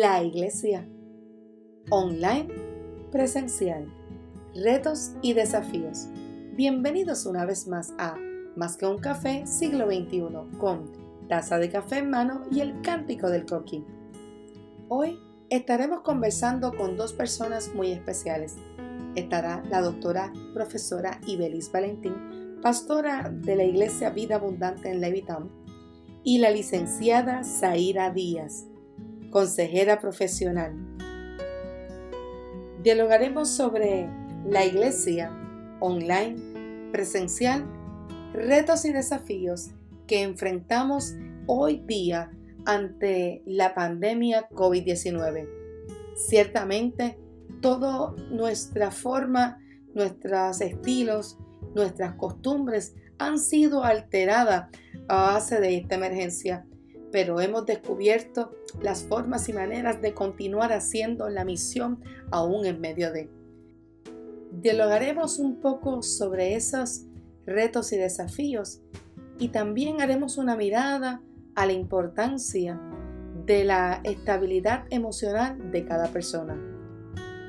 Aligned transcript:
la 0.00 0.22
iglesia, 0.24 0.88
online, 1.88 2.48
presencial, 3.12 3.86
retos 4.54 5.12
y 5.22 5.34
desafíos. 5.34 6.08
Bienvenidos 6.56 7.26
una 7.26 7.44
vez 7.44 7.68
más 7.68 7.92
a 7.98 8.16
Más 8.56 8.76
que 8.76 8.86
un 8.86 8.98
café 8.98 9.46
siglo 9.46 9.86
XXI 9.86 10.58
con 10.58 10.90
taza 11.28 11.58
de 11.58 11.70
café 11.70 11.98
en 11.98 12.10
mano 12.10 12.42
y 12.50 12.60
el 12.60 12.80
cántico 12.82 13.30
del 13.30 13.46
coquí. 13.46 13.84
Hoy 14.88 15.18
estaremos 15.48 16.00
conversando 16.00 16.72
con 16.76 16.96
dos 16.96 17.12
personas 17.12 17.72
muy 17.74 17.92
especiales. 17.92 18.56
Estará 19.14 19.62
la 19.70 19.80
doctora 19.80 20.32
profesora 20.54 21.20
Ibelis 21.26 21.70
Valentín, 21.70 22.58
pastora 22.62 23.30
de 23.32 23.54
la 23.54 23.64
Iglesia 23.64 24.10
Vida 24.10 24.36
Abundante 24.36 24.90
en 24.90 25.00
Levittown, 25.00 25.50
y 26.24 26.38
la 26.38 26.50
licenciada 26.50 27.44
Zaira 27.44 28.10
Díaz, 28.10 28.66
consejera 29.34 29.98
profesional. 29.98 30.72
Dialogaremos 32.84 33.48
sobre 33.48 34.08
la 34.46 34.64
iglesia 34.64 35.32
online, 35.80 36.92
presencial, 36.92 37.66
retos 38.32 38.84
y 38.84 38.92
desafíos 38.92 39.72
que 40.06 40.22
enfrentamos 40.22 41.14
hoy 41.48 41.82
día 41.84 42.30
ante 42.64 43.42
la 43.44 43.74
pandemia 43.74 44.48
COVID-19. 44.50 45.48
Ciertamente, 46.14 47.18
toda 47.60 48.12
nuestra 48.30 48.92
forma, 48.92 49.58
nuestros 49.94 50.60
estilos, 50.60 51.38
nuestras 51.74 52.14
costumbres 52.14 52.94
han 53.18 53.40
sido 53.40 53.82
alteradas 53.82 54.68
a 55.08 55.32
base 55.32 55.58
de 55.58 55.78
esta 55.78 55.96
emergencia 55.96 56.64
pero 57.14 57.40
hemos 57.40 57.64
descubierto 57.64 58.50
las 58.82 59.04
formas 59.04 59.48
y 59.48 59.52
maneras 59.52 60.02
de 60.02 60.14
continuar 60.14 60.72
haciendo 60.72 61.28
la 61.28 61.44
misión 61.44 62.02
aún 62.32 62.66
en 62.66 62.80
medio 62.80 63.12
de. 63.12 63.30
Dialogaremos 64.50 65.38
un 65.38 65.60
poco 65.60 66.02
sobre 66.02 66.56
esos 66.56 67.04
retos 67.46 67.92
y 67.92 67.98
desafíos 67.98 68.80
y 69.38 69.50
también 69.50 70.00
haremos 70.00 70.38
una 70.38 70.56
mirada 70.56 71.22
a 71.54 71.66
la 71.66 71.72
importancia 71.72 72.80
de 73.46 73.62
la 73.62 74.00
estabilidad 74.02 74.84
emocional 74.90 75.70
de 75.70 75.84
cada 75.84 76.08
persona. 76.08 76.60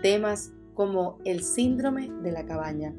Temas 0.03 0.51
como 0.75 1.17
el 1.25 1.41
síndrome 1.41 2.11
de 2.21 2.31
la 2.31 2.45
cabaña. 2.45 2.93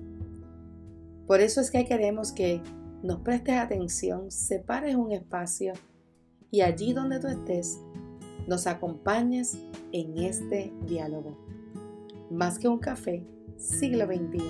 Por 1.28 1.41
eso 1.41 1.60
es 1.60 1.70
que 1.70 1.84
queremos 1.84 2.32
que 2.32 2.60
nos 3.04 3.20
prestes 3.20 3.54
atención, 3.56 4.32
separes 4.32 4.96
un 4.96 5.12
espacio 5.12 5.74
y 6.56 6.62
allí 6.62 6.94
donde 6.94 7.20
tú 7.20 7.26
estés, 7.26 7.82
nos 8.46 8.66
acompañes 8.66 9.58
en 9.92 10.16
este 10.16 10.72
diálogo. 10.86 11.36
Más 12.30 12.58
que 12.58 12.66
un 12.66 12.78
café, 12.78 13.22
siglo 13.58 14.06
XXI. 14.06 14.40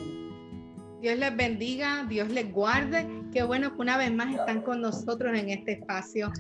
Dios 1.00 1.18
les 1.18 1.36
bendiga, 1.36 2.06
Dios 2.08 2.30
les 2.30 2.52
guarde. 2.52 3.08
Qué 3.32 3.42
bueno 3.42 3.74
que 3.74 3.82
una 3.82 3.98
vez 3.98 4.12
más 4.12 4.32
están 4.32 4.62
con 4.62 4.82
nosotros 4.82 5.36
en 5.36 5.50
este 5.50 5.72
espacio. 5.72 6.30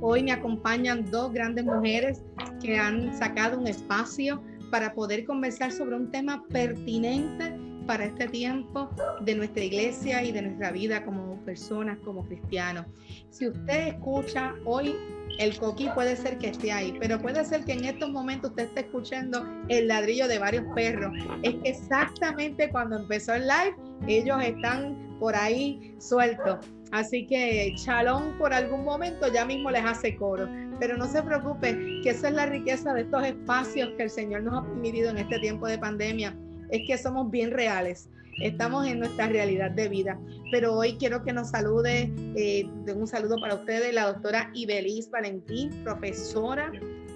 Hoy 0.00 0.22
me 0.22 0.30
acompañan 0.30 1.10
dos 1.10 1.32
grandes 1.32 1.64
mujeres 1.64 2.22
que 2.62 2.78
han 2.78 3.12
sacado 3.18 3.58
un 3.58 3.66
espacio 3.66 4.40
para 4.70 4.94
poder 4.94 5.24
conversar 5.24 5.72
sobre 5.72 5.96
un 5.96 6.12
tema 6.12 6.44
pertinente 6.50 7.52
para 7.84 8.04
este 8.04 8.28
tiempo 8.28 8.90
de 9.22 9.34
nuestra 9.34 9.64
iglesia 9.64 10.22
y 10.22 10.30
de 10.30 10.42
nuestra 10.42 10.70
vida 10.70 11.04
como 11.04 11.35
personas, 11.46 11.96
como 12.04 12.26
cristianos. 12.26 12.84
Si 13.30 13.48
usted 13.48 13.88
escucha 13.88 14.54
hoy 14.66 14.94
el 15.38 15.58
coquí 15.58 15.88
puede 15.94 16.16
ser 16.16 16.38
que 16.38 16.48
esté 16.48 16.72
ahí, 16.72 16.96
pero 17.00 17.20
puede 17.20 17.44
ser 17.44 17.64
que 17.64 17.72
en 17.72 17.84
estos 17.84 18.10
momentos 18.10 18.50
usted 18.50 18.64
esté 18.64 18.80
escuchando 18.80 19.46
el 19.68 19.88
ladrillo 19.88 20.28
de 20.28 20.38
varios 20.38 20.64
perros. 20.74 21.12
Es 21.42 21.54
exactamente 21.64 22.70
cuando 22.70 22.98
empezó 22.98 23.34
el 23.34 23.42
live, 23.42 23.76
ellos 24.06 24.42
están 24.42 25.18
por 25.18 25.34
ahí 25.34 25.94
sueltos. 25.98 26.58
Así 26.92 27.26
que 27.26 27.74
Chalón 27.76 28.38
por 28.38 28.52
algún 28.52 28.84
momento 28.84 29.32
ya 29.32 29.44
mismo 29.44 29.70
les 29.70 29.84
hace 29.84 30.16
coro. 30.16 30.48
Pero 30.78 30.96
no 30.96 31.06
se 31.06 31.22
preocupe, 31.22 32.00
que 32.02 32.10
esa 32.10 32.28
es 32.28 32.34
la 32.34 32.46
riqueza 32.46 32.92
de 32.92 33.02
estos 33.02 33.24
espacios 33.24 33.90
que 33.96 34.04
el 34.04 34.10
Señor 34.10 34.42
nos 34.42 34.62
ha 34.62 34.66
permitido 34.66 35.10
en 35.10 35.18
este 35.18 35.38
tiempo 35.38 35.66
de 35.66 35.78
pandemia. 35.78 36.36
Es 36.70 36.82
que 36.86 36.98
somos 36.98 37.30
bien 37.30 37.50
reales 37.50 38.10
estamos 38.40 38.86
en 38.86 39.00
nuestra 39.00 39.28
realidad 39.28 39.70
de 39.70 39.88
vida. 39.88 40.18
Pero 40.50 40.74
hoy 40.74 40.96
quiero 40.98 41.24
que 41.24 41.32
nos 41.32 41.50
salude, 41.50 42.12
eh, 42.36 42.68
un 42.94 43.06
saludo 43.06 43.36
para 43.40 43.54
ustedes, 43.54 43.94
la 43.94 44.12
doctora 44.12 44.50
Ibelis 44.54 45.10
Valentín, 45.10 45.70
profesora, 45.82 46.70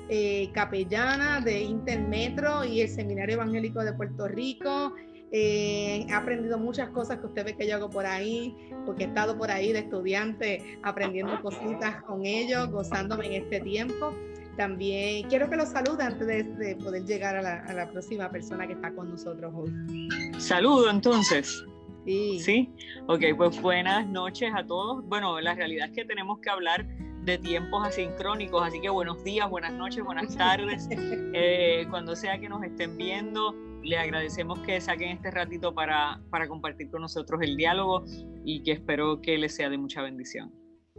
eh, 0.08 0.50
capellana 0.52 1.40
de 1.40 1.60
Intermetro 1.62 2.64
y 2.64 2.80
el 2.80 2.88
Seminario 2.88 3.36
Evangélico 3.36 3.84
de 3.84 3.92
Puerto 3.92 4.26
Rico. 4.26 4.94
Eh, 5.32 6.06
he 6.08 6.12
aprendido 6.12 6.58
muchas 6.58 6.88
cosas 6.88 7.18
que 7.18 7.26
usted 7.26 7.44
ve 7.44 7.56
que 7.56 7.68
yo 7.68 7.76
hago 7.76 7.88
por 7.88 8.04
ahí, 8.04 8.56
porque 8.84 9.04
he 9.04 9.06
estado 9.06 9.38
por 9.38 9.50
ahí 9.52 9.72
de 9.72 9.80
estudiante 9.80 10.80
aprendiendo 10.82 11.40
cositas 11.40 12.02
con 12.02 12.26
ellos, 12.26 12.68
gozándome 12.70 13.26
en 13.26 13.44
este 13.44 13.60
tiempo. 13.60 14.12
También 14.56 15.28
quiero 15.28 15.48
que 15.48 15.56
los 15.56 15.68
salude 15.70 16.02
antes 16.02 16.26
de, 16.26 16.76
poder 16.76 17.04
llegar 17.04 17.36
a 17.36 17.42
la, 17.42 17.60
a 17.60 17.72
la 17.72 17.90
próxima 17.90 18.30
persona 18.30 18.66
que 18.66 18.74
está 18.74 18.92
con 18.92 19.10
nosotros 19.10 19.52
hoy. 19.54 20.08
Saludo 20.38 20.90
entonces. 20.90 21.64
Sí. 22.04 22.40
Sí. 22.40 22.70
Ok, 23.06 23.22
pues 23.36 23.60
buenas 23.60 24.06
noches 24.06 24.50
a 24.54 24.64
todos. 24.64 25.04
Bueno, 25.06 25.40
la 25.40 25.54
realidad 25.54 25.88
es 25.88 25.94
que 25.94 26.04
tenemos 26.04 26.40
que 26.40 26.50
hablar 26.50 26.86
de 27.24 27.38
tiempos 27.38 27.86
asincrónicos, 27.86 28.62
así 28.66 28.80
que 28.80 28.88
buenos 28.88 29.22
días, 29.22 29.48
buenas 29.50 29.72
noches, 29.72 30.02
buenas 30.04 30.34
tardes. 30.36 30.88
Eh, 30.90 31.86
cuando 31.90 32.16
sea 32.16 32.38
que 32.38 32.48
nos 32.48 32.62
estén 32.62 32.96
viendo, 32.96 33.54
le 33.82 33.98
agradecemos 33.98 34.58
que 34.60 34.80
saquen 34.80 35.10
este 35.10 35.30
ratito 35.30 35.74
para, 35.74 36.20
para 36.30 36.48
compartir 36.48 36.90
con 36.90 37.02
nosotros 37.02 37.40
el 37.42 37.56
diálogo 37.56 38.04
y 38.44 38.62
que 38.62 38.72
espero 38.72 39.20
que 39.20 39.36
les 39.38 39.54
sea 39.54 39.68
de 39.68 39.78
mucha 39.78 40.02
bendición. 40.02 40.52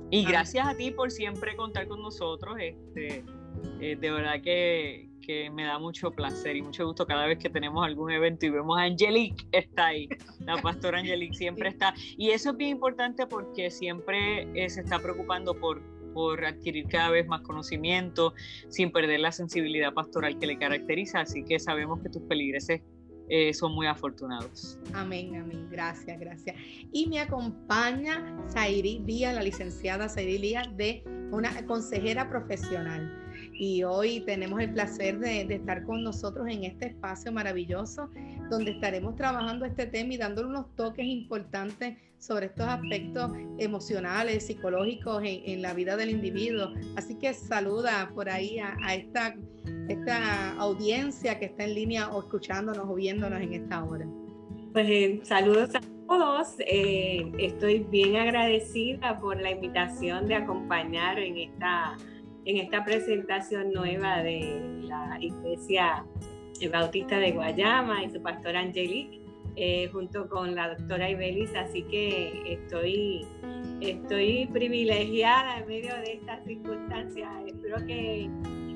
Y 0.09 0.25
gracias 0.25 0.68
a 0.68 0.75
ti 0.75 0.91
por 0.91 1.12
siempre 1.12 1.56
contar 1.56 1.88
con 1.88 2.01
nosotros. 2.01 2.56
Este, 2.59 3.23
eh, 3.79 3.95
de 4.00 4.12
verdad 4.12 4.41
que, 4.41 5.09
que 5.22 5.50
me 5.50 5.63
da 5.63 5.79
mucho 5.79 6.12
placer 6.12 6.56
y 6.56 6.62
mucho 6.62 6.85
gusto 6.85 7.06
cada 7.06 7.25
vez 7.25 7.38
que 7.38 7.50
tenemos 7.50 7.85
algún 7.85 8.12
evento 8.12 8.45
y 8.45 8.50
vemos 8.50 8.78
a 8.78 8.84
Angelique 8.84 9.45
está 9.51 9.88
ahí, 9.88 10.09
la 10.39 10.62
pastora 10.62 11.00
Angelique 11.00 11.35
siempre 11.35 11.69
está. 11.69 11.94
Y 12.17 12.29
eso 12.31 12.51
es 12.51 12.57
bien 12.57 12.72
importante 12.72 13.25
porque 13.28 13.69
siempre 13.69 14.47
eh, 14.53 14.69
se 14.69 14.81
está 14.81 15.00
preocupando 15.00 15.53
por, 15.53 15.81
por 16.13 16.44
adquirir 16.44 16.88
cada 16.88 17.09
vez 17.09 17.28
más 17.28 17.41
conocimiento 17.41 18.34
sin 18.69 18.91
perder 18.91 19.19
la 19.19 19.31
sensibilidad 19.31 19.94
pastoral 19.94 20.38
que 20.38 20.47
le 20.47 20.57
caracteriza, 20.57 21.22
así 21.22 21.44
que 21.44 21.59
sabemos 21.59 22.01
que 22.01 22.09
tus 22.09 22.23
peligreses 22.23 22.81
eh, 23.33 23.53
son 23.53 23.73
muy 23.73 23.88
afortunados. 23.88 24.78
Amén, 24.94 25.38
amén. 25.38 25.69
Gracias, 25.72 26.19
gracias. 26.19 26.56
Y 26.91 27.07
me 27.07 27.22
acompaña 27.22 28.38
Zairi 28.50 29.03
Díaz, 29.06 29.33
la 29.33 29.41
licenciada 29.41 30.09
Zairi 30.09 30.38
Díaz, 30.38 30.75
de 30.75 31.01
una 31.31 31.66
consejera 31.66 32.28
profesional 32.28 33.21
y 33.62 33.84
hoy 33.84 34.22
tenemos 34.22 34.60
el 34.60 34.74
placer 34.74 35.20
de, 35.20 35.42
estar 35.42 35.84
con 35.84 36.04
nosotros 36.04 36.48
en 36.50 36.64
este 36.64 36.88
espacio 36.88 37.32
maravilloso 37.32 38.10
donde 38.50 38.72
estaremos 38.72 39.16
trabajando 39.16 39.66
este 39.66 39.86
tema 39.86 40.16
y 40.16 40.18
dándole 40.18 40.48
unos 40.48 40.76
toques 40.76 41.06
importantes 41.06 41.96
sobre 42.18 42.48
estos 42.48 42.66
aspectos 42.68 43.32
emocionales, 43.60 44.48
psicológicos 44.48 45.22
en, 45.24 45.62
la 45.62 45.76
vida 45.76 45.96
del 45.96 46.10
individuo. 46.10 46.74
Así 46.96 47.14
que 47.20 47.36
saluda 47.36 48.12
por 48.16 48.30
ahí 48.30 48.58
a, 48.58 48.96
esta, 48.96 49.36
esta 49.90 50.54
audiencia 50.54 51.38
que 51.38 51.46
está 51.46 51.64
en 51.64 51.76
línea 51.76 52.10
o 52.10 52.22
escuchándonos 52.22 52.90
o 52.90 52.96
viéndonos 52.96 53.42
en 53.42 53.54
esta 53.54 53.84
hora. 53.84 54.08
Pues 54.74 54.88
eh, 54.90 55.20
saludos 55.22 55.76
a 55.76 55.82
todos. 56.08 56.56
Eh, 56.66 57.32
estoy 57.38 57.86
bien 57.92 58.16
agradecida 58.16 59.20
por 59.20 59.40
la 59.40 59.52
invitación 59.52 60.28
de 60.28 60.34
acompañar 60.34 61.19
en 61.19 61.38
esta 61.38 61.96
en 62.46 62.58
esta 62.58 62.84
presentación 62.84 63.72
nueva 63.72 64.24
de 64.24 64.82
la 64.84 65.18
Iglesia 65.20 66.06
Bautista 66.72 67.18
de 67.18 67.32
Guayama 67.32 68.04
y 68.04 68.12
su 68.12 68.22
pastora 68.22 68.60
Angelique, 68.60 69.22
eh, 69.56 69.90
junto 69.92 70.30
con 70.30 70.56
la 70.56 70.76
doctora 70.76 71.10
Ibelis, 71.10 71.54
así 71.56 71.84
que 71.84 72.54
estoy, 72.54 73.26
estoy 73.82 74.48
privilegiada 74.52 75.60
en 75.60 75.68
medio 75.68 75.96
de 75.96 76.14
estas 76.14 76.44
circunstancias. 76.46 77.30
Espero 77.48 77.86
que 77.86 78.30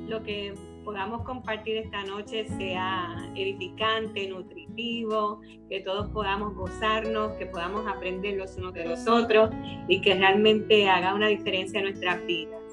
lo 0.08 0.22
que 0.24 0.54
podamos 0.84 1.24
compartir 1.24 1.78
esta 1.78 2.04
noche 2.04 2.48
sea 2.58 3.16
edificante, 3.36 4.28
nutritivo, 4.28 5.42
que 5.70 5.82
todos 5.82 6.10
podamos 6.10 6.54
gozarnos, 6.56 7.34
que 7.34 7.46
podamos 7.46 7.88
aprender 7.88 8.36
los 8.38 8.56
unos 8.58 8.74
de 8.74 8.86
los 8.86 9.08
otros 9.08 9.50
y 9.88 10.02
que 10.02 10.16
realmente 10.16 10.88
haga 10.90 11.14
una 11.14 11.28
diferencia 11.28 11.80
en 11.80 11.86
nuestras 11.86 12.24
vidas. 12.26 12.65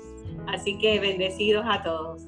Así 0.49 0.79
que 0.79 1.01
bendecidos 1.01 1.65
a 1.69 1.83
todos. 1.83 2.27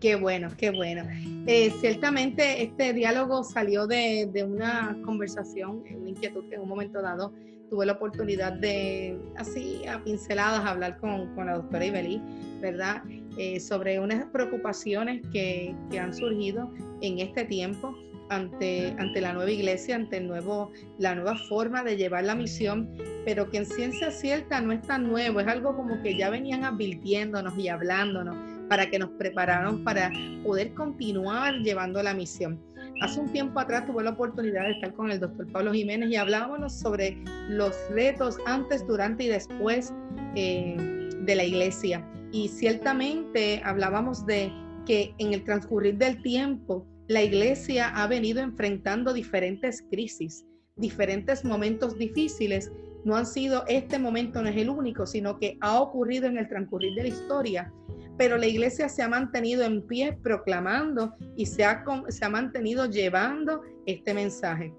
Qué 0.00 0.14
bueno, 0.16 0.48
qué 0.56 0.70
bueno. 0.70 1.02
Eh, 1.46 1.72
ciertamente 1.80 2.62
este 2.62 2.92
diálogo 2.92 3.42
salió 3.42 3.86
de, 3.86 4.30
una 4.46 4.96
conversación, 5.04 5.82
una 5.96 6.10
inquietud 6.10 6.48
que 6.48 6.56
en 6.56 6.62
un 6.62 6.68
momento 6.68 7.02
dado 7.02 7.32
tuve 7.68 7.86
la 7.86 7.94
oportunidad 7.94 8.52
de, 8.52 9.18
así 9.36 9.84
a 9.86 10.02
pinceladas, 10.04 10.64
hablar 10.64 10.98
con, 10.98 11.34
la 11.36 11.54
doctora 11.54 11.86
Ibelí, 11.86 12.20
¿verdad? 12.60 13.02
eh, 13.38 13.58
sobre 13.60 13.98
unas 13.98 14.26
preocupaciones 14.26 15.22
que, 15.32 15.74
que, 15.90 15.98
han 15.98 16.14
surgido 16.14 16.70
en 17.00 17.18
este 17.18 17.44
tiempo 17.44 17.94
ante, 18.34 18.94
ante 18.98 19.20
la 19.20 19.32
nueva 19.32 19.50
iglesia, 19.50 19.96
ante 19.96 20.18
el 20.18 20.28
nuevo, 20.28 20.70
la 20.98 21.14
nueva 21.14 21.36
forma 21.36 21.82
de 21.82 21.96
llevar 21.96 22.24
la 22.24 22.34
misión, 22.34 22.88
pero 23.24 23.50
que 23.50 23.58
en 23.58 23.66
ciencia 23.66 24.10
cierta 24.10 24.60
no 24.60 24.72
es 24.72 24.82
tan 24.82 25.08
nuevo, 25.08 25.40
es 25.40 25.48
algo 25.48 25.76
como 25.76 26.00
que 26.02 26.16
ya 26.16 26.30
venían 26.30 26.64
advirtiéndonos 26.64 27.56
y 27.58 27.68
hablándonos 27.68 28.36
para 28.68 28.88
que 28.88 28.98
nos 28.98 29.10
prepararan 29.10 29.84
para 29.84 30.10
poder 30.44 30.72
continuar 30.74 31.54
llevando 31.60 32.02
la 32.02 32.14
misión. 32.14 32.60
Hace 33.02 33.20
un 33.20 33.32
tiempo 33.32 33.60
atrás 33.60 33.86
tuve 33.86 34.02
la 34.02 34.10
oportunidad 34.10 34.64
de 34.64 34.72
estar 34.72 34.94
con 34.94 35.10
el 35.10 35.20
doctor 35.20 35.50
Pablo 35.52 35.72
Jiménez 35.72 36.10
y 36.10 36.16
hablábamos 36.16 36.72
sobre 36.72 37.16
los 37.48 37.74
retos 37.90 38.38
antes, 38.46 38.86
durante 38.86 39.24
y 39.24 39.28
después 39.28 39.92
eh, 40.36 41.10
de 41.20 41.34
la 41.34 41.44
iglesia. 41.44 42.06
Y 42.32 42.48
ciertamente 42.48 43.60
hablábamos 43.64 44.24
de 44.24 44.50
que 44.86 45.14
en 45.18 45.32
el 45.32 45.44
transcurrir 45.44 45.98
del 45.98 46.22
tiempo 46.22 46.86
la 47.12 47.22
iglesia 47.22 47.88
ha 47.88 48.06
venido 48.06 48.40
enfrentando 48.40 49.12
diferentes 49.12 49.82
crisis, 49.90 50.44
diferentes 50.76 51.44
momentos 51.44 51.98
difíciles. 51.98 52.72
No 53.04 53.16
han 53.16 53.26
sido, 53.26 53.64
este 53.68 53.98
momento 53.98 54.42
no 54.42 54.48
es 54.48 54.56
el 54.56 54.70
único, 54.70 55.06
sino 55.06 55.38
que 55.38 55.58
ha 55.60 55.80
ocurrido 55.80 56.26
en 56.26 56.38
el 56.38 56.48
transcurrir 56.48 56.94
de 56.94 57.02
la 57.02 57.08
historia 57.08 57.72
pero 58.18 58.36
la 58.36 58.46
iglesia 58.46 58.88
se 58.88 59.02
ha 59.02 59.08
mantenido 59.08 59.64
en 59.64 59.82
pie 59.82 60.18
proclamando 60.22 61.14
y 61.36 61.46
se 61.46 61.64
ha, 61.64 61.82
mantenido 62.30 62.86
llevando 62.86 63.62
este 63.86 64.14
mensaje. 64.14 64.72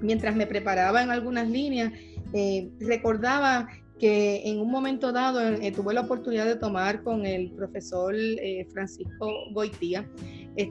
Mientras 0.00 0.34
me 0.34 0.46
preparaba 0.46 1.02
en 1.02 1.10
algunas 1.10 1.48
líneas, 1.48 1.92
eh, 2.32 2.68
recordaba 2.80 3.68
que 3.98 4.42
en 4.44 4.58
un 4.58 4.70
momento 4.70 5.12
dado 5.12 5.40
eh, 5.40 5.70
tuve 5.70 5.94
la 5.94 6.00
oportunidad 6.00 6.46
de 6.46 6.56
tomar 6.56 7.02
con 7.02 7.26
el 7.26 7.52
profesor 7.52 8.14
eh, 8.16 8.66
Francisco 8.72 9.30
Goitía, 9.52 10.08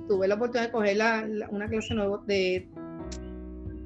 tuve 0.07 0.27
la 0.27 0.35
oportunidad 0.35 0.67
de 0.67 0.71
coger 0.71 0.97
una 1.49 1.67
clase 1.67 1.93
nueva 1.93 2.21
de, 2.25 2.67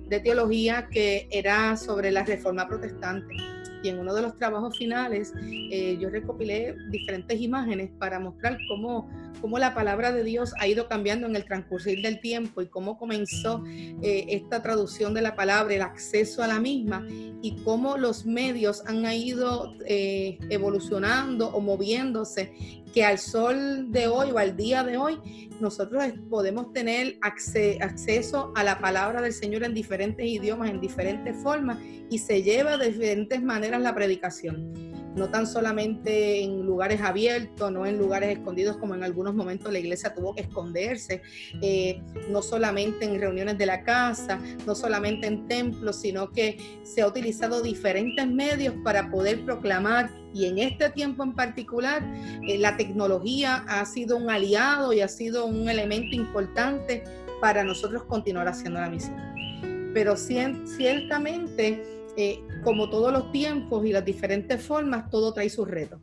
de 0.10 0.20
teología 0.20 0.88
que 0.90 1.28
era 1.32 1.76
sobre 1.78 2.12
la 2.12 2.24
reforma 2.24 2.68
protestante. 2.68 3.36
Y 3.84 3.90
en 3.90 4.00
uno 4.00 4.14
de 4.16 4.24
los 4.24 4.36
trabajos 4.36 4.78
finales 4.78 5.34
eh, 5.72 5.98
yo 6.00 6.10
recopilé 6.10 6.76
diferentes 6.90 7.40
imágenes 7.40 7.92
para 8.00 8.20
mostrar 8.20 8.58
cómo, 8.68 9.08
cómo, 9.40 9.60
la 9.60 9.76
palabra 9.76 10.12
de 10.12 10.24
Dios 10.24 10.54
ha 10.60 10.68
ido 10.68 10.88
cambiando 10.88 11.28
en 11.28 11.36
el 11.36 11.46
transcurrir 11.46 12.02
del 12.02 12.20
tiempo 12.20 12.62
y 12.64 12.68
cómo 12.68 12.98
comenzó 12.98 13.64
eh, 14.02 14.26
esta 14.30 14.64
traducción 14.64 15.14
de 15.14 15.22
la 15.22 15.36
palabra, 15.36 15.76
el 15.76 15.84
acceso 15.84 16.42
a 16.42 16.48
la 16.48 16.60
misma 16.60 17.06
y 17.44 17.56
cómo 17.64 17.98
los 17.98 18.26
medios 18.26 18.84
han 18.88 19.06
ido 19.12 19.74
eh, 19.86 20.40
evolucionando 20.50 21.50
o 21.50 21.62
moviéndose 21.62 22.52
que 22.98 23.06
al 23.06 23.20
sol 23.20 23.92
de 23.92 24.08
hoy 24.08 24.32
o 24.32 24.40
al 24.40 24.58
día 24.58 24.84
de 24.84 24.98
hoy 24.98 25.52
nosotros 25.60 26.04
podemos 26.32 26.74
tener 26.74 27.20
acceso 27.22 28.52
a 28.56 28.64
la 28.64 28.80
palabra 28.80 29.22
del 29.22 29.34
Señor 29.34 29.64
en 29.66 29.76
diferentes 29.76 30.26
idiomas, 30.26 30.72
en 30.72 30.82
diferentes 30.82 31.38
formas 31.44 31.78
y 32.10 32.18
se 32.18 32.42
lleva 32.42 32.76
de 32.76 32.88
diferentes 32.88 33.40
maneras 33.44 33.84
la 33.84 33.94
predicación 33.94 34.74
no 35.18 35.30
tan 35.30 35.48
solamente 35.48 36.42
en 36.42 36.66
lugares 36.66 37.02
abiertos, 37.02 37.72
no 37.72 37.86
en 37.86 37.98
lugares 37.98 38.38
escondidos 38.38 38.78
como 38.78 38.96
en 38.96 39.04
algunos 39.04 39.34
momentos 39.34 39.72
la 39.72 39.80
iglesia 39.80 40.14
tuvo 40.14 40.36
que 40.36 40.42
esconderse, 40.42 41.22
eh, 41.62 42.02
no 42.30 42.42
solamente 42.42 43.06
en 43.06 43.20
reuniones 43.20 43.58
de 43.58 43.66
la 43.66 43.84
casa, 43.84 44.40
no 44.66 44.76
solamente 44.76 45.28
en 45.28 45.48
templos, 45.48 45.98
sino 45.98 46.32
que 46.32 46.58
se 46.84 47.02
ha 47.02 47.08
utilizado 47.08 47.62
diferentes 47.62 48.28
medios 48.28 48.76
para 48.84 49.10
poder 49.10 49.44
proclamar 49.44 50.10
y 50.34 50.46
en 50.46 50.60
este 50.60 50.90
tiempo 50.92 51.24
en 51.24 51.34
particular 51.34 52.04
eh, 52.48 52.58
la 52.60 52.78
tecnología 52.78 53.66
ha 53.68 53.84
sido 53.86 54.18
un 54.18 54.30
aliado 54.30 54.94
y 54.94 55.02
ha 55.02 55.08
sido 55.08 55.46
un 55.46 55.68
elemento 55.68 56.16
importante 56.16 57.04
para 57.42 57.64
nosotros 57.64 58.04
continuar 58.04 58.48
haciendo 58.48 58.80
la 58.80 58.90
misión. 58.90 59.16
Pero 59.94 60.16
ciertamente 60.16 61.97
eh, 62.18 62.40
como 62.64 62.90
todos 62.90 63.14
los 63.14 63.32
tiempos 63.32 63.86
y 63.86 63.92
las 63.92 64.04
diferentes 64.04 64.62
formas, 64.62 65.10
todo 65.10 65.34
trae 65.34 65.50
sus 65.50 65.68
retos. 65.68 66.00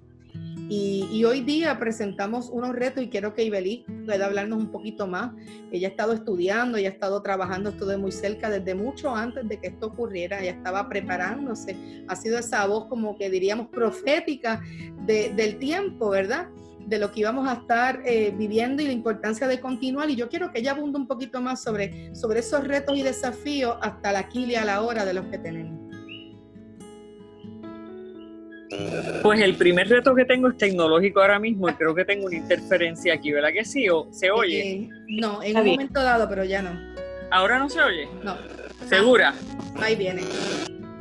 Y, 0.69 1.25
hoy 1.25 1.43
día 1.43 1.79
presentamos 1.79 2.49
unos 2.49 2.75
retos 2.75 3.03
y 3.05 3.09
quiero 3.09 3.35
que 3.35 3.45
Ibelí 3.45 3.85
pueda 4.07 4.27
hablarnos 4.27 4.59
un 4.59 4.71
poquito 4.71 5.07
más. 5.07 5.33
Ella 5.71 5.89
ha 5.89 5.91
estado 5.91 6.13
estudiando, 6.15 6.79
ella 6.79 6.89
ha 6.89 6.93
estado 6.93 7.21
trabajando 7.23 7.71
esto 7.71 7.85
de 7.85 7.99
muy 7.99 8.13
cerca 8.13 8.49
desde 8.49 8.75
mucho 8.75 9.15
antes 9.15 9.47
de 9.47 9.59
que 9.61 9.69
esto 9.69 9.89
ocurriera, 9.89 10.41
ella 10.41 10.53
estaba 10.53 10.89
preparándose. 10.89 12.05
Ha 12.09 12.17
sido 12.17 12.39
esa 12.39 12.67
voz 12.67 12.87
como 12.87 13.17
que 13.17 13.29
diríamos 13.29 13.69
profética 13.69 14.63
del 15.07 15.59
tiempo, 15.59 16.11
¿verdad? 16.11 16.49
de 16.87 16.99
lo 16.99 17.11
que 17.13 17.21
íbamos 17.21 17.49
a 17.49 17.55
estar 17.55 18.03
eh, 18.05 18.35
viviendo 18.37 18.83
y 18.83 18.87
la 18.87 18.93
importancia 18.93 19.47
de 19.47 19.59
continuar. 19.59 20.11
Y 20.11 20.17
yo 20.17 20.29
quiero 20.29 20.53
que 20.53 20.61
ella 20.61 20.73
abunde 20.73 20.99
un 20.99 21.07
poquito 21.07 21.41
más 21.41 21.63
sobre, 21.63 22.15
sobre 22.15 22.41
esos 22.41 22.67
retos 22.67 22.97
y 22.97 23.03
desafíos 23.03 23.77
hasta 23.81 24.13
la 24.13 24.29
y 24.33 24.55
a 24.55 24.65
la 24.65 24.83
hora 24.83 25.05
de 25.05 25.15
los 25.15 25.27
que 25.27 25.39
tenemos. 25.39 25.84
Pues 29.23 29.41
el 29.41 29.57
primer 29.57 29.89
reto 29.89 30.15
que 30.15 30.25
tengo 30.25 30.49
es 30.49 30.57
tecnológico 30.57 31.21
ahora 31.21 31.39
mismo 31.39 31.69
y 31.69 31.75
creo 31.75 31.95
que 31.95 32.05
tengo 32.05 32.27
una 32.27 32.37
interferencia 32.37 33.15
aquí, 33.15 33.33
¿verdad 33.33 33.51
que 33.53 33.65
sí? 33.65 33.89
¿O 33.89 34.09
se 34.13 34.31
oye? 34.31 34.73
Eh, 34.73 34.89
no, 35.09 35.43
en 35.43 35.57
un 35.57 35.67
momento 35.67 36.03
dado, 36.03 36.29
pero 36.29 36.45
ya 36.45 36.63
no. 36.63 36.71
¿Ahora 37.31 37.59
no 37.59 37.69
se 37.69 37.81
oye? 37.81 38.09
No. 38.23 38.37
¿Segura? 38.89 39.35
va 39.81 39.91
y 39.91 39.97
viene. 39.97 40.23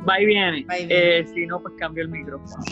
Va 0.08 0.20
y 0.20 0.26
viene. 0.26 0.66
Eh, 0.68 1.24
si 1.32 1.46
no, 1.46 1.60
pues 1.60 1.74
cambio 1.78 2.02
el 2.02 2.08
micrófono. 2.08 2.62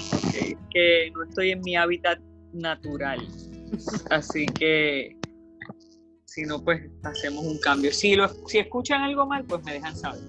Que 0.70 1.10
no 1.14 1.24
estoy 1.24 1.50
en 1.50 1.60
mi 1.62 1.76
hábitat 1.76 2.18
natural. 2.52 3.26
Así 4.10 4.46
que 4.46 5.16
si 6.32 6.44
no, 6.44 6.64
pues 6.64 6.90
hacemos 7.02 7.44
un 7.44 7.58
cambio. 7.58 7.92
Si, 7.92 8.16
lo, 8.16 8.26
si 8.46 8.58
escuchan 8.58 9.02
algo 9.02 9.26
mal, 9.26 9.44
pues 9.44 9.62
me 9.64 9.74
dejan 9.74 9.94
saber. 9.94 10.22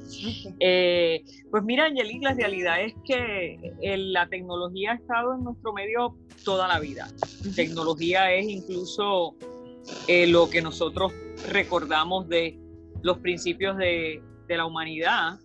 Eh, 0.59 1.23
pues 1.49 1.63
mira, 1.63 1.85
Angelique, 1.85 2.25
la 2.25 2.33
realidad 2.33 2.81
es 2.81 2.93
que 3.05 3.73
eh, 3.81 3.97
la 3.97 4.27
tecnología 4.27 4.91
ha 4.91 4.95
estado 4.95 5.33
en 5.35 5.45
nuestro 5.45 5.71
medio 5.71 6.17
toda 6.43 6.67
la 6.67 6.81
vida. 6.81 7.07
Tecnología 7.55 8.33
es 8.33 8.45
incluso 8.49 9.35
eh, 10.09 10.27
lo 10.27 10.49
que 10.49 10.61
nosotros 10.61 11.13
recordamos 11.49 12.27
de 12.27 12.59
los 13.01 13.19
principios 13.19 13.77
de, 13.77 14.21
de, 14.49 14.57
la 14.57 14.65
humanidad. 14.65 15.39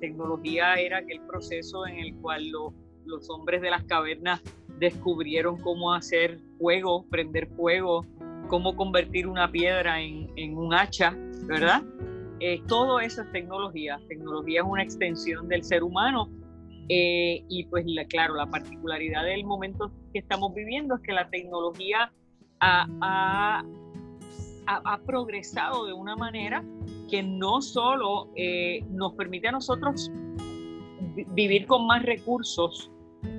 Tecnología 0.00 0.74
era 0.74 0.98
aquel 0.98 1.22
proceso 1.22 1.88
en 1.88 1.98
el 1.98 2.14
cual 2.16 2.48
los 3.04 3.30
hombres 3.30 3.62
de 3.62 3.70
las 3.70 3.82
cavernas 3.82 4.40
descubrieron 4.78 5.60
cómo 5.60 5.92
hacer 5.92 6.38
fuego, 6.56 7.04
prender 7.10 7.48
fuego, 7.56 8.04
cómo 8.48 8.74
convertir 8.76 9.26
una 9.26 9.50
piedra 9.50 10.00
en, 10.00 10.56
un 10.56 10.74
hacha, 10.74 11.14
¿verdad? 11.46 11.82
Eh, 12.40 12.62
todo 12.66 13.00
eso 13.00 13.22
es 13.22 13.32
tecnología. 13.32 14.00
Tecnología 14.08 14.60
es 14.60 14.66
una 14.66 14.82
extensión 14.82 15.48
del 15.48 15.62
ser 15.64 15.82
humano 15.82 16.28
eh, 16.88 17.44
y 17.48 17.64
pues 17.66 17.84
claro, 18.08 18.34
la 18.34 18.46
particularidad 18.46 19.24
del 19.24 19.44
momento 19.44 19.90
que 20.12 20.20
estamos 20.20 20.54
viviendo 20.54 20.96
es 20.96 21.02
que 21.02 21.12
la 21.12 21.28
tecnología 21.28 22.12
ha, 22.60 23.64
progresado 25.06 25.86
de 25.86 25.92
una 25.94 26.14
manera 26.16 26.62
que 27.10 27.22
no 27.22 27.62
solo 27.62 28.28
eh, 28.36 28.84
nos 28.90 29.14
permite 29.14 29.48
a 29.48 29.52
nosotros 29.52 30.10
vivir 31.32 31.66
con 31.66 31.86
más 31.86 32.02
recursos 32.02 32.90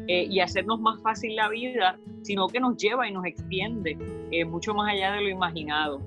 y 0.07 0.39
hacernos 0.39 0.79
más 0.79 1.00
fácil 1.03 1.36
la 1.36 1.50
vida, 1.50 2.00
sino 2.24 2.48
que 2.48 2.59
nos 2.59 2.77
lleva 2.77 3.07
y 3.07 3.12
nos 3.12 3.25
extiende 3.25 3.98
eh, 4.31 4.45
mucho 4.45 4.74
más 4.74 4.91
allá 4.91 5.13
de 5.13 5.21
lo 5.21 5.29
imaginado. 5.29 6.01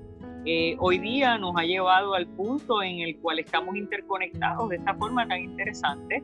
Eh, 0.45 0.77
hoy 0.79 0.99
día 0.99 1.39
nos 1.39 1.55
ha 1.57 1.63
llevado 1.63 2.15
al 2.15 2.27
punto 2.27 2.83
en 2.83 3.01
el 3.01 3.17
cual 3.19 3.39
estamos 3.39 3.77
interconectados 3.77 4.69
de 4.69 4.77
esta 4.77 4.95
forma 4.95 5.27
tan 5.27 5.41
interesante. 5.41 6.23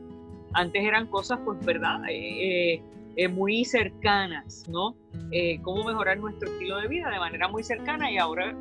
Antes 0.55 0.83
eran 0.83 1.07
cosas, 1.07 1.39
pues, 1.45 1.65
verdad, 1.65 2.01
eh, 2.09 2.81
muy 3.31 3.65
cercanas, 3.65 4.69
¿no? 4.69 4.95
cómo 5.63 5.85
mejorar 5.85 6.19
nuestro 6.19 6.49
estilo 6.49 6.79
de 6.79 6.87
vida 6.87 7.11
de 7.11 7.19
manera 7.19 7.49
muy 7.49 7.65
cercana 7.65 8.11
y 8.11 8.17
ahora, 8.17 8.55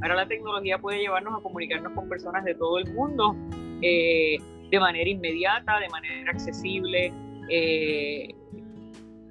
ahora 0.00 0.14
la 0.14 0.28
tecnología 0.28 0.78
puede 0.78 1.00
llevarnos 1.00 1.38
a 1.38 1.42
comunicarnos 1.42 1.92
con 1.92 2.08
personas 2.08 2.44
de 2.44 2.54
todo 2.54 2.78
el 2.78 2.92
mundo 2.94 3.34
de 3.80 4.78
manera 4.78 5.10
inmediata, 5.10 5.80
de 5.80 5.88
manera 5.88 6.30
accesible, 6.30 7.12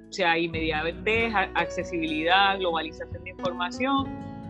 o 0.08 0.12
sea, 0.12 0.38
inmediatez, 0.38 1.32
accesibilidad, 1.54 2.58
globalización 2.58 3.22
de 3.24 3.30
información. 3.30 4.06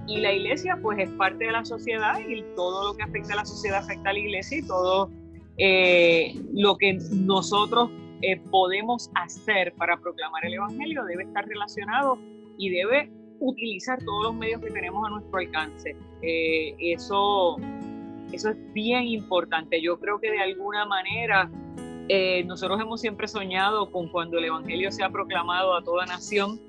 Y 0.07 0.19
la 0.19 0.33
iglesia 0.33 0.79
pues 0.83 0.99
es 0.99 1.11
parte 1.11 1.45
de 1.45 1.53
la 1.53 1.65
sociedad 1.65 2.19
y 2.27 2.43
todo 2.57 2.89
lo 2.89 2.97
que 2.97 3.03
afecta 3.05 3.35
a 3.35 3.37
la 3.37 3.45
sociedad 3.45 3.79
afecta 3.79 4.11
a 4.11 4.13
la 4.13 4.19
iglesia 4.19 4.59
y 4.59 4.67
todo 4.67 5.11
eh, 5.59 6.35
lo 6.55 6.77
que 6.79 6.99
nosotros 7.13 7.91
eh, 8.23 8.41
podemos 8.51 9.11
hacer 9.15 9.75
para 9.75 9.99
proclamar 9.99 10.45
el 10.47 10.55
Evangelio 10.55 11.05
debe 11.05 11.25
estar 11.25 11.47
relacionado 11.47 12.19
y 12.59 12.71
debe 12.71 13.11
utilizar 13.41 13.99
todos 14.03 14.25
los 14.25 14.35
medios 14.35 14.61
que 14.63 14.71
tenemos 14.71 15.07
a 15.07 15.11
nuestro 15.11 15.39
alcance. 15.39 15.97
Eh, 16.23 16.75
eso, 16.79 17.59
eso 18.33 18.51
es 18.51 18.73
bien 18.73 19.05
importante. 19.05 19.81
Yo 19.83 19.99
creo 19.99 20.19
que 20.19 20.31
de 20.31 20.41
alguna 20.41 20.87
manera 20.87 21.51
eh, 22.13 22.43
nosotros 22.43 22.81
hemos 22.81 23.01
siempre 23.01 23.29
soñado 23.29 23.89
con 23.93 24.09
cuando 24.09 24.37
el 24.39 24.47
Evangelio 24.47 24.91
sea 24.91 25.11
proclamado 25.11 25.77
a 25.77 25.85
toda 25.85 26.07
nación, 26.07 26.61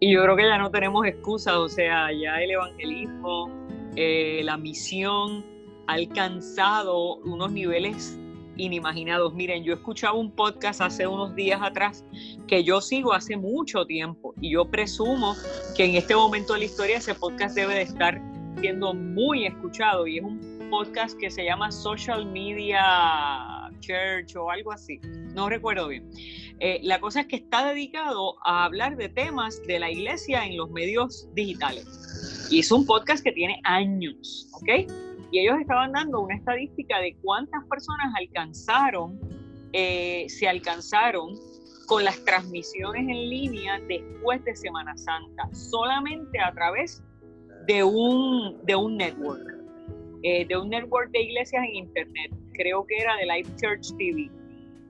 Y 0.00 0.12
yo 0.12 0.24
creo 0.24 0.34
que 0.34 0.42
ya 0.42 0.58
no 0.58 0.72
tenemos 0.72 1.06
excusas, 1.06 1.54
o 1.54 1.68
sea, 1.68 2.08
ya 2.12 2.42
el 2.42 2.50
evangelismo, 2.50 3.48
eh, 3.94 4.40
la 4.42 4.56
misión 4.56 5.46
ha 5.86 5.92
alcanzado 5.92 7.18
unos 7.18 7.52
niveles 7.52 8.18
inimaginados. 8.56 9.32
Miren, 9.34 9.62
yo 9.62 9.74
escuchaba 9.74 10.18
un 10.18 10.32
podcast 10.32 10.80
hace 10.80 11.06
unos 11.06 11.36
días 11.36 11.60
atrás 11.62 12.04
que 12.48 12.64
yo 12.64 12.80
sigo 12.80 13.12
hace 13.12 13.36
mucho 13.36 13.86
tiempo 13.86 14.34
y 14.40 14.50
yo 14.50 14.64
presumo 14.64 15.36
que 15.76 15.84
en 15.84 15.94
este 15.94 16.16
momento 16.16 16.54
de 16.54 16.58
la 16.58 16.64
historia 16.64 16.96
ese 16.96 17.14
podcast 17.14 17.54
debe 17.54 17.74
de 17.74 17.82
estar 17.82 18.20
siendo 18.60 18.94
muy 18.94 19.46
escuchado 19.46 20.08
y 20.08 20.18
es 20.18 20.24
un 20.24 20.68
podcast 20.70 21.16
que 21.20 21.30
se 21.30 21.44
llama 21.44 21.70
Social 21.70 22.26
Media 22.26 23.61
O 24.36 24.50
algo 24.50 24.72
así, 24.72 25.00
no 25.34 25.48
recuerdo 25.48 25.88
bien. 25.88 26.08
Eh, 26.60 26.80
la 26.82 27.00
cosa 27.00 27.22
es 27.22 27.26
que 27.26 27.36
está 27.36 27.66
dedicado 27.66 28.36
a 28.44 28.64
hablar 28.64 28.96
de 28.96 29.08
temas 29.08 29.62
de 29.66 29.78
la 29.78 29.90
iglesia 29.90 30.44
en 30.44 30.56
los 30.56 30.70
medios 30.70 31.28
digitales. 31.34 32.48
Y 32.50 32.60
es 32.60 32.70
un 32.70 32.86
podcast 32.86 33.24
que 33.24 33.32
tiene 33.32 33.60
años, 33.64 34.48
¿ok? 34.52 34.90
Y 35.32 35.40
ellos 35.40 35.56
estaban 35.60 35.92
dando 35.92 36.20
una 36.20 36.36
estadística 36.36 37.00
de 37.00 37.16
cuántas 37.22 37.64
personas 37.66 38.12
alcanzaron, 38.16 39.18
eh, 39.72 40.26
se 40.28 40.46
alcanzaron 40.46 41.34
con 41.86 42.04
las 42.04 42.22
transmisiones 42.24 43.02
en 43.02 43.28
línea 43.28 43.80
después 43.88 44.44
de 44.44 44.54
Semana 44.54 44.96
Santa, 44.96 45.48
solamente 45.52 46.38
a 46.38 46.52
través 46.52 47.02
de 47.66 47.82
un, 47.82 48.64
de 48.64 48.76
un 48.76 48.96
network, 48.96 49.46
eh, 50.22 50.46
de 50.46 50.56
un 50.56 50.70
network 50.70 51.10
de 51.10 51.22
iglesias 51.22 51.64
en 51.68 51.74
Internet, 51.76 52.32
creo 52.52 52.86
que 52.86 52.96
era 52.98 53.16
de 53.16 53.26
Life 53.26 53.50
Church 53.56 53.96
TV. 53.96 54.30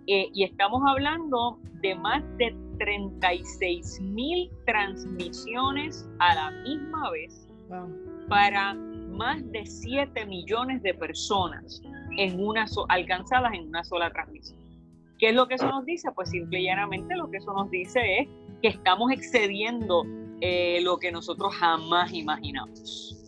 Eh, 0.07 0.29
y 0.35 0.45
estamos 0.45 0.83
hablando 0.87 1.59
de 1.81 1.95
más 1.95 2.23
de 2.39 2.55
36 2.79 4.01
mil 4.01 4.51
transmisiones 4.67 6.09
a 6.19 6.35
la 6.35 6.51
misma 6.63 7.11
vez 7.11 7.49
para 8.29 8.75
más 8.75 9.41
de 9.53 9.65
7 9.65 10.27
millones 10.27 10.83
de 10.83 10.95
personas 10.95 11.81
en 12.17 12.41
una 12.45 12.67
alcanzadas 12.89 13.53
en 13.55 13.69
una 13.69 13.85
sola 13.85 14.11
transmisión. 14.11 14.59
¿Qué 15.19 15.29
es 15.29 15.35
lo 15.35 15.47
que 15.47 15.55
eso 15.55 15.67
nos 15.67 15.85
dice? 15.85 16.11
Pues 16.13 16.31
simple 16.31 16.61
y 16.61 16.65
llanamente 16.65 17.15
lo 17.15 17.31
que 17.31 17.37
eso 17.37 17.53
nos 17.53 17.71
dice 17.71 18.01
es 18.19 18.29
que 18.61 18.69
estamos 18.69 19.13
excediendo 19.13 20.05
eh, 20.41 20.81
lo 20.83 20.99
que 20.99 21.13
nosotros 21.13 21.55
jamás 21.55 22.13
imaginamos. 22.13 23.22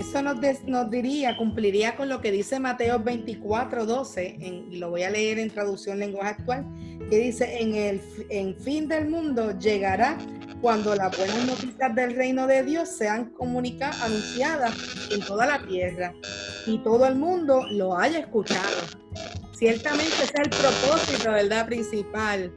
Eso 0.00 0.22
nos, 0.22 0.90
diría, 0.90 1.36
cumpliría 1.36 1.94
con 1.94 2.08
lo 2.08 2.22
que 2.22 2.32
dice 2.32 2.58
Mateo 2.58 2.98
24, 3.00 3.84
12, 3.84 4.38
y 4.70 4.78
lo 4.78 4.88
voy 4.88 5.02
a 5.02 5.10
leer 5.10 5.38
en 5.38 5.50
traducción 5.50 5.98
lenguaje 5.98 6.30
actual, 6.30 6.64
que 7.10 7.18
dice, 7.18 7.60
en 7.60 7.74
el 7.74 8.00
en 8.30 8.56
fin 8.56 8.88
del 8.88 9.10
mundo 9.10 9.58
llegará 9.58 10.16
cuando 10.62 10.94
las 10.94 11.14
buenas 11.14 11.44
noticias 11.44 11.94
del 11.94 12.16
reino 12.16 12.46
de 12.46 12.62
Dios 12.64 12.88
sean 12.88 13.26
comunicadas, 13.26 14.00
anunciadas 14.00 14.74
en 15.10 15.20
toda 15.20 15.44
la 15.44 15.66
tierra, 15.66 16.14
y 16.66 16.78
todo 16.78 17.06
el 17.06 17.16
mundo 17.16 17.66
lo 17.70 17.94
haya 17.98 18.20
escuchado. 18.20 18.78
Ciertamente 19.52 20.14
ese 20.14 20.24
es 20.24 20.34
el 20.34 20.48
propósito, 20.48 21.30
¿verdad? 21.30 21.66
Principal. 21.66 22.50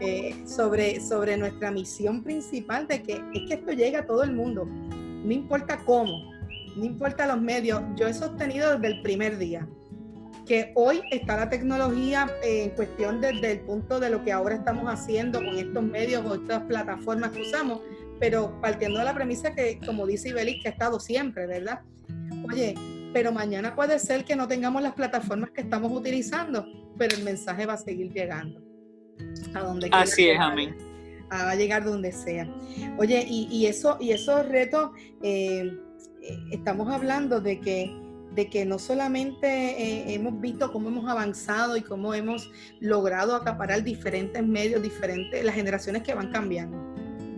Eh, 0.00 0.34
sobre, 0.46 0.98
sobre 0.98 1.36
nuestra 1.36 1.70
misión 1.70 2.24
principal 2.24 2.86
de 2.86 3.02
que 3.02 3.22
es 3.34 3.48
que 3.48 3.54
esto 3.54 3.72
llegue 3.72 3.98
a 3.98 4.06
todo 4.06 4.22
el 4.22 4.32
mundo, 4.32 4.64
no 4.64 5.30
importa 5.30 5.78
cómo, 5.84 6.39
no 6.76 6.84
importa 6.84 7.26
los 7.26 7.40
medios, 7.40 7.82
yo 7.96 8.06
he 8.06 8.14
sostenido 8.14 8.78
desde 8.78 8.96
el 8.96 9.02
primer 9.02 9.38
día 9.38 9.66
que 10.50 10.72
hoy 10.74 11.00
está 11.12 11.36
la 11.36 11.48
tecnología 11.48 12.28
en 12.42 12.70
cuestión 12.70 13.20
desde 13.20 13.52
el 13.52 13.60
punto 13.60 14.00
de 14.00 14.10
lo 14.10 14.24
que 14.24 14.32
ahora 14.32 14.56
estamos 14.56 14.92
haciendo 14.92 15.38
con 15.38 15.56
estos 15.56 15.84
medios 15.84 16.26
o 16.26 16.34
estas 16.34 16.64
plataformas 16.64 17.30
que 17.30 17.42
usamos, 17.42 17.82
pero 18.18 18.60
partiendo 18.60 18.98
de 18.98 19.04
la 19.04 19.14
premisa 19.14 19.54
que, 19.54 19.78
como 19.86 20.06
dice 20.06 20.30
Ibelis, 20.30 20.60
que 20.60 20.68
ha 20.68 20.72
estado 20.72 20.98
siempre, 20.98 21.46
¿verdad? 21.46 21.82
Oye, 22.50 22.74
pero 23.12 23.30
mañana 23.30 23.76
puede 23.76 24.00
ser 24.00 24.24
que 24.24 24.34
no 24.34 24.48
tengamos 24.48 24.82
las 24.82 24.94
plataformas 24.94 25.50
que 25.50 25.60
estamos 25.60 25.92
utilizando, 25.92 26.66
pero 26.98 27.16
el 27.16 27.22
mensaje 27.22 27.64
va 27.64 27.74
a 27.74 27.78
seguir 27.78 28.12
llegando. 28.12 28.60
A 29.54 29.60
donde 29.60 29.88
Así 29.92 30.30
es, 30.30 30.40
amén. 30.40 30.76
va 31.32 31.50
a 31.50 31.54
llegar 31.54 31.84
donde 31.84 32.10
sea. 32.10 32.52
Oye, 32.98 33.24
y, 33.24 33.66
eso, 33.66 33.98
y 34.00 34.10
esos 34.10 34.48
retos 34.48 34.90
eh, 35.22 35.78
estamos 36.50 36.88
hablando 36.88 37.40
de 37.40 37.60
que, 37.60 37.94
de 38.34 38.48
que 38.48 38.64
no 38.64 38.78
solamente 38.78 39.46
eh, 39.48 40.14
hemos 40.14 40.40
visto 40.40 40.72
cómo 40.72 40.88
hemos 40.88 41.08
avanzado 41.08 41.76
y 41.76 41.82
cómo 41.82 42.14
hemos 42.14 42.50
logrado 42.80 43.34
acaparar 43.34 43.82
diferentes 43.82 44.44
medios, 44.44 44.82
diferentes, 44.82 45.44
las 45.44 45.54
generaciones 45.54 46.02
que 46.02 46.14
van 46.14 46.30
cambiando. 46.30 46.78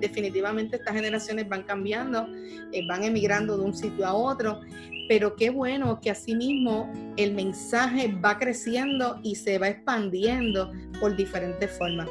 Definitivamente 0.01 0.77
estas 0.77 0.95
generaciones 0.95 1.49
van 1.49 1.63
cambiando, 1.63 2.27
eh, 2.73 2.87
van 2.89 3.05
emigrando 3.05 3.57
de 3.57 3.65
un 3.65 3.75
sitio 3.75 4.05
a 4.05 4.15
otro, 4.15 4.61
pero 5.09 5.37
qué 5.37 5.51
bueno 5.51 6.01
que 6.01 6.11
asimismo 6.11 6.91
el 7.17 7.35
mensaje 7.35 8.09
va 8.25 8.39
creciendo 8.39 9.21
y 9.23 9.37
se 9.37 9.59
va 9.59 9.69
expandiendo 9.69 10.73
por 11.01 11.17
diferentes 11.17 11.71
formas. 11.79 12.09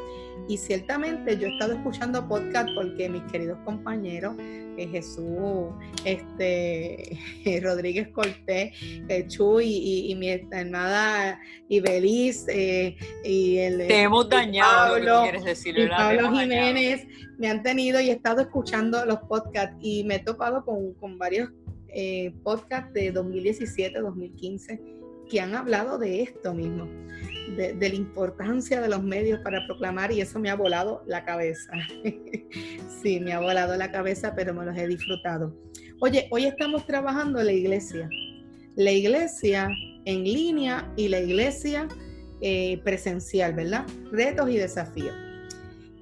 Y 0.47 0.57
ciertamente 0.57 1.37
yo 1.37 1.47
he 1.47 1.53
estado 1.53 1.73
escuchando 1.73 2.27
podcast 2.27 2.69
porque 2.75 3.09
mis 3.09 3.23
queridos 3.31 3.57
compañeros, 3.65 4.35
eh, 4.81 4.87
Jesús, 4.87 5.69
este, 6.05 7.17
Rodríguez 7.61 8.09
Cortés, 8.09 8.73
eh, 9.07 9.25
Chuy 9.27 10.09
y, 10.09 10.15
mi 10.15 10.29
hermana 10.29 11.39
Ibeliz 11.69 12.45
eh, 12.47 12.95
y 13.23 13.57
el... 13.57 13.87
Te 13.87 14.01
hemos 14.01 14.29
dañado, 14.29 14.95
Pablo, 14.95 15.21
quieres 15.23 15.43
decir, 15.43 15.77
y 15.77 15.87
Pablo 15.87 16.31
Jiménez 16.31 17.05
me 17.37 17.49
han 17.49 17.63
tenido 17.63 17.99
y 17.99 18.09
he 18.09 18.13
estado 18.13 18.41
escuchando 18.41 19.05
los 19.05 19.19
podcasts 19.19 19.75
y 19.81 20.03
me 20.03 20.15
he 20.15 20.19
topado 20.19 20.63
con, 20.63 20.93
con 20.93 21.17
varios 21.17 21.49
podcasts 22.43 22.93
de 22.93 23.11
2017, 23.11 23.99
2015 23.99 25.00
que 25.31 25.39
han 25.39 25.55
hablado 25.55 25.97
de 25.97 26.21
esto 26.21 26.53
mismo 26.53 26.87
de, 27.55 27.89
la 27.89 27.95
importancia 27.95 28.81
de 28.81 28.89
los 28.89 29.03
medios 29.03 29.39
para 29.41 29.65
proclamar 29.65 30.11
y 30.11 30.21
eso 30.21 30.39
me 30.39 30.49
ha 30.49 30.55
volado 30.55 31.03
la 31.07 31.25
cabeza. 31.25 31.71
sí, 33.01 33.19
me 33.19 33.33
ha 33.33 33.39
volado 33.39 33.75
la 33.77 33.91
cabeza, 33.91 34.33
pero 34.35 34.53
me 34.53 34.65
los 34.65 34.77
he 34.77 34.87
disfrutado. 34.87 35.55
Oye, 35.99 36.27
hoy 36.31 36.45
estamos 36.45 36.85
trabajando 36.85 37.41
la 37.43 37.51
iglesia. 37.51 38.09
La 38.75 38.91
iglesia 38.91 39.69
en 40.05 40.23
línea 40.23 40.91
y 40.95 41.09
la 41.09 41.19
iglesia 41.19 41.87
eh, 42.41 42.79
presencial, 42.83 43.53
¿verdad? 43.53 43.85
Retos 44.11 44.49
y 44.49 44.57
desafíos. 44.57 45.15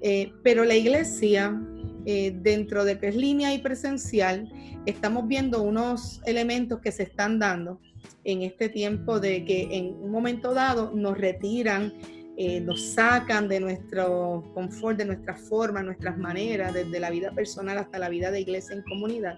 Eh, 0.02 0.32
pero 0.44 0.64
la 0.64 0.76
iglesia, 0.76 1.60
eh, 2.06 2.34
dentro 2.42 2.86
de 2.86 2.98
que 2.98 3.10
es 3.10 3.16
línea 3.16 3.54
y 3.54 3.60
presencial, 3.60 4.50
estamos 4.86 5.28
viendo 5.28 5.62
unos 5.62 6.22
elementos 6.26 6.80
que 6.80 6.92
se 6.92 7.04
están 7.04 7.40
dando 7.40 7.82
en 8.24 8.44
este 8.44 8.70
tiempo 8.70 9.20
de 9.20 9.46
que 9.46 9.70
en 9.72 9.96
un 10.02 10.12
momento 10.12 10.54
dado 10.54 10.92
nos 10.94 11.18
retiran, 11.18 11.94
eh, 12.42 12.62
nos 12.62 12.82
sacan 12.94 13.50
de 13.50 13.60
nuestro 13.60 14.50
confort, 14.54 14.98
de 14.98 15.04
nuestra 15.04 15.36
forma, 15.36 15.84
nuestras 15.84 16.18
maneras, 16.18 16.74
desde 16.74 16.98
la 16.98 17.10
vida 17.10 17.32
personal 17.32 17.78
hasta 17.78 18.00
la 18.00 18.08
vida 18.08 18.32
de 18.32 18.40
iglesia 18.40 18.78
en 18.78 18.84
comunidad. 18.84 19.38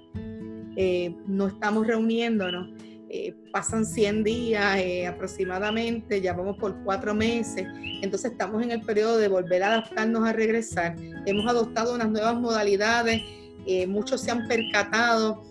Eh, 0.75 1.15
no 1.25 1.47
estamos 1.47 1.87
reuniéndonos. 1.87 2.69
Eh, 3.09 3.35
pasan 3.51 3.85
100 3.85 4.23
días 4.23 4.77
aproximadamente, 5.09 6.21
ya 6.21 6.33
vamos 6.33 6.57
por 6.57 6.81
cuatro 6.83 7.13
meses, 7.13 7.65
entonces 8.01 8.31
estamos 8.31 8.63
en 8.63 8.71
el 8.71 8.81
periodo 8.83 9.17
de 9.17 9.27
volver 9.27 9.63
a 9.63 9.67
adaptarnos 9.67 10.25
a 10.25 10.31
regresar. 10.31 10.95
Hemos 11.25 11.45
adoptado 11.45 11.95
unas 11.95 12.09
nuevas 12.09 12.35
modalidades, 12.35 13.21
muchos 13.87 14.21
se 14.21 14.31
han 14.31 14.47
percatado 14.47 15.43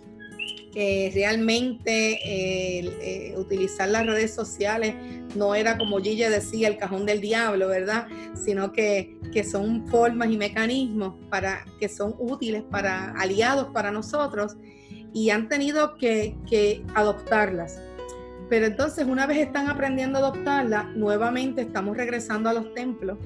que 0.73 1.11
realmente 1.13 2.19
eh, 2.25 3.35
utilizar 3.37 3.89
las 3.89 4.07
redes 4.07 4.33
sociales 4.33 4.95
no 5.35 5.55
era 5.55 5.77
como 5.79 5.99
Gille 5.99 6.29
decía 6.31 6.69
el 6.69 6.77
cajón 6.77 7.07
del 7.07 7.21
diablo, 7.21 7.69
¿verdad? 7.69 8.07
Sino 8.35 8.73
que, 8.73 9.19
son 9.49 9.87
formas 9.87 10.31
y 10.31 10.37
mecanismos 10.37 11.15
para, 11.29 11.65
que 11.79 11.89
son 11.89 12.15
útiles 12.19 12.63
para 12.63 13.13
aliados 13.13 13.69
para 13.73 13.91
nosotros 13.91 14.57
y 15.13 15.31
han 15.31 15.49
tenido 15.49 15.97
que, 15.97 16.85
adoptarlas. 16.95 17.81
Pero 18.49 18.67
entonces 18.67 19.07
una 19.07 19.27
vez 19.27 19.39
están 19.39 19.69
aprendiendo 19.69 20.19
a 20.19 20.23
adoptarlas, 20.23 20.87
nuevamente 20.97 21.63
estamos 21.63 21.97
regresando 21.97 22.49
a 22.49 22.53
los 22.53 22.75
templos 22.75 23.19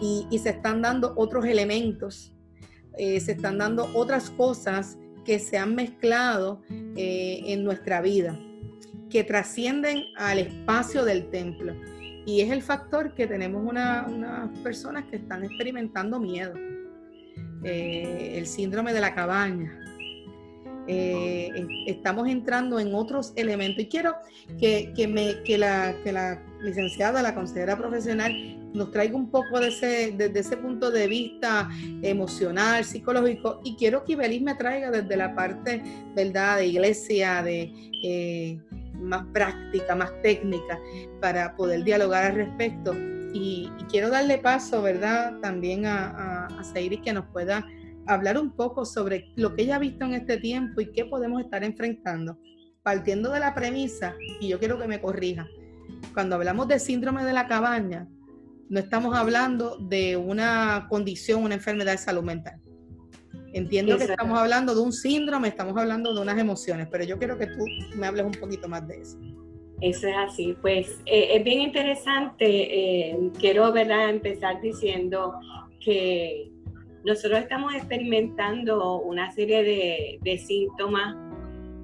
y, 0.00 0.26
se 0.38 0.50
están 0.50 0.82
dando 0.82 1.12
otros 1.16 1.44
elementos, 1.44 2.32
eh, 2.96 3.20
se 3.20 3.32
están 3.32 3.58
dando 3.58 3.88
otras 3.94 4.30
cosas 4.30 4.98
que 5.28 5.38
se 5.38 5.58
han 5.58 5.74
mezclado 5.74 6.62
eh, 6.70 7.42
en 7.48 7.62
nuestra 7.62 8.00
vida, 8.00 8.40
que 9.10 9.24
trascienden 9.24 10.04
al 10.16 10.38
espacio 10.38 11.04
del 11.04 11.28
templo. 11.28 11.76
Y 12.24 12.40
es 12.40 12.50
el 12.50 12.62
factor 12.62 13.12
que 13.12 13.26
tenemos 13.26 13.62
unas 13.62 14.48
personas 14.60 15.04
que 15.10 15.16
están 15.16 15.44
experimentando 15.44 16.18
miedo, 16.18 16.54
eh, 17.62 18.36
el 18.38 18.46
síndrome 18.46 18.94
de 18.94 19.00
la 19.02 19.14
cabaña. 19.14 19.78
Eh, 20.90 21.66
estamos 21.86 22.26
entrando 22.28 22.80
en 22.80 22.94
otros 22.94 23.34
elementos 23.36 23.84
y 23.84 23.88
quiero 23.88 24.16
que, 24.58 24.90
me, 25.06 25.42
que, 25.42 25.58
la, 25.58 25.94
que 26.02 26.12
la 26.12 26.42
licenciada, 26.62 27.20
la 27.20 27.34
consejera 27.34 27.76
profesional, 27.76 28.32
nos 28.72 28.90
traiga 28.90 29.14
un 29.14 29.30
poco 29.30 29.60
de 29.60 29.68
ese, 29.68 30.12
desde 30.16 30.40
ese 30.40 30.56
punto 30.56 30.90
de 30.90 31.06
vista 31.06 31.68
emocional, 32.02 32.84
psicológico, 32.84 33.60
y 33.64 33.76
quiero 33.76 34.04
que 34.04 34.12
Ibelis 34.12 34.42
me 34.42 34.54
traiga 34.54 34.90
desde 34.90 35.16
la 35.16 35.34
parte, 35.34 35.82
¿verdad?, 36.14 36.58
de 36.58 36.66
iglesia, 36.66 37.42
de 37.42 37.70
eh, 38.02 38.58
más 38.94 39.26
práctica, 39.32 39.94
más 39.94 40.10
técnica, 40.22 40.78
para 41.20 41.54
poder 41.54 41.84
dialogar 41.84 42.24
al 42.24 42.34
respecto. 42.34 42.94
Y, 43.32 43.70
quiero 43.90 44.10
darle 44.10 44.38
paso, 44.38 44.82
¿verdad?, 44.82 45.38
también 45.40 45.86
a, 45.86 46.08
a, 46.08 46.46
a 46.46 47.02
que 47.02 47.12
nos 47.12 47.24
pueda 47.26 47.66
hablar 48.08 48.38
un 48.38 48.50
poco 48.50 48.84
sobre 48.84 49.30
lo 49.36 49.54
que 49.54 49.62
ella 49.62 49.76
ha 49.76 49.78
visto 49.78 50.04
en 50.04 50.14
este 50.14 50.38
tiempo 50.38 50.80
y 50.80 50.90
qué 50.92 51.04
podemos 51.04 51.40
estar 51.40 51.62
enfrentando. 51.62 52.38
Partiendo 52.82 53.30
de 53.30 53.40
la 53.40 53.54
premisa, 53.54 54.14
y 54.40 54.48
yo 54.48 54.58
quiero 54.58 54.78
que 54.78 54.88
me 54.88 55.00
corrija, 55.00 55.46
cuando 56.14 56.36
hablamos 56.36 56.68
de 56.68 56.78
síndrome 56.78 57.24
de 57.24 57.32
la 57.32 57.46
cabaña, 57.46 58.08
no 58.68 58.80
estamos 58.80 59.14
hablando 59.16 59.76
de 59.78 60.16
una 60.16 60.86
condición, 60.88 61.44
una 61.44 61.54
enfermedad 61.54 61.92
de 61.92 61.98
salud 61.98 62.22
mental. 62.22 62.60
Entiendo 63.52 63.96
que 63.96 64.04
estamos 64.04 64.38
hablando 64.38 64.74
de 64.74 64.80
un 64.80 64.92
síndrome, 64.92 65.48
estamos 65.48 65.76
hablando 65.76 66.14
de 66.14 66.20
unas 66.20 66.38
emociones, 66.38 66.88
pero 66.90 67.04
yo 67.04 67.18
quiero 67.18 67.38
que 67.38 67.46
tú 67.46 67.64
me 67.96 68.06
hables 68.06 68.26
un 68.26 68.32
poquito 68.32 68.68
más 68.68 68.86
de 68.86 69.00
eso. 69.00 69.18
Eso 69.80 70.08
es 70.08 70.14
así, 70.16 70.56
pues 70.60 71.00
eh, 71.06 71.36
es 71.36 71.44
bien 71.44 71.60
interesante. 71.60 72.46
Eh, 72.46 73.30
quiero 73.38 73.72
¿verdad? 73.72 74.10
empezar 74.10 74.60
diciendo 74.60 75.34
que 75.80 76.50
nosotros 77.04 77.40
estamos 77.40 77.74
experimentando 77.74 79.00
una 79.00 79.30
serie 79.32 79.62
de, 79.62 80.18
de 80.22 80.38
síntomas 80.38 81.16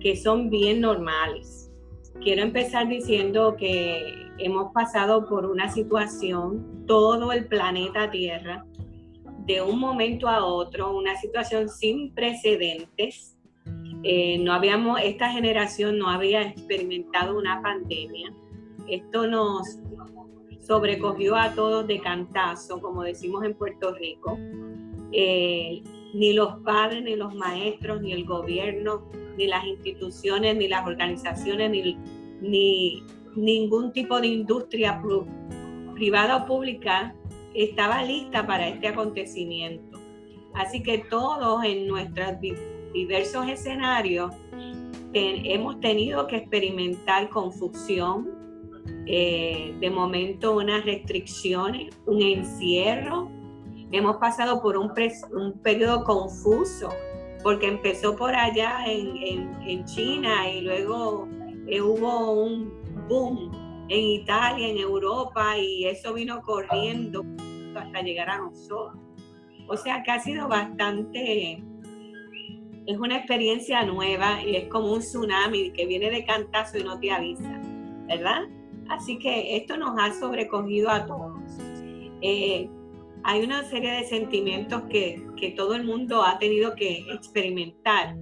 que 0.00 0.16
son 0.16 0.50
bien 0.50 0.80
normales. 0.80 1.71
Quiero 2.23 2.42
empezar 2.42 2.88
diciendo 2.88 3.56
que 3.56 4.30
hemos 4.38 4.73
pasado 4.73 5.26
por 5.26 5.47
una 5.47 5.71
situación, 5.71 6.85
todo 6.87 7.33
el 7.33 7.47
planeta 7.47 8.11
Tierra, 8.11 8.64
de 9.47 9.61
un 9.61 9.78
momento 9.78 10.28
a 10.28 10.44
otro, 10.44 10.97
una 10.97 11.16
situación 11.16 11.68
sin 11.68 12.14
precedentes. 12.14 13.37
Eh, 14.02 14.38
no 14.38 14.52
habíamos, 14.52 15.00
esta 15.02 15.30
generación 15.30 15.99
no 15.99 16.09
había 16.09 16.42
experimentado 16.42 17.37
una 17.38 17.62
pandemia. 17.62 18.33
Esto 18.88 19.26
nos 19.26 19.78
sobrecogió 20.61 21.37
a 21.37 21.54
todos 21.54 21.87
de 21.87 22.00
cantazo, 22.00 22.80
como 22.80 23.02
decimos 23.02 23.44
en 23.44 23.54
Puerto 23.54 23.94
Rico. 23.94 24.38
Eh, 25.16 25.83
ni 26.12 26.33
los 26.33 26.61
padres, 26.64 27.02
ni 27.02 27.16
los 27.16 27.35
maestros, 27.35 28.00
ni 28.00 28.12
el 28.12 28.25
gobierno, 28.25 29.09
ni 29.37 29.47
las 29.47 29.64
instituciones, 29.64 30.56
ni 30.56 30.68
las 30.68 30.87
organizaciones, 30.87 31.71
ni, 31.71 31.97
ni 32.40 33.02
ningún 33.37 33.92
tipo 33.92 34.21
de 34.21 34.28
industria 34.28 35.02
privada 35.94 36.37
o 36.37 36.47
pública 36.47 37.14
estaba 37.54 38.02
lista 38.02 38.47
para 38.47 38.68
este 38.68 38.88
acontecimiento. 38.88 39.99
Así 40.54 40.83
que 40.83 40.99
todos 40.99 41.64
en 41.64 41.87
nuestros 41.87 42.35
diversos 42.92 43.49
escenarios 43.49 44.33
hemos 45.12 45.80
tenido 45.80 46.26
que 46.26 46.37
experimentar 46.37 47.28
confusión, 47.28 48.30
eh, 49.06 49.75
de 49.80 49.90
momento 49.90 50.56
unas 50.56 50.85
restricciones, 50.85 51.94
un 52.06 52.23
encierro. 52.23 53.30
Hemos 53.94 54.16
pasado 54.16 54.60
por 54.60 54.76
un, 54.76 54.92
periodo 55.62 56.02
confuso, 56.02 56.88
porque 57.44 57.68
empezó 57.68 58.16
por 58.16 58.34
allá 58.34 58.84
en, 58.88 59.54
en, 59.64 59.84
China 59.84 60.50
y 60.50 60.62
luego 60.62 61.28
eh, 61.68 61.80
hubo 61.80 62.32
un 62.32 62.72
boom 63.08 63.86
en 63.88 64.00
Italia, 64.00 64.66
en 64.66 64.78
Europa, 64.78 65.56
y 65.56 65.84
eso 65.84 66.12
vino 66.12 66.42
corriendo 66.42 67.24
hasta 67.76 68.02
llegar 68.02 68.30
a 68.30 68.38
nosotros. 68.38 69.00
O 69.68 69.76
sea 69.76 70.02
que 70.02 70.10
ha 70.10 70.18
sido 70.18 70.48
bastante, 70.48 71.62
es 72.86 72.98
una 72.98 73.18
experiencia 73.18 73.85
nueva 73.85 74.42
y 74.42 74.57
es 74.57 74.68
como 74.70 74.92
un 74.92 74.98
tsunami 74.98 75.70
que 75.70 75.87
viene 75.87 76.11
de 76.11 76.24
cantazo 76.24 76.78
y 76.78 76.83
no 76.83 76.98
te 76.98 77.12
avisa, 77.12 77.61
¿verdad? 78.09 78.42
Así 78.88 79.20
que 79.20 79.57
esto 79.57 79.76
nos 79.76 79.96
ha 80.02 80.12
sobrecogido 80.14 80.90
a 80.90 81.07
todos. 81.07 81.38
Eh, 82.22 82.68
hay 83.24 83.42
una 83.42 83.64
serie 83.64 83.90
de 83.90 84.04
sentimientos 84.04 84.82
que, 84.90 85.26
que 85.37 85.52
todo 85.52 85.74
el 85.74 85.84
mundo 85.84 86.22
ha 86.22 86.38
tenido 86.38 86.74
que 86.74 87.06
experimentar. 87.10 88.16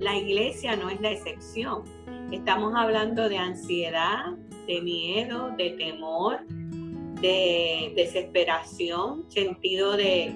La 0.00 0.16
iglesia 0.16 0.74
no 0.74 0.90
es 0.90 1.00
la 1.00 1.12
excepción. 1.12 1.84
Estamos 2.32 2.74
hablando 2.76 3.28
de 3.28 3.38
ansiedad, 3.38 4.36
de 4.66 4.80
miedo, 4.82 5.54
de 5.56 5.70
temor, 5.70 6.44
de 7.20 7.92
desesperación, 7.94 9.30
sentido 9.30 9.96
de, 9.96 10.34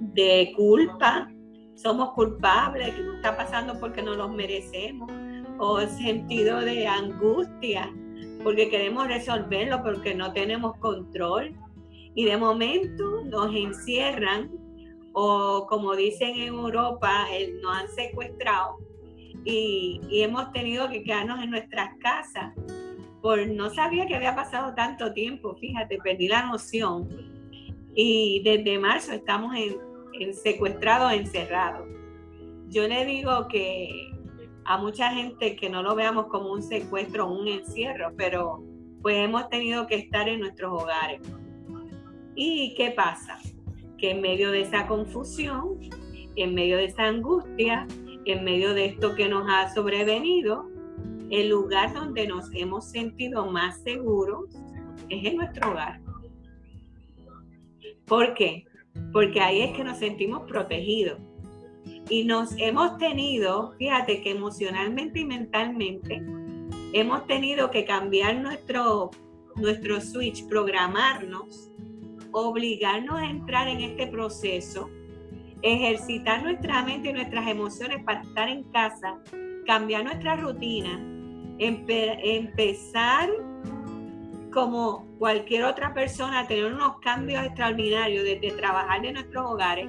de 0.00 0.52
culpa. 0.56 1.30
Somos 1.76 2.10
culpables, 2.14 2.94
que 2.94 3.02
nos 3.02 3.16
está 3.16 3.36
pasando 3.36 3.78
porque 3.78 4.02
no 4.02 4.14
los 4.14 4.30
merecemos. 4.32 5.10
O 5.58 5.80
sentido 5.82 6.60
de 6.60 6.88
angustia, 6.88 7.94
porque 8.42 8.68
queremos 8.68 9.06
resolverlo, 9.06 9.84
porque 9.84 10.16
no 10.16 10.32
tenemos 10.32 10.76
control. 10.78 11.56
Y 12.14 12.24
de 12.24 12.36
momento 12.36 13.22
nos 13.24 13.54
encierran, 13.54 14.50
o 15.12 15.66
como 15.68 15.94
dicen 15.94 16.36
en 16.36 16.54
Europa, 16.54 17.26
nos 17.62 17.76
han 17.76 17.88
secuestrado 17.88 18.78
y, 19.44 20.00
hemos 20.10 20.52
tenido 20.52 20.88
que 20.88 21.02
quedarnos 21.02 21.42
en 21.42 21.50
nuestras 21.50 21.96
casas 21.98 22.54
no 23.48 23.70
sabía 23.70 24.06
que 24.06 24.14
había 24.14 24.34
pasado 24.34 24.74
tanto 24.74 25.12
tiempo, 25.14 25.54
fíjate, 25.54 25.98
perdí 25.98 26.28
la 26.28 26.44
noción. 26.44 27.08
Y 27.94 28.42
desde 28.44 28.78
marzo 28.78 29.12
estamos 29.12 29.54
en, 29.56 30.34
secuestrados, 30.34 31.12
encerrados. 31.12 31.88
Yo 32.68 32.86
le 32.86 33.06
digo 33.06 33.48
que 33.48 34.10
a 34.66 34.76
mucha 34.76 35.10
gente 35.10 35.56
que 35.56 35.70
no 35.70 35.82
lo 35.82 35.94
veamos 35.94 36.26
como 36.26 36.52
un 36.52 36.62
secuestro 36.62 37.26
un 37.26 37.48
encierro, 37.48 38.12
pero 38.16 38.62
pues 39.00 39.16
hemos 39.16 39.48
tenido 39.48 39.86
que 39.86 39.96
estar 39.96 40.28
en 40.28 40.40
nuestros 40.40 40.82
hogares. 40.82 41.20
¿Y 42.34 42.74
qué 42.74 42.90
pasa? 42.90 43.38
Que 43.98 44.10
en 44.10 44.20
medio 44.20 44.50
de 44.50 44.62
esa 44.62 44.86
confusión, 44.86 45.78
en 46.36 46.54
medio 46.54 46.76
de 46.76 46.86
esa 46.86 47.04
angustia, 47.04 47.86
en 48.24 48.44
medio 48.44 48.74
de 48.74 48.86
esto 48.86 49.14
que 49.14 49.28
nos 49.28 49.48
ha 49.48 49.72
sobrevenido, 49.72 50.68
el 51.30 51.48
lugar 51.48 51.92
donde 51.94 52.26
nos 52.26 52.52
hemos 52.52 52.90
sentido 52.90 53.46
más 53.46 53.82
seguros 53.82 54.50
es 55.08 55.24
en 55.24 55.36
nuestro 55.36 55.70
hogar. 55.70 56.00
¿Por 58.06 58.34
qué? 58.34 58.64
Porque 59.12 59.40
ahí 59.40 59.62
es 59.62 59.76
que 59.76 59.84
nos 59.84 59.98
sentimos 59.98 60.42
protegidos. 60.48 61.18
Y 62.08 62.24
nos 62.24 62.56
hemos 62.58 62.98
tenido, 62.98 63.72
fíjate 63.78 64.22
que 64.22 64.30
emocionalmente 64.30 65.20
y 65.20 65.24
mentalmente, 65.24 66.22
hemos 66.92 67.26
tenido 67.26 67.70
que 67.70 67.84
cambiar 67.84 68.36
nuestro, 68.36 69.10
nuestro 69.56 70.00
switch, 70.00 70.46
programarnos, 70.46 71.70
obligarnos 72.34 73.18
a 73.18 73.24
entrar 73.24 73.68
en 73.68 73.80
este 73.80 74.06
proceso, 74.08 74.90
ejercitar 75.62 76.42
nuestra 76.42 76.82
mente 76.84 77.08
y 77.10 77.12
nuestras 77.14 77.48
emociones 77.48 78.04
para 78.04 78.20
estar 78.20 78.48
en 78.48 78.64
casa, 78.64 79.18
cambiar 79.66 80.04
nuestra 80.04 80.36
rutina 80.36 81.00
empezar 81.58 83.30
como 84.52 85.06
cualquier 85.18 85.64
otra 85.64 85.94
persona 85.94 86.40
a 86.40 86.46
tener 86.46 86.72
unos 86.72 86.98
cambios 87.00 87.44
extraordinarios 87.44 88.24
desde 88.24 88.50
trabajar 88.56 89.02
de 89.02 89.12
nuestros 89.12 89.50
hogares 89.50 89.88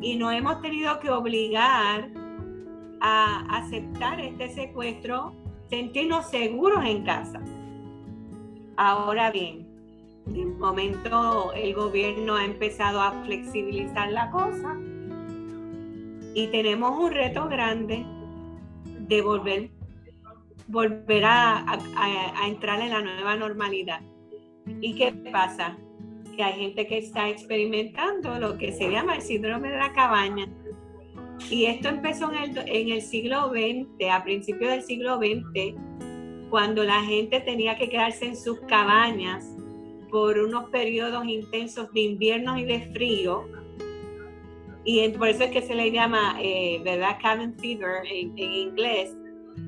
y 0.00 0.16
nos 0.16 0.32
hemos 0.34 0.60
tenido 0.60 0.98
que 1.00 1.10
obligar 1.10 2.08
a 3.00 3.58
aceptar 3.58 4.20
este 4.20 4.48
secuestro, 4.50 5.34
sentirnos 5.68 6.28
seguros 6.30 6.84
en 6.84 7.04
casa. 7.04 7.40
Ahora 8.76 9.30
bien, 9.30 9.65
de 10.26 10.44
momento 10.44 11.52
el 11.54 11.74
gobierno 11.74 12.34
ha 12.34 12.44
empezado 12.44 13.00
a 13.00 13.12
flexibilizar 13.24 14.10
la 14.10 14.30
cosa 14.30 14.76
y 16.34 16.48
tenemos 16.48 16.98
un 16.98 17.12
reto 17.12 17.48
grande 17.48 18.04
de 18.84 19.22
volver 19.22 19.70
volverá 20.68 21.64
a, 21.64 22.48
entrar 22.48 22.80
en 22.80 22.90
la 22.90 23.00
nueva 23.00 23.36
normalidad. 23.36 24.00
¿Y 24.80 24.96
qué 24.96 25.12
pasa? 25.30 25.78
Que 26.36 26.42
hay 26.42 26.60
gente 26.60 26.88
que 26.88 26.98
está 26.98 27.28
experimentando 27.28 28.38
lo 28.40 28.58
que 28.58 28.72
se 28.72 28.90
llama 28.90 29.14
el 29.14 29.22
síndrome 29.22 29.70
de 29.70 29.78
la 29.78 29.92
cabaña. 29.92 30.48
Y 31.50 31.66
esto 31.66 31.88
empezó 31.88 32.32
en 32.32 32.50
el, 32.50 32.58
en 32.68 32.88
el 32.88 33.00
siglo 33.00 33.50
XX, 33.50 34.10
a 34.10 34.24
principios 34.24 34.72
del 34.72 34.82
siglo 34.82 35.18
XX, 35.18 35.76
cuando 36.50 36.82
la 36.82 37.02
gente 37.02 37.40
tenía 37.40 37.76
que 37.76 37.88
quedarse 37.88 38.26
en 38.26 38.36
sus 38.36 38.60
cabañas 38.62 39.55
por 40.10 40.38
unos 40.38 40.70
periodos 40.70 41.26
intensos 41.26 41.92
de 41.92 42.00
invierno 42.00 42.58
y 42.58 42.64
de 42.64 42.80
frío. 42.92 43.44
Y 44.84 45.08
por 45.10 45.28
eso 45.28 45.44
es 45.44 45.50
que 45.50 45.62
se 45.62 45.74
le 45.74 45.90
llama, 45.90 46.36
eh, 46.40 46.80
¿verdad? 46.84 47.18
Cabin 47.20 47.54
fever 47.58 48.06
en 48.06 48.38
inglés, 48.38 49.16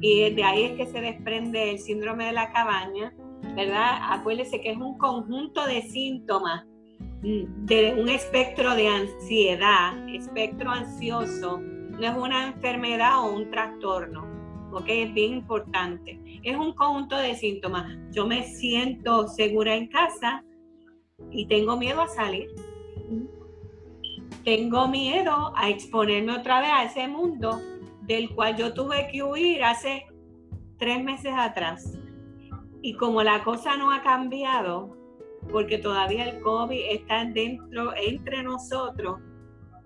y 0.00 0.30
de 0.30 0.44
ahí 0.44 0.64
es 0.64 0.72
que 0.72 0.86
se 0.86 1.00
desprende 1.00 1.72
el 1.72 1.78
síndrome 1.78 2.26
de 2.26 2.32
la 2.32 2.52
cabaña, 2.52 3.12
¿verdad? 3.56 3.98
Acuérdese 4.10 4.60
que 4.60 4.70
es 4.70 4.76
un 4.76 4.96
conjunto 4.98 5.66
de 5.66 5.82
síntomas 5.82 6.64
mm, 7.22 7.64
de 7.64 7.94
un 7.98 8.08
espectro 8.08 8.74
de 8.74 8.88
ansiedad, 8.88 10.08
espectro 10.08 10.70
ansioso, 10.70 11.58
no 11.58 12.06
es 12.06 12.16
una 12.16 12.48
enfermedad 12.48 13.24
o 13.24 13.32
un 13.34 13.50
trastorno, 13.50 14.24
¿ok? 14.72 14.84
Es 14.86 15.14
bien 15.14 15.34
importante. 15.34 16.20
Es 16.48 16.56
un 16.56 16.72
conjunto 16.72 17.14
de 17.18 17.34
síntomas. 17.34 17.94
Yo 18.10 18.26
me 18.26 18.42
siento 18.42 19.28
segura 19.28 19.74
en 19.74 19.86
casa 19.88 20.42
y 21.30 21.44
tengo 21.44 21.76
miedo 21.76 22.00
a 22.00 22.08
salir. 22.08 22.48
Tengo 24.46 24.88
miedo 24.88 25.52
a 25.54 25.68
exponerme 25.68 26.32
otra 26.32 26.60
vez 26.60 26.70
a 26.72 26.84
ese 26.84 27.06
mundo 27.06 27.60
del 28.00 28.34
cual 28.34 28.56
yo 28.56 28.72
tuve 28.72 29.10
que 29.12 29.22
huir 29.22 29.62
hace 29.62 30.06
tres 30.78 31.04
meses 31.04 31.34
atrás. 31.36 31.98
Y 32.80 32.94
como 32.94 33.22
la 33.22 33.44
cosa 33.44 33.76
no 33.76 33.92
ha 33.92 34.02
cambiado, 34.02 34.96
porque 35.52 35.76
todavía 35.76 36.30
el 36.30 36.40
COVID 36.40 36.80
está 36.92 37.26
dentro, 37.26 37.92
entre 37.94 38.42
nosotros, 38.42 39.20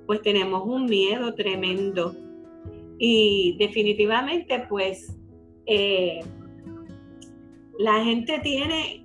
pues 0.06 0.22
tenemos 0.22 0.62
un 0.64 0.84
miedo 0.84 1.34
tremendo. 1.34 2.14
Y 3.00 3.56
definitivamente, 3.58 4.64
pues, 4.68 5.18
eh, 5.66 6.20
la 7.82 8.04
gente 8.04 8.38
tiene 8.40 9.04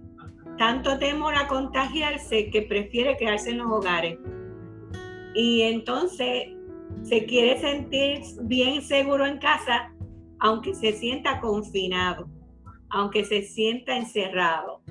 tanto 0.57 0.97
temor 0.97 1.35
a 1.35 1.47
contagiarse 1.47 2.49
que 2.49 2.61
prefiere 2.61 3.17
quedarse 3.17 3.51
en 3.51 3.57
los 3.57 3.71
hogares. 3.71 4.17
Y 5.35 5.61
entonces 5.63 6.49
se 7.03 7.25
quiere 7.25 7.59
sentir 7.59 8.21
bien 8.43 8.81
seguro 8.81 9.25
en 9.25 9.37
casa, 9.39 9.93
aunque 10.39 10.73
se 10.73 10.93
sienta 10.93 11.39
confinado 11.41 12.27
aunque 12.89 13.25
se 13.25 13.41
sienta 13.41 13.97
encerrado. 13.97 14.81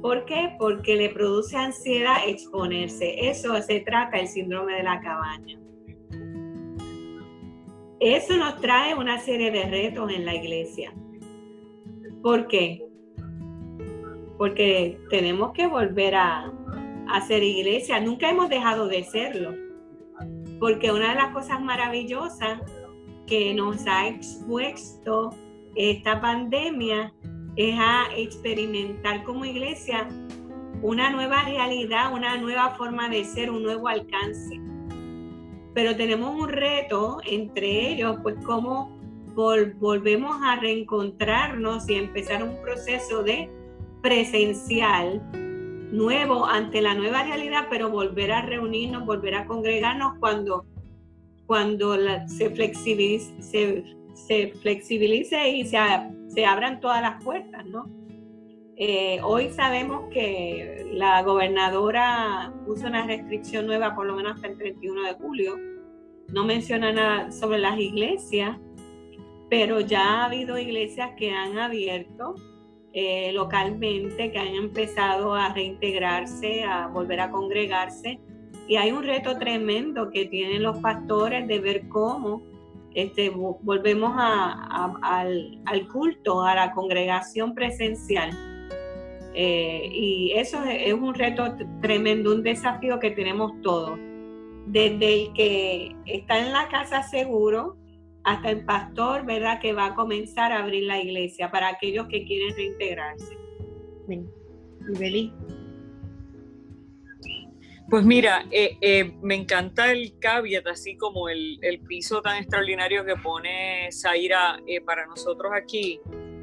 ¿Por 0.00 0.24
qué? 0.24 0.54
Porque 0.58 0.96
le 0.96 1.10
produce 1.10 1.56
ansiedad 1.56 2.16
exponerse. 2.26 3.28
Eso 3.28 3.60
se 3.62 3.80
trata 3.80 4.18
el 4.18 4.28
síndrome 4.28 4.74
de 4.74 4.82
la 4.82 5.00
cabaña. 5.00 5.58
Eso 8.00 8.36
nos 8.36 8.60
trae 8.60 8.94
una 8.94 9.18
serie 9.20 9.52
de 9.52 9.64
retos 9.64 10.12
en 10.12 10.24
la 10.24 10.34
iglesia. 10.34 10.92
¿Por 12.22 12.46
qué? 12.46 12.86
Porque 14.38 14.98
tenemos 15.10 15.52
que 15.52 15.66
volver 15.66 16.14
a, 16.14 16.52
a 17.08 17.20
ser 17.26 17.42
iglesia. 17.42 18.00
Nunca 18.00 18.30
hemos 18.30 18.48
dejado 18.48 18.88
de 18.88 19.04
serlo. 19.04 19.54
Porque 20.60 20.92
una 20.92 21.10
de 21.10 21.16
las 21.16 21.32
cosas 21.32 21.60
maravillosas 21.60 22.60
que 23.26 23.52
nos 23.54 23.86
ha 23.86 24.08
expuesto 24.08 25.30
esta 25.74 26.20
pandemia 26.20 27.12
es 27.56 27.74
a 27.78 28.04
experimentar 28.16 29.24
como 29.24 29.44
iglesia 29.44 30.08
una 30.82 31.10
nueva 31.10 31.42
realidad, 31.42 32.12
una 32.12 32.36
nueva 32.36 32.70
forma 32.70 33.08
de 33.08 33.24
ser, 33.24 33.50
un 33.50 33.62
nuevo 33.62 33.88
alcance. 33.88 34.60
Pero 35.74 35.96
tenemos 35.96 36.34
un 36.34 36.48
reto 36.48 37.18
entre 37.24 37.92
ellos, 37.92 38.16
pues 38.22 38.36
cómo 38.44 39.01
volvemos 39.34 40.36
a 40.42 40.56
reencontrarnos 40.56 41.88
y 41.88 41.94
empezar 41.94 42.42
un 42.42 42.56
proceso 42.62 43.22
de 43.22 43.50
presencial 44.02 45.22
nuevo 45.92 46.46
ante 46.46 46.80
la 46.80 46.94
nueva 46.94 47.22
realidad, 47.22 47.66
pero 47.70 47.90
volver 47.90 48.32
a 48.32 48.42
reunirnos, 48.42 49.04
volver 49.06 49.34
a 49.34 49.46
congregarnos 49.46 50.18
cuando, 50.18 50.64
cuando 51.46 51.96
se 52.26 52.50
flexibilice, 52.50 53.34
y 55.50 55.64
se, 55.64 56.10
se 56.28 56.46
abran 56.46 56.80
todas 56.80 57.02
las 57.02 57.22
puertas, 57.22 57.64
¿no? 57.66 57.86
Eh, 58.76 59.20
hoy 59.22 59.50
sabemos 59.50 60.08
que 60.10 60.90
la 60.92 61.22
gobernadora 61.22 62.52
puso 62.66 62.86
una 62.86 63.06
restricción 63.06 63.66
nueva 63.66 63.94
por 63.94 64.06
lo 64.06 64.16
menos 64.16 64.36
hasta 64.36 64.48
el 64.48 64.56
31 64.56 65.02
de 65.02 65.14
julio. 65.14 65.56
No 66.28 66.44
menciona 66.44 66.90
nada 66.90 67.30
sobre 67.30 67.58
las 67.58 67.78
iglesias, 67.78 68.58
pero 69.52 69.80
ya 69.80 70.00
ha 70.00 70.24
habido 70.24 70.56
iglesias 70.56 71.10
que 71.18 71.30
han 71.30 71.58
abierto 71.58 72.36
eh, 72.94 73.32
localmente, 73.34 74.32
que 74.32 74.38
han 74.38 74.54
empezado 74.54 75.34
a 75.34 75.52
reintegrarse, 75.52 76.64
a 76.64 76.86
volver 76.86 77.20
a 77.20 77.30
congregarse. 77.30 78.18
Y 78.66 78.76
hay 78.76 78.92
un 78.92 79.02
reto 79.02 79.36
tremendo 79.36 80.10
que 80.10 80.24
tienen 80.24 80.62
los 80.62 80.78
pastores 80.78 81.46
de 81.48 81.60
ver 81.60 81.86
cómo 81.90 82.40
este, 82.94 83.28
volvemos 83.28 84.14
al, 84.16 85.88
culto, 85.92 86.42
a 86.46 86.54
la 86.54 86.72
congregación 86.72 87.54
presencial. 87.54 88.30
Eh, 89.34 89.86
y 89.92 90.32
eso 90.34 90.64
es, 90.64 90.94
un 90.94 91.12
reto 91.12 91.58
tremendo, 91.82 92.32
un 92.32 92.42
desafío 92.42 92.98
que 92.98 93.10
tenemos 93.10 93.52
todos. 93.60 93.98
Desde 94.68 95.24
el 95.24 95.32
que 95.34 95.94
está 96.06 96.38
en 96.38 96.54
la 96.54 96.68
casa 96.68 97.02
seguro 97.02 97.81
hasta 98.24 98.50
el 98.50 98.64
pastor, 98.64 99.24
¿verdad? 99.24 99.60
Que 99.60 99.72
va 99.72 99.86
a 99.86 99.94
comenzar 99.94 100.52
a 100.52 100.62
abrir 100.62 100.84
la 100.84 101.00
iglesia 101.00 101.50
para 101.50 101.68
aquellos 101.68 102.06
que 102.08 102.24
quieren 102.24 102.54
reintegrarse. 102.54 103.36
Y 104.08 105.32
pues 107.92 108.06
mira, 108.06 108.46
eh, 108.50 108.78
eh, 108.80 109.12
me 109.20 109.34
encanta 109.34 109.92
el 109.92 110.18
caveat, 110.18 110.66
así 110.66 110.96
como 110.96 111.28
el, 111.28 111.58
piso 111.86 112.22
tan 112.22 112.38
extraordinario 112.38 113.04
que 113.04 113.16
pone 113.16 113.90
Zaira 113.92 114.60
eh, 114.66 114.80
para 114.80 115.04
nosotros 115.06 115.52
aquí, 115.54 116.00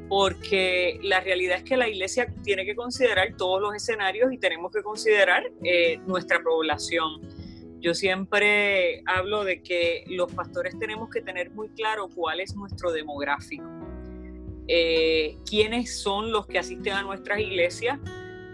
porque 0.08 1.00
la 1.02 1.20
realidad 1.20 1.58
es 1.58 1.64
que 1.64 1.76
la 1.76 1.88
iglesia 1.88 2.32
tiene 2.44 2.64
que 2.64 2.76
considerar 2.76 3.34
todos 3.36 3.60
los 3.60 3.74
escenarios 3.74 4.32
y 4.32 4.38
tenemos 4.38 4.70
que 4.70 4.82
considerar 4.82 5.42
nuestra 6.06 6.40
población. 6.40 7.20
Yo 7.80 7.94
siempre 7.94 9.02
hablo 9.06 9.44
de 9.44 9.62
que 9.62 10.04
los 10.08 10.32
pastores 10.32 10.78
tenemos 10.78 11.08
que 11.10 11.22
tener 11.22 11.50
muy 11.50 11.70
claro 11.70 12.08
cuál 12.14 12.40
es 12.40 12.54
nuestro 12.54 12.92
demográfico, 12.92 13.64
quiénes 15.48 16.00
son 16.00 16.30
los 16.30 16.46
que 16.46 16.58
asisten 16.58 16.92
a 16.92 17.02
nuestras 17.02 17.40
iglesias 17.40 17.98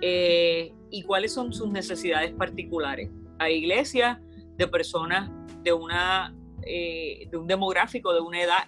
y 0.01 1.03
cuáles 1.03 1.33
son 1.33 1.53
sus 1.53 1.71
necesidades 1.71 2.33
particulares. 2.33 3.11
Hay 3.39 3.57
iglesias 3.57 4.19
de 4.57 4.69
personas 4.69 5.31
de, 5.63 5.73
una, 5.73 6.35
eh, 6.63 7.29
de 7.31 7.37
un 7.37 7.47
demográfico 7.47 8.15
de 8.15 8.21
una 8.21 8.43
edad 8.43 8.65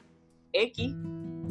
X, 0.52 0.94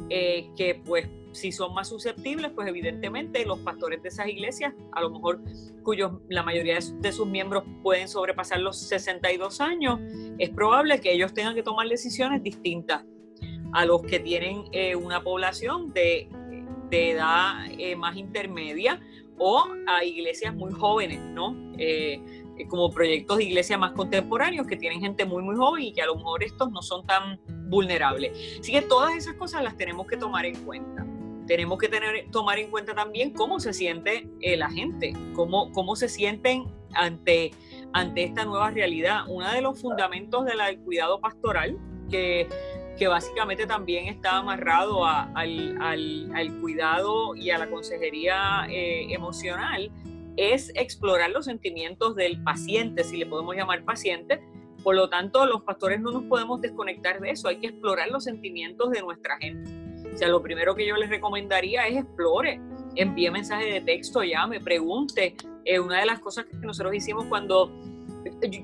eh, 0.09 0.49
que 0.55 0.81
pues 0.85 1.07
si 1.31 1.51
son 1.51 1.73
más 1.73 1.89
susceptibles, 1.89 2.51
pues 2.51 2.67
evidentemente 2.67 3.45
los 3.45 3.59
pastores 3.59 4.01
de 4.01 4.09
esas 4.09 4.27
iglesias, 4.27 4.73
a 4.91 5.01
lo 5.01 5.11
mejor 5.11 5.41
cuyos 5.83 6.13
la 6.29 6.41
mayoría 6.41 6.79
de 6.99 7.11
sus 7.11 7.27
miembros 7.27 7.63
pueden 7.83 8.07
sobrepasar 8.07 8.59
los 8.59 8.77
62 8.77 9.61
años, 9.61 9.99
es 10.39 10.49
probable 10.49 10.99
que 10.99 11.13
ellos 11.13 11.33
tengan 11.33 11.53
que 11.53 11.63
tomar 11.63 11.87
decisiones 11.87 12.41
distintas 12.41 13.03
a 13.73 13.85
los 13.85 14.01
que 14.01 14.19
tienen 14.19 14.63
eh, 14.71 14.95
una 14.95 15.21
población 15.21 15.93
de, 15.93 16.29
edad 16.89 17.67
más 17.97 18.15
intermedia 18.15 18.99
o 19.37 19.65
a 19.87 20.03
iglesias 20.03 20.55
muy 20.55 20.71
jóvenes, 20.71 21.19
¿no? 21.19 21.55
Eh, 21.77 22.13
eh, 22.15 22.43
como 22.67 22.89
proyectos 22.89 23.37
de 23.37 23.45
iglesia 23.45 23.77
más 23.77 23.91
contemporáneos 23.91 24.67
que 24.67 24.75
tienen 24.75 24.99
gente 24.99 25.25
muy, 25.25 25.43
muy 25.43 25.55
joven 25.55 25.83
y 25.83 25.93
que 25.93 26.01
a 26.01 26.05
lo 26.05 26.15
mejor 26.15 26.43
estos 26.43 26.71
no 26.71 26.81
son 26.81 27.05
tan 27.05 27.39
vulnerables. 27.69 28.59
Así 28.59 28.71
que 28.71 28.81
todas 28.81 29.15
esas 29.15 29.35
cosas 29.35 29.63
las 29.63 29.77
tenemos 29.77 30.07
que 30.07 30.17
tomar 30.17 30.45
en 30.45 30.55
cuenta. 30.63 31.05
Tenemos 31.45 31.77
que 31.77 31.87
tener, 31.87 32.29
tomar 32.31 32.59
en 32.59 32.69
cuenta 32.69 32.93
también 32.93 33.31
cómo 33.31 33.59
se 33.59 33.73
siente 33.73 34.29
eh, 34.41 34.57
la 34.57 34.69
gente, 34.69 35.13
cómo, 35.33 35.71
cómo 35.71 35.95
se 35.95 36.09
sienten 36.09 36.65
ante, 36.93 37.51
ante 37.93 38.23
esta 38.23 38.43
nueva 38.43 38.71
realidad. 38.71 39.21
Uno 39.27 39.49
de 39.51 39.61
los 39.61 39.79
fundamentos 39.79 40.45
del 40.45 40.79
cuidado 40.79 41.19
pastoral 41.21 41.77
que 42.09 42.47
que 42.97 43.07
básicamente 43.07 43.65
también 43.65 44.07
está 44.07 44.37
amarrado 44.37 45.05
al, 45.05 46.57
cuidado 46.59 47.35
y 47.35 47.51
a 47.51 47.57
la 47.57 47.69
consejería 47.69 48.65
eh, 48.69 49.13
emocional, 49.13 49.91
es 50.37 50.71
explorar 50.75 51.31
los 51.31 51.45
sentimientos 51.45 52.15
del 52.15 52.41
paciente, 52.43 53.03
si 53.03 53.17
le 53.17 53.25
podemos 53.25 53.55
llamar 53.55 53.83
paciente. 53.83 54.41
Por 54.83 54.95
lo 54.95 55.09
tanto, 55.09 55.45
los 55.45 55.63
pastores 55.63 55.99
no 55.99 56.11
nos 56.11 56.23
podemos 56.23 56.61
desconectar 56.61 57.19
de 57.19 57.31
eso, 57.31 57.49
hay 57.49 57.57
que 57.57 57.67
explorar 57.67 58.09
los 58.09 58.23
sentimientos 58.23 58.91
de 58.91 59.01
nuestra 59.01 59.37
gente. 59.37 59.69
O 60.13 60.17
sea, 60.17 60.29
lo 60.29 60.41
primero 60.41 60.75
que 60.75 60.87
yo 60.87 60.95
les 60.95 61.09
recomendaría 61.09 61.87
es 61.87 61.97
explore, 61.97 62.61
envíe 62.95 63.29
mensaje 63.29 63.65
de 63.65 63.81
texto, 63.81 64.23
llame, 64.23 64.59
pregunte. 64.59 65.35
Eh, 65.65 65.79
una 65.79 65.99
de 65.99 66.05
las 66.05 66.19
cosas 66.19 66.45
que 66.45 66.55
nosotros 66.65 66.93
hicimos 66.95 67.25
cuando 67.25 67.71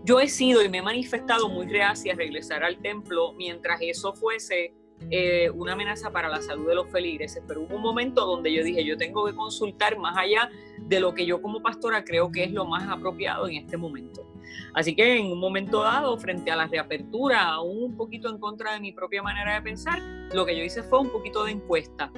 yo 0.05 0.19
he 0.19 0.27
sido 0.27 0.63
y 0.63 0.69
me 0.69 0.79
he 0.79 0.81
manifestado 0.81 1.49
muy 1.49 1.67
reacia 1.67 2.13
a 2.13 2.15
regresar 2.15 2.63
al 2.63 2.81
templo 2.81 3.33
mientras 3.33 3.79
eso 3.81 4.13
fuese 4.13 4.73
eh, 5.09 5.49
una 5.49 5.73
amenaza 5.73 6.11
para 6.11 6.29
la 6.29 6.41
salud 6.41 6.67
de 6.67 6.75
los 6.75 6.89
feligreses, 6.89 7.43
pero 7.47 7.61
hubo 7.61 7.75
un 7.75 7.81
momento 7.81 8.25
donde 8.25 8.53
yo 8.53 8.63
dije, 8.63 8.83
yo 8.83 8.97
tengo 8.97 9.25
que 9.25 9.33
consultar 9.33 9.97
más 9.97 10.17
allá 10.17 10.49
de 10.79 10.99
lo 10.99 11.13
que 11.13 11.25
yo 11.25 11.41
como 11.41 11.61
pastora 11.61 12.03
creo 12.03 12.31
que 12.31 12.43
es 12.43 12.51
lo 12.51 12.65
más 12.65 12.87
apropiado 12.89 13.47
en 13.47 13.55
este 13.55 13.77
momento. 13.77 14.25
Así 14.73 14.95
que 14.95 15.17
en 15.17 15.27
un 15.27 15.39
momento 15.39 15.83
dado, 15.83 16.17
frente 16.17 16.51
a 16.51 16.55
la 16.55 16.67
reapertura, 16.67 17.43
aún 17.43 17.83
un 17.83 17.97
poquito 17.97 18.29
en 18.29 18.39
contra 18.39 18.73
de 18.73 18.79
mi 18.79 18.91
propia 18.91 19.21
manera 19.21 19.55
de 19.55 19.61
pensar, 19.61 19.99
lo 20.33 20.45
que 20.45 20.57
yo 20.57 20.63
hice 20.63 20.83
fue 20.83 20.99
un 20.99 21.09
poquito 21.09 21.43
de 21.43 21.51
encuesta. 21.51 22.11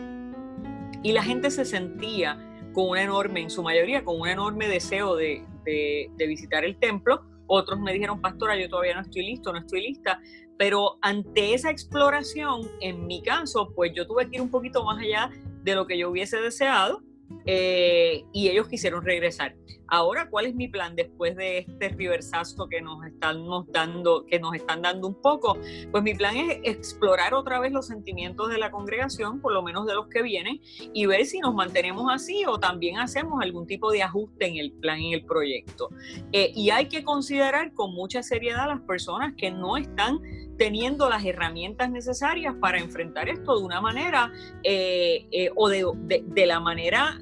Y 1.03 1.11
la 1.11 1.23
gente 1.23 1.51
se 1.51 1.65
sentía 1.65 2.39
con 2.73 2.89
una 2.89 3.03
enorme, 3.03 3.41
en 3.41 3.49
su 3.49 3.61
mayoría, 3.61 4.03
con 4.03 4.19
un 4.19 4.27
enorme 4.27 4.67
deseo 4.67 5.15
de, 5.15 5.43
de 5.65 6.27
visitar 6.27 6.65
el 6.65 6.77
templo. 6.77 7.23
Otros 7.47 7.79
me 7.79 7.93
dijeron, 7.93 8.21
pastora, 8.21 8.57
yo 8.59 8.67
todavía 8.67 8.95
no 8.95 9.01
estoy 9.01 9.25
listo, 9.25 9.53
no 9.53 9.59
estoy 9.59 9.81
lista. 9.81 10.19
Pero 10.57 10.97
ante 11.01 11.53
esa 11.53 11.69
exploración, 11.69 12.69
en 12.81 13.05
mi 13.07 13.21
caso, 13.21 13.71
pues 13.75 13.91
yo 13.93 14.07
tuve 14.07 14.29
que 14.29 14.37
ir 14.37 14.41
un 14.41 14.51
poquito 14.51 14.83
más 14.83 14.99
allá 14.99 15.29
de 15.63 15.75
lo 15.75 15.85
que 15.85 15.97
yo 15.97 16.09
hubiese 16.09 16.37
deseado 16.37 17.01
eh, 17.45 18.23
y 18.31 18.47
ellos 18.49 18.67
quisieron 18.67 19.03
regresar. 19.03 19.55
Ahora, 19.87 20.29
¿cuál 20.29 20.47
es 20.47 20.55
mi 20.55 20.67
plan 20.67 20.95
después 20.95 21.35
de 21.35 21.59
este 21.59 21.89
reversazo 21.89 22.67
que 22.67 22.81
nos 22.81 23.05
están 23.05 23.45
dando, 23.67 24.25
que 24.25 24.39
nos 24.39 24.55
están 24.55 24.81
dando 24.81 25.07
un 25.07 25.21
poco? 25.21 25.57
Pues 25.91 26.03
mi 26.03 26.13
plan 26.15 26.35
es 26.35 26.59
explorar 26.63 27.33
otra 27.33 27.59
vez 27.59 27.71
los 27.71 27.87
sentimientos 27.87 28.49
de 28.49 28.57
la 28.57 28.71
congregación, 28.71 29.41
por 29.41 29.53
lo 29.53 29.61
menos 29.61 29.85
de 29.85 29.93
los 29.93 30.07
que 30.07 30.21
vienen, 30.21 30.61
y 30.93 31.05
ver 31.05 31.25
si 31.25 31.39
nos 31.39 31.53
mantenemos 31.53 32.11
así 32.11 32.45
o 32.45 32.59
también 32.59 32.97
hacemos 32.97 33.41
algún 33.41 33.67
tipo 33.67 33.91
de 33.91 34.03
ajuste 34.03 34.47
en 34.47 34.57
el 34.57 34.71
plan, 34.71 34.99
en 34.99 35.13
el 35.13 35.25
proyecto. 35.25 35.89
Eh, 36.31 36.51
y 36.55 36.69
hay 36.69 36.87
que 36.87 37.03
considerar 37.03 37.73
con 37.73 37.93
mucha 37.93 38.23
seriedad 38.23 38.61
a 38.61 38.67
las 38.67 38.81
personas 38.81 39.33
que 39.37 39.51
no 39.51 39.77
están 39.77 40.19
teniendo 40.57 41.09
las 41.09 41.25
herramientas 41.25 41.91
necesarias 41.91 42.55
para 42.61 42.79
enfrentar 42.79 43.29
esto 43.29 43.59
de 43.59 43.65
una 43.65 43.81
manera 43.81 44.31
eh, 44.63 45.49
o 45.55 45.67
de 45.69 46.45
la 46.45 46.59
manera 46.59 47.19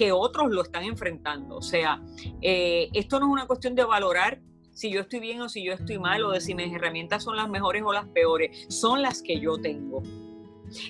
que 0.00 0.12
otros 0.12 0.50
lo 0.50 0.62
están 0.62 0.84
enfrentando. 0.84 1.56
O 1.56 1.60
sea, 1.60 2.00
eh, 2.40 2.88
esto 2.94 3.20
no 3.20 3.26
es 3.26 3.32
una 3.32 3.46
cuestión 3.46 3.74
de 3.74 3.84
valorar 3.84 4.40
si 4.72 4.90
yo 4.90 5.02
estoy 5.02 5.20
bien 5.20 5.42
o 5.42 5.50
si 5.50 5.62
yo 5.62 5.74
estoy 5.74 5.98
mal 5.98 6.24
o 6.24 6.30
de 6.30 6.40
si 6.40 6.54
mis 6.54 6.72
herramientas 6.72 7.22
son 7.22 7.36
las 7.36 7.50
mejores 7.50 7.82
o 7.84 7.92
las 7.92 8.06
peores, 8.06 8.64
son 8.70 9.02
las 9.02 9.20
que 9.20 9.38
yo 9.38 9.58
tengo. 9.58 10.02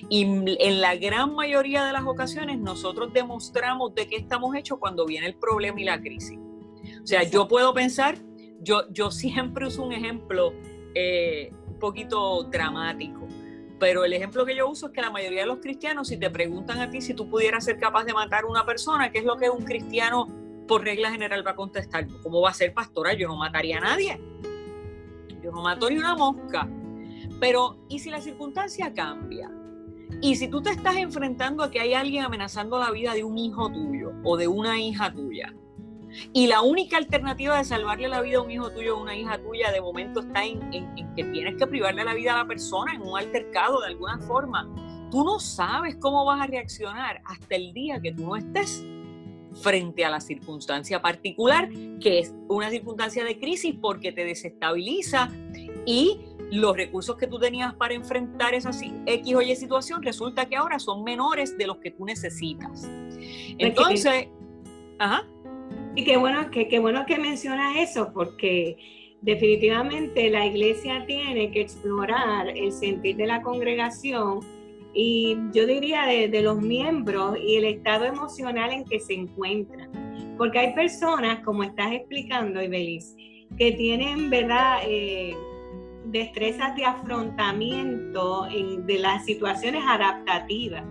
Y 0.07 0.21
en 0.21 0.79
la 0.79 0.95
gran 0.95 1.35
mayoría 1.35 1.83
de 1.83 1.91
las 1.91 2.03
ocasiones 2.03 2.57
nosotros 2.59 3.11
demostramos 3.11 3.93
de 3.95 4.07
qué 4.07 4.15
estamos 4.15 4.55
hechos 4.55 4.79
cuando 4.79 5.05
viene 5.05 5.27
el 5.27 5.35
problema 5.35 5.81
y 5.81 5.83
la 5.83 5.99
crisis. 5.99 6.39
O 7.03 7.05
sea, 7.05 7.23
yo 7.23 7.49
puedo 7.49 7.73
pensar, 7.73 8.17
yo, 8.61 8.89
yo 8.93 9.11
siempre 9.11 9.67
uso 9.67 9.83
un 9.83 9.91
ejemplo 9.91 10.53
eh, 10.95 11.51
un 11.67 11.79
poquito 11.79 12.43
dramático 12.43 13.27
pero 13.81 14.05
el 14.05 14.13
ejemplo 14.13 14.45
que 14.45 14.55
yo 14.55 14.69
uso 14.69 14.85
es 14.85 14.91
que 14.93 15.01
la 15.01 15.09
mayoría 15.09 15.41
de 15.41 15.47
los 15.47 15.57
cristianos, 15.57 16.09
si 16.09 16.15
te 16.15 16.29
preguntan 16.29 16.79
a 16.81 16.91
ti 16.91 17.01
si 17.01 17.15
tú 17.15 17.27
pudieras 17.27 17.65
ser 17.65 17.79
capaz 17.79 18.03
de 18.03 18.13
matar 18.13 18.43
a 18.43 18.45
una 18.45 18.63
persona, 18.63 19.11
¿qué 19.11 19.17
es 19.17 19.25
lo 19.25 19.37
que 19.37 19.49
un 19.49 19.63
cristiano 19.63 20.27
por 20.67 20.83
regla 20.83 21.09
general 21.09 21.43
va 21.45 21.51
a 21.51 21.55
contestar? 21.55 22.05
¿Cómo 22.21 22.41
va 22.41 22.51
a 22.51 22.53
ser 22.53 22.75
pastora? 22.75 23.15
Yo 23.15 23.27
no 23.27 23.37
mataría 23.37 23.79
a 23.79 23.81
nadie. 23.81 24.21
Yo 25.41 25.51
no 25.51 25.63
mato 25.63 25.89
ni 25.89 25.97
una 25.97 26.15
mosca. 26.15 26.69
Pero, 27.39 27.79
¿y 27.89 27.97
si 27.97 28.11
la 28.11 28.21
circunstancia 28.21 28.93
cambia? 28.93 29.49
Y 30.21 30.35
si 30.35 30.47
tú 30.47 30.61
te 30.61 30.69
estás 30.69 30.97
enfrentando 30.97 31.63
a 31.63 31.71
que 31.71 31.79
hay 31.79 31.95
alguien 31.95 32.23
amenazando 32.23 32.77
la 32.77 32.91
vida 32.91 33.15
de 33.15 33.23
un 33.23 33.39
hijo 33.39 33.71
tuyo 33.71 34.11
o 34.23 34.37
de 34.37 34.47
una 34.47 34.79
hija 34.79 35.11
tuya, 35.11 35.55
y 36.33 36.47
la 36.47 36.61
única 36.61 36.97
alternativa 36.97 37.57
de 37.57 37.63
salvarle 37.63 38.07
la 38.07 38.21
vida 38.21 38.37
a 38.37 38.41
un 38.41 38.51
hijo 38.51 38.69
tuyo 38.71 38.97
o 38.97 39.01
una 39.01 39.15
hija 39.15 39.37
tuya 39.37 39.71
de 39.71 39.81
momento 39.81 40.21
está 40.21 40.43
en, 40.45 40.59
que 41.15 41.23
tienes 41.25 41.55
que 41.55 41.67
privarle 41.67 42.03
la 42.03 42.13
vida 42.13 42.33
a 42.33 42.37
la 42.37 42.47
persona 42.47 42.93
en 42.93 43.01
un 43.01 43.17
altercado 43.17 43.81
de 43.81 43.87
alguna 43.87 44.19
forma. 44.19 44.69
Tú 45.09 45.23
no 45.23 45.39
sabes 45.39 45.95
cómo 45.97 46.23
vas 46.25 46.41
a 46.41 46.47
reaccionar 46.47 47.21
hasta 47.25 47.55
el 47.55 47.73
día 47.73 47.99
que 48.01 48.13
tú 48.13 48.23
no 48.23 48.35
estés 48.35 48.85
frente 49.61 50.05
a 50.05 50.09
la 50.09 50.21
circunstancia 50.21 51.01
particular, 51.01 51.69
que 51.99 52.19
es 52.19 52.33
una 52.47 52.69
circunstancia 52.69 53.23
de 53.23 53.37
crisis 53.37 53.75
porque 53.81 54.11
te 54.11 54.23
desestabiliza 54.23 55.29
y 55.85 56.19
los 56.51 56.75
recursos 56.75 57.15
que 57.15 57.27
tú 57.27 57.39
tenías 57.39 57.73
para 57.73 57.93
enfrentar 57.93 58.53
esa 58.53 58.71
X 59.05 59.35
o 59.35 59.41
Y 59.41 59.55
situación 59.55 60.03
resulta 60.03 60.45
que 60.45 60.57
ahora 60.57 60.79
son 60.79 61.03
menores 61.03 61.57
de 61.57 61.65
los 61.65 61.77
que 61.77 61.91
tú 61.91 62.05
necesitas. 62.05 62.87
Entonces, 63.57 64.27
ajá. 64.99 65.25
Y 65.95 66.03
qué 66.05 66.17
bueno, 66.17 66.49
que, 66.51 66.67
qué 66.67 66.79
bueno 66.79 67.05
que 67.05 67.17
mencionas 67.17 67.75
eso, 67.77 68.11
porque 68.13 68.77
definitivamente 69.21 70.29
la 70.29 70.45
iglesia 70.45 71.05
tiene 71.05 71.51
que 71.51 71.61
explorar 71.61 72.49
el 72.49 72.71
sentir 72.71 73.17
de 73.17 73.27
la 73.27 73.41
congregación 73.41 74.39
y 74.93 75.37
yo 75.53 75.65
diría 75.67 76.05
de, 76.05 76.41
los 76.41 76.61
miembros 76.61 77.37
y 77.41 77.55
el 77.55 77.65
estado 77.65 78.05
emocional 78.05 78.71
en 78.71 78.85
que 78.85 78.99
se 78.99 79.13
encuentran. 79.13 79.89
Porque 80.37 80.59
hay 80.59 80.73
personas, 80.73 81.39
como 81.41 81.63
estás 81.63 81.91
explicando, 81.91 82.61
Ibelis, 82.61 83.15
que 83.57 83.73
tienen, 83.73 84.29
¿verdad? 84.29 84.79
Eh, 84.85 85.35
destrezas 86.05 86.75
de 86.75 86.85
afrontamiento 86.85 88.47
de 88.49 88.99
las 88.99 89.23
situaciones 89.25 89.83
adaptativas 89.87 90.83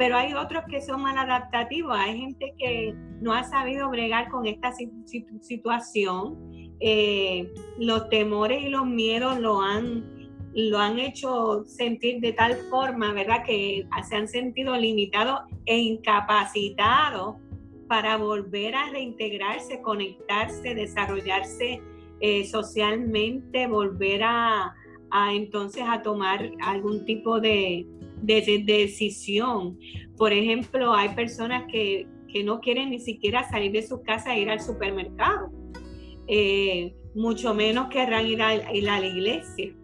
pero 0.00 0.16
hay 0.16 0.32
otros 0.32 0.64
que 0.66 0.80
son 0.80 1.02
mal 1.02 1.18
adaptativos. 1.18 1.94
Hay 1.94 2.16
gente 2.16 2.54
que 2.58 2.94
no 3.20 3.34
ha 3.34 3.44
sabido 3.44 3.90
bregar 3.90 4.30
con 4.30 4.46
esta 4.46 4.72
situación. 5.42 6.38
Eh, 6.80 7.52
los 7.78 8.08
temores 8.08 8.62
y 8.62 8.70
los 8.70 8.86
miedos 8.86 9.38
lo 9.38 9.60
han, 9.60 10.30
lo 10.54 10.78
han 10.78 10.98
hecho 10.98 11.64
sentir 11.66 12.20
de 12.22 12.32
tal 12.32 12.56
forma, 12.70 13.12
¿verdad? 13.12 13.44
Que 13.44 13.86
se 14.08 14.16
han 14.16 14.26
sentido 14.26 14.74
limitados 14.74 15.40
e 15.66 15.76
incapacitados 15.76 17.36
para 17.86 18.16
volver 18.16 18.76
a 18.76 18.88
reintegrarse, 18.88 19.82
conectarse, 19.82 20.74
desarrollarse 20.74 21.82
eh, 22.20 22.46
socialmente, 22.46 23.66
volver 23.66 24.22
a, 24.22 24.74
a 25.10 25.34
entonces 25.34 25.84
a 25.86 26.00
tomar 26.00 26.52
algún 26.62 27.04
tipo 27.04 27.38
de, 27.38 27.86
de, 28.22 28.62
decisión. 28.64 29.78
Por 30.16 30.32
ejemplo, 30.32 30.94
hay 30.94 31.10
personas 31.10 31.64
que, 31.70 32.06
no 32.44 32.60
quieren 32.60 32.90
ni 32.90 33.00
siquiera 33.00 33.48
salir 33.50 33.72
de 33.72 33.82
su 33.82 34.02
casa 34.02 34.36
e 34.36 34.42
ir 34.42 34.50
al 34.50 34.60
supermercado. 34.60 35.50
Eh, 36.28 36.94
mucho 37.14 37.54
menos 37.54 37.88
querrán 37.88 38.26
ir 38.26 38.40
a, 38.40 38.72
ir 38.72 38.88
a 38.88 39.00
la 39.00 39.06
iglesia. 39.06 39.74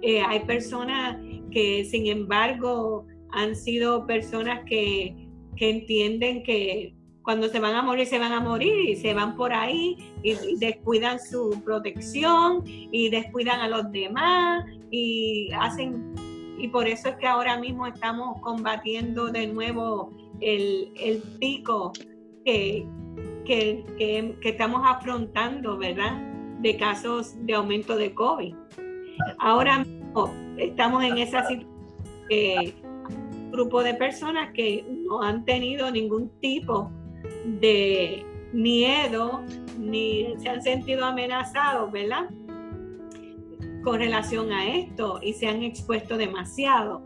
Eh, 0.00 0.20
hay 0.20 0.40
personas 0.40 1.18
que, 1.50 1.84
sin 1.84 2.06
embargo, 2.06 3.06
han 3.32 3.56
sido 3.56 4.06
personas 4.06 4.64
que, 4.66 5.16
entienden 5.58 6.42
que 6.42 6.92
cuando 7.22 7.46
se 7.48 7.60
van 7.60 7.76
a 7.76 7.82
morir, 7.82 8.04
se 8.06 8.18
van 8.18 8.32
a 8.32 8.40
morir 8.40 8.90
y 8.90 8.96
se 8.96 9.14
van 9.14 9.36
por 9.36 9.52
ahí 9.52 9.96
y, 10.24 10.34
descuidan 10.58 11.20
su 11.20 11.62
protección 11.64 12.64
y 12.66 13.10
descuidan 13.10 13.60
a 13.60 13.68
los 13.68 13.92
demás 13.92 14.64
y 14.90 15.50
hacen 15.52 16.14
y 16.58 16.68
por 16.68 16.86
eso 16.86 17.08
es 17.08 17.16
que 17.16 17.26
ahora 17.26 17.58
mismo 17.58 17.86
estamos 17.86 18.40
combatiendo 18.40 19.26
de 19.26 19.46
nuevo 19.46 20.10
el, 20.40 21.22
pico 21.38 21.92
que, 22.44 22.86
que, 23.44 24.36
estamos 24.42 24.82
afrontando, 24.84 25.78
¿verdad? 25.78 26.20
De 26.60 26.76
casos 26.76 27.34
de 27.46 27.54
aumento 27.54 27.96
de 27.96 28.14
COVID. 28.14 28.54
Ahora 29.38 29.80
mismo 29.80 30.32
estamos 30.58 31.04
en 31.04 31.18
esa 31.18 31.46
situación 31.46 32.82
grupo 33.52 33.82
de 33.84 33.94
personas 33.94 34.50
que 34.52 34.84
no 34.88 35.22
han 35.22 35.44
tenido 35.44 35.90
ningún 35.90 36.30
tipo 36.40 36.90
de 37.60 38.24
miedo 38.52 39.42
ni 39.78 40.34
se 40.38 40.48
han 40.48 40.62
sentido 40.62 41.04
amenazados, 41.04 41.92
¿verdad? 41.92 42.28
Con 43.82 43.98
relación 43.98 44.52
a 44.52 44.66
esto 44.76 45.20
y 45.22 45.32
se 45.34 45.48
han 45.48 45.62
expuesto 45.62 46.16
demasiado. 46.16 47.02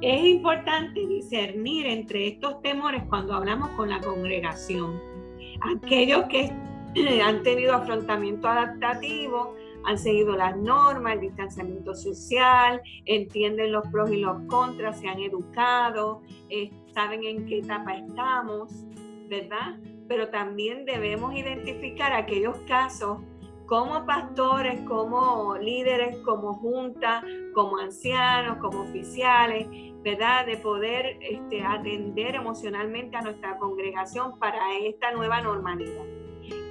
Es 0.00 0.24
importante 0.24 1.06
discernir 1.06 1.86
entre 1.86 2.28
estos 2.28 2.62
temores 2.62 3.02
cuando 3.08 3.34
hablamos 3.34 3.70
con 3.70 3.90
la 3.90 4.00
congregación. 4.00 5.00
Aquellos 5.76 6.24
que 6.24 6.50
han 7.22 7.42
tenido 7.42 7.74
afrontamiento 7.74 8.48
adaptativo, 8.48 9.54
han 9.84 9.98
seguido 9.98 10.36
las 10.36 10.56
normas, 10.56 11.14
el 11.14 11.20
distanciamiento 11.20 11.94
social, 11.94 12.82
entienden 13.06 13.72
los 13.72 13.86
pros 13.88 14.10
y 14.10 14.18
los 14.18 14.40
contras, 14.46 15.00
se 15.00 15.08
han 15.08 15.20
educado, 15.20 16.22
eh, 16.48 16.70
saben 16.92 17.24
en 17.24 17.46
qué 17.46 17.58
etapa 17.58 17.94
estamos, 17.94 18.84
¿verdad? 19.28 19.78
Pero 20.08 20.28
también 20.28 20.84
debemos 20.84 21.34
identificar 21.34 22.12
aquellos 22.12 22.56
casos 22.66 23.18
como 23.70 24.04
pastores, 24.04 24.80
como 24.80 25.56
líderes, 25.56 26.18
como 26.24 26.54
junta, 26.54 27.22
como 27.54 27.78
ancianos, 27.78 28.56
como 28.56 28.80
oficiales, 28.80 29.68
¿verdad? 30.02 30.44
De 30.44 30.56
poder 30.56 31.16
este, 31.20 31.62
atender 31.62 32.34
emocionalmente 32.34 33.16
a 33.16 33.20
nuestra 33.20 33.56
congregación 33.58 34.40
para 34.40 34.76
esta 34.76 35.12
nueva 35.12 35.40
normalidad. 35.40 36.04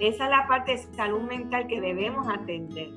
Esa 0.01 0.25
es 0.25 0.29
la 0.29 0.45
parte 0.45 0.73
de 0.73 0.77
salud 0.77 1.21
mental 1.21 1.67
que 1.67 1.79
debemos 1.79 2.27
atender, 2.27 2.89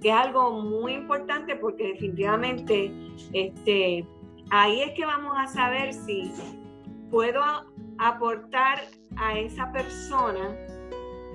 es 0.00 0.12
algo 0.12 0.52
muy 0.52 0.92
importante 0.92 1.56
porque 1.56 1.88
definitivamente 1.94 2.92
este, 3.32 4.06
ahí 4.50 4.82
es 4.82 4.92
que 4.92 5.04
vamos 5.04 5.34
a 5.36 5.48
saber 5.48 5.92
si 5.92 6.30
puedo 7.10 7.42
aportar 7.98 8.82
a 9.16 9.36
esa 9.36 9.72
persona 9.72 10.56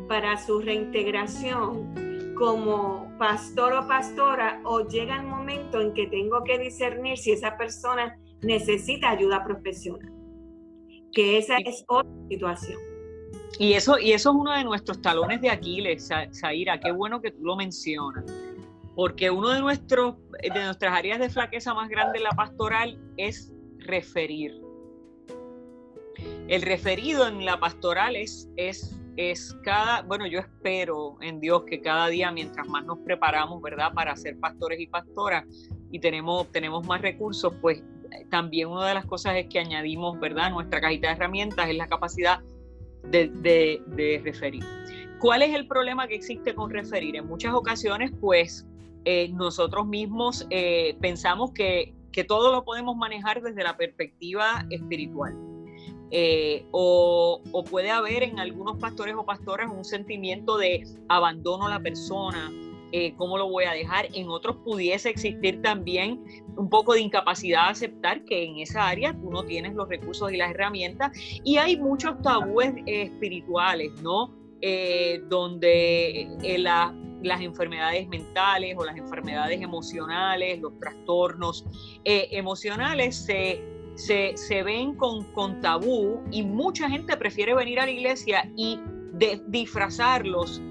para 0.07 0.37
su 0.37 0.59
reintegración 0.59 2.33
como 2.37 3.11
pastor 3.17 3.73
o 3.73 3.87
pastora 3.87 4.61
o 4.63 4.87
llega 4.87 5.19
el 5.19 5.27
momento 5.27 5.81
en 5.81 5.93
que 5.93 6.07
tengo 6.07 6.43
que 6.43 6.59
discernir 6.59 7.17
si 7.17 7.31
esa 7.31 7.57
persona 7.57 8.17
necesita 8.41 9.09
ayuda 9.09 9.43
profesional. 9.43 10.13
que 11.13 11.39
esa 11.39 11.57
es 11.57 11.83
otra 11.87 12.11
situación. 12.29 12.77
Y 13.57 13.73
eso, 13.73 13.97
y 13.97 14.11
eso 14.11 14.29
es 14.29 14.35
uno 14.35 14.53
de 14.53 14.63
nuestros 14.63 15.01
talones 15.01 15.41
de 15.41 15.49
Aquiles, 15.49 16.09
Zaira, 16.33 16.79
qué 16.79 16.91
bueno 16.91 17.21
que 17.21 17.31
tú 17.31 17.43
lo 17.43 17.55
mencionas, 17.55 18.23
porque 18.95 19.31
uno 19.31 19.49
de, 19.49 19.59
nuestros, 19.59 20.15
de 20.43 20.63
nuestras 20.63 20.93
áreas 20.93 21.19
de 21.19 21.29
flaqueza 21.29 21.73
más 21.73 21.89
grande 21.89 22.19
en 22.19 22.25
la 22.25 22.31
pastoral 22.31 22.99
es 23.15 23.51
referir. 23.79 24.61
El 26.47 26.61
referido 26.61 27.27
en 27.27 27.45
la 27.45 27.59
pastoral 27.59 28.15
es, 28.15 28.49
es, 28.57 28.96
es 29.17 29.57
cada, 29.63 30.03
bueno, 30.03 30.27
yo 30.27 30.39
espero 30.39 31.17
en 31.21 31.39
Dios 31.39 31.63
que 31.63 31.81
cada 31.81 32.07
día, 32.07 32.31
mientras 32.31 32.67
más 32.67 32.85
nos 32.85 32.99
preparamos, 32.99 33.61
¿verdad?, 33.61 33.91
para 33.93 34.15
ser 34.15 34.39
pastores 34.39 34.79
y 34.79 34.85
pastoras 34.87 35.43
y 35.91 35.99
tenemos, 35.99 36.49
tenemos 36.51 36.85
más 36.85 37.01
recursos, 37.01 37.51
pues 37.59 37.83
también 38.29 38.69
una 38.69 38.87
de 38.87 38.93
las 38.93 39.05
cosas 39.05 39.35
es 39.35 39.47
que 39.47 39.59
añadimos, 39.59 40.19
¿verdad?, 40.19 40.51
nuestra 40.51 40.79
cajita 40.79 41.07
de 41.07 41.13
herramientas 41.15 41.67
es 41.67 41.75
la 41.75 41.87
capacidad 41.87 42.41
de, 43.03 44.21
referir. 44.23 44.63
¿Cuál 45.19 45.41
es 45.41 45.55
el 45.55 45.67
problema 45.67 46.07
que 46.07 46.15
existe 46.15 46.53
con 46.53 46.69
referir? 46.69 47.15
En 47.15 47.27
muchas 47.27 47.53
ocasiones, 47.55 48.11
pues 48.21 48.67
eh, 49.05 49.29
nosotros 49.33 49.87
mismos 49.87 50.45
eh, 50.51 50.95
pensamos 51.01 51.51
que, 51.51 51.93
todo 52.27 52.51
lo 52.51 52.65
podemos 52.65 52.97
manejar 52.97 53.43
desde 53.43 53.63
la 53.63 53.77
perspectiva 53.77 54.65
espiritual. 54.71 55.35
Eh, 56.11 56.65
o, 56.71 57.41
puede 57.69 57.91
haber 57.91 58.23
en 58.23 58.39
algunos 58.39 58.77
pastores 58.77 59.15
o 59.15 59.25
pastoras 59.25 59.69
un 59.69 59.83
sentimiento 59.83 60.57
de 60.57 60.83
abandono 61.09 61.67
a 61.67 61.69
la 61.69 61.79
persona, 61.79 62.51
eh, 62.93 63.13
cómo 63.17 63.37
lo 63.37 63.49
voy 63.49 63.65
a 63.65 63.71
dejar. 63.71 64.07
En 64.13 64.29
otros 64.29 64.57
pudiese 64.63 65.09
existir 65.09 65.61
también 65.61 66.23
un 66.55 66.69
poco 66.69 66.93
de 66.93 67.01
incapacidad 67.01 67.65
de 67.65 67.71
aceptar 67.71 68.23
que 68.23 68.45
en 68.45 68.59
esa 68.59 68.87
área 68.87 69.13
tú 69.13 69.29
no 69.29 69.43
tienes 69.43 69.73
los 69.73 69.89
recursos 69.89 70.31
y 70.31 70.37
las 70.37 70.51
herramientas. 70.51 71.11
Y 71.43 71.57
hay 71.57 71.77
muchos 71.77 72.21
tabúes 72.21 72.73
espirituales, 72.85 73.91
¿no? 74.01 74.33
Eh, 74.61 75.21
donde 75.29 76.29
las 77.21 77.41
enfermedades 77.41 78.07
mentales 78.07 78.75
o 78.77 78.85
las 78.85 78.95
enfermedades 78.95 79.61
emocionales, 79.61 80.59
los 80.61 80.79
trastornos 80.79 81.65
emocionales 82.05 83.15
se, 83.17 83.61
se, 83.97 84.63
ven 84.63 84.93
con, 84.95 85.23
con, 85.33 85.59
tabú 85.59 86.21
y 86.31 86.43
mucha 86.43 86.89
gente 86.89 87.17
prefiere 87.17 87.55
venir 87.55 87.79
a 87.79 87.85
la 87.85 87.91
iglesia 87.91 88.49
y 88.55 88.79
disfrazarlos 89.47 90.61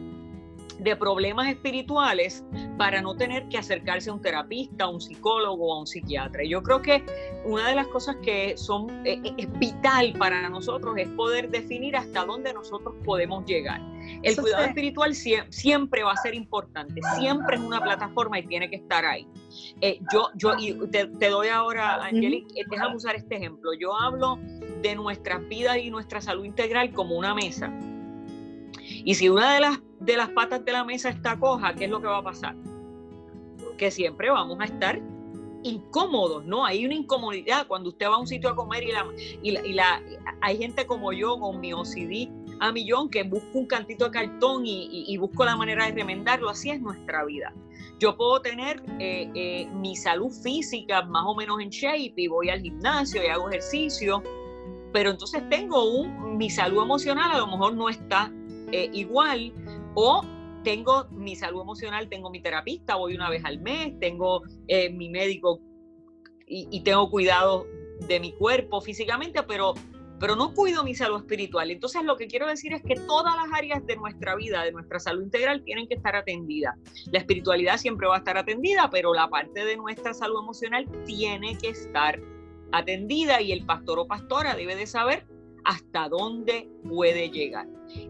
de 0.78 0.96
problemas 0.96 1.48
espirituales 1.48 2.44
para 2.76 3.00
no 3.00 3.16
tener 3.16 3.48
que 3.48 3.58
acercarse 3.58 4.10
a 4.10 4.12
un 4.12 4.20
terapista, 4.20 4.84
a 4.84 4.88
un 4.88 5.00
psicólogo 5.00 5.72
a 5.72 5.80
un 5.80 5.86
psiquiatra. 5.86 6.42
Yo 6.44 6.62
creo 6.62 6.82
que 6.82 7.04
una 7.44 7.68
de 7.68 7.74
las 7.74 7.86
cosas 7.88 8.16
que 8.22 8.56
son, 8.56 8.90
eh, 9.06 9.20
eh, 9.24 9.34
es 9.38 9.58
vital 9.58 10.14
para 10.18 10.48
nosotros 10.48 10.94
es 10.98 11.08
poder 11.10 11.50
definir 11.50 11.96
hasta 11.96 12.24
dónde 12.24 12.52
nosotros 12.52 12.94
podemos 13.04 13.44
llegar. 13.46 13.80
El 14.22 14.36
cuidado 14.36 14.64
espiritual 14.64 15.14
siempre 15.14 16.02
va 16.02 16.12
a 16.12 16.16
ser 16.16 16.34
importante, 16.34 17.00
siempre 17.18 17.56
es 17.56 17.62
una 17.62 17.80
plataforma 17.80 18.38
y 18.38 18.46
tiene 18.46 18.70
que 18.70 18.76
estar 18.76 19.04
ahí. 19.04 19.26
Eh, 19.80 20.00
yo 20.12 20.28
yo 20.34 20.54
te, 20.90 21.06
doy 21.28 21.48
ahora, 21.48 22.04
Angelique, 22.04 22.62
déjame 22.68 22.96
usar 22.96 23.16
este 23.16 23.36
ejemplo. 23.36 23.72
Yo 23.78 23.98
hablo 23.98 24.38
de 24.82 24.94
nuestras 24.94 25.46
vidas 25.48 25.78
y 25.78 25.90
nuestra 25.90 26.20
salud 26.20 26.44
integral 26.44 26.92
como 26.92 27.16
una 27.16 27.34
mesa. 27.34 27.72
Y 29.06 29.14
si 29.14 29.28
una 29.28 29.54
de 29.54 29.60
las, 29.60 29.78
de 30.00 30.16
las 30.16 30.30
patas 30.30 30.64
de 30.64 30.72
la 30.72 30.82
mesa 30.82 31.10
está 31.10 31.38
coja, 31.38 31.72
¿qué 31.76 31.84
es 31.84 31.90
lo 31.90 32.00
que 32.00 32.08
va 32.08 32.18
a 32.18 32.22
pasar? 32.24 32.56
Que 33.78 33.92
siempre 33.92 34.30
vamos 34.30 34.58
a 34.60 34.64
estar 34.64 35.00
incómodos, 35.62 36.44
¿no? 36.44 36.66
Hay 36.66 36.84
una 36.84 36.96
incomodidad 36.96 37.68
cuando 37.68 37.90
usted 37.90 38.08
va 38.08 38.16
a 38.16 38.18
un 38.18 38.26
sitio 38.26 38.50
a 38.50 38.56
comer 38.56 38.82
y, 38.82 38.90
la, 38.90 39.06
y, 39.64 39.72
la, 39.74 40.02
hay 40.40 40.58
gente 40.58 40.86
como 40.86 41.12
yo 41.12 41.38
con 41.38 41.60
mi 41.60 41.72
OCD 41.72 42.28
a 42.58 42.72
millón 42.72 43.08
que 43.08 43.22
busco 43.22 43.60
un 43.60 43.66
cantito 43.66 44.06
de 44.06 44.10
cartón 44.10 44.64
y, 44.66 45.16
busco 45.18 45.44
la 45.44 45.54
manera 45.54 45.86
de 45.86 45.92
remendarlo. 45.92 46.50
Así 46.50 46.70
es 46.70 46.80
nuestra 46.80 47.24
vida. 47.24 47.54
Yo 48.00 48.16
puedo 48.16 48.42
tener 48.42 48.82
eh, 48.98 49.30
eh, 49.36 49.68
mi 49.72 49.94
salud 49.94 50.32
física 50.32 51.02
más 51.02 51.22
o 51.26 51.36
menos 51.36 51.60
en 51.60 51.70
shape 51.70 52.14
y 52.16 52.26
voy 52.26 52.50
al 52.50 52.60
gimnasio 52.60 53.22
y 53.22 53.28
hago 53.28 53.48
ejercicio, 53.50 54.20
pero 54.92 55.10
entonces 55.10 55.48
tengo 55.48 55.88
un, 56.00 56.36
mi 56.36 56.50
salud 56.50 56.82
emocional 56.82 57.30
a 57.30 57.38
lo 57.38 57.46
mejor 57.46 57.74
no 57.76 57.88
está 57.88 58.32
eh, 58.72 58.90
igual 58.92 59.52
o 59.94 60.22
tengo 60.66 61.06
mi 61.12 61.36
salud 61.36 61.60
emocional, 61.60 62.08
tengo 62.08 62.28
mi 62.28 62.40
terapista, 62.40 62.96
voy 62.96 63.14
una 63.14 63.30
vez 63.30 63.44
al 63.44 63.60
mes, 63.60 63.98
tengo 64.00 64.42
eh, 64.66 64.90
mi 64.90 65.08
médico 65.08 65.60
y, 66.48 66.80
tengo 66.80 67.08
cuidado 67.08 67.66
de 68.08 68.18
mi 68.18 68.32
cuerpo 68.32 68.80
físicamente, 68.80 69.42
pero, 69.44 69.74
pero 70.18 70.34
no 70.34 70.54
cuido 70.54 70.82
mi 70.82 70.94
salud 70.94 71.18
espiritual. 71.18 71.70
Entonces 71.70 72.02
lo 72.04 72.16
que 72.16 72.26
quiero 72.26 72.48
decir 72.48 72.72
es 72.72 72.82
que 72.82 72.94
todas 72.94 73.36
las 73.36 73.46
áreas 73.52 73.86
de 73.86 73.96
nuestra 73.96 74.34
vida, 74.34 74.64
de 74.64 74.72
nuestra 74.72 74.98
salud 74.98 75.22
integral, 75.22 75.62
tienen 75.62 75.86
que 75.86 75.94
estar 75.94 76.16
atendidas. 76.16 76.74
La 77.12 77.20
espiritualidad 77.20 77.78
siempre 77.78 78.08
va 78.08 78.16
a 78.16 78.18
estar 78.18 78.36
atendida, 78.36 78.90
pero 78.90 79.14
la 79.14 79.28
parte 79.28 79.64
de 79.64 79.76
nuestra 79.76 80.14
salud 80.14 80.40
emocional 80.40 80.86
tiene 81.04 81.56
que 81.58 81.68
estar 81.68 82.20
atendida 82.72 83.40
y 83.40 83.52
el 83.52 83.64
pastor 83.64 84.00
o 84.00 84.06
pastora 84.08 84.56
debe 84.56 84.74
de 84.74 84.88
saber 84.88 85.24
hasta 85.66 86.08
dónde 86.08 86.70
puede 86.88 87.28
llegar. 87.28 87.66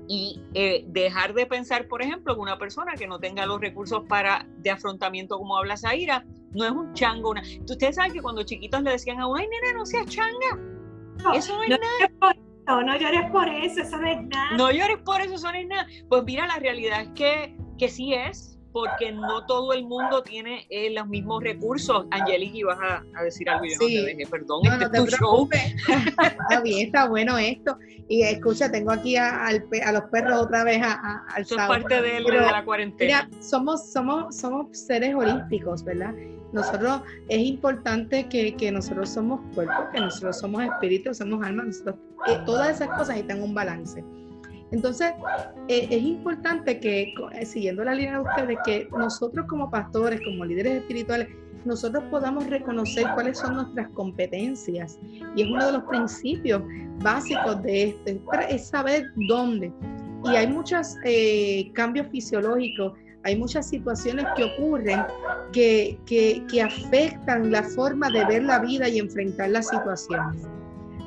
Y 0.08 0.40
eh, 0.54 0.84
dejar 0.88 1.32
de 1.32 1.46
pensar, 1.46 1.88
por 1.88 2.02
ejemplo, 2.02 2.34
que 2.34 2.40
una 2.40 2.58
persona 2.58 2.94
que 2.94 3.06
no 3.06 3.18
tenga 3.18 3.46
los 3.46 3.60
recursos 3.60 4.02
para 4.08 4.46
de 4.58 4.70
afrontamiento 4.70 5.38
como 5.38 5.56
habla 5.56 5.76
Zaira, 5.76 6.24
no 6.52 6.64
es 6.64 6.70
un 6.70 6.92
chango. 6.92 7.30
Una... 7.30 7.42
Ustedes 7.68 7.96
saben 7.96 8.12
que 8.12 8.20
cuando 8.20 8.42
chiquitos 8.42 8.82
le 8.82 8.90
decían 8.92 9.20
a 9.20 9.26
uno, 9.26 9.40
ay, 9.40 9.48
nena, 9.48 9.78
no 9.78 9.86
seas 9.86 10.06
changa. 10.06 11.34
eso 11.34 11.56
no 11.56 11.62
es 11.62 11.70
nada. 11.70 12.36
No, 12.66 12.82
no 12.82 12.96
llores 12.98 13.30
por 13.30 13.48
eso, 13.48 13.80
eso 13.80 13.96
no 13.96 14.06
es 14.06 14.22
nada. 14.26 14.56
No 14.56 14.70
llores 14.70 14.98
por 14.98 15.20
eso, 15.20 15.34
eso 15.34 15.50
no 15.50 15.58
es 15.58 15.66
nada. 15.66 15.86
Pues 16.08 16.24
mira, 16.24 16.46
la 16.46 16.58
realidad 16.58 17.02
es 17.02 17.08
que, 17.10 17.56
que 17.78 17.88
sí 17.88 18.12
es 18.12 18.55
porque 18.76 19.10
no 19.10 19.46
todo 19.46 19.72
el 19.72 19.86
mundo 19.86 20.22
tiene 20.22 20.66
eh, 20.68 20.90
los 20.90 21.08
mismos 21.08 21.42
recursos. 21.42 22.04
Angelique, 22.10 22.58
ibas 22.58 22.76
a, 22.78 23.22
decir 23.22 23.48
algo, 23.48 23.64
yo 23.64 23.72
no 23.80 23.86
te 23.86 24.02
dejé, 24.02 24.26
perdón, 24.26 24.60
no, 24.64 24.72
este 24.74 24.98
tu 24.98 25.06
show. 25.06 25.48
está 25.88 26.60
bien, 26.60 26.86
está 26.88 27.08
bueno 27.08 27.38
esto. 27.38 27.78
Y 28.06 28.20
escucha, 28.20 28.70
tengo 28.70 28.90
aquí 28.90 29.16
a, 29.16 29.50
los 29.50 30.02
perros 30.10 30.42
otra 30.42 30.62
vez 30.64 30.82
a, 30.82 31.24
al 31.28 31.40
Eso 31.40 31.58
es 31.58 31.66
parte 31.66 32.02
de, 32.02 32.20
la 32.20 32.62
cuarentena. 32.66 33.28
Mira, 33.30 33.42
somos, 33.42 33.90
somos, 33.90 34.36
somos 34.36 34.78
seres 34.78 35.14
holísticos, 35.14 35.82
¿verdad? 35.82 36.12
Nosotros, 36.52 37.00
es 37.28 37.40
importante 37.46 38.28
que, 38.28 38.54
que 38.56 38.70
nosotros 38.70 39.08
somos 39.08 39.40
cuerpo, 39.54 39.88
que 39.90 40.00
nosotros 40.00 40.38
somos 40.38 40.62
espíritu, 40.64 41.14
somos 41.14 41.42
alma, 41.42 41.64
nosotros, 41.64 41.96
eh, 42.26 42.38
todas 42.44 42.76
esas 42.76 42.94
cosas 42.94 43.16
están 43.16 43.38
en 43.38 43.44
un 43.44 43.54
balance. 43.54 44.04
Entonces, 44.72 45.12
eh, 45.68 45.88
es 45.90 46.02
importante 46.02 46.80
que, 46.80 47.14
eh, 47.32 47.46
siguiendo 47.46 47.84
la 47.84 47.94
línea 47.94 48.18
de 48.18 48.24
ustedes, 48.24 48.58
que 48.64 48.88
nosotros 48.96 49.46
como 49.46 49.70
pastores, 49.70 50.20
como 50.24 50.44
líderes 50.44 50.80
espirituales, 50.80 51.28
nosotros 51.64 52.04
podamos 52.10 52.46
reconocer 52.48 53.06
cuáles 53.14 53.38
son 53.38 53.54
nuestras 53.54 53.88
competencias. 53.90 54.98
Y 55.34 55.42
es 55.42 55.48
uno 55.48 55.66
de 55.66 55.72
los 55.72 55.82
principios 55.84 56.62
básicos 57.02 57.62
de 57.62 57.88
este, 57.88 58.20
es 58.48 58.68
saber 58.68 59.06
dónde. 59.28 59.72
Y 60.24 60.36
hay 60.36 60.46
muchos 60.46 60.96
eh, 61.04 61.70
cambios 61.74 62.08
fisiológicos, 62.08 62.92
hay 63.24 63.36
muchas 63.36 63.68
situaciones 63.68 64.24
que 64.36 64.44
ocurren 64.44 65.04
que, 65.52 65.98
que, 66.06 66.44
que 66.48 66.62
afectan 66.62 67.50
la 67.50 67.62
forma 67.62 68.08
de 68.10 68.24
ver 68.24 68.44
la 68.44 68.60
vida 68.60 68.88
y 68.88 68.98
enfrentar 68.98 69.50
las 69.50 69.68
situaciones. 69.68 70.46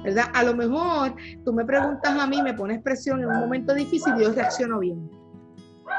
¿Verdad? 0.10 0.32
A 0.34 0.43
lo 0.43 0.56
mejor 0.56 1.15
tú 1.45 1.54
me 1.54 1.65
preguntas 1.65 2.12
a 2.17 2.28
mí, 2.28 2.41
me 2.41 2.54
pones 2.54 2.82
presión 2.82 3.22
en 3.22 3.28
un 3.28 3.39
momento 3.39 3.74
difícil 3.74 4.13
y 4.17 4.24
yo 4.24 4.32
reacciono 4.32 4.80
bien. 4.80 5.10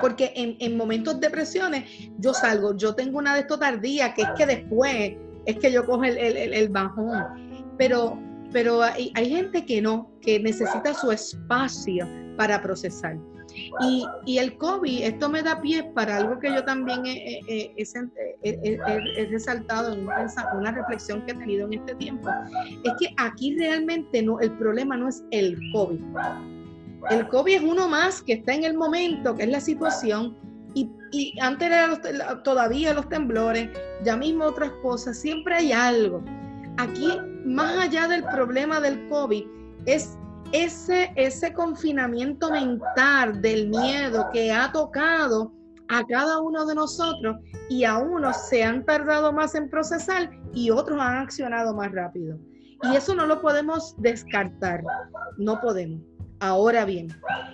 Porque 0.01 0.33
en, 0.37 0.77
momentos 0.77 1.21
de 1.21 1.31
presiones 1.31 1.85
yo 2.19 2.33
salgo, 2.33 2.77
yo 2.77 2.95
tengo 2.95 3.19
una 3.19 3.35
de 3.35 3.41
estas 3.41 3.59
tardía 3.59 4.15
que 4.15 4.23
es 4.23 4.29
que 4.37 4.47
después 4.47 5.13
es 5.47 5.57
que 5.59 5.73
yo 5.73 5.85
cojo 5.85 6.05
el, 6.05 6.17
el, 6.17 6.69
bajón. 6.69 7.75
Pero, 7.77 8.19
pero 8.53 8.83
hay, 8.83 9.13
hay 9.15 9.29
gente 9.29 9.65
que 9.67 9.83
no, 9.83 10.11
que 10.21 10.39
necesita 10.39 10.95
su 10.95 11.11
espacio 11.11 12.07
para 12.37 12.63
procesar. 12.63 13.17
Y, 13.81 14.39
el 14.39 14.57
COVID, 14.59 15.03
esto 15.03 15.29
me 15.29 15.43
da 15.43 15.61
pie 15.61 15.85
para 15.95 16.19
algo 16.19 16.39
que 16.39 16.49
yo 16.49 16.65
también 16.65 17.03
he, 17.05 17.75
resaltado 19.31 19.95
en 19.95 20.09
una, 20.55 20.73
reflexión 20.73 21.25
que 21.25 21.33
he 21.33 21.35
tenido 21.35 21.67
en 21.67 21.75
este 21.75 21.95
tiempo, 21.97 22.29
es 22.85 22.93
que 22.99 23.15
aquí 23.17 23.57
realmente 23.59 24.23
no, 24.23 24.41
el 24.41 24.53
problema 24.53 24.97
no 24.97 25.09
es 25.09 25.25
el 25.31 25.59
COVID. 25.73 26.01
El 27.11 27.29
COVID 27.29 27.55
es 27.55 27.63
uno 27.63 27.89
más 27.89 28.23
que 28.23 28.35
está 28.35 28.55
en 28.55 28.65
el 28.65 28.77
momento, 28.77 29.35
que 29.35 29.45
es 29.45 29.49
la 29.49 29.61
situación, 29.61 30.37
y, 30.75 30.89
antes 31.41 31.67
era 31.67 32.01
todavía 32.45 32.95
los 32.95 33.09
temblores, 33.09 33.69
ya 34.05 34.17
mismo 34.17 34.45
otras 34.45 34.71
cosas, 34.83 35.19
siempre 35.19 35.57
hay 35.57 35.73
algo. 35.73 36.23
Aquí, 36.77 37.09
más 37.45 37.77
allá 37.77 38.07
del 38.07 38.23
problema 38.23 38.81
del 38.81 39.09
COVID, 39.09 39.45
es 39.87 40.17
ese, 40.53 41.13
ese 41.17 41.53
confinamiento 41.53 42.51
mental 42.51 43.41
del 43.41 43.69
miedo 43.69 44.29
que 44.33 44.53
ha 44.53 44.71
tocado 44.73 45.53
a 45.89 46.05
cada 46.07 46.41
uno 46.41 46.67
de 46.67 46.75
nosotros 46.75 47.37
y 47.69 47.85
a 47.85 47.99
unos 47.99 48.49
se 48.49 48.63
han 48.63 48.85
tardado 48.85 49.33
más 49.33 49.55
en 49.55 49.69
procesar 49.69 50.31
y 50.55 50.71
otros 50.71 51.01
han 51.01 51.19
accionado 51.19 51.75
más 51.75 51.91
rápido. 51.93 52.39
Y 52.83 52.97
eso 52.97 53.15
no 53.15 53.27
lo 53.27 53.41
podemos 53.41 53.95
descartar, 53.99 54.83
no 55.37 55.61
podemos. 55.61 56.01
Ahora 56.43 56.87
bien, 56.87 57.09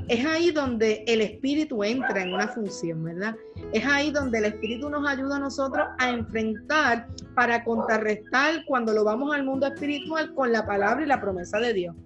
es 0.06 0.24
ahí 0.24 0.52
donde 0.52 1.02
el 1.08 1.20
espíritu 1.20 1.82
entra 1.82 2.22
en 2.22 2.32
una 2.32 2.46
función, 2.46 3.02
¿verdad? 3.02 3.34
Es 3.72 3.84
ahí 3.84 4.12
donde 4.12 4.38
el 4.38 4.44
espíritu 4.44 4.88
nos 4.88 5.08
ayuda 5.08 5.36
a 5.36 5.40
nosotros 5.40 5.88
a 5.98 6.10
enfrentar 6.10 7.08
para 7.34 7.64
contrarrestar 7.64 8.64
cuando 8.64 8.92
lo 8.92 9.02
vamos 9.02 9.34
al 9.34 9.44
mundo 9.44 9.66
espiritual 9.66 10.32
con 10.34 10.52
la 10.52 10.64
palabra 10.64 11.02
y 11.02 11.08
la 11.08 11.20
promesa 11.20 11.58
de 11.58 11.72
Dios. 11.72 11.96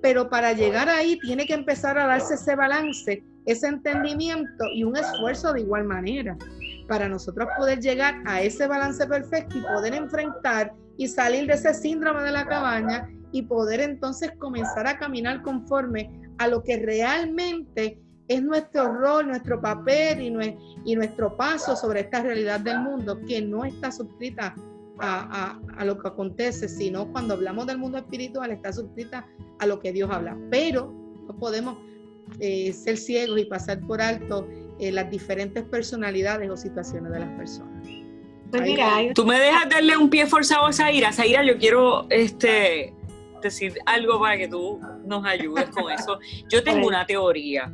Pero 0.00 0.28
para 0.28 0.52
llegar 0.52 0.88
ahí 0.88 1.18
tiene 1.20 1.46
que 1.46 1.54
empezar 1.54 1.98
a 1.98 2.06
darse 2.06 2.34
ese 2.34 2.54
balance, 2.54 3.22
ese 3.46 3.66
entendimiento 3.66 4.64
y 4.72 4.84
un 4.84 4.96
esfuerzo 4.96 5.52
de 5.52 5.60
igual 5.60 5.84
manera. 5.84 6.36
Para 6.86 7.08
nosotros 7.08 7.48
poder 7.56 7.80
llegar 7.80 8.22
a 8.26 8.40
ese 8.40 8.66
balance 8.66 9.06
perfecto 9.06 9.58
y 9.58 9.62
poder 9.62 9.94
enfrentar 9.94 10.72
y 10.96 11.08
salir 11.08 11.46
de 11.46 11.54
ese 11.54 11.74
síndrome 11.74 12.22
de 12.22 12.32
la 12.32 12.46
cabaña 12.46 13.08
y 13.32 13.42
poder 13.42 13.80
entonces 13.80 14.32
comenzar 14.38 14.86
a 14.86 14.98
caminar 14.98 15.42
conforme 15.42 16.10
a 16.38 16.48
lo 16.48 16.62
que 16.62 16.78
realmente 16.78 18.00
es 18.28 18.42
nuestro 18.42 18.92
rol, 18.92 19.26
nuestro 19.26 19.60
papel 19.60 20.20
y, 20.84 20.94
nuestro 20.94 21.36
paso 21.36 21.74
sobre 21.76 22.00
esta 22.00 22.22
realidad 22.22 22.60
del 22.60 22.80
mundo 22.80 23.20
que 23.26 23.40
no 23.40 23.64
está 23.64 23.90
suscrita 23.90 24.54
a, 25.00 25.58
lo 25.84 25.98
que 25.98 26.08
acontece, 26.08 26.68
sino 26.68 27.10
cuando 27.12 27.34
hablamos 27.34 27.66
del 27.66 27.78
mundo 27.78 27.98
espiritual 27.98 28.50
está 28.50 28.72
suscrita 28.72 29.26
a 29.58 29.66
lo 29.66 29.80
que 29.80 29.92
Dios 29.92 30.10
habla. 30.10 30.36
Pero 30.50 30.92
no 31.26 31.36
podemos 31.36 31.78
eh, 32.40 32.72
ser 32.72 32.96
ciegos 32.96 33.40
y 33.40 33.44
pasar 33.44 33.80
por 33.80 34.00
alto 34.00 34.48
eh, 34.78 34.92
las 34.92 35.10
diferentes 35.10 35.64
personalidades 35.64 36.50
o 36.50 36.56
situaciones 36.56 37.12
de 37.12 37.20
las 37.20 37.30
personas. 37.36 37.86
Pues 38.50 39.14
tú 39.14 39.26
me 39.26 39.38
dejas 39.38 39.68
darle 39.68 39.96
un 39.96 40.08
pie 40.08 40.26
forzado 40.26 40.66
a 40.66 40.72
Zaira. 40.72 41.12
Zaira, 41.12 41.44
yo 41.44 41.58
quiero 41.58 42.06
este, 42.08 42.94
decir 43.42 43.74
algo 43.84 44.20
para 44.20 44.38
que 44.38 44.48
tú 44.48 44.80
nos 45.04 45.24
ayudes 45.24 45.68
con 45.70 45.90
eso. 45.92 46.18
Yo 46.48 46.62
tengo 46.62 46.86
una 46.86 47.06
teoría. 47.06 47.70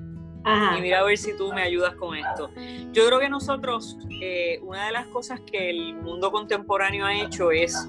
Y 0.46 0.80
mira 0.82 1.00
a 1.00 1.04
ver 1.04 1.16
si 1.16 1.36
tú 1.36 1.52
me 1.52 1.62
ayudas 1.62 1.94
con 1.94 2.16
esto. 2.16 2.50
Yo 2.92 3.06
creo 3.06 3.18
que 3.18 3.28
nosotros, 3.28 3.96
eh, 4.20 4.58
una 4.62 4.86
de 4.86 4.92
las 4.92 5.06
cosas 5.06 5.40
que 5.40 5.70
el 5.70 5.94
mundo 5.94 6.30
contemporáneo 6.30 7.06
ha 7.06 7.14
hecho 7.14 7.50
es 7.50 7.88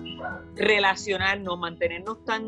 relacionarnos, 0.56 1.60
mantenernos 1.60 2.24
tan 2.24 2.48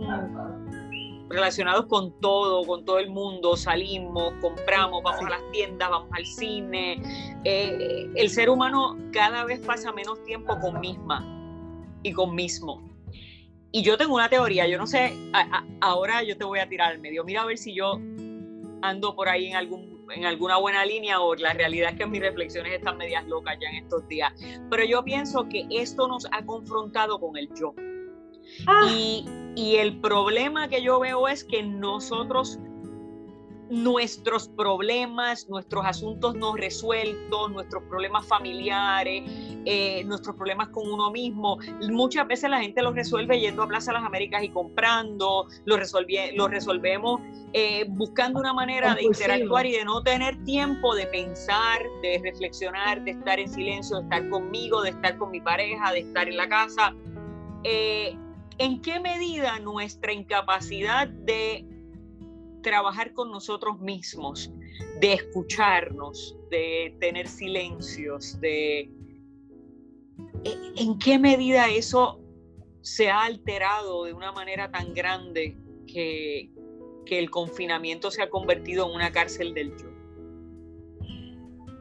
relacionados 1.30 1.88
con 1.88 2.18
todo, 2.22 2.66
con 2.66 2.86
todo 2.86 3.00
el 3.00 3.10
mundo, 3.10 3.58
salimos, 3.58 4.34
compramos, 4.40 5.04
vamos 5.04 5.26
a 5.26 5.30
las 5.30 5.52
tiendas, 5.52 5.90
vamos 5.90 6.10
al 6.14 6.26
cine. 6.26 7.02
Eh, 7.44 8.10
el 8.16 8.30
ser 8.30 8.50
humano 8.50 8.98
cada 9.12 9.44
vez 9.44 9.60
pasa 9.60 9.92
menos 9.92 10.24
tiempo 10.24 10.58
con 10.60 10.80
misma 10.80 11.26
y 12.04 12.14
con 12.14 12.34
mismo. 12.34 12.82
Y 13.74 13.84
yo 13.84 13.98
tengo 13.98 14.16
una 14.16 14.30
teoría, 14.30 14.66
yo 14.68 14.78
no 14.78 14.88
sé, 14.88 15.14
ahora 15.82 16.24
yo 16.24 16.38
te 16.38 16.46
voy 16.46 16.60
a 16.60 16.70
tirar 16.70 16.94
al 16.94 17.00
medio. 17.00 17.26
Mira 17.26 17.42
a 17.42 17.46
ver 17.46 17.58
si 17.58 17.74
yo 17.74 18.00
ando 18.82 19.16
por 19.16 19.30
ahí 19.30 19.48
en, 19.48 19.56
algún, 19.56 20.06
en 20.16 20.26
alguna 20.26 20.58
buena 20.58 20.86
línea 20.86 21.20
o 21.20 21.36
la 21.36 21.54
realidad 21.54 21.92
es 21.92 21.98
que 21.98 22.06
mis 22.06 22.22
reflexiones 22.22 22.74
están 22.74 22.98
medias 22.98 23.26
locas 23.28 23.58
ya 23.62 23.70
en 23.70 23.84
estos 23.84 24.08
días. 24.08 24.34
Pero 24.70 24.84
yo 24.86 25.04
pienso 25.04 25.48
que 25.50 25.68
esto 25.70 26.08
nos 26.08 26.26
ha 26.32 26.46
confrontado 26.46 27.20
con 27.20 27.38
el 27.38 27.50
yo. 27.60 27.74
Ah. 28.66 28.88
Y, 28.90 29.26
y 29.56 29.76
el 29.76 30.00
problema 30.00 30.68
que 30.68 30.82
yo 30.82 31.00
veo 31.00 31.28
es 31.28 31.44
que 31.44 31.64
nosotros 31.64 32.60
nuestros 33.70 34.48
problemas, 34.50 35.48
nuestros 35.50 35.86
asuntos 35.86 36.36
no 36.36 36.56
resueltos, 36.56 37.52
nuestros 37.52 37.84
problemas 37.84 38.26
familiares, 38.26 39.24
eh, 39.66 40.04
nuestros 40.06 40.36
problemas 40.36 40.70
con 40.70 40.90
uno 40.90 41.12
mismo. 41.12 41.58
Muchas 41.90 42.28
veces 42.28 42.50
la 42.50 42.60
gente 42.60 42.82
los 42.82 42.96
resuelve 42.96 43.40
yendo 43.40 43.64
a 43.64 43.68
Plaza 43.68 43.92
de 43.92 44.00
las 44.00 44.06
Américas 44.06 44.44
y 44.44 44.50
comprando, 44.50 45.48
los, 45.66 45.80
resolvemos 45.80 47.22
eh, 47.54 47.86
buscando 47.90 48.40
una 48.40 48.54
manera 48.54 48.96
de 48.96 49.04
interactuar 49.04 49.66
y 49.66 49.74
de 49.74 49.86
no 49.86 50.02
tener 50.02 50.42
tiempo 50.44 50.96
de 50.96 51.08
pensar, 51.08 51.82
de 52.02 52.22
reflexionar, 52.24 53.04
de 53.04 53.12
estar 53.12 53.40
en 53.40 53.50
silencio, 53.50 53.98
de 53.98 54.04
estar 54.04 54.30
conmigo, 54.30 54.82
de 54.82 54.92
estar 54.92 55.18
con 55.18 55.32
mi 55.32 55.42
pareja, 55.42 55.92
de 55.92 56.00
estar 56.00 56.28
en 56.28 56.38
la 56.38 56.48
casa. 56.48 56.96
Eh, 57.64 58.18
¿En 58.60 58.82
qué 58.82 59.00
medida 59.00 59.60
nuestra 59.60 60.14
incapacidad 60.14 61.08
de 61.08 61.66
trabajar 62.68 63.14
con 63.14 63.32
nosotros 63.32 63.80
mismos, 63.80 64.52
de 65.00 65.14
escucharnos, 65.14 66.38
de 66.52 66.98
tener 67.00 67.30
silencios, 67.30 68.40
de 68.42 68.92
en 70.76 71.00
qué 71.00 71.18
medida 71.18 71.70
eso 71.70 72.20
se 72.82 73.10
ha 73.10 73.24
alterado 73.24 74.04
de 74.04 74.14
una 74.14 74.34
manera 74.34 74.70
tan 74.70 74.94
grande 74.94 75.56
que, 75.88 76.50
el 77.10 77.30
confinamiento 77.30 78.12
se 78.12 78.22
ha 78.22 78.30
convertido 78.30 78.86
en 78.90 78.96
una 78.96 79.14
cárcel 79.14 79.54
del 79.54 79.72
yo. 79.78 79.88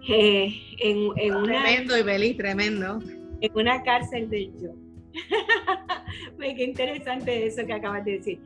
Eh, 0.08 0.54
en, 0.78 1.12
tremendo, 1.42 1.98
y 1.98 2.34
tremendo. 2.34 3.00
En 3.40 3.50
una 3.56 3.82
cárcel 3.82 4.30
del 4.30 4.52
yo. 4.60 4.70
qué 6.38 6.62
interesante 6.62 7.44
eso 7.44 7.66
que 7.66 7.72
acabas 7.72 8.04
de 8.04 8.12
decir. 8.12 8.38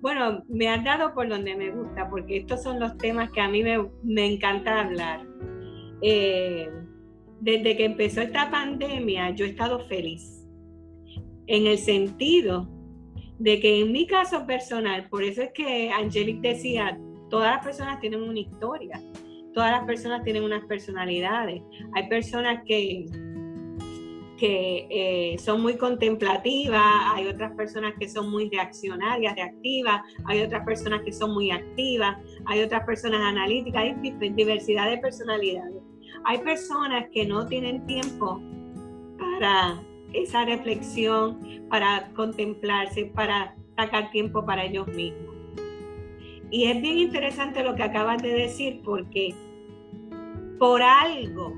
Bueno, 0.00 0.44
me 0.48 0.68
has 0.68 0.84
dado 0.84 1.12
por 1.12 1.28
donde 1.28 1.56
me 1.56 1.70
gusta, 1.70 2.08
porque 2.08 2.38
estos 2.38 2.62
son 2.62 2.78
los 2.78 2.96
temas 2.98 3.30
que 3.32 3.40
a 3.40 3.48
mí 3.48 3.62
me, 3.62 4.26
encanta 4.26 4.80
hablar. 4.80 5.26
Eh, 6.02 6.70
desde 7.40 7.76
que 7.76 7.84
empezó 7.84 8.20
esta 8.20 8.50
pandemia, 8.50 9.30
yo 9.30 9.44
he 9.44 9.50
estado 9.50 9.80
feliz, 9.86 10.46
en 11.46 11.66
el 11.66 11.78
sentido 11.78 12.68
de 13.38 13.60
que 13.60 13.80
en 13.80 13.92
mi 13.92 14.06
caso 14.06 14.46
personal, 14.46 15.08
por 15.08 15.22
eso 15.22 15.42
es 15.42 15.52
que 15.52 15.90
Angelic 15.90 16.40
decía, 16.40 16.98
todas 17.30 17.56
las 17.56 17.64
personas 17.64 18.00
tienen 18.00 18.22
una 18.22 18.38
historia, 18.38 19.00
todas 19.54 19.72
las 19.72 19.84
personas 19.84 20.22
tienen 20.24 20.44
unas 20.44 20.64
personalidades. 20.66 21.62
Hay 21.94 22.08
personas 22.08 22.62
que 22.66 23.06
que 24.38 24.86
eh, 24.88 25.38
son 25.38 25.60
muy 25.60 25.76
contemplativas, 25.76 26.82
hay 27.12 27.26
otras 27.26 27.52
personas 27.52 27.94
que 27.98 28.08
son 28.08 28.30
muy 28.30 28.48
reaccionarias, 28.48 29.34
reactivas, 29.34 30.00
hay 30.24 30.42
otras 30.42 30.64
personas 30.64 31.02
que 31.02 31.12
son 31.12 31.34
muy 31.34 31.50
activas, 31.50 32.16
hay 32.46 32.62
otras 32.62 32.84
personas 32.84 33.20
analíticas, 33.20 33.82
hay 33.82 33.94
diversidad 34.30 34.88
de 34.90 34.98
personalidades. 34.98 35.82
Hay 36.24 36.38
personas 36.38 37.06
que 37.12 37.26
no 37.26 37.46
tienen 37.46 37.84
tiempo 37.86 38.40
para 39.18 39.82
esa 40.12 40.44
reflexión, 40.44 41.66
para 41.68 42.08
contemplarse, 42.14 43.06
para 43.14 43.56
sacar 43.76 44.10
tiempo 44.10 44.44
para 44.44 44.64
ellos 44.64 44.86
mismos. 44.88 45.34
Y 46.50 46.64
es 46.64 46.80
bien 46.80 46.98
interesante 46.98 47.62
lo 47.62 47.74
que 47.74 47.82
acabas 47.82 48.22
de 48.22 48.30
decir 48.30 48.80
porque 48.84 49.34
por 50.58 50.82
algo 50.82 51.52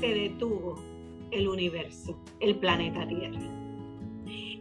se 0.00 0.06
detuvo 0.06 0.76
el 1.36 1.48
universo, 1.48 2.18
el 2.40 2.56
planeta 2.56 3.06
Tierra. 3.06 3.40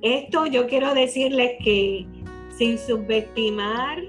Esto 0.01 0.45
yo 0.45 0.67
quiero 0.67 0.93
decirles 0.93 1.53
que 1.63 2.05
sin 2.57 2.77
subestimar 2.77 4.03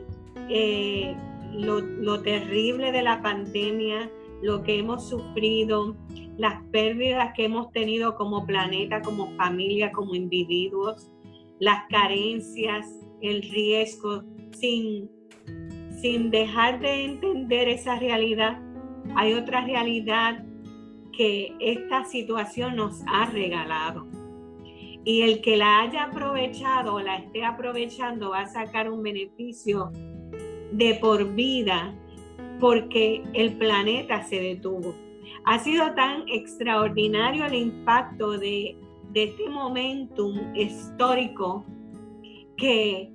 eh, 0.49 1.17
lo, 1.53 2.23
terrible 2.23 2.93
de 2.93 3.03
la 3.03 3.23
pandemia, 3.23 4.11
lo 4.43 4.63
que 4.63 4.79
hemos 4.79 5.09
sufrido, 5.09 5.97
las 6.37 6.63
pérdidas 6.71 7.33
que 7.35 7.45
hemos 7.45 7.73
tenido 7.73 8.15
como 8.15 8.45
planeta, 8.45 9.01
como 9.01 9.35
familia, 9.37 9.91
como 9.93 10.15
individuos, 10.15 11.11
las 11.59 11.85
carencias, 11.89 12.87
el 13.23 13.43
riesgo, 13.43 14.23
sin, 14.53 15.11
sin 16.03 16.31
dejar 16.31 16.81
de 16.81 17.05
entender 17.07 17.69
esa 17.69 17.99
realidad, 17.99 18.61
hay 19.17 19.33
otra 19.33 19.65
realidad 19.65 20.45
que 21.17 21.55
esta 21.61 22.05
situación 22.05 22.77
nos 22.77 23.03
ha 23.07 23.27
regalado. 23.27 24.07
Y 25.05 25.23
el 25.23 25.41
que 25.41 25.57
la 25.57 25.81
haya 25.81 26.05
aprovechado 26.05 26.95
o 26.95 27.01
la 27.01 27.17
esté 27.17 27.45
aprovechando 27.45 28.31
va 28.31 28.41
a 28.41 28.47
sacar 28.47 28.91
un 28.91 29.03
beneficio 29.03 29.93
de 30.73 30.95
por 31.01 31.35
vida 31.35 31.95
porque 32.61 33.23
el 33.33 33.57
planeta 33.57 34.25
se 34.25 34.41
detuvo. 34.41 34.95
Ha 35.45 35.61
sido 35.61 35.95
tan 35.95 36.29
extraordinario 36.29 37.47
el 37.47 37.55
impacto 37.55 38.33
de, 38.33 38.77
de 39.13 39.25
este 39.25 39.49
momentum 39.49 40.55
histórico 40.55 41.65
que 42.57 43.13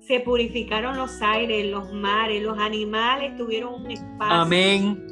se 0.00 0.20
purificaron 0.20 0.96
los 0.96 1.22
aires, 1.22 1.70
los 1.70 1.92
mares, 1.92 2.42
los 2.42 2.58
animales 2.58 3.36
tuvieron 3.36 3.82
un 3.82 3.90
espacio. 3.90 4.36
Amén. 4.36 5.06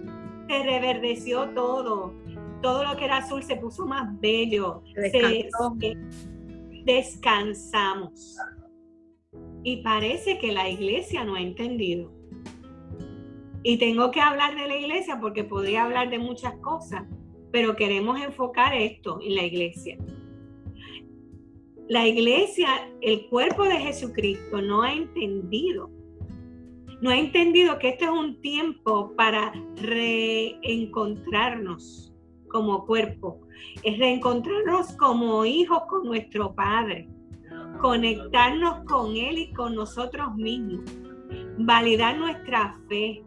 Se 0.49 0.63
reverdeció 0.63 1.49
todo 1.51 2.15
todo 2.63 2.85
lo 2.85 2.97
que 2.97 3.05
era 3.05 3.19
azul 3.19 3.43
se 3.43 3.57
puso 3.57 3.85
más 3.87 4.19
bello. 4.21 4.83
descansamos. 6.85 8.37
Y 9.63 9.83
parece 9.83 10.39
que 10.39 10.53
la 10.53 10.69
iglesia 10.69 11.25
no 11.25 11.35
ha 11.35 11.41
entendido. 11.41 12.13
Y 13.63 13.79
tengo 13.79 14.11
que 14.11 14.21
hablar 14.21 14.57
de 14.57 14.67
la 14.67 14.77
iglesia 14.77 15.19
porque 15.21 15.45
podría 15.45 15.85
hablar 15.85 16.11
de 16.11 16.19
muchas 16.19 16.55
cosas, 16.61 17.05
pero 17.51 17.77
queremos 17.77 18.21
enfocar 18.21 18.75
esto 18.75 19.21
en 19.23 19.35
la 19.35 19.45
iglesia. 19.45 19.97
la 21.89 22.07
iglesia, 22.07 22.69
el 23.01 23.27
cuerpo 23.29 23.65
de 23.65 23.79
Jesucristo 23.79 24.61
no 24.61 24.83
ha 24.83 24.93
entendido, 24.93 25.91
no 27.01 27.09
ha 27.11 27.19
entendido 27.19 27.79
que 27.79 27.89
este 27.91 28.05
es 28.05 28.11
un 28.11 28.41
tiempo 28.43 29.15
para 29.17 29.53
reencontrarnos 29.77 32.08
como 32.49 32.87
cuerpo, 32.87 33.41
es 33.83 33.99
reencontrarnos 33.99 34.93
como 34.93 35.45
hijos 35.45 35.83
con 35.89 36.05
nuestro 36.05 36.55
Padre, 36.55 37.09
conectarnos 37.81 38.85
con 38.85 39.17
Él 39.17 39.39
y 39.39 39.53
con 39.53 39.75
nosotros 39.75 40.35
mismos, 40.35 40.81
validar 41.59 42.19
nuestra 42.19 42.79
fe, 42.89 43.23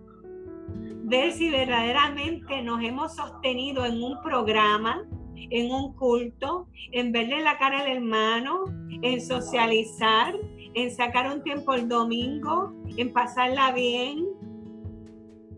ver 1.03 1.31
si 1.33 1.49
verdaderamente 1.49 2.61
nos 2.61 2.81
hemos 2.83 3.15
sostenido 3.15 3.85
en 3.85 4.01
un 4.01 4.21
programa, 4.21 5.03
en 5.35 5.71
un 5.71 5.93
culto, 5.93 6.67
en 6.91 7.11
verle 7.11 7.41
la 7.41 7.57
cara 7.57 7.81
al 7.81 7.87
hermano, 7.87 8.65
en 9.01 9.19
socializar, 9.21 10.35
en 10.73 10.91
sacar 10.91 11.31
un 11.33 11.43
tiempo 11.43 11.73
el 11.73 11.87
domingo, 11.89 12.73
en 12.97 13.11
pasarla 13.11 13.71
bien. 13.73 14.25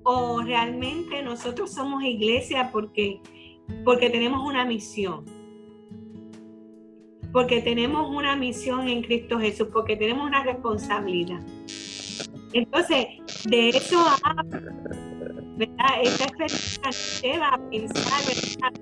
O 0.04 0.42
realmente 0.42 1.22
nosotros 1.22 1.74
somos 1.74 2.04
iglesia 2.04 2.72
porque, 2.72 3.22
porque 3.84 4.10
tenemos 4.10 4.42
una 4.48 4.66
misión. 4.66 5.26
Porque 7.32 7.62
tenemos 7.62 8.10
una 8.10 8.36
misión 8.36 8.88
en 8.88 9.02
Cristo 9.02 9.40
Jesús, 9.40 9.70
porque 9.74 9.96
tenemos 9.96 10.28
una 10.28 10.44
responsabilidad. 10.44 11.42
Entonces, 12.54 13.08
de 13.46 13.70
eso 13.70 14.06
¿verdad? 15.58 16.02
Esta 16.02 16.24
experiencia 16.26 17.22
lleva 17.22 17.50
a 17.50 17.70
pensar 17.70 18.74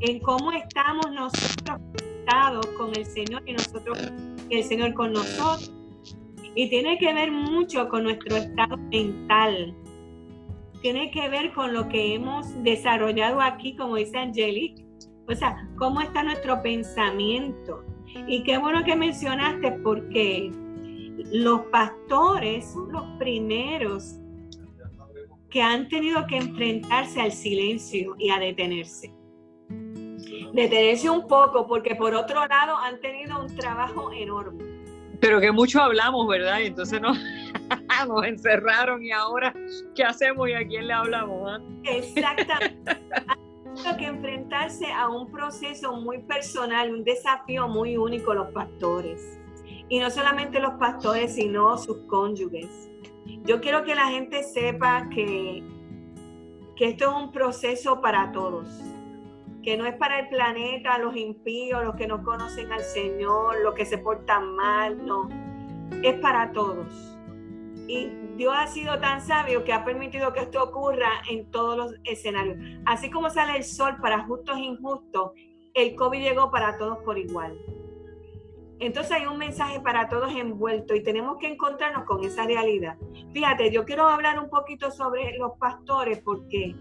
en 0.00 0.20
cómo 0.20 0.52
estamos 0.52 1.10
nosotros 1.12 1.78
conectados 1.92 2.66
con 2.78 2.96
el 2.96 3.06
Señor 3.06 3.42
y 3.46 3.52
nosotros, 3.52 4.12
el 4.50 4.64
Señor 4.64 4.94
con 4.94 5.12
nosotros. 5.12 5.72
Y 6.54 6.68
tiene 6.70 6.98
que 6.98 7.12
ver 7.12 7.30
mucho 7.30 7.88
con 7.88 8.04
nuestro 8.04 8.36
estado 8.36 8.76
mental. 8.76 9.74
Tiene 10.86 11.10
que 11.10 11.28
ver 11.28 11.52
con 11.52 11.74
lo 11.74 11.88
que 11.88 12.14
hemos 12.14 12.62
desarrollado 12.62 13.40
aquí, 13.40 13.74
como 13.74 13.96
dice 13.96 14.18
Angelique. 14.18 14.86
O 15.26 15.34
sea, 15.34 15.68
cómo 15.76 16.00
está 16.00 16.22
nuestro 16.22 16.62
pensamiento. 16.62 17.84
Y 18.28 18.44
qué 18.44 18.56
bueno 18.56 18.84
que 18.84 18.94
mencionaste 18.94 19.72
porque 19.82 20.52
los 21.32 21.62
pastores 21.72 22.70
son 22.72 22.92
los 22.92 23.02
primeros 23.18 24.20
que 25.50 25.60
han 25.60 25.88
tenido 25.88 26.24
que 26.28 26.36
enfrentarse 26.36 27.20
al 27.20 27.32
silencio 27.32 28.14
y 28.16 28.30
a 28.30 28.38
detenerse. 28.38 29.12
Detenerse 30.52 31.10
un 31.10 31.26
poco 31.26 31.66
porque 31.66 31.96
por 31.96 32.14
otro 32.14 32.46
lado 32.46 32.76
han 32.76 33.00
tenido 33.00 33.42
un 33.42 33.52
trabajo 33.56 34.12
enorme. 34.12 34.62
Pero 35.20 35.40
que 35.40 35.50
mucho 35.50 35.82
hablamos, 35.82 36.28
¿verdad? 36.28 36.62
Entonces 36.62 37.00
nos, 37.00 37.18
nos 38.08 38.24
encerraron 38.24 39.02
y 39.02 39.10
ahora, 39.10 39.54
¿qué 39.94 40.04
hacemos 40.04 40.48
y 40.48 40.52
a 40.52 40.66
quién 40.66 40.86
le 40.86 40.92
hablamos? 40.92 41.50
Ah? 41.50 41.60
Exactamente. 41.84 42.96
tenido 43.74 43.96
que 43.98 44.06
enfrentarse 44.06 44.90
a 44.92 45.08
un 45.08 45.30
proceso 45.30 45.92
muy 45.94 46.18
personal, 46.18 46.92
un 46.92 47.04
desafío 47.04 47.68
muy 47.68 47.96
único 47.96 48.34
los 48.34 48.50
pastores. 48.52 49.38
Y 49.88 50.00
no 50.00 50.10
solamente 50.10 50.58
los 50.58 50.74
pastores, 50.74 51.34
sino 51.34 51.76
sus 51.78 51.98
cónyuges 52.06 52.90
yo 53.44 53.60
quiero 53.60 53.84
que 53.84 53.94
la 53.94 54.08
gente 54.08 54.42
sepa 54.42 55.08
que, 55.08 55.62
que 56.76 56.88
esto 56.88 57.10
es 57.10 57.24
un 57.24 57.32
proceso 57.32 58.00
para 58.00 58.32
todos, 58.32 58.68
que 59.62 59.76
no 59.76 59.86
es 59.86 59.94
para 59.94 60.20
el 60.20 60.28
planeta, 60.28 60.98
los 60.98 61.16
impíos, 61.16 61.84
los 61.84 61.96
que 61.96 62.06
no 62.06 62.22
conocen 62.22 62.72
al 62.72 62.82
Señor, 62.82 63.56
los 63.62 63.74
que 63.74 63.84
se 63.84 63.98
portan 63.98 64.54
mal, 64.54 65.04
no, 65.04 65.28
es 66.02 66.14
para 66.20 66.52
todos. 66.52 67.15
Y 67.88 68.10
Dios 68.36 68.54
ha 68.56 68.66
sido 68.66 68.98
tan 68.98 69.20
sabio 69.20 69.64
que 69.64 69.72
ha 69.72 69.84
permitido 69.84 70.32
que 70.32 70.40
esto 70.40 70.62
ocurra 70.62 71.22
en 71.30 71.50
todos 71.50 71.76
los 71.76 71.94
escenarios. 72.04 72.58
Así 72.84 73.10
como 73.10 73.30
sale 73.30 73.56
el 73.56 73.64
sol 73.64 73.96
para 74.00 74.24
justos 74.24 74.56
e 74.56 74.62
injustos, 74.62 75.32
el 75.74 75.94
COVID 75.94 76.20
llegó 76.20 76.50
para 76.50 76.76
todos 76.78 76.98
por 77.04 77.18
igual. 77.18 77.58
Entonces 78.78 79.12
hay 79.12 79.26
un 79.26 79.38
mensaje 79.38 79.80
para 79.80 80.08
todos 80.08 80.34
envuelto 80.34 80.94
y 80.94 81.02
tenemos 81.02 81.38
que 81.38 81.48
encontrarnos 81.48 82.04
con 82.04 82.24
esa 82.24 82.44
realidad. 82.44 82.96
Fíjate, 83.32 83.70
yo 83.70 83.84
quiero 83.84 84.06
hablar 84.06 84.38
un 84.38 84.50
poquito 84.50 84.90
sobre 84.90 85.36
los 85.38 85.52
pastores 85.58 86.18
porque 86.18 86.74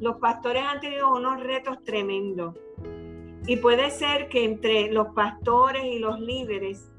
los 0.00 0.16
pastores 0.16 0.64
han 0.64 0.80
tenido 0.80 1.14
unos 1.14 1.42
retos 1.42 1.82
tremendos. 1.84 2.54
Y 3.46 3.56
puede 3.56 3.90
ser 3.90 4.28
que 4.28 4.44
entre 4.44 4.92
los 4.92 5.08
pastores 5.14 5.84
y 5.84 5.98
los 5.98 6.20
líderes, 6.20 6.89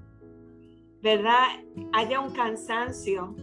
¿verdad? 1.01 1.47
Haya 1.93 2.19
un 2.19 2.31
cansancio 2.33 3.35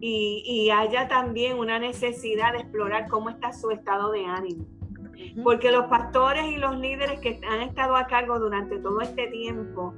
y, 0.00 0.42
y 0.46 0.70
haya 0.70 1.08
también 1.08 1.58
una 1.58 1.78
necesidad 1.78 2.52
de 2.52 2.60
explorar 2.60 3.08
cómo 3.08 3.30
está 3.30 3.52
su 3.52 3.70
estado 3.70 4.10
de 4.12 4.24
ánimo. 4.24 4.66
Porque 5.42 5.70
los 5.70 5.86
pastores 5.86 6.46
y 6.46 6.56
los 6.56 6.78
líderes 6.78 7.20
que 7.20 7.40
han 7.48 7.60
estado 7.62 7.96
a 7.96 8.06
cargo 8.06 8.38
durante 8.38 8.78
todo 8.78 9.00
este 9.00 9.28
tiempo 9.28 9.94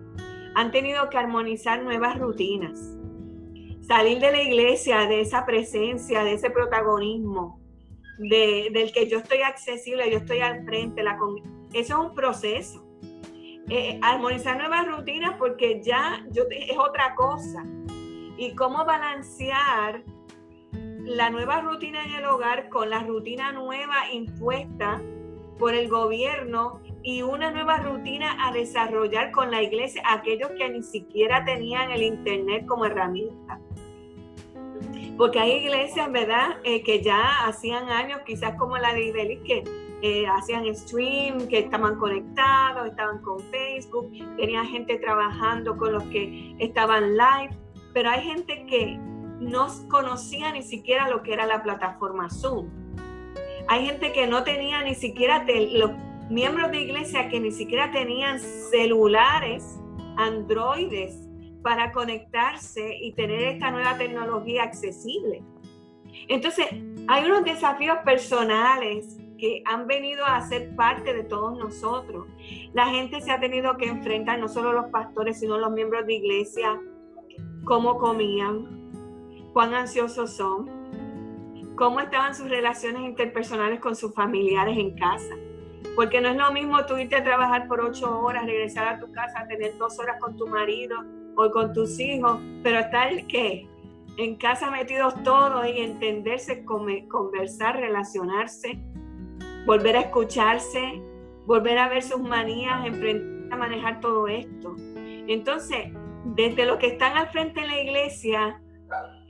han 0.54 0.70
tenido 0.70 1.08
que 1.10 1.18
armonizar 1.18 1.82
nuevas 1.82 2.18
rutinas, 2.18 2.96
salir 3.80 4.18
de 4.20 4.32
la 4.32 4.42
iglesia, 4.42 5.06
de 5.06 5.20
esa 5.20 5.46
presencia, 5.46 6.24
de 6.24 6.34
ese 6.34 6.50
protagonismo, 6.50 7.60
del 8.18 8.92
que 8.92 9.08
yo 9.08 9.18
estoy 9.18 9.42
accesible, 9.42 10.10
yo 10.10 10.18
estoy 10.18 10.40
al 10.40 10.64
frente. 10.64 11.02
La 11.02 11.16
eso 11.72 11.94
es 11.94 12.08
un 12.08 12.14
proceso. 12.14 12.87
Eh, 13.70 13.98
armonizar 14.02 14.56
nuevas 14.56 14.86
rutinas 14.86 15.34
porque 15.38 15.82
ya 15.82 16.24
yo, 16.30 16.44
es 16.50 16.78
otra 16.78 17.14
cosa. 17.14 17.64
Y 18.36 18.54
cómo 18.54 18.84
balancear 18.84 20.02
la 20.72 21.30
nueva 21.30 21.60
rutina 21.60 22.04
en 22.04 22.12
el 22.12 22.24
hogar 22.26 22.68
con 22.68 22.90
la 22.90 23.02
rutina 23.02 23.52
nueva 23.52 24.10
impuesta 24.12 25.00
por 25.58 25.74
el 25.74 25.88
gobierno 25.88 26.80
y 27.02 27.22
una 27.22 27.50
nueva 27.50 27.78
rutina 27.78 28.36
a 28.46 28.52
desarrollar 28.52 29.32
con 29.32 29.50
la 29.50 29.62
iglesia, 29.62 30.02
aquellos 30.06 30.50
que 30.56 30.68
ni 30.68 30.82
siquiera 30.82 31.44
tenían 31.44 31.90
el 31.90 32.02
Internet 32.02 32.64
como 32.66 32.84
herramienta. 32.84 33.60
Porque 35.16 35.40
hay 35.40 35.64
iglesias, 35.64 36.10
¿verdad?, 36.12 36.58
eh, 36.64 36.82
que 36.82 37.02
ya 37.02 37.46
hacían 37.46 37.90
años, 37.90 38.20
quizás 38.24 38.54
como 38.56 38.78
la 38.78 38.94
de 38.94 39.06
Ibelis, 39.06 39.40
que 39.40 39.64
eh, 40.02 40.26
hacían 40.26 40.74
stream, 40.74 41.48
que 41.48 41.58
estaban 41.60 41.96
conectados, 41.96 42.86
estaban 42.86 43.20
con 43.22 43.40
Facebook, 43.50 44.12
tenía 44.36 44.64
gente 44.64 44.96
trabajando 44.98 45.76
con 45.76 45.92
los 45.92 46.04
que 46.04 46.54
estaban 46.58 47.16
live, 47.16 47.50
pero 47.92 48.10
hay 48.10 48.22
gente 48.22 48.64
que 48.66 48.96
no 49.40 49.66
conocía 49.88 50.52
ni 50.52 50.62
siquiera 50.62 51.08
lo 51.08 51.22
que 51.22 51.32
era 51.32 51.46
la 51.46 51.62
plataforma 51.62 52.30
Zoom. 52.30 52.68
Hay 53.66 53.86
gente 53.86 54.12
que 54.12 54.26
no 54.26 54.44
tenía 54.44 54.82
ni 54.82 54.94
siquiera 54.94 55.44
los 55.72 55.90
miembros 56.30 56.70
de 56.70 56.80
iglesia 56.80 57.28
que 57.28 57.40
ni 57.40 57.50
siquiera 57.50 57.90
tenían 57.90 58.38
celulares, 58.38 59.78
androides, 60.16 61.28
para 61.62 61.92
conectarse 61.92 62.96
y 63.00 63.12
tener 63.12 63.42
esta 63.42 63.70
nueva 63.70 63.98
tecnología 63.98 64.62
accesible. 64.62 65.42
Entonces, 66.28 66.66
hay 67.08 67.24
unos 67.24 67.44
desafíos 67.44 67.98
personales 68.04 69.18
que 69.38 69.62
han 69.64 69.86
venido 69.86 70.24
a 70.24 70.40
ser 70.42 70.74
parte 70.76 71.14
de 71.14 71.24
todos 71.24 71.58
nosotros. 71.58 72.26
La 72.72 72.86
gente 72.86 73.20
se 73.20 73.30
ha 73.30 73.40
tenido 73.40 73.76
que 73.76 73.86
enfrentar, 73.86 74.38
no 74.38 74.48
solo 74.48 74.72
los 74.72 74.86
pastores, 74.86 75.40
sino 75.40 75.58
los 75.58 75.70
miembros 75.70 76.06
de 76.06 76.14
iglesia, 76.14 76.78
cómo 77.64 77.98
comían, 77.98 78.90
cuán 79.52 79.74
ansiosos 79.74 80.36
son, 80.36 80.68
cómo 81.76 82.00
estaban 82.00 82.34
sus 82.34 82.50
relaciones 82.50 83.02
interpersonales 83.02 83.80
con 83.80 83.94
sus 83.94 84.14
familiares 84.14 84.76
en 84.76 84.96
casa. 84.96 85.34
Porque 85.94 86.20
no 86.20 86.28
es 86.28 86.36
lo 86.36 86.52
mismo 86.52 86.84
tú 86.86 86.98
irte 86.98 87.16
a 87.16 87.24
trabajar 87.24 87.68
por 87.68 87.80
ocho 87.80 88.20
horas, 88.20 88.46
regresar 88.46 88.88
a 88.88 88.98
tu 88.98 89.10
casa, 89.12 89.46
tener 89.48 89.76
dos 89.78 89.98
horas 89.98 90.20
con 90.20 90.36
tu 90.36 90.46
marido 90.46 90.98
o 91.36 91.50
con 91.50 91.72
tus 91.72 91.98
hijos, 92.00 92.40
pero 92.62 92.80
estar 92.80 93.26
que 93.26 93.68
en 94.16 94.36
casa 94.36 94.70
metidos 94.70 95.14
todos 95.22 95.64
y 95.68 95.78
entenderse, 95.78 96.64
conversar, 96.64 97.76
relacionarse, 97.76 98.80
volver 99.68 99.96
a 99.96 100.00
escucharse, 100.00 101.02
volver 101.44 101.76
a 101.76 101.90
ver 101.90 102.02
sus 102.02 102.22
manías, 102.22 102.86
enfrentar 102.86 103.52
a 103.52 103.56
manejar 103.58 104.00
todo 104.00 104.26
esto. 104.26 104.74
Entonces, 105.26 105.92
desde 106.24 106.64
los 106.64 106.78
que 106.78 106.86
están 106.86 107.18
al 107.18 107.28
frente 107.28 107.60
de 107.60 107.66
la 107.66 107.80
iglesia, 107.82 108.62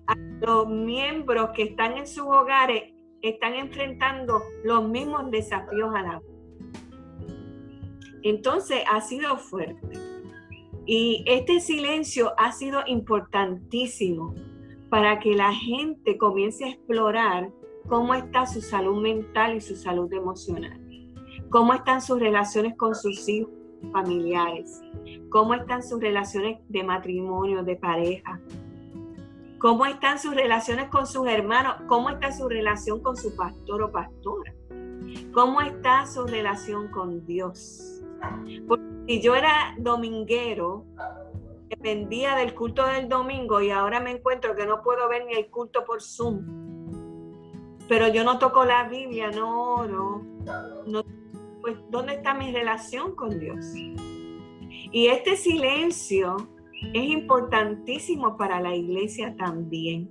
a 0.06 0.14
los 0.40 0.68
miembros 0.68 1.50
que 1.56 1.64
están 1.64 1.96
en 1.96 2.06
sus 2.06 2.24
hogares, 2.24 2.84
están 3.20 3.54
enfrentando 3.54 4.40
los 4.62 4.88
mismos 4.88 5.28
desafíos 5.32 5.92
a 5.92 6.02
la. 6.02 6.22
Entonces 8.22 8.84
ha 8.88 9.00
sido 9.00 9.38
fuerte. 9.38 9.98
Y 10.86 11.24
este 11.26 11.58
silencio 11.58 12.32
ha 12.38 12.52
sido 12.52 12.82
importantísimo 12.86 14.36
para 14.88 15.18
que 15.18 15.34
la 15.34 15.52
gente 15.52 16.16
comience 16.16 16.64
a 16.64 16.68
explorar 16.68 17.50
cómo 17.88 18.14
está 18.14 18.46
su 18.46 18.60
salud 18.60 19.00
mental 19.00 19.56
y 19.56 19.60
su 19.60 19.74
salud 19.74 20.12
emocional, 20.12 20.80
cómo 21.50 21.74
están 21.74 22.00
sus 22.00 22.20
relaciones 22.20 22.76
con 22.76 22.94
sus 22.94 23.28
hijos, 23.28 23.52
familiares? 23.92 24.80
¿Cómo 25.30 25.54
están 25.54 25.82
sus 25.82 26.00
relaciones 26.00 26.58
de 26.68 26.82
matrimonio, 26.82 27.62
de 27.62 27.76
pareja? 27.76 28.40
¿Cómo 29.58 29.86
están 29.86 30.18
sus 30.18 30.34
relaciones 30.34 30.88
con 30.88 31.06
sus 31.06 31.26
hermanos? 31.26 31.76
¿Cómo 31.86 32.10
está 32.10 32.32
su 32.32 32.48
relación 32.48 33.00
con 33.00 33.16
su 33.16 33.34
pastor 33.34 33.82
o 33.82 33.92
pastora? 33.92 34.54
¿Cómo 35.32 35.60
está 35.60 36.06
su 36.06 36.26
relación 36.26 36.88
con 36.88 37.26
Dios? 37.26 38.02
Porque 38.66 38.84
si 39.06 39.20
yo 39.20 39.34
era 39.34 39.74
dominguero, 39.78 40.84
dependía 41.68 42.36
del 42.36 42.54
culto 42.54 42.86
del 42.86 43.08
domingo 43.08 43.60
y 43.60 43.70
ahora 43.70 44.00
me 44.00 44.12
encuentro 44.12 44.54
que 44.54 44.66
no 44.66 44.82
puedo 44.82 45.08
ver 45.08 45.26
ni 45.26 45.34
el 45.34 45.48
culto 45.48 45.84
por 45.84 46.02
Zoom. 46.02 46.67
Pero 47.88 48.08
yo 48.08 48.22
no 48.22 48.38
toco 48.38 48.64
la 48.64 48.88
Biblia, 48.88 49.30
no 49.30 49.74
oro. 49.74 50.22
pues, 51.60 51.76
¿dónde 51.90 52.14
está 52.14 52.34
mi 52.34 52.52
relación 52.52 53.14
con 53.14 53.38
Dios? 53.40 53.74
Y 54.92 55.06
este 55.06 55.36
silencio 55.36 56.36
es 56.94 57.04
importantísimo 57.10 58.36
para 58.36 58.60
la 58.60 58.74
iglesia 58.74 59.34
también. 59.36 60.10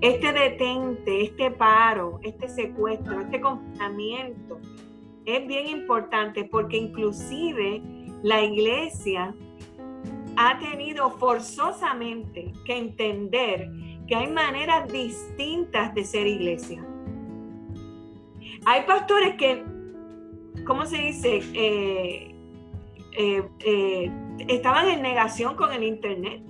Este 0.00 0.32
detente, 0.32 1.22
este 1.22 1.50
paro, 1.50 2.18
este 2.22 2.48
secuestro, 2.48 3.20
este 3.20 3.40
confinamiento 3.40 4.60
es 5.24 5.46
bien 5.46 5.68
importante 5.68 6.44
porque 6.44 6.76
inclusive 6.76 7.82
la 8.22 8.42
iglesia 8.42 9.34
ha 10.36 10.58
tenido 10.58 11.10
forzosamente 11.10 12.52
que 12.64 12.78
entender 12.78 13.70
que 14.08 14.16
hay 14.16 14.28
maneras 14.28 14.90
distintas 14.90 15.94
de 15.94 16.04
ser 16.04 16.26
iglesia. 16.26 16.84
Hay 18.64 18.82
pastores 18.82 19.34
que, 19.36 19.64
¿cómo 20.66 20.86
se 20.86 20.98
dice? 20.98 21.40
Eh, 21.54 22.34
eh, 23.16 23.42
eh, 23.64 24.10
estaban 24.48 24.88
en 24.88 25.02
negación 25.02 25.56
con 25.56 25.72
el 25.72 25.82
Internet. 25.82 26.42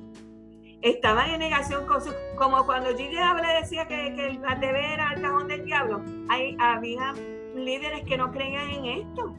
Estaban 0.83 1.31
en 1.31 1.39
negación 1.39 1.87
con 1.87 2.03
su... 2.03 2.11
Como 2.37 2.67
cuando 2.67 2.97
Gigi 2.97 3.15
le 3.15 3.61
decía 3.61 3.87
que, 3.87 4.15
que 4.15 4.39
la 4.41 4.59
era 4.61 5.13
el 5.15 5.23
cajón 5.23 5.49
del 5.49 5.65
diablo. 5.65 6.03
Hay, 6.29 6.57
había 6.59 7.15
líderes 7.55 8.03
que 8.05 8.17
no 8.17 8.31
creían 8.33 8.69
en 8.71 8.85
esto. 8.87 9.35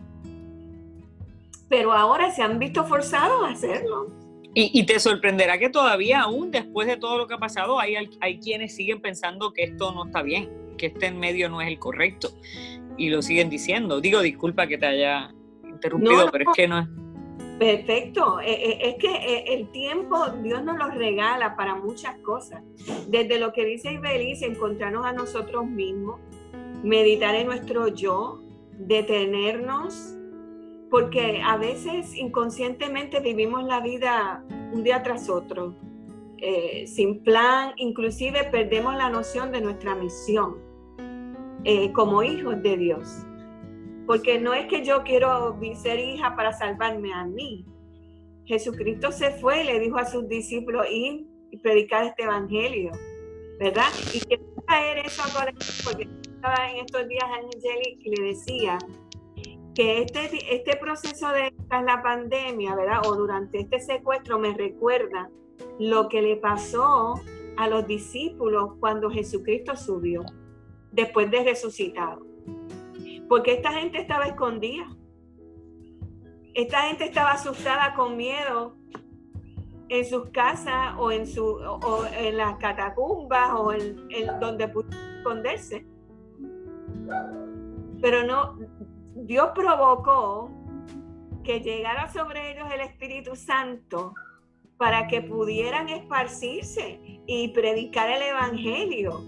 Pero 1.69 1.91
ahora 1.91 2.32
se 2.32 2.41
han 2.41 2.59
visto 2.59 2.86
forzados 2.86 3.43
a 3.45 3.51
hacerlo. 3.51 4.07
Y, 4.55 4.86
te 4.86 4.99
sorprenderá 4.99 5.57
que 5.57 5.67
todavía, 5.67 6.21
aún 6.21 6.51
después 6.51 6.88
de 6.88 6.95
todo 6.95 7.17
lo 7.17 7.28
que 7.28 7.34
ha 7.34 7.39
pasado, 7.39 7.80
hay, 7.80 7.95
hay 8.21 8.39
quienes 8.39 8.76
siguen 8.76 9.01
pensando 9.01 9.51
que 9.51 9.63
esto 9.63 9.91
no 9.91 10.05
está 10.05 10.21
bien, 10.21 10.47
que 10.76 10.88
este 10.88 11.07
en 11.07 11.19
medio 11.19 11.49
no 11.49 11.61
es 11.61 11.67
el 11.67 11.80
correcto. 11.80 12.30
Y 12.97 13.09
lo 13.09 13.21
siguen 13.21 13.49
diciendo. 13.49 14.01
Digo, 14.01 14.21
disculpa 14.21 14.67
que 14.67 14.78
te 14.78 14.86
haya 14.86 15.34
interrumpido, 15.67 16.30
pero 16.32 16.49
es 16.49 16.55
que 16.55 16.67
no 16.67 16.80
es. 16.80 16.88
Perfecto. 17.59 18.39
Eh, 18.39 18.51
eh, 18.51 18.80
es 18.89 18.95
que 18.95 19.11
eh, 19.11 19.53
el 19.53 19.69
tiempo 19.69 20.17
Dios 20.41 20.63
nos 20.63 20.78
lo 20.78 20.89
regala 20.89 21.55
para 21.55 21.76
muchas 21.76 22.17
cosas. 22.17 22.63
Desde 23.07 23.39
lo 23.39 23.53
que 23.53 23.65
dice 23.65 23.93
Ibeliz, 23.93 24.41
encontrarnos 24.41 25.05
a 25.05 25.13
nosotros 25.13 25.65
mismos, 25.65 26.19
meditar 26.84 27.36
en 27.36 27.47
nuestro 27.47 27.88
yo, 27.88 28.41
detenernos 28.78 30.15
porque 30.93 31.41
a 31.43 31.57
veces 31.57 32.15
inconscientemente 32.15 33.19
vivimos 33.19 33.63
la 33.63 33.80
vida 33.80 34.43
un 34.74 34.84
día 34.84 35.01
tras 35.01 35.28
otro, 35.28 35.74
eh, 36.46 36.88
sin 36.88 37.24
plan, 37.24 37.72
inclusive 37.78 38.44
perdemos 38.52 38.98
la 38.98 39.10
noción 39.10 39.54
de 39.54 39.62
nuestra 39.62 39.96
misión 39.96 40.58
eh, 41.64 41.89
como 41.94 42.22
hijos 42.22 42.62
de 42.62 42.76
Dios. 42.76 43.26
Porque 44.06 44.41
no 44.41 44.54
es 44.54 44.66
que 44.66 44.84
yo 44.84 45.04
quiero 45.04 45.58
ser 45.76 46.00
hija 46.00 46.36
para 46.36 46.52
salvarme 46.52 47.14
a 47.14 47.24
mí. 47.24 47.66
Jesucristo 48.44 49.14
se 49.14 49.32
fue 49.32 49.64
y 49.64 49.68
le 49.68 49.80
dijo 49.80 49.96
a 49.96 50.04
sus 50.04 50.28
discípulos 50.28 50.86
ir 50.91 51.26
y 51.52 51.58
predicar 51.60 52.08
este 52.08 52.24
evangelio, 52.24 52.91
¿verdad? 53.58 53.88
Y 54.14 54.20
quiero 54.20 54.44
traer 54.68 54.98
eso 54.98 55.22
a 55.24 55.46
porque 55.86 56.10
estaba 56.24 56.72
en 56.72 56.84
estos 56.84 57.08
días 57.08 57.24
y 58.02 58.10
le 58.18 58.28
decía 58.28 58.78
que 59.74 60.02
este, 60.02 60.54
este 60.54 60.76
proceso 60.76 61.30
de 61.30 61.54
la 61.70 62.04
pandemia, 62.04 62.76
¿verdad? 62.76 63.00
O 63.06 63.16
durante 63.16 63.62
este 63.62 63.80
secuestro 63.80 64.38
me 64.39 64.54
recuerda 64.54 65.30
lo 65.80 66.10
que 66.10 66.22
le 66.22 66.38
pasó 66.38 67.16
a 67.58 67.68
los 67.68 67.86
discípulos 67.88 68.74
cuando 68.80 69.10
Jesucristo 69.10 69.76
subió, 69.76 70.24
después 70.91 71.30
de 71.32 71.43
resucitado. 71.43 72.26
Porque 73.30 73.54
esta 73.54 73.72
gente 73.72 73.99
estaba 73.99 74.26
escondida. 74.26 74.88
Esta 76.54 76.84
gente 76.84 77.06
estaba 77.06 77.32
asustada 77.32 77.95
con 77.95 78.16
miedo 78.16 78.76
en 79.89 80.06
sus 80.06 80.30
casas 80.30 80.95
o 80.97 81.12
en, 81.12 81.26
su, 81.28 81.43
o 81.45 82.06
en 82.18 82.38
las 82.38 82.58
catacumbas 82.58 83.51
o 83.56 83.74
en, 83.74 84.08
en 84.10 84.39
donde 84.39 84.68
pudieron 84.68 85.18
esconderse. 85.18 85.86
Pero 88.01 88.24
no, 88.24 88.58
Dios 89.16 89.49
provocó 89.56 90.51
que 91.43 91.60
llegara 91.60 92.12
sobre 92.12 92.51
ellos 92.51 92.68
el 92.74 92.82
Espíritu 92.82 93.36
Santo 93.36 94.14
para 94.84 95.08
que 95.08 95.22
pudieran 95.22 95.88
esparcirse 95.88 97.00
y 97.26 97.48
predicar 97.54 98.10
el 98.10 98.22
Evangelio. 98.22 99.24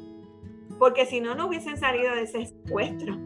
Porque 0.78 1.06
si 1.06 1.22
no, 1.22 1.34
no 1.34 1.48
hubiesen 1.48 1.78
salido 1.78 2.14
de 2.14 2.24
ese 2.24 2.48
secuestro. 2.48 3.18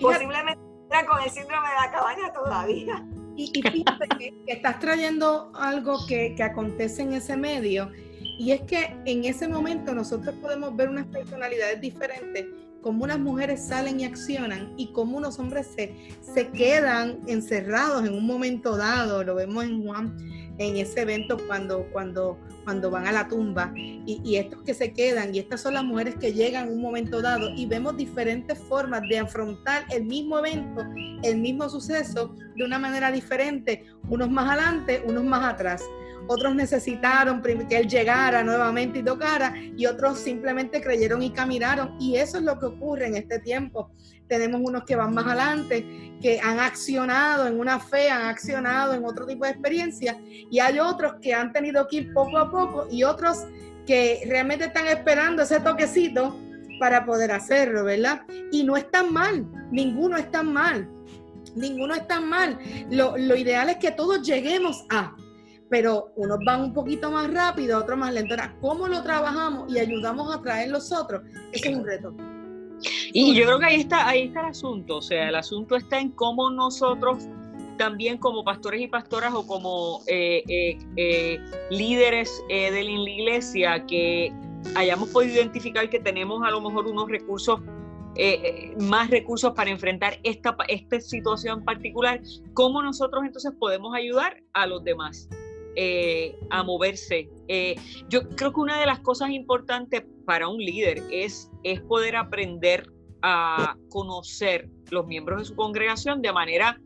Posiblemente 0.00 0.62
con 1.08 1.20
el 1.24 1.28
síndrome 1.28 1.66
de 1.70 1.74
la 1.84 1.90
cabaña 1.90 2.32
todavía. 2.32 3.04
Y, 3.34 3.50
fíjate 3.50 4.08
que, 4.16 4.32
estás 4.46 4.78
trayendo 4.78 5.50
algo 5.56 6.06
que, 6.06 6.36
que 6.36 6.44
acontece 6.44 7.02
en 7.02 7.14
ese 7.14 7.36
medio. 7.36 7.90
Y 8.38 8.52
es 8.52 8.60
que 8.62 8.96
en 9.04 9.24
ese 9.24 9.48
momento 9.48 9.92
nosotros 9.92 10.36
podemos 10.36 10.76
ver 10.76 10.88
unas 10.88 11.06
personalidades 11.06 11.80
diferentes 11.80 12.46
cómo 12.82 13.04
unas 13.04 13.18
mujeres 13.18 13.64
salen 13.64 14.00
y 14.00 14.04
accionan 14.04 14.74
y 14.76 14.92
cómo 14.92 15.16
unos 15.16 15.38
hombres 15.38 15.68
se, 15.74 15.94
se 16.20 16.48
quedan 16.48 17.20
encerrados 17.26 18.04
en 18.04 18.12
un 18.12 18.26
momento 18.26 18.76
dado. 18.76 19.24
Lo 19.24 19.36
vemos 19.36 19.64
en 19.64 19.84
Juan, 19.84 20.16
en 20.62 20.76
ese 20.76 21.02
evento 21.02 21.36
cuando, 21.46 21.86
cuando, 21.92 22.38
cuando 22.64 22.90
van 22.90 23.06
a 23.06 23.12
la 23.12 23.28
tumba. 23.28 23.72
Y, 23.76 24.36
estos 24.36 24.62
que 24.62 24.74
se 24.74 24.92
quedan, 24.92 25.34
y 25.34 25.38
estas 25.38 25.60
son 25.60 25.74
las 25.74 25.84
mujeres 25.84 26.16
que 26.16 26.32
llegan 26.32 26.68
en 26.68 26.74
un 26.74 26.82
momento 26.82 27.20
dado. 27.20 27.50
Y 27.54 27.66
vemos 27.66 27.96
diferentes 27.96 28.58
formas 28.58 29.02
de 29.08 29.18
afrontar 29.18 29.84
el 29.90 30.04
mismo 30.04 30.38
evento, 30.38 30.82
el 31.22 31.38
mismo 31.38 31.68
suceso, 31.68 32.34
de 32.56 32.64
una 32.64 32.78
manera 32.78 33.10
diferente. 33.12 33.84
Unos 34.08 34.30
más 34.30 34.48
adelante, 34.48 35.02
unos 35.06 35.24
más 35.24 35.54
atrás 35.54 35.82
otros 36.26 36.54
necesitaron 36.54 37.42
que 37.42 37.76
él 37.76 37.88
llegara 37.88 38.42
nuevamente 38.42 39.00
y 39.00 39.02
tocara, 39.02 39.54
y 39.76 39.86
otros 39.86 40.18
simplemente 40.18 40.80
creyeron 40.80 41.22
y 41.22 41.30
caminaron. 41.30 41.96
Y 42.00 42.16
eso 42.16 42.38
es 42.38 42.44
lo 42.44 42.58
que 42.58 42.66
ocurre 42.66 43.06
en 43.06 43.16
este 43.16 43.38
tiempo. 43.38 43.90
Tenemos 44.32 44.62
unos 44.64 44.84
que 44.84 44.96
van 44.96 45.12
más 45.12 45.26
adelante, 45.26 46.16
que 46.22 46.40
han 46.40 46.58
accionado 46.58 47.46
en 47.46 47.60
una 47.60 47.78
fe, 47.78 48.08
han 48.08 48.22
accionado 48.22 48.94
en 48.94 49.04
otro 49.04 49.26
tipo 49.26 49.44
de 49.44 49.50
experiencia, 49.50 50.18
y 50.24 50.58
hay 50.58 50.78
otros 50.78 51.16
que 51.20 51.34
han 51.34 51.52
tenido 51.52 51.86
que 51.86 51.96
ir 51.96 52.14
poco 52.14 52.38
a 52.38 52.50
poco, 52.50 52.86
y 52.90 53.02
otros 53.04 53.44
que 53.86 54.22
realmente 54.26 54.64
están 54.64 54.86
esperando 54.86 55.42
ese 55.42 55.60
toquecito 55.60 56.34
para 56.80 57.04
poder 57.04 57.30
hacerlo, 57.30 57.84
¿verdad? 57.84 58.22
Y 58.50 58.64
no 58.64 58.78
están 58.78 59.12
mal, 59.12 59.46
ninguno 59.70 60.16
está 60.16 60.42
mal, 60.42 60.88
ninguno 61.54 61.94
está 61.94 62.18
mal. 62.18 62.58
Lo, 62.90 63.18
ideal 63.36 63.68
es 63.68 63.76
que 63.76 63.90
todos 63.90 64.22
lleguemos 64.22 64.86
a, 64.88 65.14
pero 65.68 66.14
unos 66.16 66.38
van 66.46 66.62
un 66.62 66.72
poquito 66.72 67.10
más 67.10 67.30
rápido, 67.30 67.78
otros 67.78 67.98
más 67.98 68.14
lento. 68.14 68.34
¿Cómo 68.62 68.88
lo 68.88 69.02
trabajamos 69.02 69.70
y 69.70 69.78
ayudamos 69.78 70.34
a 70.34 70.40
traer 70.40 70.70
los 70.70 70.90
otros? 70.90 71.20
Ese 71.52 71.68
es 71.68 71.76
un 71.76 71.84
reto. 71.84 72.16
Y 73.12 73.34
yo 73.34 73.44
creo 73.44 73.58
que 73.58 73.66
ahí 73.66 73.80
está, 73.80 74.08
ahí 74.08 74.22
está 74.24 74.40
el 74.40 74.46
asunto, 74.46 74.98
o 74.98 75.02
sea, 75.02 75.28
el 75.28 75.34
asunto 75.34 75.76
está 75.76 76.00
en 76.00 76.10
cómo 76.10 76.50
nosotros 76.50 77.26
también 77.76 78.18
como 78.18 78.44
pastores 78.44 78.80
y 78.80 78.86
pastoras 78.86 79.34
o 79.34 79.46
como 79.46 80.02
eh, 80.06 80.42
eh, 80.48 80.78
eh, 80.96 81.40
líderes 81.70 82.42
de 82.48 82.70
la 82.70 82.90
iglesia 82.90 83.86
que 83.86 84.32
hayamos 84.76 85.08
podido 85.08 85.34
identificar 85.34 85.88
que 85.88 85.98
tenemos 85.98 86.42
a 86.44 86.50
lo 86.50 86.60
mejor 86.60 86.86
unos 86.86 87.08
recursos 87.08 87.60
más 88.78 89.08
recursos 89.08 89.54
para 89.54 89.70
enfrentar 89.70 90.18
esta, 90.22 90.54
esta 90.68 91.00
situación 91.00 91.64
particular, 91.64 92.20
¿cómo 92.52 92.82
nosotros 92.82 93.24
entonces 93.24 93.52
podemos 93.58 93.94
ayudar 93.96 94.42
a 94.52 94.66
los 94.66 94.84
demás? 94.84 95.30
Eh, 95.74 96.38
a 96.50 96.62
moverse. 96.62 97.30
Eh, 97.48 97.76
yo 98.10 98.28
creo 98.36 98.52
que 98.52 98.60
una 98.60 98.78
de 98.78 98.84
las 98.84 98.98
cosas 98.98 99.30
importantes 99.30 100.04
para 100.26 100.46
un 100.46 100.58
líder 100.58 101.02
es, 101.10 101.50
es 101.64 101.80
poder 101.82 102.16
aprender 102.16 102.90
a 103.22 103.76
conocer 103.88 104.68
los 104.90 105.06
miembros 105.06 105.38
de 105.38 105.44
su 105.46 105.54
congregación 105.54 106.22
de 106.22 106.32
manera 106.32 106.80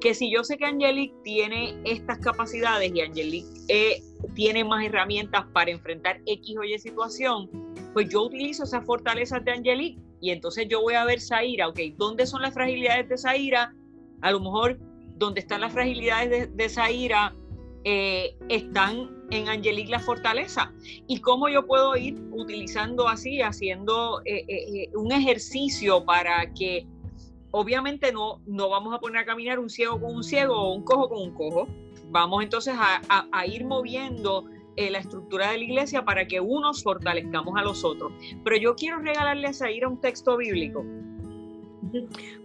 que 0.00 0.14
si 0.14 0.32
yo 0.32 0.44
sé 0.44 0.56
que 0.56 0.64
Angelique 0.64 1.14
tiene 1.24 1.76
estas 1.84 2.18
capacidades 2.18 2.92
y 2.94 3.00
Angelique 3.00 3.48
eh, 3.68 4.02
tiene 4.34 4.64
más 4.64 4.84
herramientas 4.84 5.44
para 5.52 5.70
enfrentar 5.70 6.20
X 6.26 6.56
o 6.58 6.64
Y 6.64 6.78
situación, 6.78 7.50
pues 7.92 8.08
yo 8.08 8.22
utilizo 8.22 8.64
esas 8.64 8.84
fortalezas 8.84 9.44
de 9.44 9.52
Angelique 9.52 10.00
y 10.20 10.30
entonces 10.30 10.66
yo 10.68 10.80
voy 10.82 10.94
a 10.94 11.04
ver 11.04 11.20
Zaira, 11.20 11.68
ok, 11.68 11.78
¿dónde 11.96 12.26
son 12.26 12.42
las 12.42 12.54
fragilidades 12.54 13.08
de 13.08 13.18
Zaira? 13.18 13.74
A 14.20 14.30
lo 14.30 14.40
mejor 14.40 14.78
donde 15.16 15.40
están 15.40 15.60
las 15.60 15.72
fragilidades 15.72 16.30
de, 16.30 16.46
de 16.46 16.68
Zaira, 16.68 17.34
eh, 17.84 18.36
están 18.48 19.08
en 19.30 19.48
Angelique 19.48 19.90
la 19.90 20.00
fortaleza. 20.00 20.72
Y 21.06 21.20
cómo 21.20 21.48
yo 21.48 21.66
puedo 21.66 21.96
ir 21.96 22.14
utilizando 22.32 23.08
así, 23.08 23.40
haciendo 23.40 24.20
eh, 24.24 24.44
eh, 24.48 24.90
un 24.94 25.12
ejercicio 25.12 26.04
para 26.04 26.52
que 26.52 26.86
obviamente 27.52 28.12
no, 28.12 28.40
no 28.46 28.68
vamos 28.68 28.94
a 28.94 28.98
poner 28.98 29.22
a 29.22 29.24
caminar 29.24 29.58
un 29.58 29.70
ciego 29.70 30.00
con 30.00 30.14
un 30.14 30.24
ciego 30.24 30.54
o 30.54 30.74
un 30.74 30.84
cojo 30.84 31.08
con 31.08 31.22
un 31.22 31.34
cojo. 31.34 31.68
Vamos 32.10 32.42
entonces 32.42 32.74
a, 32.76 33.46
ir 33.46 33.64
moviendo 33.64 34.44
la 34.76 34.98
estructura 34.98 35.50
de 35.50 35.58
la 35.58 35.64
iglesia 35.64 36.04
para 36.04 36.26
que 36.26 36.40
unos 36.40 36.82
fortalezcamos 36.82 37.54
a 37.56 37.62
los 37.62 37.84
otros. 37.84 38.12
Pero 38.42 38.56
yo 38.56 38.74
quiero 38.74 38.98
regalarles 38.98 39.62
a 39.62 39.70
ir 39.70 39.84
a 39.84 39.88
un 39.88 40.00
texto 40.00 40.36
bíblico 40.36 40.84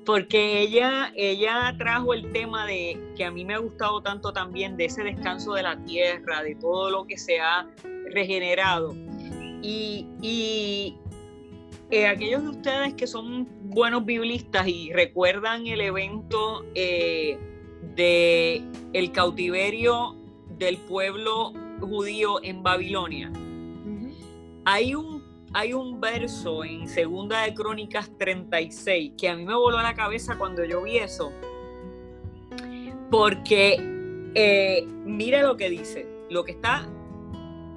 porque 0.05 0.61
ella, 0.61 1.11
ella 1.15 1.73
trajo 1.77 2.13
el 2.13 2.31
tema 2.31 2.65
de 2.65 2.99
que 3.15 3.25
a 3.25 3.31
mí 3.31 3.45
me 3.45 3.55
ha 3.55 3.59
gustado 3.59 4.01
tanto 4.01 4.31
también 4.33 4.77
de 4.77 4.85
ese 4.85 5.03
descanso 5.03 5.53
de 5.53 5.63
la 5.63 5.77
tierra, 5.83 6.43
de 6.43 6.55
todo 6.55 6.89
lo 6.89 7.05
que 7.05 7.17
se 7.17 7.39
ha 7.39 7.67
regenerado. 8.11 8.95
Y, 9.61 10.95
eh, 11.89 12.07
aquellos 12.07 12.43
de 12.43 12.49
ustedes 12.49 12.93
que 12.95 13.07
son 13.07 13.47
buenos 13.63 14.05
biblistas 14.05 14.67
y 14.67 14.91
recuerdan 14.91 15.65
el 15.67 15.81
evento 15.81 16.65
eh, 16.75 17.37
de 17.95 18.63
el 18.93 19.11
cautiverio 19.11 20.15
del 20.57 20.77
pueblo 20.77 21.53
judío 21.79 22.43
en 22.43 22.63
Babilonia, 22.63 23.31
hay 24.65 24.95
un 24.95 25.14
hay 25.55 25.71
un 25.71 26.01
verso 26.01 26.65
en 26.65 26.85
Segunda 26.85 27.43
de 27.43 27.53
Crónicas 27.53 28.11
36 28.17 29.13
que 29.17 29.29
a 29.29 29.37
mí 29.37 29.45
me 29.45 29.55
voló 29.55 29.77
a 29.77 29.83
la 29.83 29.93
cabeza 29.93 30.37
cuando 30.37 30.65
yo 30.65 30.83
vi 30.83 30.97
eso. 30.97 31.31
Porque 33.09 33.77
eh, 34.35 34.85
mira 35.05 35.43
lo 35.43 35.55
que 35.55 35.69
dice. 35.69 36.05
Lo 36.29 36.43
que 36.43 36.51
está, 36.51 36.85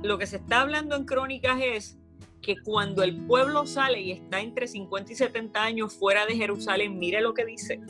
lo 0.02 0.18
que 0.18 0.26
se 0.26 0.38
está 0.38 0.62
hablando 0.62 0.96
en 0.96 1.04
Crónicas 1.04 1.60
es 1.62 1.98
que 2.42 2.56
cuando 2.64 3.04
el 3.04 3.24
pueblo 3.26 3.64
sale 3.64 4.00
y 4.00 4.10
está 4.10 4.40
entre 4.40 4.66
50 4.66 5.12
y 5.12 5.14
70 5.14 5.62
años 5.62 5.94
fuera 5.94 6.26
de 6.26 6.34
Jerusalén, 6.34 6.98
mire 6.98 7.20
lo 7.20 7.32
que 7.32 7.44
dice. 7.44 7.80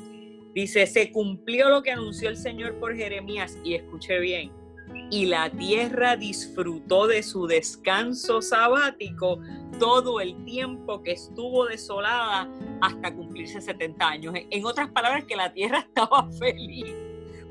Dice, 0.53 0.87
se 0.87 1.11
cumplió 1.11 1.71
lo 1.71 1.83
que 1.83 1.93
anunció 1.93 2.29
el 2.29 2.37
Señor 2.37 2.79
por 2.79 2.95
Jeremías 2.95 3.57
y 3.65 3.73
escuche 3.73 4.19
bien 4.19 4.58
y 5.11 5.27
la 5.27 5.51
tierra 5.51 6.17
disfrutó 6.17 7.07
de 7.07 7.23
su 7.23 7.47
descanso 7.47 8.43
sabático 8.43 9.41
todo 9.79 10.21
el 10.21 10.45
tiempo 10.45 11.03
que 11.03 11.13
estuvo 11.13 11.67
desolada 11.67 12.49
hasta 12.81 13.15
cumplirse 13.15 13.61
70 13.61 14.09
años. 14.09 14.35
En 14.51 14.65
otras 14.65 14.91
palabras, 14.91 15.25
que 15.25 15.37
la 15.37 15.53
tierra 15.53 15.79
estaba 15.89 16.31
feliz 16.33 16.95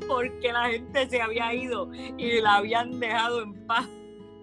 porque 0.08 0.54
la 0.54 0.70
gente 0.70 1.10
se 1.10 1.22
había 1.22 1.54
ido 1.54 1.92
y 2.18 2.40
la 2.42 2.58
habían 2.58 3.00
dejado 3.00 3.42
en 3.42 3.54
paz 3.66 3.88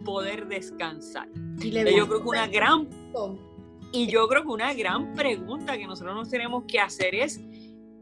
poder 0.05 0.47
descansar. 0.47 1.29
Y 1.61 1.71
yo 1.71 2.07
creo 2.07 2.23
que 2.23 2.29
una 2.29 2.47
gran 2.47 2.89
y 3.93 4.09
yo 4.09 4.27
creo 4.27 4.43
que 4.43 4.49
una 4.49 4.75
gran 4.75 5.15
pregunta 5.15 5.79
que 5.79 5.87
nosotros 5.87 6.17
nos 6.17 6.29
tenemos 6.29 6.65
que 6.67 6.81
hacer 6.81 7.15
es 7.15 7.41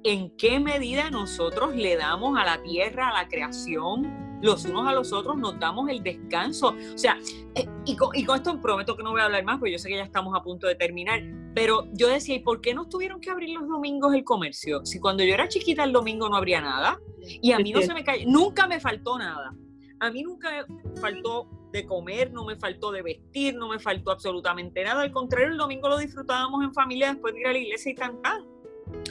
en 0.04 0.30
qué 0.36 0.58
medida 0.58 1.10
nosotros 1.10 1.76
le 1.76 1.96
damos 1.96 2.38
a 2.38 2.44
la 2.44 2.62
tierra, 2.62 3.10
a 3.10 3.22
la 3.22 3.28
creación, 3.28 4.31
los 4.42 4.64
unos 4.66 4.86
a 4.86 4.92
los 4.92 5.12
otros 5.12 5.38
nos 5.38 5.58
damos 5.58 5.88
el 5.88 6.02
descanso. 6.02 6.74
O 6.92 6.98
sea, 6.98 7.18
eh, 7.54 7.66
y, 7.86 7.96
con, 7.96 8.14
esto 8.14 8.60
prometo 8.60 8.96
que 8.96 9.02
no 9.02 9.12
voy 9.12 9.20
a 9.20 9.24
hablar 9.24 9.44
más, 9.44 9.58
porque 9.58 9.72
yo 9.72 9.78
sé 9.78 9.88
que 9.88 9.96
ya 9.96 10.02
estamos 10.02 10.34
a 10.36 10.42
punto 10.42 10.66
de 10.66 10.74
terminar, 10.74 11.22
pero 11.54 11.88
yo 11.92 12.08
decía, 12.08 12.34
¿y 12.34 12.40
por 12.40 12.60
qué 12.60 12.74
no 12.74 12.88
tuvieron 12.88 13.20
que 13.20 13.30
abrir 13.30 13.50
los 13.50 13.66
domingos 13.66 14.14
el 14.14 14.24
comercio? 14.24 14.84
Si 14.84 15.00
cuando 15.00 15.24
yo 15.24 15.32
era 15.32 15.48
chiquita 15.48 15.84
el 15.84 15.92
domingo 15.92 16.28
no 16.28 16.36
habría 16.36 16.60
nada, 16.60 16.98
y 17.24 17.52
a 17.52 17.58
mí 17.58 17.72
no 17.72 17.80
se 17.80 17.94
me 17.94 18.04
cayó, 18.04 18.26
nunca 18.26 18.66
me 18.66 18.80
faltó 18.80 19.18
nada. 19.18 19.54
A 20.00 20.10
mí 20.10 20.22
nunca 20.22 20.66
me 20.68 21.00
faltó 21.00 21.48
de 21.70 21.86
comer, 21.86 22.32
no 22.32 22.44
me 22.44 22.56
faltó 22.56 22.90
de 22.90 23.02
vestir, 23.02 23.54
no 23.54 23.68
me 23.68 23.78
faltó 23.78 24.10
absolutamente 24.10 24.82
nada. 24.82 25.02
Al 25.02 25.12
contrario, 25.12 25.52
el 25.52 25.56
domingo 25.56 25.88
lo 25.88 25.98
disfrutábamos 25.98 26.64
en 26.64 26.74
familia 26.74 27.12
después 27.12 27.32
de 27.34 27.40
ir 27.40 27.46
a 27.46 27.52
la 27.52 27.58
iglesia 27.58 27.92
y 27.92 27.94
tan 27.94 28.20
tan. 28.20 28.51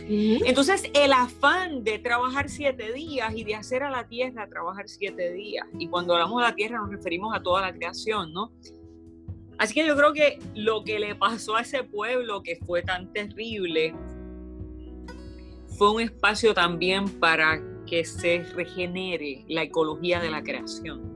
Entonces, 0.07 0.83
el 0.93 1.13
afán 1.13 1.83
de 1.83 1.99
trabajar 1.99 2.49
siete 2.49 2.91
días 2.91 3.33
y 3.35 3.43
de 3.43 3.55
hacer 3.55 3.83
a 3.83 3.89
la 3.89 4.07
tierra 4.07 4.47
trabajar 4.47 4.89
siete 4.89 5.31
días, 5.31 5.67
y 5.79 5.87
cuando 5.87 6.13
hablamos 6.13 6.41
de 6.41 6.49
la 6.49 6.55
tierra 6.55 6.79
nos 6.79 6.89
referimos 6.89 7.35
a 7.35 7.41
toda 7.41 7.61
la 7.61 7.73
creación, 7.73 8.33
¿no? 8.33 8.51
Así 9.57 9.73
que 9.73 9.85
yo 9.85 9.95
creo 9.95 10.11
que 10.11 10.39
lo 10.55 10.83
que 10.83 10.99
le 10.99 11.15
pasó 11.15 11.55
a 11.55 11.61
ese 11.61 11.83
pueblo 11.83 12.41
que 12.41 12.57
fue 12.65 12.81
tan 12.81 13.13
terrible 13.13 13.93
fue 15.77 15.91
un 15.91 16.01
espacio 16.01 16.53
también 16.53 17.07
para 17.19 17.61
que 17.85 18.03
se 18.03 18.43
regenere 18.55 19.45
la 19.47 19.63
ecología 19.63 20.19
de 20.19 20.29
la 20.29 20.41
creación. 20.41 21.11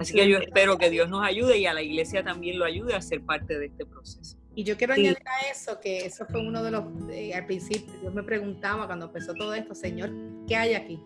Así 0.00 0.12
que 0.12 0.28
yo 0.28 0.38
espero 0.38 0.76
que 0.76 0.90
Dios 0.90 1.08
nos 1.08 1.24
ayude 1.24 1.58
y 1.58 1.66
a 1.66 1.74
la 1.74 1.82
iglesia 1.82 2.22
también 2.22 2.58
lo 2.58 2.64
ayude 2.64 2.94
a 2.94 3.00
ser 3.00 3.22
parte 3.22 3.58
de 3.58 3.66
este 3.66 3.86
proceso. 3.86 4.37
Y 4.58 4.64
yo 4.64 4.76
quiero 4.76 4.94
añadir 4.94 5.22
a 5.24 5.52
eso 5.52 5.78
que 5.78 6.04
eso 6.04 6.26
fue 6.26 6.44
uno 6.44 6.64
de 6.64 6.72
los, 6.72 6.82
eh, 7.12 7.32
al 7.32 7.46
principio, 7.46 7.94
yo 8.02 8.10
me 8.10 8.24
preguntaba 8.24 8.86
cuando 8.86 9.06
empezó 9.06 9.32
todo 9.32 9.54
esto, 9.54 9.72
Señor, 9.72 10.10
¿qué 10.48 10.56
hay 10.56 10.74
aquí? 10.74 11.00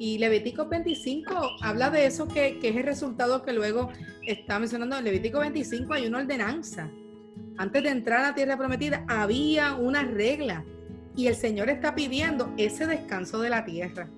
Y 0.00 0.18
Levítico 0.18 0.66
25 0.66 1.58
habla 1.60 1.90
de 1.90 2.06
eso 2.06 2.26
que, 2.26 2.58
que 2.58 2.70
es 2.70 2.76
el 2.76 2.82
resultado 2.82 3.44
que 3.44 3.52
luego 3.52 3.88
está 4.26 4.58
mencionando. 4.58 4.98
En 4.98 5.04
Levítico 5.04 5.38
25 5.38 5.94
hay 5.94 6.08
una 6.08 6.18
ordenanza. 6.18 6.90
Antes 7.56 7.84
de 7.84 7.90
entrar 7.90 8.18
a 8.18 8.30
la 8.30 8.34
tierra 8.34 8.56
prometida 8.56 9.04
había 9.06 9.74
una 9.74 10.02
regla 10.02 10.64
y 11.14 11.28
el 11.28 11.36
Señor 11.36 11.70
está 11.70 11.94
pidiendo 11.94 12.52
ese 12.56 12.88
descanso 12.88 13.40
de 13.40 13.50
la 13.50 13.64
tierra 13.64 14.08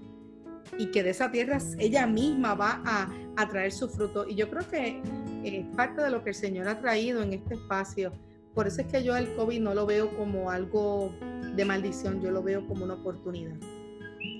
y 0.79 0.87
que 0.87 1.03
de 1.03 1.11
esa 1.11 1.31
tierra 1.31 1.59
ella 1.79 2.07
misma 2.07 2.55
va 2.55 2.81
a, 2.87 3.12
a 3.37 3.47
traer 3.47 3.73
su 3.73 3.91
fruto. 3.91 4.27
Y 4.27 4.37
yo 4.37 4.49
creo 4.49 4.67
que 4.71 5.03
es 5.45 5.67
parte 5.77 6.01
de 6.01 6.09
lo 6.09 6.25
que 6.25 6.31
el 6.31 6.35
Señor 6.35 6.67
ha 6.67 6.81
traído 6.81 7.23
en 7.23 7.35
este 7.35 7.57
espacio 7.57 8.11
por 8.55 8.67
eso 8.67 8.81
es 8.83 8.87
que 8.87 9.03
yo 9.03 9.17
el 9.17 9.35
COVID 9.35 9.61
no 9.61 9.75
lo 9.75 9.87
veo 9.87 10.17
como 10.17 10.51
algo 10.51 11.13
de 11.55 11.65
maldición, 11.65 12.23
yo 12.23 12.31
lo 12.31 12.43
veo 12.43 12.67
como 12.67 12.85
una 12.85 12.95
oportunidad. 12.95 13.57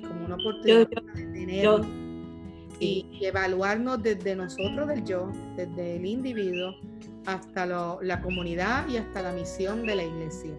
Como 0.07 0.27
una 0.27 0.37
oportunidad 0.37 0.89
de 0.89 1.27
tener 1.33 1.69
y, 2.81 3.07
evaluarnos 3.21 4.03
desde 4.03 4.35
nosotros 4.35 4.89
del 4.89 5.05
yo, 5.05 5.31
desde 5.57 5.97
el 5.97 6.07
individuo, 6.07 6.75
hasta 7.27 7.67
la 7.67 8.21
comunidad 8.23 8.89
y 8.89 8.99
hasta 8.99 9.23
la 9.23 9.33
misión 9.33 9.87
de 9.87 9.97
la 9.97 10.05
iglesia. 10.05 10.55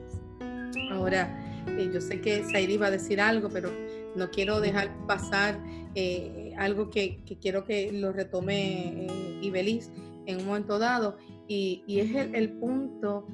Ahora, 0.92 1.30
eh, 1.68 1.90
yo 1.94 2.02
sé 2.02 2.22
que 2.22 2.44
Sairi 2.44 2.78
va 2.78 2.88
a 2.88 2.92
decir 2.92 3.22
algo, 3.22 3.50
pero 3.50 3.70
no 4.16 4.30
quiero 4.32 4.60
dejar 4.60 4.92
pasar 5.08 5.60
eh, 5.94 6.54
algo 6.58 6.90
que, 6.90 7.20
quiero 7.42 7.64
que 7.64 7.92
lo 7.92 8.12
retome 8.12 9.06
eh, 9.06 9.40
Ibeliz 9.42 9.92
en 10.26 10.40
un 10.40 10.46
momento 10.48 10.80
dado, 10.80 11.18
y, 11.48 11.84
es 11.88 12.16
el, 12.34 12.54
punto 12.54 13.28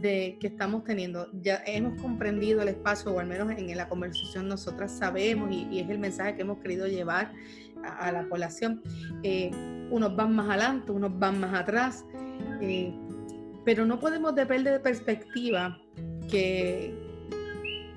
de 0.00 0.38
que 0.40 0.46
estamos 0.46 0.84
teniendo. 0.84 1.28
Ya 1.42 1.62
hemos 1.66 2.00
comprendido 2.00 2.62
el 2.62 2.68
espacio, 2.68 3.12
o 3.12 3.20
al 3.20 3.26
menos 3.26 3.50
en 3.50 3.76
la 3.76 3.88
conversación 3.88 4.48
nosotras 4.48 4.92
sabemos, 4.96 5.50
y, 5.52 5.78
es 5.78 5.88
el 5.90 5.98
mensaje 5.98 6.36
que 6.36 6.42
hemos 6.42 6.58
querido 6.58 6.86
llevar 6.86 7.32
a, 7.84 8.10
la 8.10 8.28
población. 8.28 8.82
Eh, 9.22 9.50
unos 9.90 10.16
van 10.16 10.34
más 10.34 10.48
adelante, 10.48 10.92
unos 10.92 11.18
van 11.18 11.40
más 11.40 11.54
atrás, 11.54 12.04
eh, 12.60 12.94
pero 13.64 13.84
no 13.84 14.00
podemos 14.00 14.32
perder 14.32 14.64
de 14.64 14.80
perspectiva 14.80 15.78
que, 16.30 16.94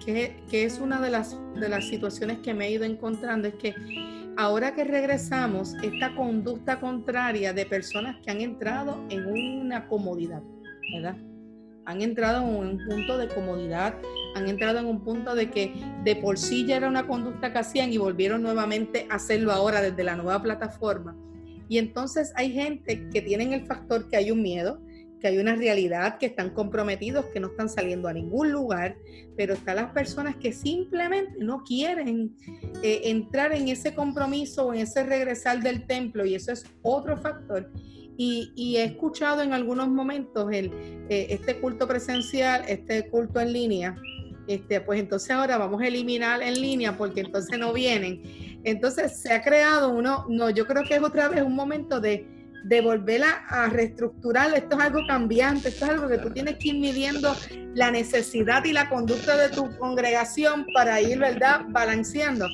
que, 0.05 0.35
que, 0.49 0.65
es 0.65 0.79
una 0.79 0.99
de 0.99 1.11
las, 1.11 1.37
de 1.55 1.69
las 1.69 1.87
situaciones 1.87 2.39
que 2.39 2.53
me 2.53 2.67
he 2.67 2.71
ido 2.71 2.83
encontrando, 2.83 3.47
es 3.47 3.55
que 3.55 3.73
ahora 4.37 4.73
que 4.73 4.83
regresamos, 4.83 5.75
esta 5.83 6.15
conducta 6.15 6.79
contraria 6.79 7.53
de 7.53 7.65
personas 7.65 8.17
que 8.23 8.31
han 8.31 8.41
entrado 8.41 9.03
en 9.09 9.25
una 9.25 9.87
comodidad, 9.87 10.41
¿verdad? 10.93 11.17
Han 11.85 12.01
entrado 12.01 12.41
en 12.41 12.55
un 12.55 12.87
punto 12.87 13.17
de 13.17 13.27
comodidad, 13.27 13.95
han 14.35 14.47
entrado 14.47 14.79
en 14.79 14.85
un 14.85 15.03
punto 15.03 15.35
de 15.35 15.49
que 15.49 15.73
de 16.03 16.15
por 16.15 16.37
sí 16.37 16.65
ya 16.65 16.77
era 16.77 16.87
una 16.87 17.07
conducta 17.07 17.51
que 17.51 17.59
hacían 17.59 17.91
y 17.91 17.97
volvieron 17.97 18.43
nuevamente 18.43 19.07
a 19.09 19.15
hacerlo 19.15 19.51
ahora 19.51 19.81
desde 19.81 20.03
la 20.03 20.15
nueva 20.15 20.41
plataforma. 20.41 21.15
Y 21.67 21.77
entonces 21.77 22.33
hay 22.35 22.51
gente 22.51 23.07
que 23.09 23.21
tienen 23.21 23.53
el 23.53 23.65
factor 23.65 24.09
que 24.09 24.17
hay 24.17 24.29
un 24.29 24.41
miedo, 24.41 24.81
que 25.21 25.27
hay 25.27 25.37
una 25.37 25.55
realidad, 25.55 26.17
que 26.17 26.25
están 26.25 26.49
comprometidos, 26.49 27.25
que 27.27 27.39
no 27.39 27.47
están 27.47 27.69
saliendo 27.69 28.07
a 28.07 28.13
ningún 28.13 28.51
lugar, 28.51 28.97
pero 29.37 29.53
están 29.53 29.75
las 29.77 29.91
personas 29.91 30.35
que 30.35 30.51
simplemente 30.51 31.33
no 31.37 31.63
quieren 31.63 32.35
eh, 32.81 33.01
entrar 33.05 33.53
en 33.53 33.67
ese 33.67 33.93
compromiso 33.93 34.67
o 34.67 34.73
en 34.73 34.81
ese 34.81 35.03
regresar 35.03 35.61
del 35.61 35.85
templo 35.85 36.25
y 36.25 36.35
eso 36.35 36.51
es 36.51 36.65
otro 36.81 37.17
factor. 37.17 37.71
Y, 38.17 38.75
he 38.77 38.83
escuchado 38.83 39.41
en 39.41 39.51
algunos 39.51 39.87
momentos 39.87 40.51
el, 40.51 40.71
eh, 41.09 41.27
este 41.29 41.59
culto 41.59 41.87
presencial, 41.87 42.63
este 42.67 43.09
culto 43.09 43.39
en 43.39 43.51
línea, 43.51 43.95
este, 44.47 44.81
pues 44.81 44.99
entonces 44.99 45.31
ahora 45.31 45.57
vamos 45.57 45.81
a 45.81 45.87
eliminar 45.87 46.41
en 46.41 46.59
línea 46.59 46.97
porque 46.97 47.21
entonces 47.21 47.57
no 47.57 47.73
vienen. 47.73 48.59
Entonces 48.63 49.21
se 49.21 49.33
ha 49.33 49.41
creado 49.41 49.89
uno, 49.89 50.25
no, 50.29 50.49
yo 50.49 50.67
creo 50.67 50.83
que 50.83 50.95
es 50.95 51.01
otra 51.01 51.29
vez 51.29 51.41
un 51.41 51.55
momento 51.55 51.99
de 51.99 52.40
de 52.63 52.81
volverla 52.81 53.45
a 53.49 53.67
reestructurar. 53.67 54.53
Esto 54.55 54.77
es 54.77 54.83
algo 54.83 55.01
cambiante, 55.07 55.69
esto 55.69 55.85
es 55.85 55.91
algo 55.91 56.07
que 56.07 56.17
tú 56.17 56.29
tienes 56.31 56.57
que 56.57 56.69
ir 56.69 56.79
midiendo 56.79 57.35
la 57.73 57.91
necesidad 57.91 58.63
y 58.65 58.73
la 58.73 58.89
conducta 58.89 59.37
de 59.37 59.49
tu 59.49 59.77
congregación 59.77 60.65
para 60.73 61.01
ir, 61.01 61.19
¿verdad?, 61.19 61.61
balanceando. 61.69 62.47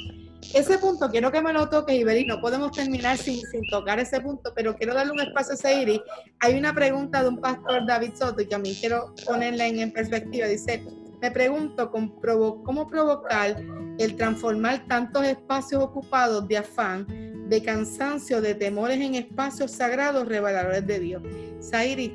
ese 0.53 0.77
punto 0.77 1.09
quiero 1.09 1.31
que 1.31 1.41
me 1.41 1.51
lo 1.51 1.67
toques, 1.69 1.95
Iberi. 1.95 2.25
No 2.25 2.39
podemos 2.39 2.71
terminar 2.71 3.17
sin, 3.17 3.41
sin 3.47 3.67
tocar 3.69 3.99
ese 3.99 4.21
punto, 4.21 4.53
pero 4.55 4.75
quiero 4.75 4.93
darle 4.93 5.11
un 5.11 5.19
espacio 5.19 5.53
a 5.53 5.57
Seiri. 5.57 6.01
Hay 6.39 6.57
una 6.57 6.73
pregunta 6.73 7.23
de 7.23 7.29
un 7.29 7.41
pastor 7.41 7.85
David 7.85 8.13
Soto 8.15 8.41
y 8.41 8.47
que 8.47 8.55
a 8.55 8.59
mí 8.59 8.75
quiero 8.79 9.13
ponerla 9.25 9.67
en, 9.67 9.91
perspectiva. 9.91 10.47
Dice, 10.47 10.83
me 11.21 11.31
pregunto 11.31 11.91
cómo 11.91 12.87
provocar 12.87 13.55
el 13.97 14.15
transformar 14.15 14.85
tantos 14.87 15.25
espacios 15.25 15.83
ocupados 15.83 16.47
de 16.47 16.57
afán, 16.57 17.07
de 17.49 17.61
cansancio, 17.61 18.41
de 18.41 18.55
temores 18.55 18.99
en 18.99 19.15
espacios 19.15 19.71
sagrados 19.71 20.27
reveladores 20.27 20.85
de 20.85 20.99
Dios. 20.99 21.23
Sairi, 21.59 22.13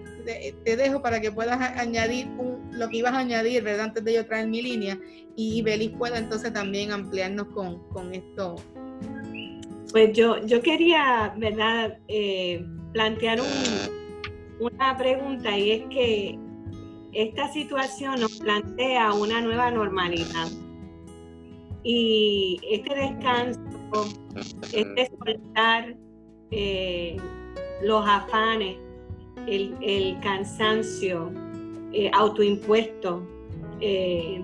te, 0.64 0.76
dejo 0.76 1.02
para 1.02 1.20
que 1.20 1.32
puedas 1.32 1.60
añadir 1.78 2.28
lo 2.70 2.88
que 2.88 2.98
ibas 2.98 3.12
a 3.12 3.18
añadir, 3.18 3.62
¿verdad? 3.62 3.86
Antes 3.86 4.04
de 4.04 4.14
yo 4.14 4.26
traer 4.26 4.48
mi 4.48 4.62
línea 4.62 4.98
y 5.36 5.62
Belis 5.62 5.90
pueda 5.90 6.18
entonces 6.18 6.52
también 6.52 6.92
ampliarnos 6.92 7.48
con, 7.48 8.14
esto. 8.14 8.56
Pues 9.90 10.12
yo, 10.12 10.44
yo 10.46 10.62
quería, 10.62 11.34
¿verdad? 11.36 11.98
Eh, 12.08 12.64
plantear 12.92 13.40
una 14.60 14.96
pregunta 14.96 15.56
y 15.58 15.70
es 15.72 15.82
que 15.88 16.38
esta 17.12 17.52
situación 17.52 18.20
nos 18.20 18.38
plantea 18.38 19.12
una 19.12 19.40
nueva 19.40 19.70
normalidad. 19.70 20.48
Y 21.84 22.60
este 22.70 22.94
descanso, 22.94 23.60
este 24.72 25.10
soltar 25.18 25.96
eh, 26.50 27.16
los 27.82 28.06
afanes, 28.06 28.76
el, 29.46 30.18
cansancio 30.20 31.32
eh, 31.92 32.10
autoimpuesto, 32.12 33.26
eh, 33.80 34.42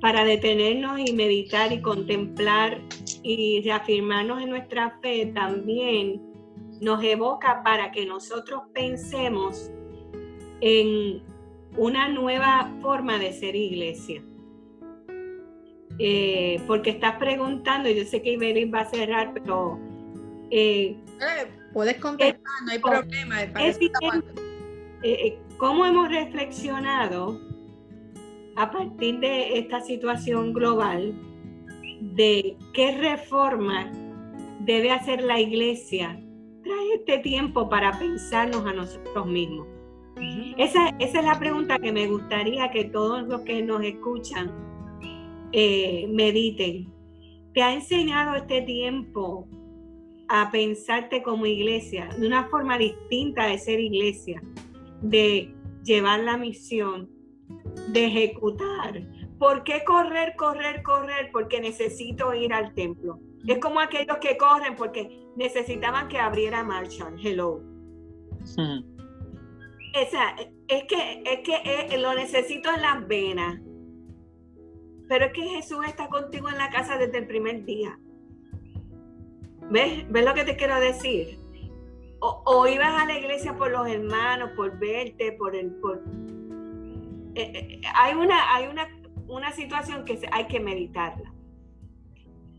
para 0.00 0.24
detenernos 0.24 1.00
y 1.00 1.12
meditar 1.14 1.72
y 1.72 1.80
contemplar 1.80 2.78
y 3.22 3.62
reafirmarnos 3.62 4.42
en 4.42 4.50
nuestra 4.50 4.98
fe, 5.00 5.32
también 5.34 6.20
nos 6.80 7.02
evoca 7.02 7.62
para 7.62 7.90
que 7.90 8.04
nosotros 8.04 8.62
pensemos 8.74 9.70
en 10.60 11.22
una 11.76 12.08
nueva 12.08 12.70
forma 12.82 13.18
de 13.18 13.32
ser 13.32 13.56
iglesia. 13.56 14.22
Eh, 15.98 16.60
porque 16.66 16.90
estás 16.90 17.16
preguntando, 17.18 17.88
yo 17.88 18.04
sé 18.04 18.22
que 18.22 18.32
Iberis 18.32 18.72
va 18.72 18.80
a 18.80 18.86
cerrar, 18.86 19.32
pero... 19.32 19.78
Eh, 20.50 20.96
eh, 21.20 21.46
puedes 21.72 21.96
contestar, 21.98 22.40
no 22.64 22.72
hay 22.72 22.78
problema. 22.78 23.36
¿Cómo 25.56 25.86
hemos 25.86 26.08
reflexionado 26.08 27.40
a 28.56 28.70
partir 28.70 29.20
de 29.20 29.58
esta 29.58 29.80
situación 29.80 30.52
global 30.52 31.14
de 32.00 32.56
qué 32.72 32.96
reforma 32.98 33.90
debe 34.60 34.90
hacer 34.90 35.22
la 35.22 35.40
iglesia? 35.40 36.20
Trae 36.62 36.94
este 36.94 37.18
tiempo 37.18 37.68
para 37.68 37.98
pensarnos 37.98 38.66
a 38.66 38.72
nosotros 38.72 39.26
mismos. 39.26 39.68
esa, 40.56 40.88
esa, 40.98 41.18
es 41.20 41.24
la 41.24 41.38
pregunta 41.38 41.78
que 41.78 41.92
me 41.92 42.06
gustaría 42.06 42.70
que 42.70 42.84
todos 42.84 43.26
los 43.26 43.42
que 43.42 43.62
nos 43.62 43.82
escuchan 43.82 44.63
eh, 45.56 46.08
mediten. 46.08 46.92
¿Te 47.52 47.62
ha 47.62 47.72
enseñado 47.72 48.34
este 48.34 48.62
tiempo 48.62 49.46
a 50.28 50.50
pensarte 50.50 51.22
como 51.22 51.46
iglesia 51.46 52.08
de 52.18 52.26
una 52.26 52.48
forma 52.48 52.76
distinta 52.76 53.46
de 53.46 53.58
ser 53.58 53.78
iglesia, 53.78 54.42
de 55.00 55.54
llevar 55.84 56.24
la 56.24 56.36
misión, 56.36 57.08
de 57.92 58.06
ejecutar? 58.06 59.00
¿Por 59.38 59.62
qué 59.62 59.84
correr, 59.84 60.34
correr, 60.36 60.82
correr? 60.82 61.30
Porque 61.30 61.60
necesito 61.60 62.34
ir 62.34 62.52
al 62.52 62.74
templo. 62.74 63.20
Es 63.46 63.58
como 63.58 63.78
aquellos 63.78 64.16
que 64.16 64.36
corren 64.36 64.74
porque 64.74 65.24
necesitaban 65.36 66.08
que 66.08 66.18
abriera 66.18 66.64
Marshall. 66.64 67.14
Hello. 67.22 67.62
Esa, 69.94 70.34
es 70.66 70.84
que, 70.88 71.22
es 71.24 71.40
que 71.44 71.94
eh, 71.94 71.98
lo 71.98 72.12
necesito 72.14 72.74
en 72.74 72.82
las 72.82 73.06
venas. 73.06 73.60
Pero 75.08 75.26
es 75.26 75.32
que 75.32 75.42
Jesús 75.42 75.84
está 75.86 76.08
contigo 76.08 76.48
en 76.48 76.58
la 76.58 76.70
casa 76.70 76.96
desde 76.96 77.18
el 77.18 77.26
primer 77.26 77.64
día. 77.64 77.98
¿Ves? 79.70 80.10
¿Ves 80.10 80.24
lo 80.24 80.34
que 80.34 80.44
te 80.44 80.56
quiero 80.56 80.78
decir? 80.80 81.38
O, 82.20 82.66
ibas 82.66 83.02
a 83.02 83.04
la 83.04 83.18
iglesia 83.18 83.54
por 83.54 83.70
los 83.70 83.86
hermanos, 83.86 84.50
por 84.56 84.78
verte, 84.78 85.32
por 85.32 85.54
el... 85.54 85.72
Por... 85.72 86.02
Eh, 87.34 87.52
eh, 87.54 87.80
hay 87.94 88.14
una, 88.14 88.54
hay 88.54 88.66
una, 88.68 88.88
una 89.28 89.52
situación 89.52 90.06
que 90.06 90.20
hay 90.32 90.46
que 90.46 90.58
meditarla. 90.58 91.34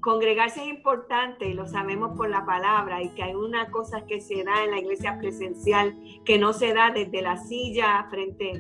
Congregarse 0.02 0.62
es 0.62 0.68
importante 0.68 1.50
y 1.50 1.56
lo 1.56 1.66
sabemos 1.66 2.16
por 2.16 2.30
la 2.30 2.46
palabra 2.46 3.02
y 3.02 3.10
que 3.16 3.24
hay 3.24 3.34
una 3.34 3.72
cosa 3.72 4.06
que 4.06 4.22
se 4.22 4.44
da 4.44 4.64
en 4.64 4.70
la 4.70 4.78
iglesia 4.78 5.18
presencial 5.18 5.98
que 6.26 6.38
no 6.38 6.54
se 6.54 6.74
da 6.74 6.92
desde 6.92 7.24
la 7.24 7.38
silla 7.38 8.06
frente, 8.12 8.52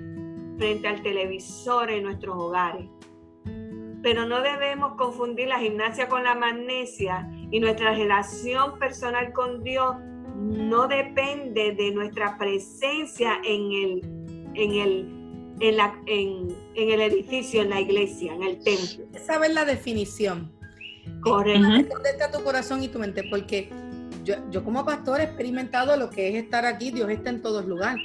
frente 0.57 0.87
al 0.87 1.03
televisor 1.03 1.91
en 1.91 2.03
nuestros 2.03 2.35
hogares 2.35 2.89
pero 4.05 4.27
no 4.27 4.43
debemos 4.43 4.93
confundir 4.97 5.47
la 5.47 5.57
gimnasia 5.57 6.07
con 6.07 6.23
la 6.23 6.35
magnesia 6.35 7.27
y 7.49 7.59
nuestra 7.59 7.91
relación 7.95 8.77
personal 8.77 9.33
con 9.33 9.63
Dios 9.63 9.95
no 10.37 10.87
depende 10.87 11.71
de 11.71 11.89
nuestra 11.89 12.37
presencia 12.37 13.41
en 13.43 13.71
el, 13.71 14.01
en 14.53 14.71
el, 14.73 15.07
en, 15.59 15.77
la, 15.77 15.99
en, 16.05 16.55
el 16.75 17.01
edificio, 17.01 17.63
en 17.63 17.71
la 17.71 17.81
iglesia, 17.81 18.31
en 18.35 18.43
el 18.43 18.63
templo. 18.63 19.07
Saber 19.25 19.55
la 19.55 19.65
definición. 19.65 20.51
Correcto. 21.21 21.67
a 22.23 22.31
tu 22.31 22.43
corazón 22.43 22.83
y 22.83 22.89
tu 22.89 22.99
mente, 22.99 23.23
porque 23.27 23.71
yo, 24.23 24.35
yo 24.51 24.63
como 24.63 24.85
pastor 24.85 25.19
he 25.19 25.23
experimentado 25.23 25.97
lo 25.97 26.11
que 26.11 26.29
es 26.29 26.35
estar 26.43 26.63
aquí, 26.67 26.91
Dios 26.91 27.09
está 27.09 27.31
en 27.31 27.41
todos 27.41 27.65
lugares 27.65 28.03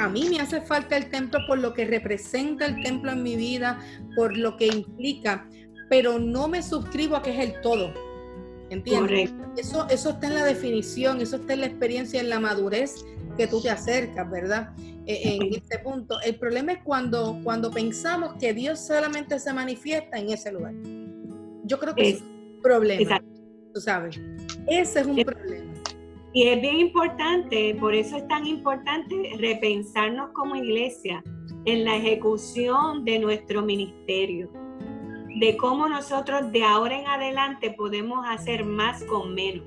a 0.00 0.08
mí 0.08 0.28
me 0.30 0.40
hace 0.40 0.62
falta 0.62 0.96
el 0.96 1.10
templo 1.10 1.40
por 1.46 1.58
lo 1.58 1.74
que 1.74 1.84
representa 1.84 2.64
el 2.64 2.82
templo 2.82 3.12
en 3.12 3.22
mi 3.22 3.36
vida, 3.36 3.78
por 4.16 4.34
lo 4.34 4.56
que 4.56 4.66
implica, 4.66 5.46
pero 5.90 6.18
no 6.18 6.48
me 6.48 6.62
suscribo 6.62 7.16
a 7.16 7.22
que 7.22 7.30
es 7.30 7.50
el 7.50 7.60
todo. 7.60 7.92
¿Entiendes? 8.70 9.30
Eso, 9.56 9.86
eso 9.90 10.10
está 10.10 10.28
en 10.28 10.34
la 10.34 10.44
definición, 10.44 11.20
eso 11.20 11.36
está 11.36 11.52
en 11.52 11.60
la 11.60 11.66
experiencia, 11.66 12.20
en 12.20 12.30
la 12.30 12.40
madurez 12.40 13.04
que 13.36 13.46
tú 13.46 13.60
te 13.60 13.68
acercas, 13.68 14.30
¿verdad? 14.30 14.70
E, 15.06 15.34
en 15.34 15.54
este 15.54 15.78
punto. 15.80 16.18
El 16.22 16.36
problema 16.36 16.72
es 16.72 16.78
cuando, 16.82 17.38
cuando 17.42 17.70
pensamos 17.70 18.34
que 18.40 18.54
Dios 18.54 18.78
solamente 18.78 19.38
se 19.38 19.52
manifiesta 19.52 20.18
en 20.18 20.30
ese 20.30 20.52
lugar. 20.52 20.72
Yo 21.64 21.78
creo 21.78 21.94
que 21.94 22.08
es, 22.08 22.20
un 22.22 22.60
problema. 22.62 23.20
Tú 23.74 23.80
sabes. 23.80 24.18
Ese 24.66 25.00
es 25.00 25.06
un 25.06 25.22
problema. 25.22 25.59
Y 26.32 26.44
es 26.44 26.60
bien 26.60 26.78
importante, 26.78 27.74
por 27.80 27.94
eso 27.94 28.16
es 28.16 28.28
tan 28.28 28.46
importante 28.46 29.32
repensarnos 29.38 30.30
como 30.32 30.54
iglesia 30.54 31.24
en 31.64 31.84
la 31.84 31.96
ejecución 31.96 33.04
de 33.04 33.18
nuestro 33.18 33.62
ministerio, 33.62 34.48
de 35.40 35.56
cómo 35.56 35.88
nosotros 35.88 36.52
de 36.52 36.62
ahora 36.62 37.00
en 37.00 37.06
adelante 37.08 37.72
podemos 37.72 38.24
hacer 38.28 38.64
más 38.64 39.02
con 39.04 39.34
menos. 39.34 39.66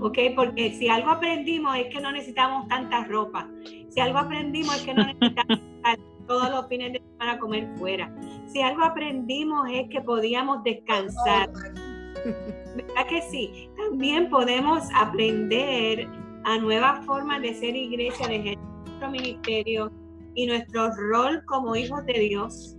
¿Ok? 0.00 0.16
Porque 0.36 0.70
si 0.74 0.88
algo 0.88 1.10
aprendimos 1.10 1.76
es 1.76 1.92
que 1.92 2.00
no 2.00 2.12
necesitamos 2.12 2.68
tanta 2.68 3.02
ropa. 3.04 3.48
Si 3.88 3.98
algo 3.98 4.18
aprendimos 4.18 4.76
es 4.76 4.82
que 4.82 4.94
no 4.94 5.04
necesitamos 5.04 5.58
todos 6.28 6.50
los 6.50 6.68
fines 6.68 6.92
de 6.92 7.00
semana 7.00 7.38
comer 7.40 7.68
fuera. 7.78 8.14
Si 8.46 8.62
algo 8.62 8.84
aprendimos 8.84 9.68
es 9.72 9.88
que 9.88 10.00
podíamos 10.00 10.62
descansar. 10.62 11.50
¿Verdad 12.76 13.06
que 13.08 13.22
sí? 13.22 13.70
También 13.76 14.28
podemos 14.30 14.84
aprender 14.94 16.08
a 16.44 16.58
nuevas 16.58 17.04
formas 17.04 17.42
de 17.42 17.54
ser 17.54 17.76
iglesia, 17.76 18.26
de 18.26 18.36
ejercer 18.36 18.64
nuestro 18.86 19.10
ministerio 19.10 19.92
y 20.34 20.46
nuestro 20.46 20.90
rol 20.94 21.44
como 21.44 21.76
hijos 21.76 22.04
de 22.06 22.18
Dios. 22.20 22.76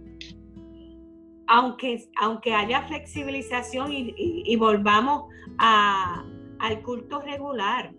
Aunque, 1.47 2.09
aunque 2.19 2.53
haya 2.53 2.83
flexibilización 2.83 3.91
y, 3.91 4.55
volvamos 4.55 5.25
al 5.57 6.81
culto 6.83 7.21
regular, 7.21 7.93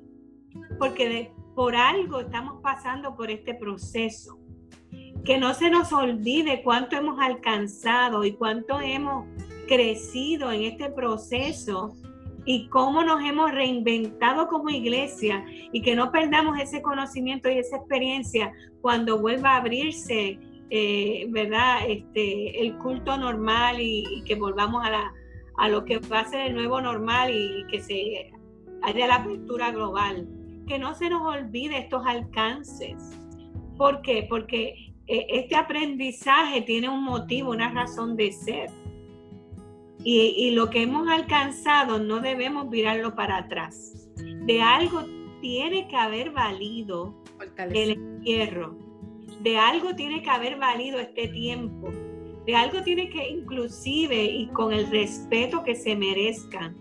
porque 0.79 1.33
por 1.55 1.75
algo 1.75 2.21
estamos 2.21 2.61
pasando 2.63 3.17
por 3.17 3.31
este 3.31 3.55
proceso. 3.55 4.39
Que 5.25 5.37
no 5.37 5.53
se 5.53 5.71
nos 5.71 5.93
olvide 5.93 6.63
cuánto 6.63 6.97
hemos 6.97 7.21
alcanzado 7.21 8.25
y 8.25 8.33
cuánto 8.33 8.81
hemos 8.81 9.27
crecido 9.71 10.51
en 10.51 10.65
este 10.65 10.91
proceso 10.91 11.95
y 12.45 12.67
cómo 12.71 13.05
nos 13.05 13.23
hemos 13.23 13.53
reinventado 13.53 14.49
como 14.49 14.69
iglesia 14.69 15.45
y 15.73 15.81
que 15.81 15.95
no 15.95 16.11
perdamos 16.11 16.59
ese 16.59 16.83
conocimiento 16.83 17.49
y 17.49 17.59
esa 17.59 17.77
experiencia 17.77 18.53
cuando 18.81 19.21
vuelva 19.21 19.51
a 19.51 19.57
abrirse, 19.59 20.41
eh, 20.71 21.27
¿verdad? 21.29 21.89
Este, 21.89 22.61
el 22.61 22.77
culto 22.79 23.17
normal 23.17 23.77
y, 23.81 24.25
que 24.27 24.35
volvamos 24.35 24.85
a, 24.85 24.91
la, 24.91 25.15
a 25.59 25.69
lo 25.69 25.85
que 25.85 25.99
va 25.99 26.21
a 26.21 26.25
ser 26.25 26.49
el 26.49 26.55
nuevo 26.55 26.81
normal 26.81 27.31
y, 27.33 27.65
que 27.69 27.81
se 27.81 28.33
haya 28.83 29.07
la 29.07 29.17
apertura 29.17 29.71
global. 29.71 30.27
Que 30.67 30.81
no 30.81 30.95
se 30.95 31.11
nos 31.11 31.23
olvide 31.23 31.79
estos 31.79 32.05
alcances. 32.05 33.17
¿Por 33.77 34.03
qué? 34.03 34.27
Porque 34.29 34.93
eh, 35.07 35.27
este 35.29 35.55
aprendizaje 35.55 36.63
tiene 36.63 36.89
un 36.89 37.05
motivo, 37.05 37.51
una 37.51 37.71
razón 37.71 38.17
de 38.17 38.33
ser 38.33 38.69
y, 40.05 40.51
lo 40.53 40.71
que 40.71 40.83
hemos 40.83 41.09
alcanzado 41.09 41.99
no 41.99 42.21
debemos 42.21 42.71
virarlo 42.71 43.15
para 43.15 43.39
atrás. 43.39 44.09
De 44.47 44.63
algo 44.63 45.05
tiene 45.41 45.89
que 45.89 45.97
haber 45.97 46.31
valido 46.31 47.23
el 47.59 47.91
encierro, 47.91 48.77
de 49.41 49.59
algo 49.59 49.95
tiene 49.95 50.23
que 50.23 50.31
haber 50.31 50.57
valido 50.57 50.99
este 50.99 51.29
tiempo, 51.29 51.91
de 52.47 52.57
algo 52.57 52.83
tiene 52.83 53.09
que 53.11 53.29
inclusive 53.29 54.25
y 54.25 54.49
con 54.49 54.73
el 54.73 54.91
respeto 54.91 55.63
que 55.63 55.75
se 55.75 55.97
merezcan 55.97 56.77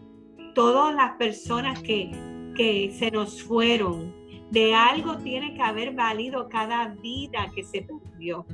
todas 0.55 0.93
las 0.95 1.11
personas 1.17 1.82
que, 1.82 2.11
que 2.55 2.91
se 2.91 3.11
nos 3.11 3.41
fueron, 3.43 4.13
de 4.51 4.74
algo 4.74 5.17
tiene 5.17 5.53
que 5.53 5.61
haber 5.61 5.93
valido 5.93 6.49
cada 6.49 6.88
vida 6.88 7.51
que 7.53 7.63
se 7.63 7.84
perdió, 7.84 8.45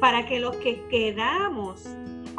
para 0.00 0.26
que 0.26 0.40
los 0.40 0.56
que 0.56 0.82
quedamos 0.88 1.88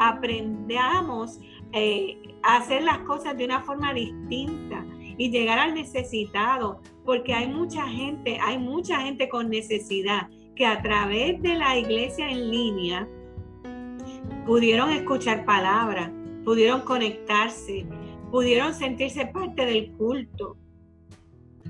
aprendamos 0.01 1.39
eh, 1.73 2.17
a 2.41 2.57
hacer 2.57 2.81
las 2.81 2.99
cosas 2.99 3.37
de 3.37 3.45
una 3.45 3.61
forma 3.61 3.93
distinta 3.93 4.83
y 5.15 5.29
llegar 5.29 5.59
al 5.59 5.75
necesitado, 5.75 6.81
porque 7.05 7.35
hay 7.35 7.47
mucha 7.47 7.87
gente, 7.87 8.39
hay 8.41 8.57
mucha 8.57 8.99
gente 9.01 9.29
con 9.29 9.51
necesidad 9.51 10.27
que 10.55 10.65
a 10.65 10.81
través 10.81 11.39
de 11.43 11.53
la 11.53 11.77
iglesia 11.77 12.31
en 12.31 12.49
línea 12.49 13.07
pudieron 14.47 14.89
escuchar 14.89 15.45
palabras, 15.45 16.09
pudieron 16.43 16.81
conectarse, 16.81 17.85
pudieron 18.31 18.73
sentirse 18.73 19.27
parte 19.27 19.67
del 19.67 19.91
culto. 19.91 20.57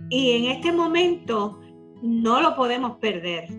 Y 0.09 0.31
en 0.31 0.45
este 0.45 0.71
momento 0.71 1.59
no 2.01 2.41
lo 2.41 2.55
podemos 2.55 2.97
perder. 2.97 3.49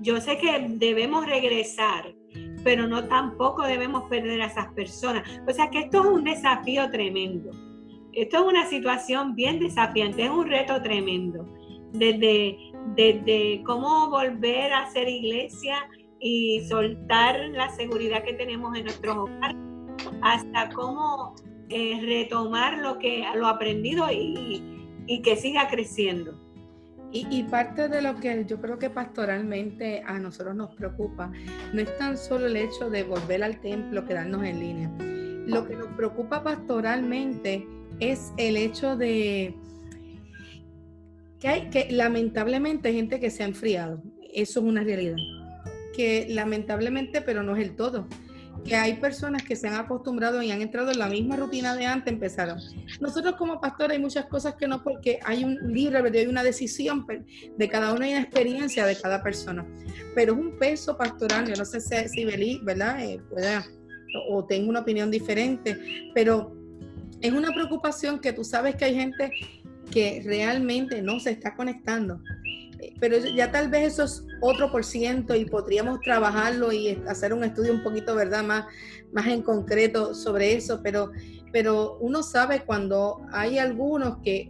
Yo 0.00 0.18
sé 0.18 0.38
que 0.38 0.66
debemos 0.70 1.26
regresar 1.26 2.14
pero 2.64 2.86
no 2.86 3.06
tampoco 3.06 3.62
debemos 3.62 4.04
perder 4.08 4.42
a 4.42 4.46
esas 4.46 4.72
personas. 4.74 5.28
O 5.46 5.52
sea 5.52 5.70
que 5.70 5.80
esto 5.80 6.00
es 6.00 6.06
un 6.06 6.24
desafío 6.24 6.90
tremendo. 6.90 7.50
Esto 8.12 8.38
es 8.38 8.44
una 8.44 8.66
situación 8.66 9.34
bien 9.34 9.60
desafiante, 9.60 10.24
es 10.24 10.30
un 10.30 10.48
reto 10.48 10.82
tremendo. 10.82 11.46
Desde, 11.92 12.56
desde 12.96 13.62
cómo 13.64 14.10
volver 14.10 14.72
a 14.72 14.90
ser 14.90 15.08
iglesia 15.08 15.88
y 16.20 16.60
soltar 16.68 17.40
la 17.50 17.70
seguridad 17.70 18.22
que 18.22 18.34
tenemos 18.34 18.76
en 18.76 18.84
nuestros 18.84 19.16
hogares, 19.16 19.56
hasta 20.22 20.68
cómo 20.70 21.34
eh, 21.68 22.00
retomar 22.02 22.78
lo 22.78 22.98
que 22.98 23.24
lo 23.34 23.46
aprendido 23.46 24.10
y, 24.10 24.62
y 25.06 25.22
que 25.22 25.36
siga 25.36 25.68
creciendo. 25.68 26.49
Y, 27.12 27.42
parte 27.44 27.88
de 27.88 28.02
lo 28.02 28.14
que 28.20 28.44
yo 28.46 28.60
creo 28.60 28.78
que 28.78 28.88
pastoralmente 28.88 30.02
a 30.06 30.18
nosotros 30.20 30.54
nos 30.54 30.72
preocupa 30.76 31.32
no 31.72 31.80
es 31.80 31.98
tan 31.98 32.16
solo 32.16 32.46
el 32.46 32.56
hecho 32.56 32.88
de 32.88 33.02
volver 33.02 33.42
al 33.42 33.60
templo, 33.60 34.04
quedarnos 34.04 34.44
en 34.44 34.60
línea. 34.60 34.90
Lo 35.46 35.66
que 35.66 35.74
nos 35.74 35.88
preocupa 35.88 36.44
pastoralmente 36.44 37.66
es 37.98 38.32
el 38.36 38.56
hecho 38.56 38.96
de 38.96 39.56
que 41.40 41.48
hay 41.48 41.70
que 41.70 41.88
lamentablemente 41.90 42.90
hay 42.90 42.94
gente 42.94 43.18
que 43.18 43.30
se 43.30 43.42
ha 43.42 43.46
enfriado. 43.46 44.00
Eso 44.32 44.60
es 44.60 44.66
una 44.66 44.84
realidad. 44.84 45.16
Que 45.96 46.26
lamentablemente, 46.28 47.22
pero 47.22 47.42
no 47.42 47.56
es 47.56 47.66
el 47.66 47.74
todo 47.74 48.06
que 48.64 48.76
hay 48.76 48.94
personas 48.94 49.42
que 49.42 49.56
se 49.56 49.68
han 49.68 49.74
acostumbrado 49.74 50.42
y 50.42 50.50
han 50.50 50.62
entrado 50.62 50.90
en 50.90 50.98
la 50.98 51.08
misma 51.08 51.36
rutina 51.36 51.74
de 51.74 51.86
antes, 51.86 52.12
empezaron. 52.12 52.58
Nosotros 53.00 53.36
como 53.36 53.60
pastor 53.60 53.90
hay 53.90 53.98
muchas 53.98 54.26
cosas 54.26 54.54
que 54.54 54.68
no, 54.68 54.82
porque 54.82 55.18
hay 55.24 55.44
un 55.44 55.72
libre 55.72 56.00
hay 56.18 56.26
una 56.26 56.42
decisión 56.42 57.06
de 57.56 57.68
cada 57.68 57.92
una 57.92 58.08
y 58.08 58.12
una 58.12 58.22
experiencia 58.22 58.86
de 58.86 58.96
cada 58.96 59.22
persona. 59.22 59.66
Pero 60.14 60.34
es 60.34 60.38
un 60.38 60.58
peso 60.58 60.96
pastoral, 60.96 61.46
yo 61.48 61.56
no 61.56 61.64
sé 61.64 61.80
si, 61.80 62.08
si 62.08 62.24
Belí, 62.24 62.60
¿verdad? 62.62 63.02
Eh, 63.04 63.20
o 64.28 64.44
tengo 64.44 64.70
una 64.70 64.80
opinión 64.80 65.10
diferente, 65.10 65.78
pero 66.14 66.56
es 67.20 67.32
una 67.32 67.52
preocupación 67.52 68.18
que 68.18 68.32
tú 68.32 68.44
sabes 68.44 68.76
que 68.76 68.86
hay 68.86 68.94
gente 68.94 69.30
que 69.90 70.22
realmente 70.24 71.02
no 71.02 71.20
se 71.20 71.30
está 71.30 71.54
conectando 71.54 72.20
pero 73.00 73.18
ya 73.18 73.50
tal 73.50 73.68
vez 73.68 73.94
eso 73.94 74.04
es 74.04 74.24
otro 74.40 74.70
por 74.70 74.84
ciento 74.84 75.34
y 75.34 75.44
podríamos 75.44 76.00
trabajarlo 76.00 76.72
y 76.72 77.00
hacer 77.08 77.32
un 77.32 77.44
estudio 77.44 77.72
un 77.72 77.82
poquito, 77.82 78.14
¿verdad? 78.14 78.42
Más, 78.42 78.66
más 79.12 79.26
en 79.26 79.42
concreto 79.42 80.14
sobre 80.14 80.54
eso, 80.54 80.80
pero, 80.82 81.10
pero 81.52 81.98
uno 82.00 82.22
sabe 82.22 82.64
cuando 82.64 83.22
hay 83.32 83.58
algunos 83.58 84.18
que 84.18 84.48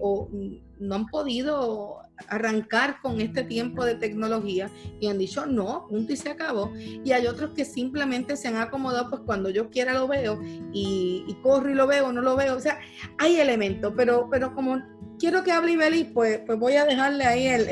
no 0.79 0.95
han 0.95 1.07
podido 1.07 2.01
arrancar 2.29 3.01
con 3.01 3.21
este 3.21 3.45
tiempo 3.45 3.85
de 3.85 3.95
tecnología 3.95 4.71
y 5.01 5.07
han 5.07 5.19
dicho 5.19 5.47
no, 5.47 5.87
punto 5.89 6.13
y 6.13 6.17
se 6.17 6.31
acabó. 6.31 6.73
Y 6.77 7.13
hay 7.13 7.27
otros 7.27 7.51
que 7.55 7.65
simplemente 7.65 8.37
se 8.37 8.49
han 8.49 8.57
acomodado, 8.57 9.11
pues 9.11 9.23
cuando 9.25 9.51
yo 9.51 9.71
quiera 9.71 9.95
lo 9.95 10.07
veo 10.07 10.41
y, 10.73 11.25
y 11.27 11.35
corro 11.43 11.71
y 11.71 11.75
lo 11.75 11.87
veo, 11.87 12.13
no 12.13 12.21
lo 12.21 12.37
veo. 12.37 12.57
O 12.57 12.61
sea, 12.61 12.79
hay 13.19 13.37
elementos, 13.37 13.93
pero, 13.97 14.29
pero 14.31 14.55
como 14.55 14.79
quiero 15.21 15.45
que 15.45 15.53
hable 15.53 15.73
Ibeli, 15.73 16.05
pues, 16.05 16.41
pues 16.47 16.59
voy 16.59 16.73
a 16.75 16.85
dejarle 16.85 17.25
ahí 17.25 17.47
el, 17.47 17.69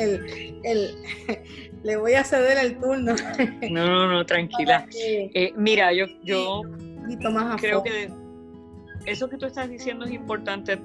el, 0.63 0.95
le 1.83 1.97
voy 1.97 2.13
a 2.13 2.23
ceder 2.23 2.59
el 2.59 2.79
turno. 2.79 3.17
No, 3.71 3.87
no, 3.87 4.13
no, 4.13 4.27
tranquila. 4.27 4.87
Eh, 4.95 5.53
mira, 5.57 5.93
yo, 5.93 6.07
yo 6.23 6.63
creo 7.59 7.83
que 7.83 8.11
eso 9.07 9.29
que 9.29 9.39
tú 9.39 9.47
estás 9.47 9.69
diciendo 9.69 10.05
es 10.05 10.13
importante 10.13 10.79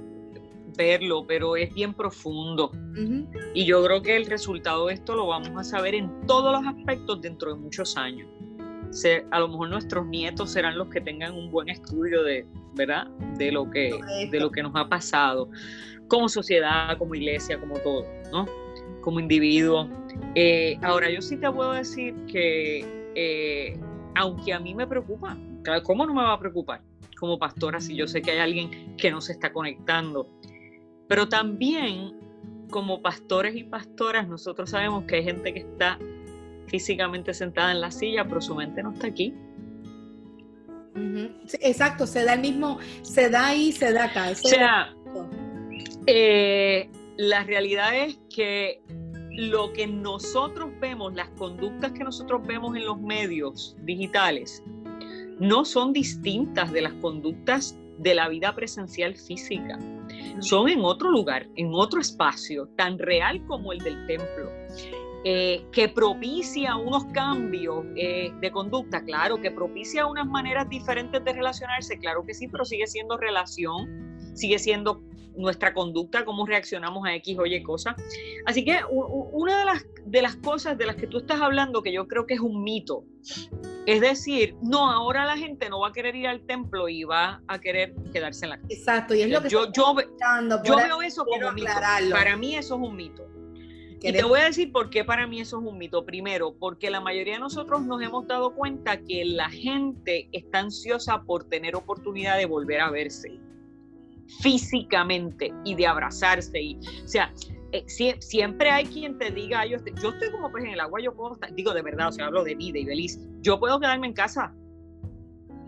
verlo, 0.76 1.26
pero 1.28 1.56
es 1.56 1.74
bien 1.74 1.94
profundo. 1.94 2.72
Y 3.54 3.66
yo 3.66 3.84
creo 3.84 4.02
que 4.02 4.16
el 4.16 4.26
resultado 4.26 4.88
de 4.88 4.96
esto 4.96 5.16
lo 5.16 5.28
vamos 5.28 5.52
a 5.56 5.64
saber 5.64 5.94
en 5.94 6.26
todos 6.26 6.52
los 6.52 6.66
aspectos 6.66 7.22
dentro 7.22 7.54
de 7.54 7.60
muchos 7.60 7.96
años. 7.98 8.28
a 9.32 9.40
lo 9.40 9.48
mejor 9.50 9.70
nuestros 9.70 10.08
nietos 10.08 10.52
serán 10.52 10.78
los 10.78 10.88
que 10.90 11.02
tengan 11.02 11.34
un 11.34 11.52
buen 11.52 11.70
estudio 11.70 12.24
de, 12.24 12.48
¿verdad? 12.76 13.08
De 13.38 13.52
lo 13.52 13.70
que, 13.70 13.92
de 14.30 14.40
lo 14.40 14.52
que 14.52 14.64
nos 14.64 14.76
ha 14.76 14.88
pasado 14.88 15.50
como 16.08 16.30
sociedad, 16.30 16.98
como 16.98 17.16
iglesia, 17.16 17.60
como 17.60 17.80
todo, 17.80 18.06
¿no? 18.32 18.46
Como 19.02 19.20
individuo. 19.20 19.90
Eh, 20.36 20.78
ahora, 20.84 21.10
yo 21.10 21.22
sí 21.22 21.38
te 21.38 21.52
puedo 21.52 21.72
decir 21.74 22.14
que, 22.28 22.86
eh, 23.16 23.80
aunque 24.16 24.54
a 24.54 24.60
mí 24.60 24.76
me 24.76 24.86
preocupa, 24.86 25.36
¿cómo 25.84 26.06
no 26.06 26.14
me 26.14 26.22
va 26.22 26.34
a 26.34 26.40
preocupar? 26.40 26.82
Como 27.20 27.40
pastora, 27.40 27.80
si 27.80 27.96
yo 27.96 28.08
sé 28.08 28.22
que 28.22 28.32
hay 28.32 28.40
alguien 28.40 28.96
que 28.96 29.10
no 29.12 29.22
se 29.22 29.32
está 29.32 29.52
conectando. 29.52 30.30
Pero 31.08 31.28
también, 31.28 32.14
como 32.70 33.02
pastores 33.02 33.56
y 33.56 33.64
pastoras, 33.64 34.28
nosotros 34.28 34.70
sabemos 34.70 35.06
que 35.06 35.16
hay 35.16 35.24
gente 35.24 35.54
que 35.54 35.62
está 35.62 35.98
físicamente 36.68 37.34
sentada 37.34 37.72
en 37.72 37.82
la 37.82 37.92
silla, 37.92 38.26
pero 38.28 38.40
su 38.42 38.56
mente 38.56 38.84
no 38.84 38.92
está 38.92 39.08
aquí. 39.08 39.34
Exacto, 41.62 42.06
se 42.08 42.24
da 42.24 42.34
el 42.34 42.42
mismo, 42.42 42.80
se 43.02 43.30
da 43.30 43.48
ahí, 43.48 43.72
se 43.72 43.92
da 43.92 44.06
acá. 44.06 44.32
o 44.32 44.36
sea, 44.36 44.94
eh, 46.08 46.90
la 47.18 47.44
realidad 47.44 47.96
es 47.96 48.20
que 48.34 48.82
lo 49.32 49.74
que 49.74 49.88
nosotros 49.88 50.70
vemos, 50.80 51.14
las 51.14 51.30
conductas 51.30 51.92
que 51.92 52.04
nosotros 52.04 52.46
vemos 52.46 52.76
en 52.76 52.86
los 52.86 53.00
medios 53.00 53.76
digitales, 53.82 54.64
no 55.40 55.66
son 55.66 55.94
distintas 55.94 56.72
de 56.72 56.82
las 56.82 56.94
conductas 56.94 57.78
de 57.98 58.16
la 58.16 58.30
vida 58.30 58.54
presencial 58.54 59.16
física. 59.16 59.80
Son 60.40 60.70
en 60.70 60.82
otro 60.82 61.10
lugar, 61.10 61.48
en 61.56 61.72
otro 61.74 62.02
espacio, 62.02 62.68
tan 62.76 63.00
real 63.00 63.44
como 63.48 63.72
el 63.72 63.80
del 63.80 64.06
templo. 64.08 64.52
Eh, 65.26 65.66
que 65.72 65.88
propicia 65.88 66.76
unos 66.76 67.06
cambios 67.14 67.86
eh, 67.96 68.34
de 68.42 68.52
conducta, 68.52 69.06
claro, 69.06 69.40
que 69.40 69.52
propicia 69.52 70.06
unas 70.06 70.28
maneras 70.28 70.68
diferentes 70.68 71.24
de 71.24 71.32
relacionarse, 71.32 71.98
claro 71.98 72.26
que 72.26 72.34
sí, 72.34 72.50
pero 72.50 72.66
sigue 72.66 72.88
siendo 72.88 73.16
relación, 73.18 74.20
sigue 74.34 74.60
siendo 74.60 75.02
nuestra 75.38 75.74
conducta, 75.74 76.26
cómo 76.26 76.46
reaccionamos 76.46 77.08
a 77.08 77.16
X 77.16 77.38
o 77.40 77.46
Y 77.46 77.64
cosas. 77.64 77.96
Así 78.46 78.66
que 78.66 78.80
una 78.92 79.60
de 79.60 79.66
las, 79.66 79.86
de 80.06 80.22
las 80.22 80.36
cosas 80.36 80.78
de 80.78 80.86
las 80.86 80.96
que 80.98 81.08
tú 81.08 81.20
estás 81.20 81.42
hablando, 81.42 81.82
que 81.82 81.94
yo 81.94 82.08
creo 82.08 82.26
que 82.26 82.34
es 82.34 82.40
un 82.40 82.62
mito, 82.62 83.06
es 83.86 84.02
decir, 84.02 84.56
no, 84.62 84.92
ahora 84.92 85.26
la 85.26 85.38
gente 85.38 85.70
no 85.70 85.80
va 85.80 85.90
a 85.90 85.92
querer 85.94 86.16
ir 86.16 86.28
al 86.28 86.42
templo 86.46 86.90
y 86.90 87.04
va 87.04 87.42
a 87.48 87.60
querer 87.60 87.94
quedarse 88.12 88.46
en 88.46 88.50
la 88.50 88.58
casa. 88.58 88.74
Exacto, 88.74 89.16
y 89.16 89.22
es 89.22 89.30
lo 89.30 89.42
que 89.42 89.50
yo, 89.50 89.72
yo, 89.72 89.96
yo 90.64 90.76
veo 90.76 91.02
eso 91.02 91.26
como 91.26 91.48
un 91.48 91.56
mito. 91.56 91.72
Para 92.12 92.36
mí 92.38 92.56
eso 92.56 92.76
es 92.76 92.82
un 92.82 92.96
mito. 92.96 93.33
Y 94.06 94.12
te 94.12 94.22
voy 94.22 94.42
a 94.42 94.44
decir 94.44 94.74
por 94.74 94.90
qué 94.90 95.06
para 95.06 95.26
mí 95.28 95.40
eso 95.40 95.60
es 95.60 95.66
un 95.66 95.78
mito. 95.78 96.06
Primero, 96.06 96.54
porque 96.60 96.90
la 96.90 97.00
mayoría 97.00 97.36
de 97.36 97.40
nosotros 97.40 97.84
nos 97.84 98.02
hemos 98.02 98.28
dado 98.28 98.54
cuenta 98.54 98.98
que 98.98 99.24
la 99.24 99.50
gente 99.50 100.28
está 100.34 100.60
ansiosa 100.60 101.24
por 101.24 101.46
tener 101.46 101.74
oportunidad 101.74 102.38
de 102.38 102.46
volver 102.46 102.82
a 102.82 102.90
verse 102.92 103.40
físicamente 104.42 105.54
y 105.64 105.76
de 105.76 105.88
abrazarse. 105.88 106.62
Y, 106.62 106.80
o 107.04 107.08
sea, 107.08 107.34
eh, 107.72 107.86
siempre 108.20 108.70
hay 108.72 108.88
quien 108.88 109.18
te 109.18 109.32
diga, 109.32 109.66
yo 109.66 109.78
estoy, 109.78 109.94
yo 110.02 110.10
estoy 110.10 110.32
como 110.32 110.52
pues 110.52 110.66
en 110.66 110.72
el 110.72 110.82
agua, 110.82 111.00
yo 111.02 111.16
puedo 111.16 111.36
estar, 111.36 111.56
digo 111.56 111.74
de 111.74 111.82
verdad, 111.82 112.10
o 112.10 112.12
sea, 112.12 112.26
hablo 112.26 112.44
de 112.44 112.56
vida 112.56 112.80
y 112.80 112.86
feliz, 112.86 113.20
yo 113.40 113.58
puedo 113.58 113.80
quedarme 113.80 114.08
en 114.08 114.14
casa 114.14 114.54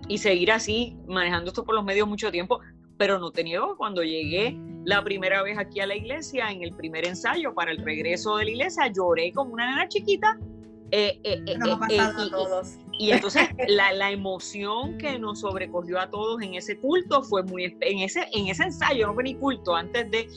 y 0.09 0.17
seguir 0.17 0.51
así, 0.51 0.97
manejando 1.07 1.51
esto 1.51 1.63
por 1.63 1.73
los 1.73 1.85
medios 1.85 2.07
mucho 2.07 2.31
tiempo, 2.31 2.59
pero 2.97 3.19
no 3.19 3.31
te 3.31 3.43
niego, 3.43 3.75
cuando 3.77 4.03
llegué 4.03 4.57
la 4.85 5.03
primera 5.03 5.41
vez 5.41 5.57
aquí 5.57 5.79
a 5.79 5.87
la 5.87 5.95
iglesia, 5.95 6.51
en 6.51 6.63
el 6.63 6.73
primer 6.73 7.05
ensayo 7.05 7.53
para 7.53 7.71
el 7.71 7.77
regreso 7.79 8.37
de 8.37 8.45
la 8.45 8.51
iglesia, 8.51 8.91
lloré 8.91 9.31
como 9.33 9.53
una 9.53 9.69
nena 9.69 9.87
chiquita. 9.87 10.37
Eh, 10.91 11.19
eh, 11.23 11.43
Y 12.97 13.11
entonces 13.11 13.49
la, 13.67 13.91
la, 13.91 14.11
emoción 14.11 14.97
que 14.99 15.17
nos 15.17 15.39
sobrecogió 15.39 15.99
a 15.99 16.09
todos 16.09 16.41
en 16.43 16.53
ese 16.53 16.77
culto 16.77 17.23
fue 17.23 17.43
muy, 17.43 17.75
en 17.81 17.99
ese, 17.99 18.27
en 18.31 18.47
ese 18.47 18.63
ensayo, 18.63 19.07
no 19.07 19.15
fue 19.15 19.23
ni 19.23 19.35
culto, 19.35 19.75
antes 19.75 20.09
de, 20.11 20.29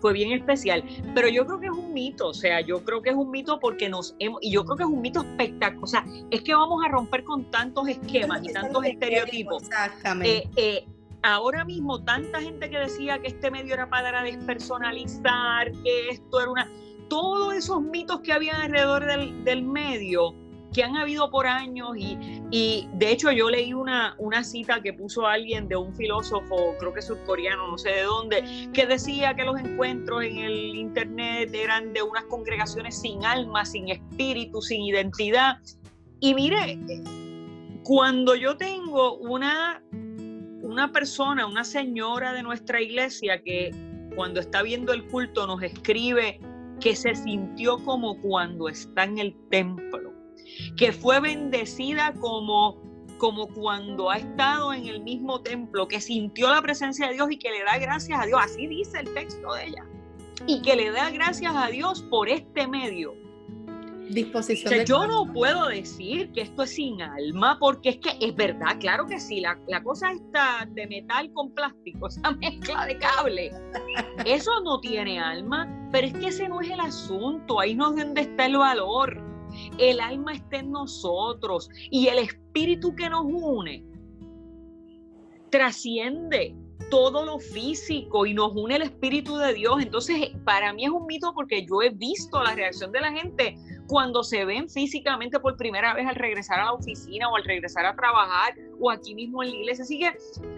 fue 0.00 0.12
bien 0.12 0.32
especial. 0.32 0.84
Pero 1.14 1.28
yo 1.28 1.46
creo 1.46 1.58
que 1.58 1.66
es 1.66 1.72
un 1.72 1.94
mito, 1.94 2.28
o 2.28 2.34
sea, 2.34 2.60
yo 2.60 2.84
creo 2.84 3.00
que 3.00 3.10
es 3.10 3.16
un 3.16 3.30
mito 3.30 3.58
porque 3.58 3.88
nos 3.88 4.14
hemos, 4.18 4.38
y 4.42 4.52
yo 4.52 4.64
creo 4.64 4.76
que 4.76 4.82
es 4.82 4.88
un 4.88 5.00
mito 5.00 5.22
espectacular, 5.22 5.82
o 5.82 5.86
sea, 5.86 6.04
es 6.30 6.42
que 6.42 6.54
vamos 6.54 6.84
a 6.84 6.88
romper 6.88 7.24
con 7.24 7.50
tantos 7.50 7.88
esquemas 7.88 8.42
y 8.44 8.52
tantos 8.52 8.84
estereotipos. 8.84 9.62
Exactamente. 9.62 10.44
Ahora 11.22 11.64
mismo, 11.64 12.02
tanta 12.04 12.40
gente 12.40 12.70
que 12.70 12.78
decía 12.78 13.20
que 13.20 13.28
este 13.28 13.50
medio 13.50 13.74
era 13.74 13.88
para 13.88 14.22
despersonalizar, 14.22 15.72
que 15.72 16.08
esto 16.10 16.40
era 16.40 16.50
una. 16.50 16.70
Todos 17.08 17.54
esos 17.54 17.82
mitos 17.82 18.20
que 18.20 18.32
había 18.32 18.56
alrededor 18.56 19.04
del, 19.06 19.44
del 19.44 19.62
medio 19.62 20.34
que 20.76 20.82
han 20.82 20.96
habido 20.96 21.30
por 21.30 21.46
años 21.46 21.96
y, 21.96 22.18
y 22.50 22.86
de 22.92 23.10
hecho 23.10 23.30
yo 23.30 23.48
leí 23.48 23.72
una, 23.72 24.14
una 24.18 24.44
cita 24.44 24.82
que 24.82 24.92
puso 24.92 25.26
alguien 25.26 25.68
de 25.68 25.76
un 25.76 25.94
filósofo, 25.94 26.74
creo 26.78 26.92
que 26.92 27.00
surcoreano, 27.00 27.68
no 27.68 27.78
sé 27.78 27.90
de 27.90 28.02
dónde, 28.02 28.68
que 28.74 28.86
decía 28.86 29.34
que 29.34 29.44
los 29.44 29.58
encuentros 29.58 30.22
en 30.24 30.36
el 30.36 30.76
internet 30.76 31.50
eran 31.54 31.94
de 31.94 32.02
unas 32.02 32.24
congregaciones 32.24 33.00
sin 33.00 33.24
alma, 33.24 33.64
sin 33.64 33.88
espíritu, 33.88 34.60
sin 34.60 34.82
identidad. 34.82 35.56
Y 36.20 36.34
mire, 36.34 36.78
cuando 37.82 38.34
yo 38.34 38.58
tengo 38.58 39.16
una, 39.16 39.82
una 40.76 40.92
persona, 40.92 41.46
una 41.46 41.64
señora 41.64 42.34
de 42.34 42.42
nuestra 42.42 42.82
iglesia 42.82 43.42
que 43.42 43.70
cuando 44.14 44.40
está 44.40 44.60
viendo 44.62 44.92
el 44.92 45.06
culto 45.06 45.46
nos 45.46 45.62
escribe 45.62 46.38
que 46.80 46.94
se 46.94 47.14
sintió 47.14 47.82
como 47.82 48.20
cuando 48.20 48.68
está 48.68 49.04
en 49.04 49.16
el 49.16 49.34
templo 49.48 50.12
que 50.76 50.92
fue 50.92 51.18
bendecida 51.20 52.12
como, 52.20 52.76
como 53.16 53.48
cuando 53.48 54.10
ha 54.10 54.18
estado 54.18 54.74
en 54.74 54.86
el 54.86 55.02
mismo 55.02 55.40
templo, 55.40 55.88
que 55.88 55.98
sintió 55.98 56.50
la 56.50 56.60
presencia 56.60 57.08
de 57.08 57.14
Dios 57.14 57.28
y 57.30 57.38
que 57.38 57.50
le 57.50 57.64
da 57.64 57.78
gracias 57.78 58.20
a 58.20 58.26
Dios. 58.26 58.38
Así 58.42 58.66
dice 58.66 59.00
el 59.00 59.12
texto 59.14 59.54
de 59.54 59.68
ella. 59.68 59.84
Y 60.46 60.60
que 60.62 60.76
le 60.76 60.90
da 60.90 61.10
gracias 61.10 61.54
a 61.56 61.68
Dios 61.68 62.02
por 62.02 62.28
este 62.28 62.68
medio. 62.68 63.14
Disposición. 64.08 64.84
yo 64.84 65.06
no 65.06 65.32
puedo 65.32 65.66
decir 65.68 66.30
que 66.32 66.42
esto 66.42 66.62
es 66.62 66.70
sin 66.70 67.02
alma, 67.02 67.58
porque 67.58 67.90
es 67.90 67.96
que 67.98 68.16
es 68.20 68.34
verdad, 68.34 68.78
claro 68.78 69.06
que 69.06 69.18
sí, 69.18 69.40
la, 69.40 69.58
la 69.66 69.82
cosa 69.82 70.12
está 70.12 70.68
de 70.70 70.86
metal 70.86 71.32
con 71.32 71.52
plástico, 71.52 72.06
esa 72.08 72.30
mezcla 72.32 72.86
de 72.86 72.98
cable. 72.98 73.50
Eso 74.24 74.50
no 74.62 74.80
tiene 74.80 75.18
alma, 75.18 75.68
pero 75.92 76.06
es 76.06 76.14
que 76.14 76.28
ese 76.28 76.48
no 76.48 76.60
es 76.60 76.70
el 76.70 76.80
asunto, 76.80 77.60
ahí 77.60 77.74
no 77.74 77.90
es 77.90 78.04
donde 78.04 78.20
está 78.22 78.46
el 78.46 78.56
valor 78.56 79.36
el 79.78 80.00
alma 80.00 80.34
está 80.34 80.58
en 80.58 80.70
nosotros 80.72 81.70
y 81.90 82.08
el 82.08 82.18
espíritu 82.18 82.94
que 82.94 83.08
nos 83.08 83.24
une 83.24 83.84
trasciende 85.50 86.54
todo 86.90 87.24
lo 87.24 87.38
físico 87.38 88.26
y 88.26 88.34
nos 88.34 88.52
une 88.54 88.76
el 88.76 88.82
espíritu 88.82 89.36
de 89.36 89.54
Dios. 89.54 89.82
Entonces, 89.82 90.30
para 90.44 90.72
mí 90.72 90.84
es 90.84 90.90
un 90.90 91.06
mito 91.06 91.32
porque 91.34 91.66
yo 91.66 91.82
he 91.82 91.90
visto 91.90 92.42
la 92.42 92.54
reacción 92.54 92.92
de 92.92 93.00
la 93.00 93.12
gente 93.12 93.56
cuando 93.86 94.24
se 94.24 94.44
ven 94.44 94.68
físicamente 94.68 95.40
por 95.40 95.56
primera 95.56 95.94
vez 95.94 96.06
al 96.06 96.16
regresar 96.16 96.60
a 96.60 96.64
la 96.66 96.72
oficina 96.72 97.28
o 97.28 97.36
al 97.36 97.44
regresar 97.44 97.86
a 97.86 97.94
trabajar 97.94 98.54
o 98.78 98.90
aquí 98.90 99.14
mismo 99.14 99.42
en 99.42 99.50
la 99.50 99.56
iglesia. 99.56 99.84
Así 99.84 99.98
que, 99.98 100.12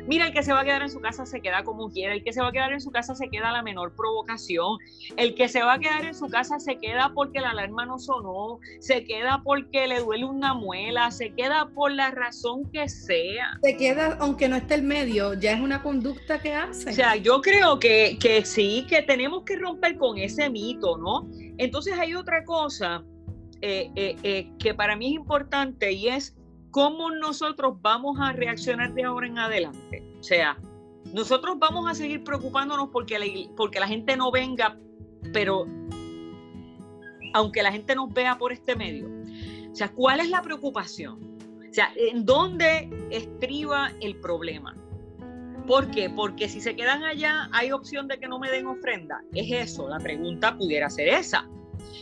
mira, 0.07 0.27
el 0.27 0.33
que 0.33 0.43
se 0.43 0.53
va 0.53 0.61
a 0.61 0.65
quedar 0.65 0.83
en 0.83 0.91
su 0.91 1.01
casa 1.01 1.27
se 1.27 1.41
queda 1.41 1.65
como 1.65 1.91
quiera, 1.91 2.15
el 2.15 2.25
que 2.25 2.33
se 2.33 2.41
va 2.41 2.49
a 2.49 2.53
quedar 2.53 2.73
en 2.73 2.81
su 2.81 2.91
casa 2.91 3.15
se 3.15 3.29
queda 3.29 3.51
a 3.51 3.53
la 3.53 3.63
menor 3.63 3.95
provocación, 3.95 4.79
el 5.17 5.35
que 5.35 5.49
se 5.49 5.63
va 5.63 5.75
a 5.75 5.79
quedar 5.79 6.05
en 6.05 6.15
su 6.15 6.29
casa 6.29 6.59
se 6.59 6.79
queda 6.79 7.13
porque 7.15 7.41
la 7.41 7.51
alarma 7.51 7.87
no 7.87 7.99
sonó, 7.99 8.59
se 8.81 9.05
queda 9.05 9.43
porque 9.45 9.87
le 9.87 10.01
duele 10.01 10.25
una 10.25 10.55
muela, 10.55 11.11
se 11.11 11.33
queda 11.35 11.69
por 11.75 11.93
la 11.93 12.11
razón 12.11 12.71
que 12.71 12.89
sea. 12.89 13.59
Se 13.63 13.77
queda, 13.77 14.17
aunque 14.21 14.49
no 14.49 14.57
esté 14.57 14.75
el 14.75 14.83
medio, 14.83 15.35
ya 15.35 15.53
es 15.53 15.61
una 15.61 15.83
conducta 15.83 16.41
que 16.41 16.55
hace. 16.55 16.91
O 16.91 16.93
sea, 16.93 17.17
yo 17.17 17.41
creo 17.41 17.79
que, 17.79 18.19
que 18.21 18.45
sí, 18.45 18.87
que 18.89 19.03
tenemos 19.03 19.45
que 19.45 19.57
romper 19.57 19.97
con 19.97 20.19
ese 20.19 20.51
mito, 20.51 20.99
¿no? 20.99 21.29
Entonces 21.59 21.99
hay 21.99 22.15
otra 22.15 22.45
cosa 22.45 23.05
eh, 23.61 23.91
eh, 23.97 24.17
eh, 24.23 24.53
que 24.59 24.75
para 24.75 24.97
mí 24.97 25.09
es 25.09 25.13
importante 25.15 25.93
y 25.93 26.09
es 26.09 26.37
cómo 26.71 27.11
nosotros 27.11 27.77
vamos 27.81 28.19
a 28.21 28.33
reaccionar 28.33 28.95
de 28.95 29.05
ahora 29.05 29.27
en 29.27 29.39
adelante. 29.39 30.05
O 30.21 30.23
sea, 30.23 30.57
nosotros 31.13 31.59
vamos 31.59 31.91
a 31.91 31.95
seguir 31.95 32.23
preocupándonos 32.23 32.91
porque 32.93 33.19
la, 33.19 33.27
porque 33.57 33.81
la 33.81 33.89
gente 33.89 34.17
no 34.17 34.31
venga, 34.31 34.79
pero 35.33 35.67
aunque 37.35 37.63
la 37.63 37.73
gente 37.73 37.95
nos 37.95 38.13
vea 38.13 38.39
por 38.39 38.53
este 38.53 38.77
medio. 38.77 39.09
O 39.71 39.75
sea, 39.75 39.91
¿cuál 39.93 40.21
es 40.21 40.29
la 40.29 40.43
preocupación? 40.43 41.37
O 41.69 41.75
sea, 41.75 41.93
¿en 41.97 42.25
dónde 42.25 42.89
estriba 43.11 43.93
el 44.01 44.17
problema? 44.17 44.75
¿Por 45.67 45.91
qué? 45.91 46.09
Porque 46.09 46.49
si 46.49 46.61
se 46.61 46.75
quedan 46.75 47.05
allá, 47.05 47.49
hay 47.53 47.73
opción 47.73 48.09
de 48.09 48.19
que 48.19 48.27
no 48.27 48.39
me 48.39 48.51
den 48.51 48.67
ofrenda. 48.67 49.23
Es 49.35 49.51
eso, 49.51 49.89
la 49.89 49.99
pregunta 49.99 50.57
pudiera 50.57 50.89
ser 50.89 51.09
esa. 51.09 51.47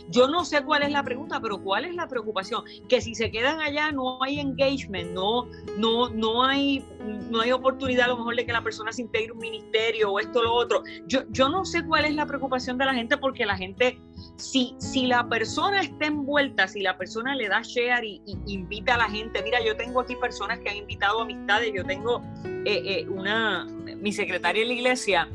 Yo 0.09 0.27
no 0.27 0.45
sé 0.45 0.63
cuál 0.63 0.83
es 0.83 0.91
la 0.91 1.03
pregunta, 1.03 1.39
pero 1.41 1.61
cuál 1.61 1.85
es 1.85 1.95
la 1.95 2.07
preocupación, 2.07 2.63
que 2.87 3.01
si 3.01 3.15
se 3.15 3.29
quedan 3.31 3.59
allá 3.59 3.91
no 3.91 4.21
hay 4.23 4.39
engagement, 4.39 5.11
no, 5.11 5.47
no, 5.77 6.09
no 6.09 6.43
hay, 6.43 6.83
no 7.29 7.41
hay 7.41 7.51
oportunidad 7.51 8.05
a 8.05 8.07
lo 8.09 8.17
mejor 8.17 8.35
de 8.35 8.45
que 8.45 8.53
la 8.53 8.63
persona 8.63 8.91
se 8.91 9.01
integre 9.01 9.33
un 9.33 9.39
ministerio 9.39 10.11
o 10.11 10.19
esto 10.19 10.39
o 10.39 10.43
lo 10.43 10.53
otro. 10.53 10.83
Yo, 11.07 11.21
yo 11.29 11.49
no 11.49 11.65
sé 11.65 11.85
cuál 11.85 12.05
es 12.05 12.15
la 12.15 12.25
preocupación 12.25 12.77
de 12.77 12.85
la 12.85 12.93
gente, 12.93 13.17
porque 13.17 13.45
la 13.45 13.57
gente, 13.57 13.99
si, 14.37 14.75
si 14.77 15.07
la 15.07 15.27
persona 15.27 15.81
está 15.81 16.05
envuelta, 16.05 16.67
si 16.67 16.81
la 16.81 16.97
persona 16.97 17.35
le 17.35 17.47
da 17.49 17.61
share 17.61 18.05
y, 18.05 18.21
invita 18.47 18.95
a 18.95 18.97
la 18.97 19.09
gente, 19.09 19.41
mira, 19.43 19.63
yo 19.63 19.75
tengo 19.75 19.99
aquí 19.99 20.15
personas 20.15 20.59
que 20.59 20.69
han 20.69 20.77
invitado 20.77 21.21
amistades, 21.21 21.71
yo 21.75 21.83
tengo 21.83 22.21
eh, 22.65 22.81
eh, 22.85 23.07
una, 23.09 23.65
mi 23.65 24.11
secretaria 24.11 24.61
en 24.61 24.69
la 24.69 24.73
iglesia, 24.73 25.29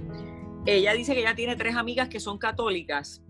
ella 0.65 0.93
dice 0.93 1.15
que 1.15 1.21
ella 1.21 1.35
tiene 1.35 1.57
tres 1.57 1.75
amigas 1.77 2.09
que 2.09 2.21
son 2.21 2.39
católicas 2.39 3.21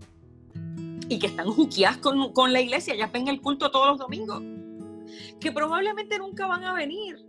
y 1.13 1.19
que 1.19 1.27
están 1.27 1.51
juqueadas 1.51 1.97
con, 1.97 2.33
con 2.33 2.51
la 2.51 2.61
iglesia, 2.61 2.95
ya 2.95 3.07
ven 3.07 3.27
el 3.27 3.39
culto 3.39 3.69
todos 3.69 3.89
los 3.89 3.99
domingos, 3.99 4.41
que 5.39 5.51
probablemente 5.51 6.17
nunca 6.17 6.47
van 6.47 6.63
a 6.63 6.73
venir, 6.73 7.23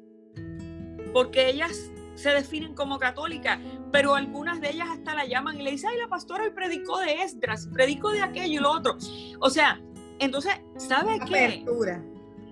porque 1.13 1.51
ellas 1.51 1.91
se 2.15 2.31
definen 2.31 2.75
como 2.75 2.99
católicas, 2.99 3.59
pero 3.93 4.15
algunas 4.15 4.61
de 4.61 4.71
ellas 4.71 4.89
hasta 4.91 5.15
la 5.15 5.27
llaman 5.27 5.61
y 5.61 5.65
le 5.65 5.73
dicen, 5.73 5.91
ay, 5.91 5.99
la 5.99 6.09
pastora 6.09 6.45
hoy 6.45 6.51
predicó 6.51 6.99
de 6.99 7.23
Esdras, 7.23 7.69
predicó 7.73 8.11
de 8.11 8.23
aquello 8.23 8.61
y 8.61 8.63
lo 8.63 8.71
otro. 8.71 8.97
O 9.41 9.51
sea, 9.51 9.81
entonces, 10.19 10.55
¿sabe 10.77 11.19
qué? 11.29 11.65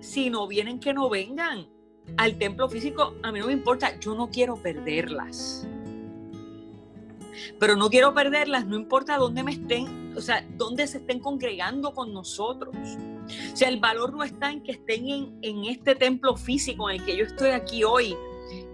Si 0.01 0.29
no 0.29 0.47
vienen, 0.47 0.79
que 0.79 0.93
no 0.93 1.09
vengan 1.09 1.67
al 2.17 2.37
templo 2.37 2.69
físico, 2.69 3.15
a 3.23 3.31
mí 3.31 3.39
no 3.39 3.47
me 3.47 3.53
importa, 3.53 3.97
yo 3.99 4.13
no 4.13 4.29
quiero 4.29 4.57
perderlas 4.57 5.65
pero 7.59 7.75
no 7.75 7.89
quiero 7.89 8.13
perderlas, 8.13 8.65
no 8.65 8.75
importa 8.75 9.17
dónde 9.17 9.43
me 9.43 9.51
estén, 9.51 10.02
o 10.15 10.21
sea, 10.21 10.45
dónde 10.55 10.87
se 10.87 10.97
estén 10.99 11.19
congregando 11.19 11.93
con 11.93 12.13
nosotros. 12.13 12.75
O 12.75 13.55
sea, 13.55 13.69
el 13.69 13.79
valor 13.79 14.13
no 14.13 14.23
está 14.23 14.51
en 14.51 14.63
que 14.63 14.73
estén 14.73 15.37
en, 15.41 15.65
este 15.65 15.95
templo 15.95 16.35
físico 16.35 16.89
en 16.89 16.99
el 16.99 17.05
que 17.05 17.17
yo 17.17 17.25
estoy 17.25 17.49
aquí 17.49 17.83
hoy. 17.83 18.15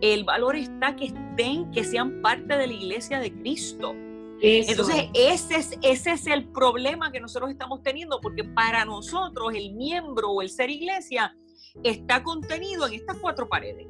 El 0.01 0.23
valor 0.23 0.55
está 0.55 0.95
que 0.95 1.05
estén, 1.05 1.71
que 1.71 1.83
sean 1.83 2.21
parte 2.21 2.57
de 2.57 2.67
la 2.67 2.73
iglesia 2.73 3.19
de 3.19 3.33
Cristo. 3.33 3.95
Entonces, 4.41 5.09
ese 5.13 5.55
es, 5.55 5.77
ese 5.81 6.11
es 6.11 6.27
el 6.27 6.47
problema 6.47 7.11
que 7.11 7.19
nosotros 7.19 7.51
estamos 7.51 7.83
teniendo, 7.83 8.21
porque 8.21 8.43
para 8.43 8.85
nosotros 8.85 9.53
el 9.53 9.73
miembro 9.73 10.31
o 10.31 10.41
el 10.41 10.49
ser 10.49 10.69
iglesia 10.69 11.35
está 11.83 12.23
contenido 12.23 12.87
en 12.87 12.93
estas 12.93 13.17
cuatro 13.17 13.49
paredes. 13.49 13.87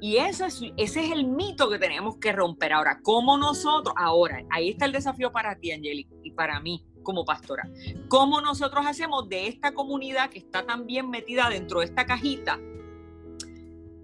Y 0.00 0.16
ese 0.16 0.46
es, 0.46 0.60
ese 0.76 1.04
es 1.04 1.10
el 1.10 1.26
mito 1.26 1.68
que 1.68 1.78
tenemos 1.78 2.16
que 2.18 2.32
romper. 2.32 2.72
Ahora, 2.72 3.00
¿cómo 3.02 3.36
nosotros, 3.36 3.94
ahora, 3.98 4.42
ahí 4.50 4.70
está 4.70 4.86
el 4.86 4.92
desafío 4.92 5.32
para 5.32 5.56
ti, 5.56 5.72
Angélica, 5.72 6.13
para 6.34 6.60
mí 6.60 6.84
como 7.02 7.24
pastora, 7.24 7.68
¿cómo 8.08 8.40
nosotros 8.40 8.86
hacemos 8.86 9.28
de 9.28 9.46
esta 9.46 9.74
comunidad 9.74 10.30
que 10.30 10.38
está 10.38 10.64
tan 10.64 10.86
bien 10.86 11.10
metida 11.10 11.48
dentro 11.50 11.80
de 11.80 11.86
esta 11.86 12.06
cajita, 12.06 12.58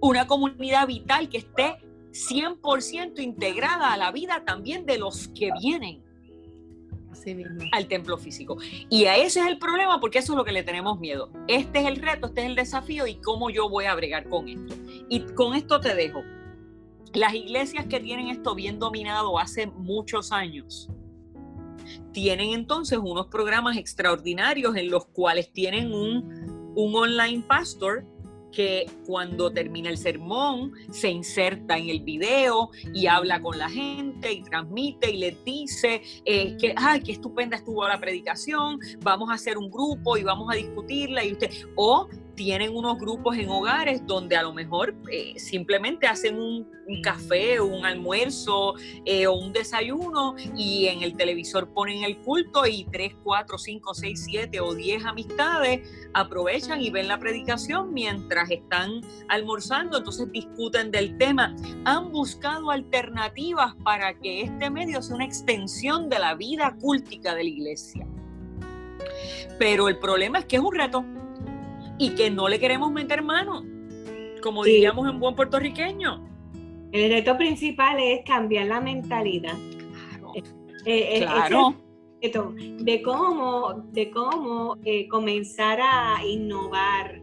una 0.01 0.27
comunidad 0.27 0.87
vital 0.87 1.29
que 1.29 1.39
esté 1.39 1.77
100% 2.13 3.21
integrada 3.21 3.93
a 3.93 3.97
la 3.97 4.13
vida 4.13 4.45
también 4.45 4.87
de 4.87 4.99
los 4.99 5.29
que 5.29 5.51
vienen? 5.61 6.03
al 7.73 7.87
templo 7.87 8.17
físico. 8.17 8.57
Y 8.89 9.05
a 9.05 9.17
ese 9.17 9.41
es 9.41 9.47
el 9.47 9.59
problema 9.59 10.01
porque 10.01 10.19
eso 10.19 10.33
es 10.33 10.37
lo 10.37 10.45
que 10.45 10.53
le 10.53 10.63
tenemos 10.63 10.99
miedo. 10.99 11.31
Este 11.49 11.81
es 11.81 11.87
el 11.87 11.97
reto, 11.97 12.29
este 12.29 12.43
es 12.43 12.47
el 12.47 12.57
desafío 12.57 13.07
y 13.07 13.17
cómo 13.17 13.51
yo 13.51 13.69
voy 13.69 13.85
a 13.85 13.95
bregar 13.95 14.29
con 14.29 14.49
esto. 14.49 14.75
Y 15.09 15.21
con 15.35 15.55
esto 15.55 15.81
te 15.81 15.95
dejo. 15.95 16.23
Las 17.13 17.35
iglesias 17.35 17.87
que 17.87 18.01
tienen 18.01 18.29
esto 18.29 18.55
bien 18.55 18.79
dominado 18.79 19.39
hace 19.39 19.67
muchos 19.67 20.33
años, 20.33 20.89
tienen 22.13 22.51
entonces 22.51 22.99
unos 22.99 23.27
programas 23.27 23.77
extraordinarios 23.77 24.77
en 24.77 24.91
los 24.91 25.07
cuales 25.07 25.53
tienen 25.53 25.93
un, 25.93 26.73
un 26.75 26.95
online 26.95 27.43
pastor 27.47 28.05
que 28.51 28.87
cuando 29.07 29.53
termina 29.53 29.91
el 29.91 29.97
sermón 29.97 30.73
se 30.91 31.09
inserta 31.11 31.79
en 31.79 31.89
el 31.89 32.01
video 32.01 32.71
y 32.95 33.07
habla 33.07 33.41
con 33.41 33.59
la 33.59 33.69
gente 33.69 34.33
y 34.33 34.43
transmite 34.43 35.11
y 35.11 35.19
les 35.19 35.45
dice 35.45 36.03
eh, 36.25 36.57
que, 36.59 36.75
ay, 36.77 37.01
qué 37.03 37.13
estupenda 37.13 37.57
estuvo 37.57 37.87
la 37.87 38.01
predicación, 38.01 38.79
vamos 39.03 39.31
a 39.31 39.35
hacer 39.35 39.57
un 39.59 39.71
grupo 39.71 40.17
y 40.17 40.23
vamos 40.23 40.49
a 40.53 40.57
discutirla 40.57 41.25
y 41.25 41.33
usted, 41.33 41.51
o 41.77 42.09
tienen 42.41 42.75
unos 42.75 42.99
grupos 42.99 43.37
en 43.37 43.51
hogares 43.51 44.01
donde 44.07 44.35
a 44.35 44.43
lo 44.43 44.55
mejor 44.55 44.95
eh, 45.13 45.39
simplemente 45.39 46.07
hacen 46.07 46.41
un, 46.41 46.67
café, 47.03 47.61
un 47.61 47.85
almuerzo 47.85 48.77
eh, 49.05 49.27
o 49.27 49.35
un 49.35 49.53
desayuno 49.53 50.35
y 50.57 50.87
en 50.87 51.03
el 51.03 51.19
televisor 51.19 51.69
ponen 51.75 52.03
el 52.03 52.17
culto 52.23 52.67
y 52.67 52.87
tres, 52.91 53.15
cuatro, 53.23 53.59
cinco, 53.59 53.93
seis, 53.93 54.25
siete 54.25 54.59
o 54.59 54.75
diez 54.75 55.05
amistades 55.05 55.87
aprovechan 56.15 56.81
y 56.81 56.89
ven 56.89 57.09
la 57.09 57.19
predicación 57.19 57.93
mientras 57.93 58.51
están 58.51 59.03
almorzando, 59.29 59.99
entonces 59.99 60.33
discuten 60.33 60.91
del 60.91 61.19
tema. 61.19 61.55
Han 61.85 62.11
buscado 62.11 62.71
alternativas 62.71 63.75
para 63.85 64.19
que 64.19 64.45
este 64.45 64.71
medio 64.71 65.03
sea 65.03 65.17
una 65.17 65.27
extensión 65.27 66.09
de 66.09 66.19
la 66.19 66.35
vida 66.37 66.75
cúltica 66.81 67.35
de 67.35 67.45
la 67.45 67.51
iglesia. 67.51 68.07
Pero 69.59 69.91
el 69.91 69.99
problema 69.99 70.39
es 70.39 70.47
que 70.47 70.57
es 70.57 70.63
un 70.63 70.75
reto 70.75 71.05
y 72.01 72.15
que 72.15 72.31
no 72.31 72.49
le 72.49 72.59
queremos 72.59 72.91
meter 72.91 73.23
mano, 73.23 73.63
como 74.43 74.65
diríamos 74.65 75.07
en 75.07 75.21
buen 75.21 75.37
puertorriqueño. 75.37 76.27
El 76.93 77.11
reto 77.11 77.37
principal 77.37 77.99
es 78.01 78.25
cambiar 78.25 78.69
la 78.69 78.81
mentalidad. 78.81 79.55
Claro. 80.19 80.33
Eh, 80.87 81.19
eh, 81.19 81.27
de 82.23 83.03
cómo, 83.03 83.85
de 83.93 84.11
cómo 84.11 84.77
eh, 84.83 85.09
comenzar 85.09 85.79
a 85.83 86.25
innovar 86.27 87.21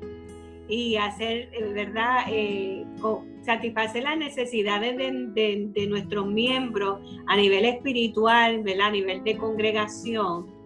y 0.69 0.95
hacer, 0.95 1.49
¿verdad? 1.73 2.25
satisfacer 3.41 4.03
las 4.03 4.17
necesidades 4.17 4.95
de, 4.95 5.69
de, 5.73 5.87
nuestros 5.87 6.27
miembros 6.27 6.99
a 7.25 7.35
nivel 7.35 7.65
espiritual, 7.65 8.61
¿verdad? 8.61 8.87
A 8.87 8.91
nivel 8.91 9.23
de 9.23 9.37
congregación 9.37 10.56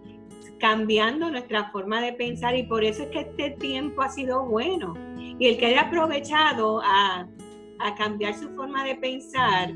cambiando 0.62 1.28
nuestra 1.28 1.72
forma 1.72 2.00
de 2.00 2.12
pensar 2.12 2.56
y 2.56 2.62
por 2.62 2.84
eso 2.84 3.02
es 3.02 3.08
que 3.08 3.22
este 3.22 3.50
tiempo 3.58 4.00
ha 4.00 4.08
sido 4.08 4.46
bueno. 4.46 4.94
Y 5.40 5.48
el 5.48 5.58
que 5.58 5.66
haya 5.66 5.82
aprovechado 5.82 6.80
a, 6.84 7.28
cambiar 7.98 8.32
su 8.34 8.48
forma 8.50 8.84
de 8.84 8.94
pensar 8.94 9.72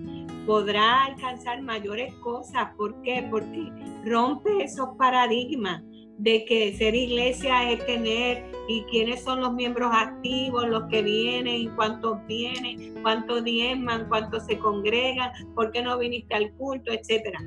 podrá 0.46 1.06
alcanzar 1.06 1.60
mayores 1.60 2.14
cosas. 2.22 2.68
¿Por 2.76 3.02
qué? 3.02 3.26
Porque 3.28 3.68
rompe 4.04 4.62
esos 4.62 4.90
paradigmas 4.96 5.82
de 6.18 6.44
que 6.44 6.72
ser 6.76 6.94
iglesia 6.94 7.68
es 7.68 7.84
tener 7.84 8.44
y 8.68 8.84
quiénes 8.84 9.24
son 9.24 9.40
los 9.40 9.54
miembros 9.54 9.90
activos, 9.92 10.68
los 10.68 10.84
que 10.84 11.02
vienen, 11.02 11.74
cuántos 11.74 12.24
vienen, 12.28 12.94
cuántos 13.02 13.42
diezman, 13.42 14.06
cuántos 14.08 14.46
se 14.46 14.56
congregan, 14.56 15.32
por 15.56 15.72
qué 15.72 15.82
no 15.82 15.98
viniste 15.98 16.32
al 16.36 16.52
culto, 16.52 16.92
etcétera. 16.92 17.40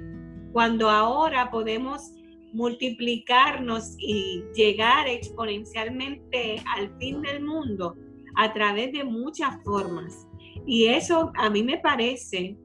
Cuando 0.52 0.90
ahora 0.90 1.50
podemos 1.52 2.19
multiplicarnos 2.54 3.96
y 3.98 4.44
llegar 4.56 5.08
exponencialmente 5.08 6.62
al 6.76 6.98
fin 6.98 7.22
del 7.22 7.44
mundo 7.44 7.96
a 8.36 8.54
través 8.54 8.92
de 8.92 9.04
muchas 9.04 9.62
formas. 9.64 10.28
Y 10.66 10.86
eso 10.86 11.32
a 11.36 11.50
mí 11.50 11.64
me 11.64 11.78
parece 11.78 12.58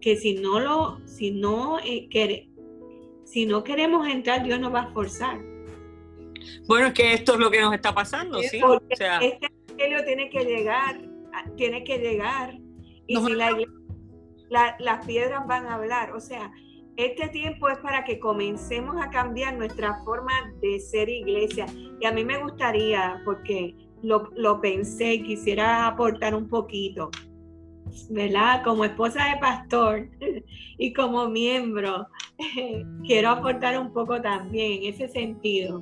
que 0.00 0.16
si 0.16 0.34
no 0.34 0.60
lo, 0.60 1.00
si 1.06 1.30
no, 1.30 1.78
eh, 1.80 2.48
si 3.24 3.46
no 3.46 3.64
queremos 3.64 4.08
entrar, 4.08 4.44
Dios 4.44 4.60
nos 4.60 4.72
va 4.72 4.82
a 4.82 4.92
forzar. 4.92 5.38
Bueno, 6.66 6.88
es 6.88 6.92
que 6.92 7.12
esto 7.12 7.34
es 7.34 7.40
lo 7.40 7.50
que 7.50 7.60
nos 7.60 7.74
está 7.74 7.94
pasando, 7.94 8.40
¿sí? 8.40 8.60
Porque 8.60 8.94
este 8.94 9.46
evangelio 9.68 10.04
tiene 10.04 10.30
que 10.30 10.44
llegar, 10.44 11.00
tiene 11.56 11.84
que 11.84 11.98
llegar. 11.98 12.58
Y 13.06 13.16
si 13.16 13.32
la, 13.32 14.76
las 14.78 15.06
piedras 15.06 15.46
van 15.46 15.66
a 15.66 15.74
hablar, 15.74 16.12
o 16.12 16.20
sea, 16.20 16.52
este 16.98 17.28
tiempo 17.28 17.68
es 17.68 17.78
para 17.78 18.04
que 18.04 18.18
comencemos 18.18 18.96
a 19.00 19.08
cambiar 19.08 19.56
nuestra 19.56 20.02
forma 20.04 20.32
de 20.60 20.80
ser 20.80 21.08
iglesia. 21.08 21.64
Y 22.00 22.04
a 22.04 22.10
mí 22.10 22.24
me 22.24 22.42
gustaría, 22.42 23.22
porque 23.24 23.72
lo, 24.02 24.28
lo 24.34 24.60
pensé 24.60 25.22
quisiera 25.22 25.86
aportar 25.86 26.34
un 26.34 26.48
poquito, 26.48 27.12
¿verdad? 28.10 28.64
Como 28.64 28.84
esposa 28.84 29.26
de 29.26 29.36
pastor 29.38 30.08
y 30.78 30.92
como 30.92 31.28
miembro, 31.28 32.08
quiero 33.06 33.30
aportar 33.30 33.78
un 33.78 33.92
poco 33.92 34.20
también 34.20 34.82
en 34.82 34.92
ese 34.92 35.06
sentido. 35.06 35.80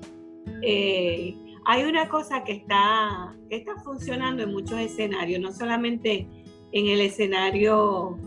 Eh, 0.60 1.34
hay 1.64 1.84
una 1.84 2.10
cosa 2.10 2.44
que 2.44 2.52
está, 2.52 3.34
que 3.48 3.56
está 3.56 3.74
funcionando 3.76 4.42
en 4.42 4.52
muchos 4.52 4.78
escenarios, 4.78 5.40
no 5.40 5.50
solamente 5.50 6.28
en 6.72 6.86
el 6.88 7.00
escenario 7.00 8.18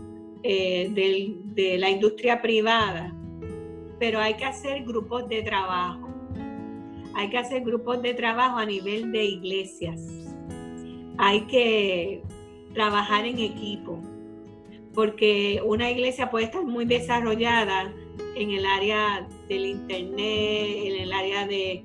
eh, 0.42 0.90
de 1.54 1.78
la 1.78 1.90
industria 1.90 2.40
privada, 2.40 3.14
pero 3.98 4.18
hay 4.18 4.34
que 4.34 4.46
hacer 4.46 4.84
grupos 4.84 5.28
de 5.28 5.42
trabajo. 5.42 6.08
Hay 7.14 7.28
que 7.28 7.36
hacer 7.36 7.62
grupos 7.62 8.00
de 8.00 8.14
trabajo 8.14 8.56
a 8.56 8.64
nivel 8.64 9.12
de 9.12 9.24
iglesias. 9.24 10.00
Hay 11.18 11.42
que 11.42 12.22
trabajar 12.72 13.26
en 13.26 13.38
equipo, 13.38 14.00
porque 14.94 15.60
una 15.62 15.90
iglesia 15.90 16.30
puede 16.30 16.46
estar 16.46 16.64
muy 16.64 16.86
desarrollada 16.86 17.92
en 18.34 18.50
el 18.50 18.64
área 18.64 19.28
del 19.48 19.66
internet, 19.66 20.16
en 20.18 21.02
el 21.02 21.12
área 21.12 21.46
de, 21.46 21.84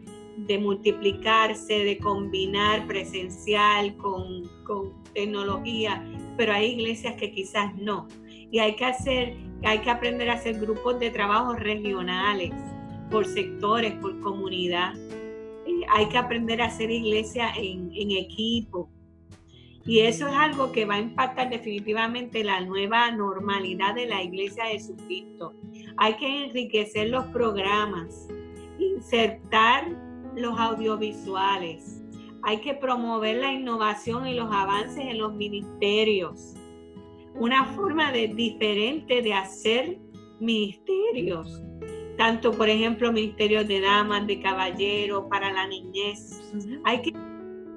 multiplicarse, 0.60 1.84
de 1.84 1.98
combinar 1.98 2.88
presencial 2.88 3.98
con, 3.98 4.44
con 4.64 5.04
tecnología, 5.14 6.02
pero 6.38 6.54
hay 6.54 6.72
iglesias 6.72 7.16
que 7.16 7.32
quizás 7.32 7.76
no 7.76 8.08
y 8.56 8.60
hay 8.60 8.78
que 8.78 8.86
hacer, 8.86 9.36
hay 9.66 9.80
que 9.80 9.90
aprender 9.90 10.30
a 10.30 10.36
hacer 10.36 10.58
grupos 10.58 10.98
de 10.98 11.12
trabajo 11.12 11.56
regionales, 11.56 12.54
por 13.12 13.26
sectores, 13.26 13.92
por 13.96 14.18
comunidad. 14.22 14.94
Eh, 15.68 15.82
hay 15.90 16.08
que 16.08 16.18
aprender 16.18 16.62
a 16.62 16.68
hacer 16.68 16.90
iglesia 16.90 17.50
en, 17.58 17.92
en 17.94 18.12
equipo. 18.12 18.90
Y 19.86 20.00
eso 20.00 20.30
es 20.30 20.34
algo 20.34 20.72
que 20.72 20.86
va 20.86 20.96
a 20.96 21.00
impactar 21.00 21.50
definitivamente 21.50 22.46
la 22.46 22.62
nueva 22.62 23.12
normalidad 23.12 23.94
de 23.94 24.06
la 24.06 24.24
iglesia 24.24 24.64
de 24.64 24.72
Jesucristo. 24.72 25.54
Hay 25.98 26.16
que 26.16 26.46
enriquecer 26.46 27.10
los 27.10 27.26
programas, 27.26 28.30
insertar 28.80 29.90
los 30.34 30.58
audiovisuales. 30.58 32.02
Hay 32.42 32.62
que 32.62 32.74
promover 32.74 33.36
la 33.36 33.52
innovación 33.52 34.26
y 34.26 34.34
los 34.34 34.50
avances 34.50 35.04
en 35.04 35.18
los 35.18 35.34
ministerios 35.34 36.56
una 37.40 37.66
forma 37.66 38.12
de, 38.12 38.28
diferente 38.30 39.22
de 39.22 39.34
hacer 39.34 39.98
ministerios, 40.40 41.62
tanto 42.18 42.52
por 42.52 42.70
ejemplo 42.70 43.12
ministerios 43.12 43.68
de 43.68 43.82
damas, 43.82 44.26
de 44.28 44.40
caballeros, 44.40 45.26
para 45.30 45.52
la 45.52 45.68
niñez. 45.68 46.54
Hay 46.84 47.02
que 47.02 47.14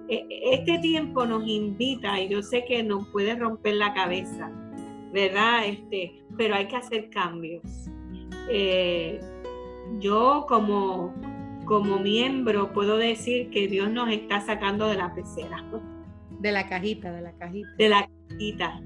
e, 0.08 0.26
este 0.52 0.78
tiempo 0.78 1.26
nos 1.26 1.46
invita 1.46 2.20
y 2.20 2.28
yo 2.28 2.42
sé 2.42 2.64
que 2.64 2.82
nos 2.82 3.06
puede 3.08 3.34
romper 3.34 3.74
la 3.74 3.92
cabeza, 3.92 4.50
¿verdad? 5.12 5.66
Este, 5.66 6.22
pero 6.36 6.54
hay 6.54 6.68
que 6.68 6.76
hacer 6.76 7.10
cambios. 7.10 7.62
Eh, 8.50 9.20
yo 10.00 10.46
como, 10.48 11.14
como 11.66 11.98
miembro 11.98 12.72
puedo 12.72 12.96
decir 12.96 13.50
que 13.50 13.66
Dios 13.66 13.90
nos 13.90 14.10
está 14.10 14.40
sacando 14.40 14.86
de 14.86 14.96
la 14.96 15.14
pecera. 15.14 15.64
De 16.40 16.52
la 16.52 16.68
cajita, 16.68 17.12
de 17.12 17.22
la 17.22 17.32
cajita. 17.32 17.68
De 17.76 17.88
la 17.88 18.08
cajita 18.28 18.80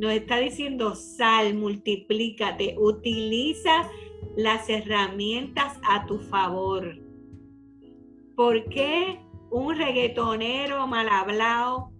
nos 0.00 0.12
está 0.12 0.38
diciendo 0.38 0.94
sal, 0.94 1.52
multiplícate, 1.52 2.74
utiliza 2.78 3.86
las 4.34 4.66
herramientas 4.70 5.78
a 5.86 6.06
tu 6.06 6.18
favor. 6.18 6.96
¿Por 8.34 8.64
qué 8.70 9.20
un 9.50 9.76
reggaetonero 9.76 10.86
mal 10.86 11.06
hablado 11.06 11.92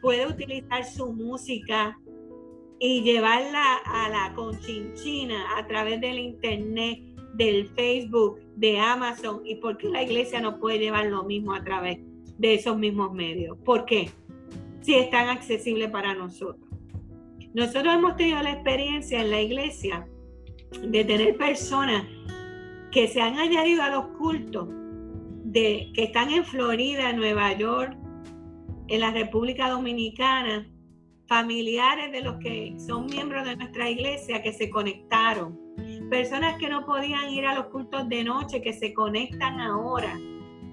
puede 0.00 0.28
utilizar 0.28 0.84
su 0.84 1.12
música 1.12 1.98
y 2.78 3.02
llevarla 3.02 3.78
a 3.84 4.08
la 4.08 4.32
conchinchina 4.36 5.58
a 5.58 5.66
través 5.66 6.00
del 6.00 6.20
internet, 6.20 7.00
del 7.34 7.68
Facebook, 7.70 8.38
de 8.54 8.78
Amazon? 8.78 9.42
¿Y 9.44 9.56
por 9.56 9.76
qué 9.76 9.88
la 9.88 10.04
iglesia 10.04 10.40
no 10.40 10.60
puede 10.60 10.78
llevar 10.78 11.06
lo 11.06 11.24
mismo 11.24 11.52
a 11.52 11.64
través 11.64 11.98
de 12.38 12.54
esos 12.54 12.78
mismos 12.78 13.12
medios? 13.12 13.58
¿Por 13.64 13.86
qué? 13.86 14.08
Si 14.82 14.94
es 14.94 15.10
tan 15.10 15.28
accesible 15.28 15.88
para 15.88 16.14
nosotros. 16.14 16.67
Nosotros 17.58 17.92
hemos 17.92 18.14
tenido 18.14 18.40
la 18.40 18.52
experiencia 18.52 19.20
en 19.20 19.32
la 19.32 19.40
iglesia 19.40 20.06
de 20.80 21.04
tener 21.04 21.36
personas 21.36 22.04
que 22.92 23.08
se 23.08 23.20
han 23.20 23.36
añadido 23.36 23.82
a 23.82 23.90
los 23.90 24.06
cultos 24.16 24.68
de, 25.42 25.90
que 25.92 26.04
están 26.04 26.30
en 26.30 26.44
Florida, 26.44 27.12
Nueva 27.12 27.52
York, 27.54 27.98
en 28.86 29.00
la 29.00 29.10
República 29.10 29.70
Dominicana, 29.70 30.70
familiares 31.26 32.12
de 32.12 32.22
los 32.22 32.36
que 32.36 32.76
son 32.78 33.06
miembros 33.06 33.44
de 33.44 33.56
nuestra 33.56 33.90
iglesia 33.90 34.40
que 34.40 34.52
se 34.52 34.70
conectaron, 34.70 35.58
personas 36.10 36.60
que 36.60 36.68
no 36.68 36.86
podían 36.86 37.28
ir 37.32 37.44
a 37.44 37.56
los 37.56 37.66
cultos 37.66 38.08
de 38.08 38.22
noche, 38.22 38.62
que 38.62 38.72
se 38.72 38.94
conectan 38.94 39.58
ahora 39.58 40.16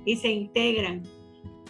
y 0.05 0.17
se 0.17 0.29
integran. 0.29 1.01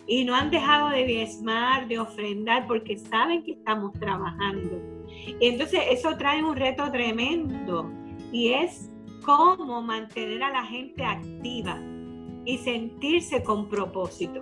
Y 0.07 0.25
no 0.25 0.35
han 0.35 0.51
dejado 0.51 0.89
de 0.89 1.05
diezmar, 1.05 1.87
de 1.87 1.99
ofrendar, 1.99 2.67
porque 2.67 2.97
saben 2.97 3.45
que 3.45 3.53
estamos 3.53 3.93
trabajando 3.93 4.94
y 5.39 5.47
entonces 5.47 5.81
eso 5.91 6.15
trae 6.17 6.43
un 6.43 6.55
reto 6.55 6.91
tremendo 6.91 7.91
y 8.31 8.49
es 8.49 8.89
cómo 9.23 9.81
mantener 9.81 10.43
a 10.43 10.51
la 10.51 10.63
gente 10.65 11.03
activa 11.03 11.79
y 12.45 12.57
sentirse 12.59 13.43
con 13.43 13.67
propósito. 13.67 14.41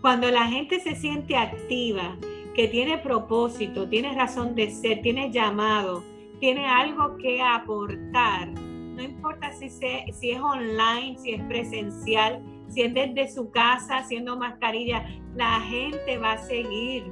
Cuando 0.00 0.30
la 0.30 0.46
gente 0.46 0.80
se 0.80 0.94
siente 0.94 1.36
activa, 1.36 2.16
que 2.54 2.68
tiene 2.68 2.98
propósito, 2.98 3.88
tiene 3.88 4.14
razón 4.14 4.54
de 4.54 4.70
ser, 4.70 5.02
tiene 5.02 5.32
llamado, 5.32 6.04
tiene 6.38 6.66
algo 6.66 7.16
que 7.16 7.42
aportar, 7.42 8.48
no 8.48 9.02
importa 9.02 9.52
si, 9.52 9.68
si 9.70 10.30
es 10.30 10.40
online, 10.40 11.18
si 11.18 11.32
es 11.32 11.42
presencial, 11.44 12.42
si 12.68 12.82
es 12.82 12.94
desde 12.94 13.28
su 13.32 13.50
casa 13.50 13.98
haciendo 13.98 14.36
mascarilla, 14.36 15.04
la 15.34 15.60
gente 15.60 16.16
va 16.18 16.32
a 16.32 16.38
seguir 16.38 17.04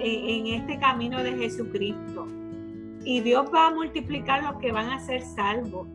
en, 0.00 0.46
este 0.46 0.78
camino 0.78 1.22
de 1.22 1.32
Jesucristo. 1.32 2.26
Y 3.04 3.20
Dios 3.20 3.46
va 3.52 3.68
a 3.68 3.74
multiplicar 3.74 4.42
los 4.42 4.60
que 4.60 4.72
van 4.72 4.90
a 4.90 5.00
ser 5.00 5.22
salvos. 5.22 5.88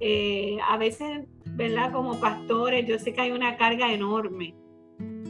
Eh, 0.00 0.58
a 0.68 0.76
veces, 0.76 1.26
¿verdad? 1.44 1.92
Como 1.92 2.18
pastores, 2.18 2.86
yo 2.86 2.98
sé 2.98 3.12
que 3.12 3.20
hay 3.22 3.32
una 3.32 3.56
carga 3.56 3.92
enorme, 3.92 4.54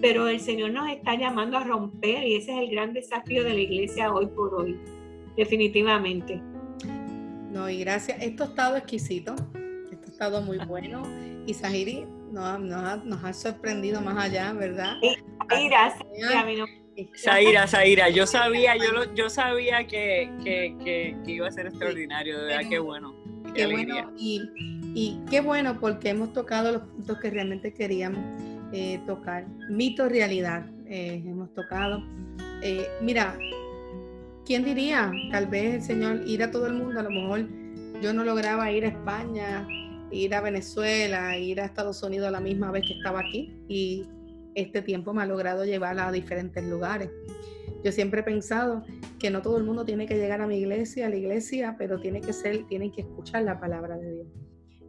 pero 0.00 0.28
el 0.28 0.40
Señor 0.40 0.70
nos 0.70 0.88
está 0.90 1.14
llamando 1.14 1.56
a 1.56 1.64
romper 1.64 2.24
y 2.24 2.36
ese 2.36 2.52
es 2.52 2.58
el 2.62 2.70
gran 2.70 2.92
desafío 2.92 3.44
de 3.44 3.54
la 3.54 3.60
iglesia 3.60 4.12
hoy 4.12 4.26
por 4.26 4.54
hoy, 4.54 4.78
definitivamente. 5.36 6.40
No, 7.50 7.70
y 7.70 7.78
gracias. 7.78 8.22
Esto 8.22 8.44
ha 8.44 8.46
estado 8.46 8.76
exquisito, 8.76 9.34
esto 9.90 10.06
ha 10.06 10.10
estado 10.10 10.42
muy 10.42 10.58
bueno. 10.58 11.02
Y 11.46 11.54
Sahiri 11.54 12.06
nos, 12.32 12.60
nos, 12.60 13.24
ha 13.24 13.32
sorprendido 13.32 14.00
más 14.00 14.16
allá, 14.24 14.52
¿verdad? 14.52 14.96
Zaira, 17.16 17.66
Zaira, 17.66 18.08
yo 18.08 18.26
sabía, 18.26 18.76
yo, 18.76 19.14
yo 19.14 19.28
sabía 19.28 19.86
que, 19.86 20.30
que, 20.42 21.14
iba 21.26 21.48
a 21.48 21.52
ser 21.52 21.66
extraordinario, 21.66 22.38
de 22.38 22.44
verdad, 22.46 22.68
qué 22.68 22.78
bueno. 22.78 23.14
Qué, 23.54 23.66
bueno, 23.66 24.12
y, 24.18 25.18
qué 25.30 25.40
bueno 25.40 25.78
porque 25.80 26.10
hemos 26.10 26.32
tocado 26.32 26.72
los 26.72 26.82
puntos 26.82 27.18
que 27.18 27.30
realmente 27.30 27.72
queríamos 27.72 28.20
eh, 28.72 29.00
tocar. 29.06 29.46
Mito, 29.70 30.08
realidad, 30.08 30.66
eh, 30.86 31.22
hemos 31.24 31.52
tocado. 31.54 32.02
Eh, 32.62 32.86
mira, 33.00 33.38
¿quién 34.44 34.64
diría? 34.64 35.10
Tal 35.30 35.46
vez 35.46 35.74
el 35.74 35.82
Señor 35.82 36.22
ir 36.26 36.42
a 36.42 36.50
todo 36.50 36.66
el 36.66 36.74
mundo, 36.74 37.00
a 37.00 37.02
lo 37.02 37.10
mejor 37.10 37.46
yo 38.02 38.12
no 38.12 38.24
lograba 38.24 38.70
ir 38.70 38.84
a 38.84 38.88
España, 38.88 39.66
ir 40.10 40.34
a 40.34 40.40
Venezuela, 40.40 41.36
ir 41.36 41.60
a 41.60 41.64
Estados 41.64 42.02
Unidos 42.02 42.28
a 42.28 42.30
la 42.30 42.40
misma 42.40 42.70
vez 42.70 42.84
que 42.86 42.94
estaba 42.94 43.20
aquí 43.20 43.54
y 43.68 44.06
este 44.56 44.82
tiempo 44.82 45.14
me 45.14 45.22
ha 45.22 45.26
logrado 45.26 45.64
llevar 45.64 46.00
a 46.00 46.10
diferentes 46.10 46.64
lugares. 46.64 47.10
Yo 47.84 47.92
siempre 47.92 48.20
he 48.20 48.24
pensado 48.24 48.82
que 49.18 49.30
no 49.30 49.42
todo 49.42 49.58
el 49.58 49.64
mundo 49.64 49.84
tiene 49.84 50.06
que 50.06 50.16
llegar 50.16 50.40
a 50.40 50.46
mi 50.46 50.56
iglesia, 50.56 51.06
a 51.06 51.08
la 51.08 51.16
iglesia, 51.16 51.76
pero 51.78 52.00
tiene 52.00 52.20
que 52.20 52.32
ser, 52.32 52.66
tienen 52.66 52.90
que 52.90 53.02
escuchar 53.02 53.44
la 53.44 53.60
palabra 53.60 53.96
de 53.96 54.12
Dios. 54.14 54.26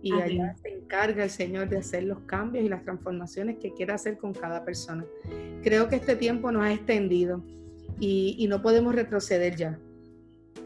Y 0.02 0.14
allá 0.14 0.56
se 0.62 0.70
encarga 0.70 1.26
el 1.26 1.30
Señor 1.30 1.70
de 1.70 1.78
hacer 1.78 2.04
los 2.04 2.22
cambios 2.22 2.66
y 2.66 2.70
las 2.70 2.84
transformaciones 2.84 3.58
que 3.58 3.74
quiera 3.74 3.96
hacer 3.96 4.18
con 4.18 4.34
cada 4.34 4.64
persona. 4.64 5.06
Creo 5.64 5.90
que 5.90 5.98
este 5.98 6.16
tiempo 6.16 6.52
nos 6.52 6.64
ha 6.64 6.74
extendido 6.74 7.44
y, 8.00 8.36
y 8.40 8.48
no 8.48 8.62
podemos 8.62 8.96
retroceder 8.96 9.56
ya. 9.56 9.80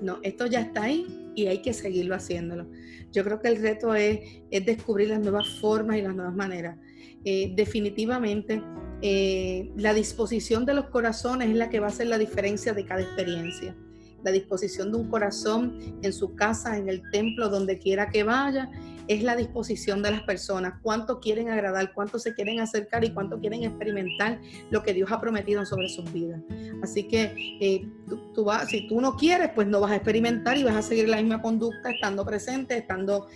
No, 0.02 0.20
esto 0.22 0.46
ya 0.46 0.62
está 0.62 0.84
ahí 0.84 1.32
y 1.36 1.48
hay 1.48 1.62
que 1.62 1.74
seguirlo 1.74 2.16
haciéndolo. 2.16 2.68
Yo 3.12 3.24
creo 3.24 3.42
que 3.42 3.48
el 3.48 3.62
reto 3.62 3.96
es, 3.96 4.20
es 4.52 4.66
descubrir 4.66 5.10
las 5.10 5.20
nuevas 5.20 5.60
formas 5.60 5.98
y 5.98 6.02
las 6.02 6.16
nuevas 6.16 6.36
maneras. 6.36 6.78
Eh, 7.24 7.54
definitivamente 7.56 8.64
eh, 9.04 9.72
la 9.76 9.94
disposición 9.94 10.66
de 10.66 10.74
los 10.74 10.86
corazones 10.86 11.50
es 11.50 11.56
la 11.56 11.70
que 11.70 11.80
va 11.80 11.88
a 11.88 11.90
hacer 11.90 12.08
la 12.08 12.18
diferencia 12.18 12.74
de 12.74 12.86
cada 12.86 13.02
experiencia. 13.02 13.76
La 14.24 14.32
disposición 14.32 14.92
de 14.92 15.00
un 15.00 15.10
corazón 15.10 16.00
en 16.04 16.14
su 16.14 16.36
casa, 16.36 16.78
en 16.78 16.88
el 16.90 17.02
templo, 17.12 17.50
donde 17.50 17.80
quiera 17.80 18.10
que 18.10 18.24
vaya, 18.24 18.70
es 19.08 19.24
la 19.24 19.36
disposición 19.36 20.04
de 20.04 20.12
las 20.12 20.22
personas. 20.22 20.76
Cuánto 20.84 21.20
quieren 21.20 21.50
agradar, 21.50 21.92
cuánto 21.94 22.20
se 22.20 22.36
quieren 22.36 22.60
acercar 22.60 23.04
y 23.04 23.12
cuánto 23.12 23.40
quieren 23.40 23.64
experimentar 23.64 24.40
lo 24.70 24.84
que 24.84 24.94
Dios 24.94 25.12
ha 25.12 25.20
prometido 25.20 25.66
sobre 25.66 25.90
sus 25.90 26.12
vidas. 26.14 26.40
Así 26.84 27.08
que 27.08 27.34
eh, 27.60 27.88
tú, 28.36 28.44
vas, 28.44 28.70
si 28.70 28.88
tú 28.88 29.02
no 29.02 29.16
quieres, 29.16 29.50
pues 29.56 29.68
no 29.68 29.80
vas 29.80 29.92
a 29.92 29.96
experimentar 29.96 30.56
y 30.56 30.64
vas 30.64 30.76
a 30.76 30.82
seguir 30.84 31.10
la 31.10 31.18
misma 31.18 31.42
conducta 31.42 31.90
estando 31.90 32.24
presente, 32.24 32.78
estando 32.78 33.28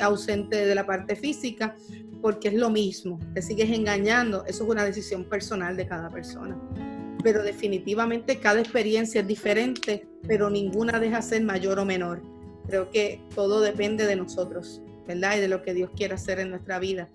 ausente 0.00 0.64
de 0.64 0.74
la 0.74 0.86
parte 0.86 1.14
física 1.14 1.76
porque 2.22 2.48
es 2.48 2.54
lo 2.54 2.70
mismo, 2.70 3.18
te 3.34 3.42
sigues 3.42 3.68
engañando, 3.70 4.44
eso 4.46 4.62
es 4.64 4.70
una 4.70 4.84
decisión 4.84 5.24
personal 5.24 5.76
de 5.76 5.86
cada 5.86 6.08
persona. 6.08 6.56
Pero 7.22 7.42
definitivamente 7.42 8.38
cada 8.38 8.60
experiencia 8.60 9.20
es 9.20 9.26
diferente, 9.26 10.06
pero 10.26 10.48
ninguna 10.48 11.00
deja 11.00 11.20
ser 11.20 11.42
mayor 11.42 11.80
o 11.80 11.84
menor. 11.84 12.22
Creo 12.66 12.90
que 12.90 13.20
todo 13.34 13.60
depende 13.60 14.06
de 14.06 14.14
nosotros, 14.14 14.80
¿verdad? 15.06 15.36
Y 15.36 15.40
de 15.40 15.48
lo 15.48 15.62
que 15.62 15.74
Dios 15.74 15.90
quiera 15.96 16.14
hacer 16.14 16.38
en 16.38 16.50
nuestra 16.50 16.78
vida. 16.78 17.08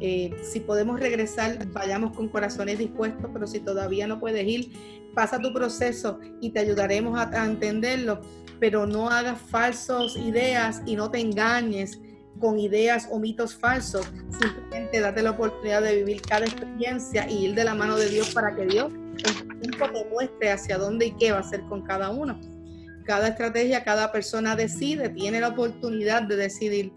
Eh, 0.00 0.34
si 0.42 0.60
podemos 0.60 0.98
regresar, 0.98 1.66
vayamos 1.72 2.16
con 2.16 2.28
corazones 2.28 2.78
dispuestos, 2.78 3.30
pero 3.32 3.46
si 3.46 3.60
todavía 3.60 4.06
no 4.06 4.18
puedes 4.18 4.46
ir, 4.46 4.72
pasa 5.14 5.38
tu 5.38 5.52
proceso 5.52 6.18
y 6.40 6.50
te 6.50 6.60
ayudaremos 6.60 7.18
a, 7.18 7.42
a 7.42 7.44
entenderlo, 7.44 8.20
pero 8.60 8.86
no 8.86 9.10
hagas 9.10 9.38
falsas 9.40 10.16
ideas 10.16 10.80
y 10.86 10.96
no 10.96 11.10
te 11.10 11.20
engañes 11.20 12.00
con 12.40 12.58
ideas 12.58 13.08
o 13.10 13.18
mitos 13.18 13.54
falsos. 13.54 14.06
Simplemente 14.30 15.00
date 15.00 15.22
la 15.22 15.30
oportunidad 15.30 15.82
de 15.82 15.96
vivir 15.96 16.22
cada 16.22 16.46
experiencia 16.46 17.28
y 17.30 17.46
ir 17.46 17.54
de 17.54 17.64
la 17.64 17.74
mano 17.74 17.96
de 17.96 18.08
Dios 18.08 18.34
para 18.34 18.54
que 18.54 18.66
Dios 18.66 18.92
en 18.92 19.60
tiempo 19.60 19.90
te 19.90 20.04
muestre 20.06 20.50
hacia 20.50 20.78
dónde 20.78 21.06
y 21.06 21.10
qué 21.12 21.32
va 21.32 21.38
a 21.38 21.40
hacer 21.40 21.62
con 21.68 21.82
cada 21.82 22.10
uno. 22.10 22.38
Cada 23.04 23.28
estrategia, 23.28 23.84
cada 23.84 24.10
persona 24.12 24.56
decide, 24.56 25.10
tiene 25.10 25.40
la 25.40 25.48
oportunidad 25.48 26.22
de 26.22 26.36
decidir. 26.36 26.92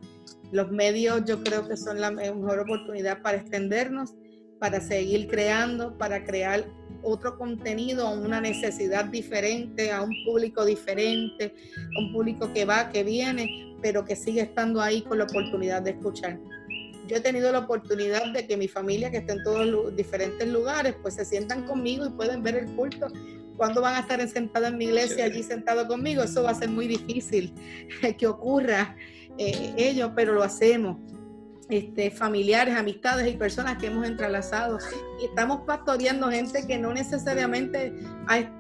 Los 0.52 0.72
medios 0.72 1.26
yo 1.26 1.44
creo 1.44 1.68
que 1.68 1.76
son 1.76 2.00
la 2.00 2.12
mejor 2.12 2.60
oportunidad 2.60 3.22
para 3.22 3.38
extendernos, 3.38 4.14
para 4.60 4.82
seguir 4.82 5.28
creando, 5.28 5.98
para 5.98 6.24
crear 6.24 6.66
otro 7.04 7.38
contenido 7.38 8.10
una 8.12 8.42
necesidad 8.42 9.06
diferente, 9.06 9.92
a 9.92 10.02
un 10.02 10.14
público 10.26 10.66
diferente, 10.66 11.54
a 11.96 12.00
un 12.00 12.12
público 12.12 12.52
que 12.54 12.66
va, 12.66 12.90
que 12.90 13.04
viene, 13.04 13.76
pero 13.82 14.04
que 14.04 14.16
sigue 14.16 14.42
estando 14.42 14.82
ahí 14.82 15.02
con 15.02 15.20
la 15.20 15.26
oportunidad 15.26 15.82
de 15.82 15.92
escuchar. 15.92 16.40
Yo 17.08 17.18
he 17.18 17.22
tenido 17.22 17.52
la 17.52 17.60
oportunidad 17.60 18.34
de 18.34 18.46
que 18.46 18.58
mi 18.58 18.68
familia, 18.68 19.10
que 19.10 19.18
está 19.18 19.34
en 19.34 19.44
todos 19.44 19.66
los 19.66 19.96
diferentes 19.96 20.48
lugares, 20.48 20.96
pues 21.02 21.16
se 21.16 21.24
sientan 21.24 21.66
conmigo 21.66 22.06
y 22.06 22.10
pueden 22.10 22.44
ver 22.44 22.56
el 22.56 22.66
culto. 22.76 23.08
¿Cuándo 23.56 23.82
van 23.82 23.96
a 23.96 24.00
estar 24.02 24.28
sentados 24.28 24.70
en 24.70 24.78
mi 24.78 24.86
iglesia 24.86 25.26
allí 25.26 25.42
sentados 25.42 25.88
conmigo? 25.88 26.24
Eso 26.24 26.44
va 26.44 26.52
a 26.52 26.56
ser 26.56 26.70
muy 26.70 26.88
difícil 26.88 27.54
que 28.18 28.28
ocurra 28.28 28.96
eh, 29.38 29.74
ello, 29.78 30.12
pero 30.16 30.34
lo 30.34 30.44
hacemos. 30.44 30.98
Este, 31.70 32.12
familiares, 32.12 32.78
amistades 32.78 33.28
y 33.34 33.36
personas 33.36 33.78
que 33.78 33.88
hemos 33.88 34.08
entrelazado. 34.08 34.80
Y 35.22 35.26
estamos 35.26 35.62
pastoreando 35.68 36.30
gente 36.30 36.66
que 36.66 36.78
no 36.78 36.94
necesariamente 36.94 37.94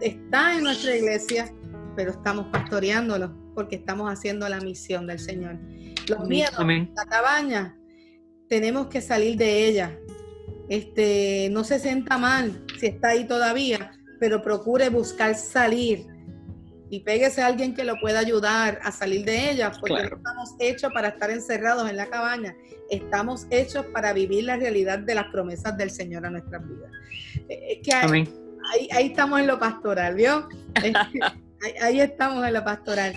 está 0.01 0.57
en 0.57 0.63
nuestra 0.63 0.95
iglesia, 0.95 1.53
pero 1.95 2.11
estamos 2.11 2.47
pastoreándolos 2.51 3.31
porque 3.55 3.77
estamos 3.77 4.11
haciendo 4.11 4.47
la 4.49 4.59
misión 4.59 5.07
del 5.07 5.19
Señor. 5.19 5.57
Los 6.09 6.27
miedos, 6.27 6.53
la 6.59 7.05
cabaña, 7.09 7.77
tenemos 8.49 8.87
que 8.87 9.01
salir 9.01 9.37
de 9.37 9.67
ella. 9.67 9.97
Este, 10.69 11.49
no 11.51 11.63
se 11.63 11.79
sienta 11.79 12.17
mal 12.17 12.65
si 12.77 12.87
está 12.87 13.09
ahí 13.09 13.25
todavía, 13.25 13.93
pero 14.19 14.41
procure 14.41 14.89
buscar 14.89 15.33
salir 15.35 16.07
y 16.89 17.01
péguese 17.01 17.41
a 17.41 17.47
alguien 17.47 17.73
que 17.73 17.83
lo 17.83 17.99
pueda 17.99 18.19
ayudar 18.19 18.79
a 18.83 18.91
salir 18.91 19.25
de 19.25 19.51
ella, 19.51 19.71
porque 19.79 19.95
no 19.95 20.17
estamos 20.17 20.55
hechos 20.59 20.91
para 20.93 21.09
estar 21.09 21.29
encerrados 21.29 21.89
en 21.89 21.97
la 21.97 22.07
cabaña, 22.07 22.55
estamos 22.89 23.45
hechos 23.49 23.85
para 23.87 24.13
vivir 24.13 24.45
la 24.45 24.55
realidad 24.55 24.99
de 24.99 25.15
las 25.15 25.25
promesas 25.31 25.77
del 25.77 25.91
Señor 25.91 26.25
a 26.25 26.29
nuestras 26.29 26.67
vidas. 26.67 26.91
Es 27.49 27.79
que 27.83 27.93
ahí, 27.93 28.87
ahí, 28.91 29.07
estamos 29.07 29.39
en 29.39 29.47
lo 29.47 29.59
pastoral, 29.59 30.15
¿vio? 30.15 30.47
ahí 31.81 31.99
estamos 31.99 32.45
en 32.45 32.53
lo 32.53 32.63
pastoral. 32.63 33.15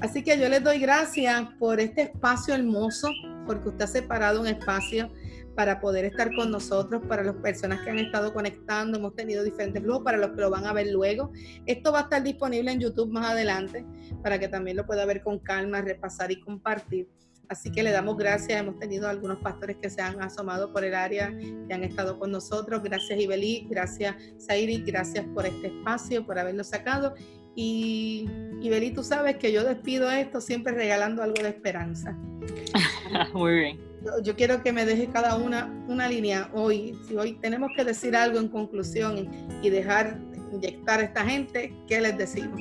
Así 0.00 0.22
que 0.22 0.38
yo 0.38 0.48
les 0.48 0.64
doy 0.64 0.78
gracias 0.78 1.42
por 1.58 1.78
este 1.78 2.02
espacio 2.02 2.54
hermoso, 2.54 3.10
porque 3.46 3.68
usted 3.68 3.84
ha 3.84 3.88
separado 3.88 4.40
un 4.40 4.46
espacio 4.48 5.10
para 5.54 5.80
poder 5.80 6.04
estar 6.04 6.34
con 6.34 6.50
nosotros, 6.50 7.02
para 7.08 7.22
las 7.22 7.36
personas 7.36 7.80
que 7.82 7.90
han 7.90 7.98
estado 7.98 8.32
conectando, 8.32 8.98
hemos 8.98 9.14
tenido 9.14 9.44
diferentes 9.44 9.82
flujos, 9.82 10.02
para 10.02 10.18
los 10.18 10.30
que 10.30 10.40
lo 10.40 10.50
van 10.50 10.66
a 10.66 10.72
ver 10.72 10.88
luego. 10.88 11.32
Esto 11.66 11.92
va 11.92 12.00
a 12.00 12.02
estar 12.02 12.22
disponible 12.22 12.72
en 12.72 12.80
YouTube 12.80 13.10
más 13.10 13.30
adelante, 13.30 13.84
para 14.22 14.38
que 14.38 14.48
también 14.48 14.76
lo 14.76 14.86
pueda 14.86 15.04
ver 15.04 15.22
con 15.22 15.38
calma, 15.38 15.80
repasar 15.80 16.30
y 16.30 16.40
compartir. 16.40 17.08
Así 17.48 17.70
que 17.70 17.82
le 17.82 17.90
damos 17.90 18.16
gracias. 18.16 18.58
Hemos 18.58 18.78
tenido 18.78 19.08
algunos 19.08 19.38
pastores 19.38 19.76
que 19.76 19.90
se 19.90 20.00
han 20.00 20.22
asomado 20.22 20.72
por 20.72 20.84
el 20.84 20.94
área, 20.94 21.36
que 21.68 21.74
han 21.74 21.84
estado 21.84 22.18
con 22.18 22.30
nosotros. 22.30 22.82
Gracias 22.82 23.20
Ibelí, 23.20 23.66
gracias 23.68 24.16
Zairi, 24.40 24.82
gracias 24.82 25.26
por 25.34 25.44
este 25.44 25.66
espacio, 25.66 26.24
por 26.24 26.38
haberlo 26.38 26.64
sacado. 26.64 27.14
Y, 27.54 28.28
y 28.60 28.90
tú 28.92 29.02
sabes 29.02 29.36
que 29.36 29.52
yo 29.52 29.64
despido 29.64 30.10
esto 30.10 30.40
siempre 30.40 30.72
regalando 30.72 31.22
algo 31.22 31.42
de 31.42 31.48
esperanza. 31.48 32.12
Muy 33.34 33.54
bien. 33.54 33.80
Yo, 34.24 34.34
quiero 34.34 34.62
que 34.62 34.72
me 34.72 34.84
deje 34.84 35.06
cada 35.08 35.36
una 35.36 35.66
una 35.86 36.08
línea 36.08 36.50
hoy. 36.52 36.98
Si 37.06 37.16
hoy 37.16 37.34
tenemos 37.34 37.70
que 37.76 37.84
decir 37.84 38.16
algo 38.16 38.38
en 38.38 38.48
conclusión 38.48 39.28
y, 39.62 39.70
dejar 39.70 40.18
inyectar 40.52 41.00
a 41.00 41.04
esta 41.04 41.24
gente, 41.24 41.72
¿qué 41.86 42.00
les 42.00 42.18
decimos? 42.18 42.60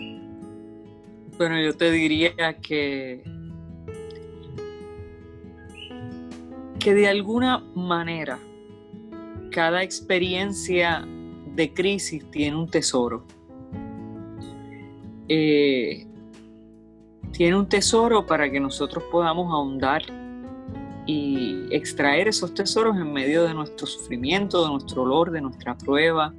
Bueno, 1.37 1.59
yo 1.59 1.75
te 1.75 1.89
diría 1.91 2.59
que 2.61 3.23
que 6.79 6.95
de 6.95 7.07
alguna 7.07 7.59
manera 7.75 8.39
cada 9.51 9.83
experiencia 9.83 11.07
de 11.55 11.73
crisis 11.73 12.29
tiene 12.31 12.57
un 12.57 12.67
tesoro. 12.67 13.25
Eh, 15.33 16.05
tiene 17.31 17.55
un 17.55 17.69
tesoro 17.69 18.25
para 18.25 18.51
que 18.51 18.59
nosotros 18.59 19.05
podamos 19.09 19.49
ahondar 19.49 20.01
y 21.05 21.73
extraer 21.73 22.27
esos 22.27 22.53
tesoros 22.53 22.97
en 22.97 23.13
medio 23.13 23.45
de 23.45 23.53
nuestro 23.53 23.87
sufrimiento, 23.87 24.61
de 24.65 24.71
nuestro 24.71 25.03
dolor, 25.03 25.31
de 25.31 25.39
nuestra 25.39 25.77
prueba. 25.77 26.33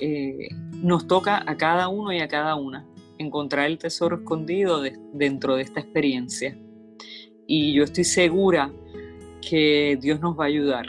Eh, 0.00 0.48
nos 0.82 1.06
toca 1.06 1.42
a 1.46 1.56
cada 1.56 1.88
uno 1.88 2.12
y 2.12 2.20
a 2.20 2.28
cada 2.28 2.56
una 2.56 2.86
encontrar 3.16 3.70
el 3.70 3.78
tesoro 3.78 4.16
escondido 4.16 4.82
dentro 5.14 5.56
de 5.56 5.62
esta 5.62 5.80
experiencia. 5.80 6.54
Y 7.46 7.72
yo 7.72 7.84
estoy 7.84 8.04
segura 8.04 8.70
que 9.40 9.96
Dios 9.98 10.20
nos 10.20 10.38
va 10.38 10.44
a 10.44 10.48
ayudar. 10.48 10.84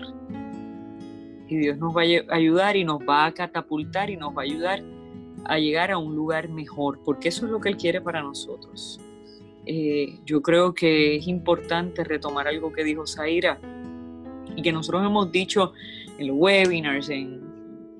Y 1.47 1.55
Dios 1.55 1.77
nos 1.77 1.95
va 1.95 2.01
a 2.01 2.35
ayudar 2.35 2.75
y 2.75 2.83
nos 2.83 2.99
va 2.99 3.27
a 3.27 3.33
catapultar 3.33 4.09
y 4.09 4.17
nos 4.17 4.35
va 4.35 4.41
a 4.41 4.45
ayudar 4.45 4.83
a 5.45 5.59
llegar 5.59 5.91
a 5.91 5.97
un 5.97 6.15
lugar 6.15 6.49
mejor, 6.49 6.99
porque 7.03 7.29
eso 7.29 7.45
es 7.45 7.51
lo 7.51 7.59
que 7.59 7.69
Él 7.69 7.77
quiere 7.77 8.01
para 8.01 8.21
nosotros. 8.21 8.99
Eh, 9.65 10.19
yo 10.25 10.41
creo 10.41 10.73
que 10.73 11.15
es 11.15 11.27
importante 11.27 12.03
retomar 12.03 12.47
algo 12.47 12.73
que 12.73 12.83
dijo 12.83 13.07
Zaira 13.07 13.59
y 14.55 14.61
que 14.61 14.71
nosotros 14.71 15.05
hemos 15.05 15.31
dicho 15.31 15.73
en 16.17 16.27
los 16.27 16.37
webinars, 16.37 17.09
en, 17.09 17.41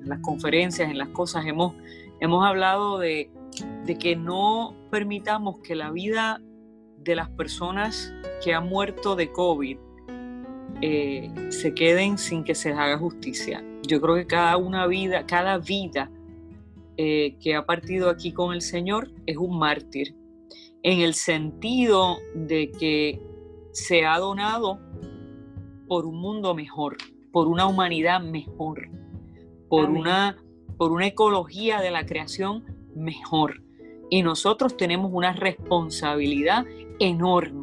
las 0.03 0.19
conferencias, 0.19 0.89
en 0.91 0.97
las 0.97 1.07
cosas, 1.09 1.45
hemos, 1.45 1.75
hemos 2.19 2.45
hablado 2.45 2.99
de, 2.99 3.31
de 3.85 3.97
que 3.97 4.17
no 4.17 4.75
permitamos 4.91 5.59
que 5.59 5.75
la 5.75 5.91
vida 5.91 6.41
de 6.97 7.15
las 7.15 7.29
personas 7.29 8.13
que 8.43 8.53
han 8.53 8.67
muerto 8.67 9.15
de 9.15 9.31
COVID 9.31 9.77
eh, 10.81 11.31
se 11.49 11.73
queden 11.73 12.17
sin 12.17 12.43
que 12.43 12.55
se 12.55 12.69
les 12.69 12.77
haga 12.77 12.97
justicia. 12.97 13.63
Yo 13.83 14.01
creo 14.01 14.15
que 14.15 14.27
cada 14.27 14.57
una 14.57 14.87
vida, 14.87 15.25
cada 15.25 15.57
vida 15.57 16.11
eh, 16.97 17.37
que 17.39 17.55
ha 17.55 17.65
partido 17.65 18.09
aquí 18.09 18.31
con 18.31 18.53
el 18.53 18.61
Señor 18.61 19.11
es 19.25 19.37
un 19.37 19.57
mártir, 19.57 20.15
en 20.83 20.99
el 20.99 21.13
sentido 21.13 22.17
de 22.35 22.71
que 22.71 23.21
se 23.71 24.05
ha 24.05 24.19
donado 24.19 24.79
por 25.87 26.05
un 26.05 26.19
mundo 26.19 26.53
mejor, 26.53 26.97
por 27.31 27.47
una 27.47 27.65
humanidad 27.65 28.21
mejor, 28.21 28.89
por 29.69 29.89
una, 29.89 30.37
por 30.77 30.91
una 30.91 31.07
ecología 31.07 31.81
de 31.81 31.91
la 31.91 32.05
creación 32.05 32.63
mejor. 32.95 33.63
Y 34.09 34.21
nosotros 34.21 34.77
tenemos 34.77 35.11
una 35.13 35.33
responsabilidad 35.33 36.65
enorme 36.99 37.62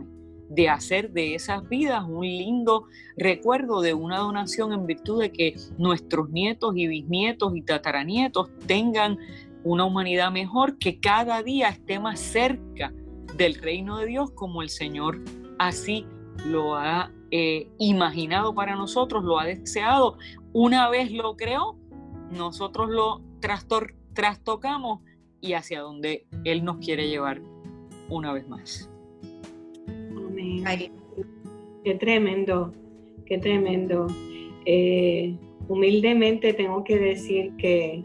de 0.51 0.69
hacer 0.69 1.13
de 1.13 1.35
esas 1.35 1.67
vidas 1.69 2.05
un 2.07 2.27
lindo 2.27 2.87
recuerdo 3.17 3.81
de 3.81 3.95
una 3.95 4.19
donación 4.19 4.73
en 4.73 4.85
virtud 4.85 5.23
de 5.23 5.33
que 5.33 5.55
nuestros 5.79 6.29
nietos 6.31 6.77
y 6.77 6.89
bisnietos 6.89 7.57
y 7.57 7.63
tataranietos 7.63 8.51
tengan 8.67 9.19
una 9.63 9.85
humanidad 9.85 10.33
mejor, 10.33 10.77
que 10.79 11.01
cada 11.01 11.43
día 11.43 11.69
esté 11.69 12.01
más 12.01 12.19
cerca 12.19 12.93
del 13.37 13.55
reino 13.55 13.99
de 13.99 14.07
Dios 14.07 14.33
como 14.33 14.61
el 14.63 14.71
Señor 14.71 15.21
así 15.59 16.07
lo 16.45 16.75
ha 16.75 17.13
eh, 17.31 17.69
imaginado 17.79 18.55
para 18.55 18.75
nosotros, 18.75 19.23
lo 19.23 19.39
ha 19.39 19.45
deseado. 19.45 20.19
Una 20.53 20.89
vez 20.89 21.13
lo 21.13 21.37
creó, 21.37 21.77
nosotros 22.33 22.91
lo 22.91 23.23
trastocamos 24.15 25.01
y 25.41 25.53
hacia 25.53 25.81
donde 25.81 26.27
Él 26.45 26.65
nos 26.65 26.79
quiere 26.79 27.09
llevar 27.09 27.41
una 28.09 28.33
vez 28.33 28.49
más. 28.49 28.91
Qué 31.85 31.95
tremendo, 31.95 32.73
qué 33.27 33.39
tremendo. 33.39 34.07
Eh, 34.67 35.37
humildemente 35.69 36.53
tengo 36.53 36.85
que 36.85 36.99
decir 36.99 37.53
que, 37.57 38.05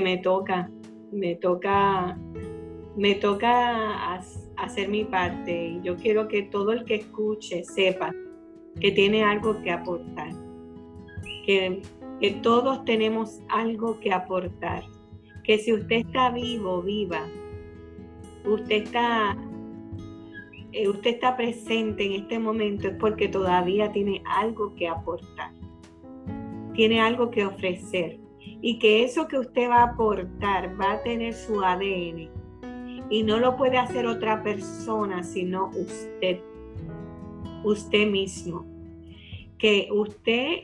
me 0.00 0.18
toca, 0.18 0.70
me 1.12 1.36
toca, 1.36 2.18
me 2.96 3.14
toca 3.14 4.14
hacer 4.56 4.88
mi 4.88 5.04
parte. 5.04 5.68
Y 5.68 5.80
yo 5.82 5.96
quiero 5.96 6.26
que 6.28 6.42
todo 6.42 6.72
el 6.72 6.84
que 6.84 6.96
escuche 6.96 7.64
sepa 7.64 8.12
que 8.80 8.90
tiene 8.90 9.22
algo 9.24 9.62
que 9.62 9.70
aportar, 9.70 10.30
que, 11.46 11.80
que 12.20 12.30
todos 12.42 12.84
tenemos 12.84 13.40
algo 13.48 14.00
que 14.00 14.12
aportar, 14.12 14.82
que 15.44 15.58
si 15.58 15.72
usted 15.72 15.96
está 15.96 16.30
vivo, 16.30 16.82
viva, 16.82 17.22
usted 18.44 18.82
está 18.82 19.36
eh, 20.76 20.88
usted 20.88 21.14
está 21.14 21.36
presente 21.36 22.04
en 22.04 22.12
este 22.22 22.38
momento 22.38 22.88
es 22.88 22.96
porque 22.96 23.28
todavía 23.28 23.90
tiene 23.92 24.22
algo 24.26 24.74
que 24.74 24.86
aportar, 24.86 25.52
tiene 26.74 27.00
algo 27.00 27.30
que 27.30 27.46
ofrecer 27.46 28.18
y 28.60 28.78
que 28.78 29.02
eso 29.02 29.26
que 29.26 29.38
usted 29.38 29.70
va 29.70 29.76
a 29.76 29.92
aportar 29.92 30.78
va 30.78 30.92
a 30.92 31.02
tener 31.02 31.32
su 31.32 31.62
ADN 31.62 32.28
y 33.08 33.22
no 33.22 33.38
lo 33.38 33.56
puede 33.56 33.78
hacer 33.78 34.06
otra 34.06 34.42
persona 34.42 35.22
sino 35.22 35.68
usted, 35.68 36.40
usted 37.64 38.10
mismo. 38.10 38.66
Que 39.56 39.88
usted 39.90 40.58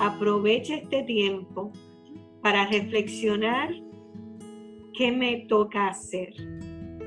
aproveche 0.00 0.74
este 0.74 1.02
tiempo 1.04 1.72
para 2.42 2.66
reflexionar 2.66 3.72
qué 4.92 5.10
me 5.10 5.46
toca 5.48 5.88
hacer 5.88 6.34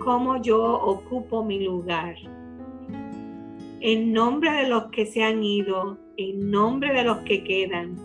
cómo 0.04 0.42
yo 0.42 0.62
ocupo 0.62 1.44
mi 1.44 1.64
lugar. 1.64 2.16
En 3.80 4.14
nombre 4.14 4.52
de 4.52 4.68
los 4.68 4.86
que 4.92 5.06
se 5.06 5.24
han 5.24 5.44
ido, 5.44 5.98
en 6.18 6.52
nombre 6.52 6.94
de 6.94 7.04
los 7.04 7.20
que 7.20 7.44
quedan, 7.44 7.96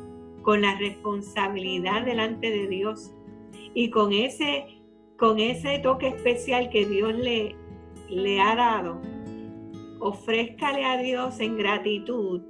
con 0.42 0.62
la 0.62 0.76
responsabilidad 0.78 2.04
delante 2.04 2.50
de 2.50 2.68
Dios 2.68 3.12
y 3.74 3.90
con 3.90 4.12
ese, 4.12 4.64
con 5.18 5.38
ese 5.38 5.78
toque 5.80 6.08
especial 6.08 6.70
que 6.70 6.86
Dios 6.86 7.14
le, 7.14 7.54
le 8.08 8.40
ha 8.40 8.54
dado, 8.56 9.00
ofrézcale 10.00 10.84
a 10.84 10.96
Dios 11.02 11.38
en 11.40 11.58
gratitud 11.58 12.40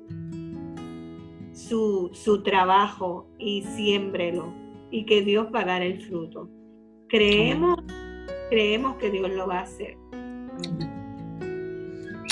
su, 1.53 2.11
su 2.13 2.43
trabajo 2.43 3.27
y 3.39 3.63
siémbrelo 3.63 4.53
y 4.91 5.05
que 5.05 5.23
Dios 5.23 5.49
va 5.55 5.63
a 5.63 5.67
dar 5.67 5.83
el 5.83 6.01
fruto. 6.01 6.49
Creemos 7.09 7.79
creemos 8.49 8.97
que 8.97 9.11
Dios 9.11 9.31
lo 9.31 9.47
va 9.47 9.61
a 9.61 9.63
hacer. 9.63 9.97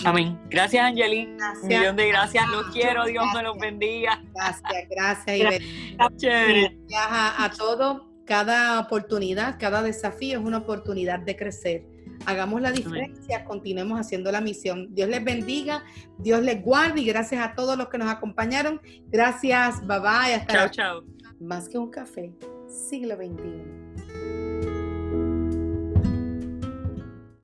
Amén. 0.05 0.38
Gracias, 0.51 0.84
Angeli. 0.84 1.36
Un 1.62 1.68
millón 1.68 1.97
de 1.97 2.09
gracias. 2.09 2.47
Los 2.48 2.66
quiero. 2.66 3.05
Dios 3.06 3.24
me 3.34 3.43
los 3.43 3.59
bendiga. 3.59 4.22
Gracias, 4.34 4.88
gracias. 4.88 5.36
Y 5.36 5.97
gracias 5.97 6.72
a, 6.97 7.44
a 7.44 7.51
todos. 7.51 8.02
Cada 8.24 8.80
oportunidad, 8.80 9.56
cada 9.59 9.82
desafío 9.82 10.40
es 10.40 10.44
una 10.44 10.59
oportunidad 10.59 11.20
de 11.20 11.36
crecer. 11.36 11.84
Hagamos 12.24 12.60
la 12.60 12.72
diferencia, 12.72 13.44
continuemos 13.44 14.01
haciendo 14.01 14.32
la 14.32 14.40
misión. 14.40 14.93
Dios 14.94 15.09
les 15.09 15.22
bendiga, 15.22 15.84
Dios 16.18 16.43
les 16.43 16.60
guarde 16.60 17.02
y 17.02 17.05
gracias 17.05 17.44
a 17.44 17.55
todos 17.55 17.78
los 17.78 17.88
que 17.88 17.98
nos 17.98 18.10
acompañaron. 18.10 18.80
Gracias, 19.09 19.86
bye 19.86 20.01
bye. 20.01 20.34
Hasta 20.34 20.55
chao, 20.55 20.68
chao. 20.70 21.05
Más 21.38 21.68
que 21.68 21.78
un 21.78 21.90
café, 21.90 22.32
siglo 22.68 23.14
XXI. 23.14 23.85